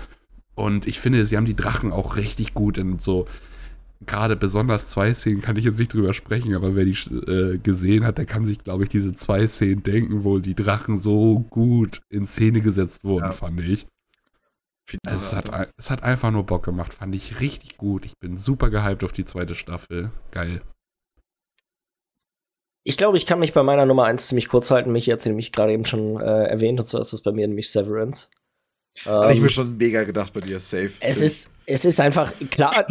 Und 0.54 0.86
ich 0.86 1.00
finde, 1.00 1.24
sie 1.24 1.36
haben 1.36 1.44
die 1.44 1.56
Drachen 1.56 1.92
auch 1.92 2.16
richtig 2.16 2.54
gut 2.54 2.78
in 2.78 2.98
so, 2.98 3.26
gerade 4.06 4.36
besonders 4.36 4.86
zwei 4.86 5.12
Szenen 5.14 5.42
kann 5.42 5.56
ich 5.56 5.64
jetzt 5.64 5.78
nicht 5.78 5.92
drüber 5.92 6.14
sprechen, 6.14 6.54
aber 6.54 6.74
wer 6.74 6.84
die 6.84 6.92
äh, 6.92 7.58
gesehen 7.58 8.04
hat, 8.04 8.18
der 8.18 8.26
kann 8.26 8.46
sich, 8.46 8.58
glaube 8.58 8.84
ich, 8.84 8.88
diese 8.88 9.14
zwei 9.14 9.46
Szenen 9.46 9.82
denken, 9.82 10.24
wo 10.24 10.38
die 10.38 10.54
Drachen 10.54 10.98
so 10.98 11.40
gut 11.50 12.02
in 12.08 12.26
Szene 12.26 12.60
gesetzt 12.60 13.04
wurden, 13.04 13.26
ja. 13.26 13.32
fand 13.32 13.60
ich. 13.60 13.86
Es 15.06 15.32
hat, 15.32 15.72
es 15.76 15.90
hat 15.90 16.02
einfach 16.02 16.30
nur 16.30 16.44
Bock 16.44 16.64
gemacht, 16.64 16.92
fand 16.92 17.14
ich 17.14 17.40
richtig 17.40 17.76
gut. 17.76 18.04
Ich 18.04 18.18
bin 18.18 18.36
super 18.36 18.68
gehypt 18.68 19.04
auf 19.04 19.12
die 19.12 19.24
zweite 19.24 19.54
Staffel. 19.54 20.10
Geil. 20.32 20.60
Ich 22.84 22.96
glaube, 22.96 23.16
ich 23.16 23.26
kann 23.26 23.38
mich 23.38 23.52
bei 23.52 23.62
meiner 23.62 23.86
Nummer 23.86 24.04
1 24.04 24.28
ziemlich 24.28 24.48
kurz 24.48 24.70
halten. 24.70 24.92
Mich 24.92 25.06
jetzt 25.06 25.24
nämlich 25.24 25.52
gerade 25.52 25.72
eben 25.72 25.84
schon 25.84 26.20
äh, 26.20 26.44
erwähnt, 26.44 26.80
und 26.80 26.86
zwar 26.86 27.00
ist 27.00 27.12
das 27.12 27.22
bei 27.22 27.32
mir 27.32 27.46
nämlich 27.46 27.70
Severance. 27.70 28.28
Hatte 29.04 29.28
ähm, 29.28 29.36
ich 29.36 29.40
mir 29.40 29.48
schon 29.48 29.76
mega 29.76 30.04
gedacht 30.04 30.32
bei 30.32 30.40
dir, 30.40 30.60
safe. 30.60 30.92
Es 31.00 31.22
ist, 31.22 31.52
es 31.66 31.84
ist 31.84 32.00
einfach 32.00 32.32
klar, 32.50 32.86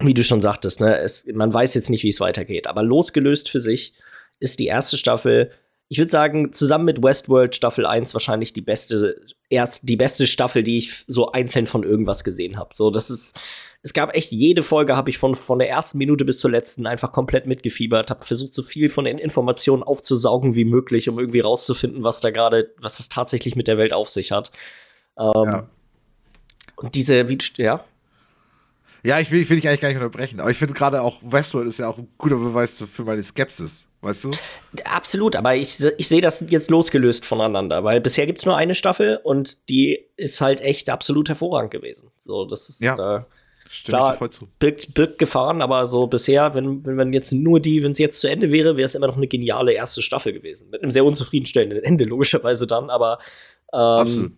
wie 0.00 0.14
du 0.14 0.24
schon 0.24 0.40
sagtest, 0.40 0.80
ne, 0.80 0.98
es, 0.98 1.26
man 1.32 1.52
weiß 1.52 1.74
jetzt 1.74 1.90
nicht, 1.90 2.04
wie 2.04 2.08
es 2.08 2.20
weitergeht, 2.20 2.66
aber 2.66 2.82
losgelöst 2.82 3.48
für 3.48 3.60
sich 3.60 3.94
ist 4.38 4.58
die 4.58 4.66
erste 4.66 4.96
Staffel, 4.96 5.50
ich 5.92 5.98
würde 5.98 6.10
sagen, 6.10 6.52
zusammen 6.52 6.84
mit 6.84 7.02
Westworld 7.02 7.56
Staffel 7.56 7.84
1 7.84 8.14
wahrscheinlich 8.14 8.52
die 8.52 8.60
beste, 8.60 9.20
erst 9.48 9.88
die 9.88 9.96
beste 9.96 10.28
Staffel, 10.28 10.62
die 10.62 10.78
ich 10.78 11.04
so 11.08 11.32
einzeln 11.32 11.66
von 11.66 11.82
irgendwas 11.82 12.22
gesehen 12.22 12.56
habe. 12.56 12.70
So, 12.74 12.90
das 12.90 13.10
ist, 13.10 13.40
es 13.82 13.92
gab 13.92 14.14
echt 14.14 14.30
jede 14.30 14.62
Folge, 14.62 14.94
habe 14.94 15.10
ich 15.10 15.18
von, 15.18 15.34
von 15.34 15.58
der 15.58 15.68
ersten 15.68 15.98
Minute 15.98 16.24
bis 16.24 16.38
zur 16.38 16.52
letzten 16.52 16.86
einfach 16.86 17.10
komplett 17.10 17.46
mitgefiebert, 17.46 18.08
habe 18.08 18.24
versucht, 18.24 18.54
so 18.54 18.62
viel 18.62 18.88
von 18.88 19.04
den 19.04 19.18
Informationen 19.18 19.82
aufzusaugen 19.82 20.54
wie 20.54 20.64
möglich, 20.64 21.08
um 21.08 21.18
irgendwie 21.18 21.40
rauszufinden, 21.40 22.04
was 22.04 22.20
da 22.20 22.30
gerade, 22.30 22.72
was 22.78 22.98
das 22.98 23.08
tatsächlich 23.08 23.56
mit 23.56 23.66
der 23.66 23.76
Welt 23.76 23.92
auf 23.92 24.10
sich 24.10 24.30
hat. 24.30 24.52
Ähm, 25.18 25.44
ja. 25.44 25.70
Und 26.76 26.94
diese, 26.94 27.28
wie, 27.28 27.38
ja. 27.56 27.84
Ja, 29.04 29.18
ich 29.20 29.30
will, 29.30 29.40
ich 29.40 29.48
will 29.48 29.56
dich 29.56 29.68
eigentlich 29.68 29.80
gar 29.80 29.88
nicht 29.88 29.98
unterbrechen, 29.98 30.40
aber 30.40 30.50
ich 30.50 30.56
finde 30.56 30.74
gerade 30.74 31.02
auch 31.02 31.18
Westworld 31.22 31.68
ist 31.68 31.78
ja 31.78 31.88
auch 31.88 31.98
ein 31.98 32.08
guter 32.18 32.36
Beweis 32.36 32.82
für 32.92 33.04
meine 33.04 33.22
Skepsis, 33.22 33.86
weißt 34.02 34.24
du? 34.24 34.30
Absolut, 34.84 35.36
aber 35.36 35.56
ich, 35.56 35.78
ich 35.96 36.08
sehe 36.08 36.20
das 36.20 36.44
jetzt 36.48 36.70
losgelöst 36.70 37.24
voneinander, 37.24 37.82
weil 37.84 38.00
bisher 38.00 38.26
gibt 38.26 38.40
es 38.40 38.46
nur 38.46 38.56
eine 38.56 38.74
Staffel 38.74 39.18
und 39.22 39.68
die 39.70 40.06
ist 40.16 40.40
halt 40.40 40.60
echt 40.60 40.90
absolut 40.90 41.28
hervorragend 41.28 41.70
gewesen. 41.70 42.10
So, 42.16 42.44
das 42.44 42.68
ist 42.68 42.82
ja. 42.82 43.18
äh, 43.18 43.22
Klar, 43.84 44.14
voll 44.14 44.30
zu. 44.30 44.48
Birgt, 44.58 44.94
birgt 44.94 45.18
Gefahren, 45.18 45.62
aber 45.62 45.86
so 45.86 46.08
bisher, 46.08 46.54
wenn, 46.54 46.84
wenn 46.84 46.96
man 46.96 47.12
jetzt 47.12 47.30
nur 47.30 47.60
die, 47.60 47.84
wenn 47.84 47.92
es 47.92 47.98
jetzt 47.98 48.20
zu 48.20 48.28
Ende 48.28 48.50
wäre, 48.50 48.76
wäre 48.76 48.84
es 48.84 48.96
immer 48.96 49.06
noch 49.06 49.16
eine 49.16 49.28
geniale 49.28 49.72
erste 49.72 50.02
Staffel 50.02 50.32
gewesen. 50.32 50.70
Mit 50.70 50.82
einem 50.82 50.90
sehr 50.90 51.04
unzufriedenstellenden 51.04 51.84
Ende, 51.84 52.04
logischerweise 52.04 52.66
dann, 52.66 52.90
aber 52.90 53.20
ähm, 53.72 53.78
Absolut. 53.78 54.32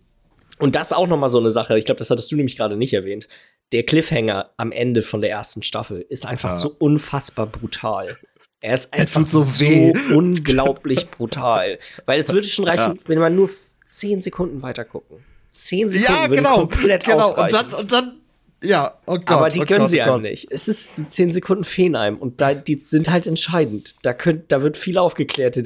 Und 0.59 0.75
das 0.75 0.93
auch 0.93 1.07
noch 1.07 1.17
mal 1.17 1.29
so 1.29 1.39
eine 1.39 1.49
Sache, 1.49 1.77
ich 1.77 1.85
glaube, 1.85 1.97
das 1.97 2.09
hattest 2.11 2.31
du 2.31 2.35
nämlich 2.35 2.55
gerade 2.55 2.77
nicht 2.77 2.93
erwähnt. 2.93 3.27
Der 3.73 3.83
Cliffhanger 3.83 4.51
am 4.57 4.71
Ende 4.71 5.01
von 5.01 5.21
der 5.21 5.31
ersten 5.31 5.63
Staffel 5.63 6.05
ist 6.07 6.25
einfach 6.25 6.51
ja. 6.51 6.55
so 6.55 6.75
unfassbar 6.77 7.47
brutal. 7.47 8.17
Er 8.61 8.75
ist 8.75 8.93
einfach 8.93 9.25
so, 9.25 9.41
so 9.41 9.93
unglaublich 10.13 11.09
brutal. 11.17 11.79
Weil 12.05 12.19
es 12.19 12.31
würde 12.31 12.47
schon 12.47 12.65
reichen, 12.65 12.95
ja. 12.95 13.01
wenn 13.07 13.19
man 13.19 13.35
nur 13.35 13.49
zehn 13.85 14.21
Sekunden 14.21 14.61
weiter 14.61 14.85
gucken. 14.85 15.17
Zehn 15.51 15.89
Sekunden 15.89 16.21
ja, 16.21 16.27
genau, 16.27 16.67
komplett 16.67 17.03
genau. 17.03 17.17
ausreichen. 17.17 17.57
Und 17.57 17.71
dann, 17.71 17.79
und 17.79 17.91
dann 17.91 18.19
ja, 18.63 18.97
oh 19.07 19.15
Gott. 19.15 19.29
Aber 19.29 19.49
die 19.49 19.59
oh 19.59 19.65
gönnen 19.65 19.87
sie 19.87 19.99
oh 19.99 20.03
einem 20.03 20.21
nicht. 20.21 20.47
Es 20.49 20.67
ist 20.69 20.97
die 20.97 21.05
10 21.05 21.31
Sekunden 21.31 21.65
fehlen 21.65 21.97
einem 21.97 22.17
und 22.17 22.39
da, 22.39 22.53
die 22.53 22.75
sind 22.75 23.11
halt 23.11 23.27
entscheidend. 23.27 23.95
Da, 24.03 24.13
könnt, 24.13 24.51
da 24.51 24.61
wird 24.61 24.77
viel 24.77 24.97
aufgeklärt. 24.97 25.57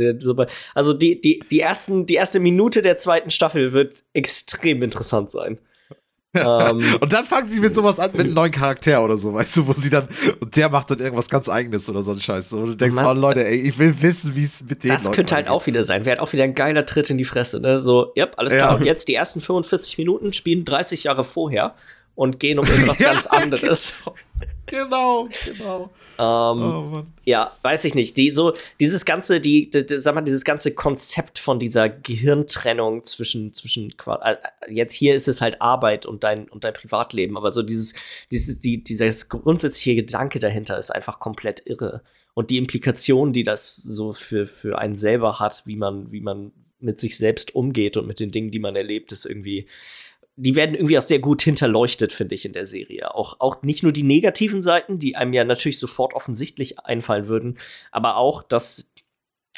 Also 0.73 0.93
die, 0.93 1.21
die, 1.21 1.43
die, 1.51 1.59
ersten, 1.59 2.07
die 2.07 2.15
erste 2.15 2.39
Minute 2.39 2.81
der 2.81 2.97
zweiten 2.97 3.29
Staffel 3.29 3.71
wird 3.71 4.03
extrem 4.13 4.81
interessant 4.81 5.29
sein. 5.29 5.59
Ähm, 6.37 6.97
und 7.01 7.13
dann 7.13 7.25
fangen 7.25 7.47
sie 7.47 7.59
mit 7.59 7.75
sowas 7.75 7.99
an, 7.99 8.11
mit 8.13 8.21
einem 8.21 8.33
neuen 8.33 8.51
Charakter 8.51 9.03
oder 9.03 9.17
so, 9.17 9.33
weißt 9.33 9.57
du, 9.57 9.67
wo 9.67 9.73
sie 9.73 9.89
dann, 9.89 10.07
und 10.39 10.55
der 10.55 10.69
macht 10.69 10.91
dann 10.91 10.99
irgendwas 10.99 11.29
ganz 11.29 11.49
Eigenes 11.49 11.89
oder 11.89 12.03
so 12.03 12.11
ein 12.11 12.19
Scheiß. 12.19 12.53
Und 12.53 12.67
du 12.67 12.75
denkst, 12.75 12.95
man, 12.95 13.05
oh 13.05 13.13
Leute, 13.13 13.45
ey, 13.45 13.55
ich 13.55 13.77
will 13.77 14.01
wissen, 14.01 14.35
wie 14.35 14.43
es 14.43 14.61
mit 14.61 14.83
dem 14.83 14.91
Das 14.91 15.03
Leuten 15.03 15.15
könnte 15.15 15.35
halt 15.35 15.47
auch 15.47 15.65
wieder 15.65 15.83
sein. 15.83 16.05
Wäre 16.05 16.21
auch 16.21 16.31
wieder 16.33 16.43
ein 16.43 16.55
geiler 16.55 16.85
Tritt 16.85 17.09
in 17.09 17.17
die 17.17 17.25
Fresse, 17.25 17.59
ne? 17.59 17.79
So, 17.81 18.13
yep, 18.15 18.33
alles 18.37 18.53
klar. 18.53 18.71
Ja. 18.71 18.75
Und 18.75 18.85
jetzt 18.85 19.07
die 19.07 19.15
ersten 19.15 19.41
45 19.41 19.97
Minuten 19.97 20.33
spielen 20.33 20.65
30 20.65 21.03
Jahre 21.03 21.23
vorher 21.23 21.75
und 22.15 22.39
gehen 22.39 22.59
um 22.59 22.67
irgendwas 22.67 22.99
ja, 22.99 23.13
ganz 23.13 23.27
anderes. 23.27 23.93
Genau, 24.03 24.15
genau. 24.67 25.89
Ähm, 26.19 26.93
oh, 26.99 27.03
ja, 27.25 27.55
weiß 27.61 27.85
ich 27.85 27.95
nicht. 27.95 28.17
Die, 28.17 28.29
so, 28.29 28.53
dieses 28.79 29.05
ganze, 29.05 29.39
die, 29.39 29.69
die, 29.69 29.85
die, 29.85 29.97
sag 29.97 30.15
mal, 30.15 30.21
dieses 30.21 30.43
ganze 30.43 30.73
Konzept 30.73 31.39
von 31.39 31.59
dieser 31.59 31.89
Gehirntrennung 31.89 33.03
zwischen, 33.03 33.53
zwischen 33.53 33.93
äh, 34.21 34.35
jetzt 34.69 34.93
hier 34.93 35.15
ist 35.15 35.27
es 35.27 35.41
halt 35.41 35.61
Arbeit 35.61 36.05
und 36.05 36.23
dein, 36.23 36.47
und 36.49 36.63
dein 36.63 36.73
Privatleben, 36.73 37.37
aber 37.37 37.51
so 37.51 37.63
dieses, 37.63 37.95
dieses, 38.31 38.59
die, 38.59 38.83
dieser 38.83 39.09
grundsätzliche 39.27 39.95
Gedanke 39.95 40.39
dahinter 40.39 40.77
ist 40.77 40.91
einfach 40.91 41.19
komplett 41.19 41.63
irre. 41.65 42.01
Und 42.33 42.51
die 42.51 42.57
Implikation, 42.57 43.33
die 43.33 43.43
das 43.43 43.75
so 43.75 44.13
für, 44.13 44.45
für 44.45 44.77
einen 44.77 44.95
selber 44.95 45.39
hat, 45.39 45.63
wie 45.65 45.75
man, 45.75 46.11
wie 46.11 46.21
man 46.21 46.51
mit 46.79 46.99
sich 46.99 47.17
selbst 47.17 47.55
umgeht 47.55 47.97
und 47.97 48.07
mit 48.07 48.19
den 48.19 48.31
Dingen, 48.31 48.51
die 48.51 48.59
man 48.59 48.75
erlebt, 48.75 49.11
ist 49.11 49.25
irgendwie 49.25 49.67
die 50.37 50.55
werden 50.55 50.75
irgendwie 50.75 50.97
auch 50.97 51.03
sehr 51.03 51.19
gut 51.19 51.41
hinterleuchtet, 51.41 52.11
finde 52.11 52.35
ich, 52.35 52.45
in 52.45 52.53
der 52.53 52.67
Serie. 52.67 53.13
Auch, 53.13 53.39
auch 53.39 53.63
nicht 53.63 53.81
nur 53.81 53.91
die 53.91 54.03
negativen 54.03 54.61
Seiten, 54.61 54.99
die 54.99 55.15
einem 55.15 55.33
ja 55.33 55.43
natürlich 55.43 55.79
sofort 55.79 56.13
offensichtlich 56.13 56.79
einfallen 56.79 57.27
würden, 57.27 57.57
aber 57.91 58.17
auch, 58.17 58.43
dass 58.43 58.91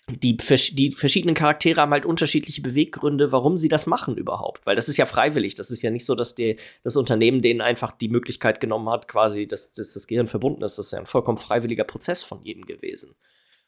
die, 0.08 0.38
die 0.38 0.92
verschiedenen 0.92 1.36
Charaktere 1.36 1.82
haben 1.82 1.92
halt 1.92 2.06
unterschiedliche 2.06 2.62
Beweggründe, 2.62 3.32
warum 3.32 3.58
sie 3.58 3.68
das 3.68 3.86
machen 3.86 4.18
überhaupt. 4.18 4.66
Weil 4.66 4.76
das 4.76 4.90
ist 4.90 4.98
ja 4.98 5.06
freiwillig. 5.06 5.54
Das 5.54 5.70
ist 5.70 5.82
ja 5.84 5.92
nicht 5.92 6.06
so, 6.06 6.16
dass 6.16 6.34
die, 6.34 6.58
das 6.84 6.98
Unternehmen 6.98 7.42
denen 7.42 7.62
einfach 7.62 7.92
die 7.92 8.10
Möglichkeit 8.10 8.60
genommen 8.60 8.90
hat, 8.90 9.08
quasi, 9.08 9.48
dass, 9.48 9.72
dass 9.72 9.94
das 9.94 10.08
Gehirn 10.08 10.28
verbunden 10.28 10.64
ist. 10.64 10.80
Das 10.80 10.88
ist 10.88 10.94
ja 10.94 11.00
ein 11.00 11.06
vollkommen 11.06 11.38
freiwilliger 11.38 11.84
Prozess 11.84 12.24
von 12.24 12.44
jedem 12.44 12.66
gewesen. 12.66 13.16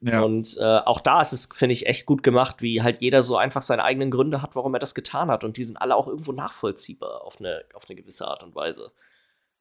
Ja. 0.02 0.24
Und 0.24 0.58
äh, 0.58 0.80
auch 0.80 1.00
da 1.00 1.22
ist 1.22 1.32
es, 1.32 1.48
finde 1.54 1.74
ich, 1.74 1.86
echt 1.86 2.08
gut 2.08 2.24
gemacht, 2.24 2.62
wie 2.62 2.82
halt 2.82 3.02
jeder 3.02 3.22
so 3.22 3.38
einfach 3.38 3.62
seine 3.62 3.84
eigenen 3.84 4.10
Gründe 4.10 4.42
hat, 4.42 4.56
warum 4.56 4.74
er 4.74 4.80
das 4.80 4.96
getan 4.96 5.30
hat. 5.30 5.44
Und 5.44 5.58
die 5.58 5.64
sind 5.64 5.78
alle 5.78 5.96
auch 5.96 6.08
irgendwo 6.08 6.32
nachvollziehbar 6.32 7.24
auf 7.24 7.40
eine, 7.40 7.64
auf 7.74 7.86
eine 7.88 7.96
gewisse 7.96 8.28
Art 8.28 8.42
und 8.42 8.56
Weise. 8.56 8.92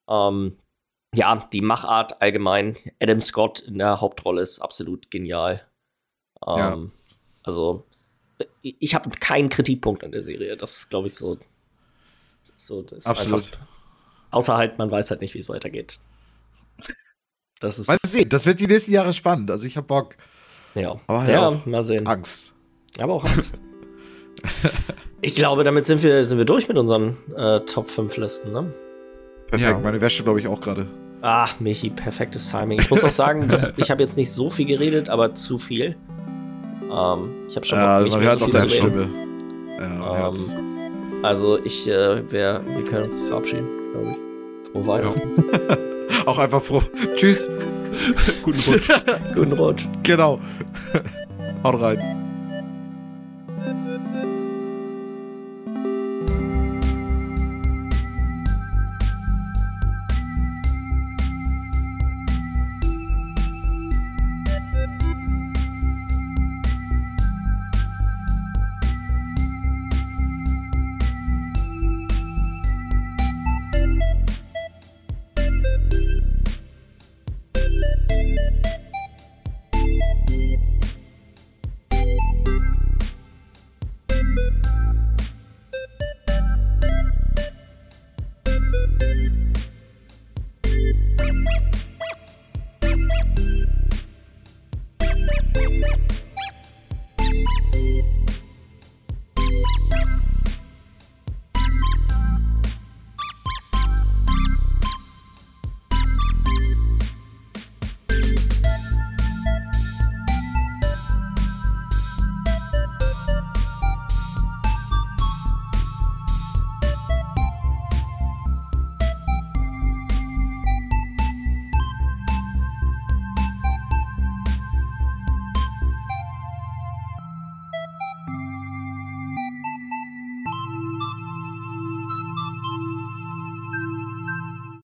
Ähm, 0.08 0.56
ja, 1.14 1.36
die 1.52 1.60
Machart 1.60 2.22
allgemein. 2.22 2.76
Adam 3.00 3.20
Scott 3.20 3.60
in 3.60 3.78
der 3.78 4.00
Hauptrolle 4.00 4.40
ist 4.40 4.60
absolut 4.60 5.10
genial. 5.10 5.66
Ähm, 6.46 6.56
ja. 6.56 6.78
Also, 7.42 7.84
ich 8.62 8.94
habe 8.94 9.10
keinen 9.10 9.50
Kritikpunkt 9.50 10.04
an 10.04 10.12
der 10.12 10.22
Serie. 10.22 10.56
Das 10.56 10.76
ist, 10.76 10.88
glaube 10.88 11.08
ich, 11.08 11.14
so. 11.16 11.38
so 12.56 12.82
das 12.82 13.06
absolut. 13.06 13.44
Einfach, 13.44 13.58
außer 14.30 14.56
halt, 14.56 14.78
man 14.78 14.90
weiß 14.90 15.10
halt 15.10 15.20
nicht, 15.20 15.34
wie 15.34 15.40
es 15.40 15.50
weitergeht. 15.50 16.00
Das 17.60 17.78
ist. 17.78 17.88
Mal 17.88 17.98
sehen, 18.04 18.28
das 18.28 18.46
wird 18.46 18.58
die 18.58 18.66
nächsten 18.66 18.92
Jahre 18.92 19.12
spannend. 19.12 19.50
Also, 19.50 19.66
ich 19.66 19.76
habe 19.76 19.86
Bock. 19.86 20.16
Ja, 20.74 20.96
aber 21.06 21.30
ja, 21.30 21.62
mal 21.64 21.82
sehen. 21.82 22.06
Angst. 22.06 22.52
Aber 22.98 23.14
auch 23.14 23.24
Angst. 23.24 23.54
ich 25.20 25.34
glaube, 25.34 25.64
damit 25.64 25.86
sind 25.86 26.02
wir, 26.02 26.24
sind 26.24 26.38
wir 26.38 26.44
durch 26.44 26.68
mit 26.68 26.78
unseren 26.78 27.16
äh, 27.36 27.60
Top 27.60 27.88
5 27.90 28.16
Listen, 28.16 28.52
ne? 28.52 28.72
Perfekt, 29.48 29.70
ja. 29.70 29.78
meine 29.78 30.00
Wäsche 30.00 30.22
glaube 30.22 30.40
ich 30.40 30.46
auch 30.46 30.60
gerade. 30.60 30.86
Ach, 31.22 31.58
Michi, 31.60 31.90
perfektes 31.90 32.50
Timing. 32.50 32.80
Ich 32.80 32.88
muss 32.88 33.04
auch 33.04 33.10
sagen, 33.10 33.48
dass, 33.48 33.74
ich 33.76 33.90
habe 33.90 34.02
jetzt 34.02 34.16
nicht 34.16 34.32
so 34.32 34.48
viel 34.48 34.66
geredet, 34.66 35.08
aber 35.08 35.34
zu 35.34 35.58
viel. 35.58 35.96
Ähm, 36.82 37.30
ich 37.48 37.56
habe 37.56 37.66
schon 37.66 37.78
ja, 37.78 38.00
Bock, 38.00 38.10
man 38.12 38.22
hört 38.22 38.38
so 38.38 38.44
auch 38.46 38.50
deine 38.50 38.70
Stimme. 38.70 39.08
Ja, 39.78 40.28
ähm, 40.28 41.24
also 41.24 41.62
ich, 41.62 41.86
äh, 41.88 42.30
wir, 42.30 42.62
wir 42.64 42.84
können 42.84 43.04
uns 43.04 43.20
verabschieden, 43.22 43.66
glaube 43.92 44.10
ich. 44.10 44.72
Frohe 44.72 44.86
Weihnachten. 44.86 45.44
Ja. 45.68 45.76
auch 46.26 46.38
einfach 46.38 46.62
froh. 46.62 46.82
Tschüss. 47.16 47.48
Guten 48.42 48.60
Rutsch. 48.60 48.88
Guten 49.34 49.52
Rutsch. 49.52 49.84
Genau. 50.02 50.40
Haut 51.64 51.80
rein. 51.80 52.29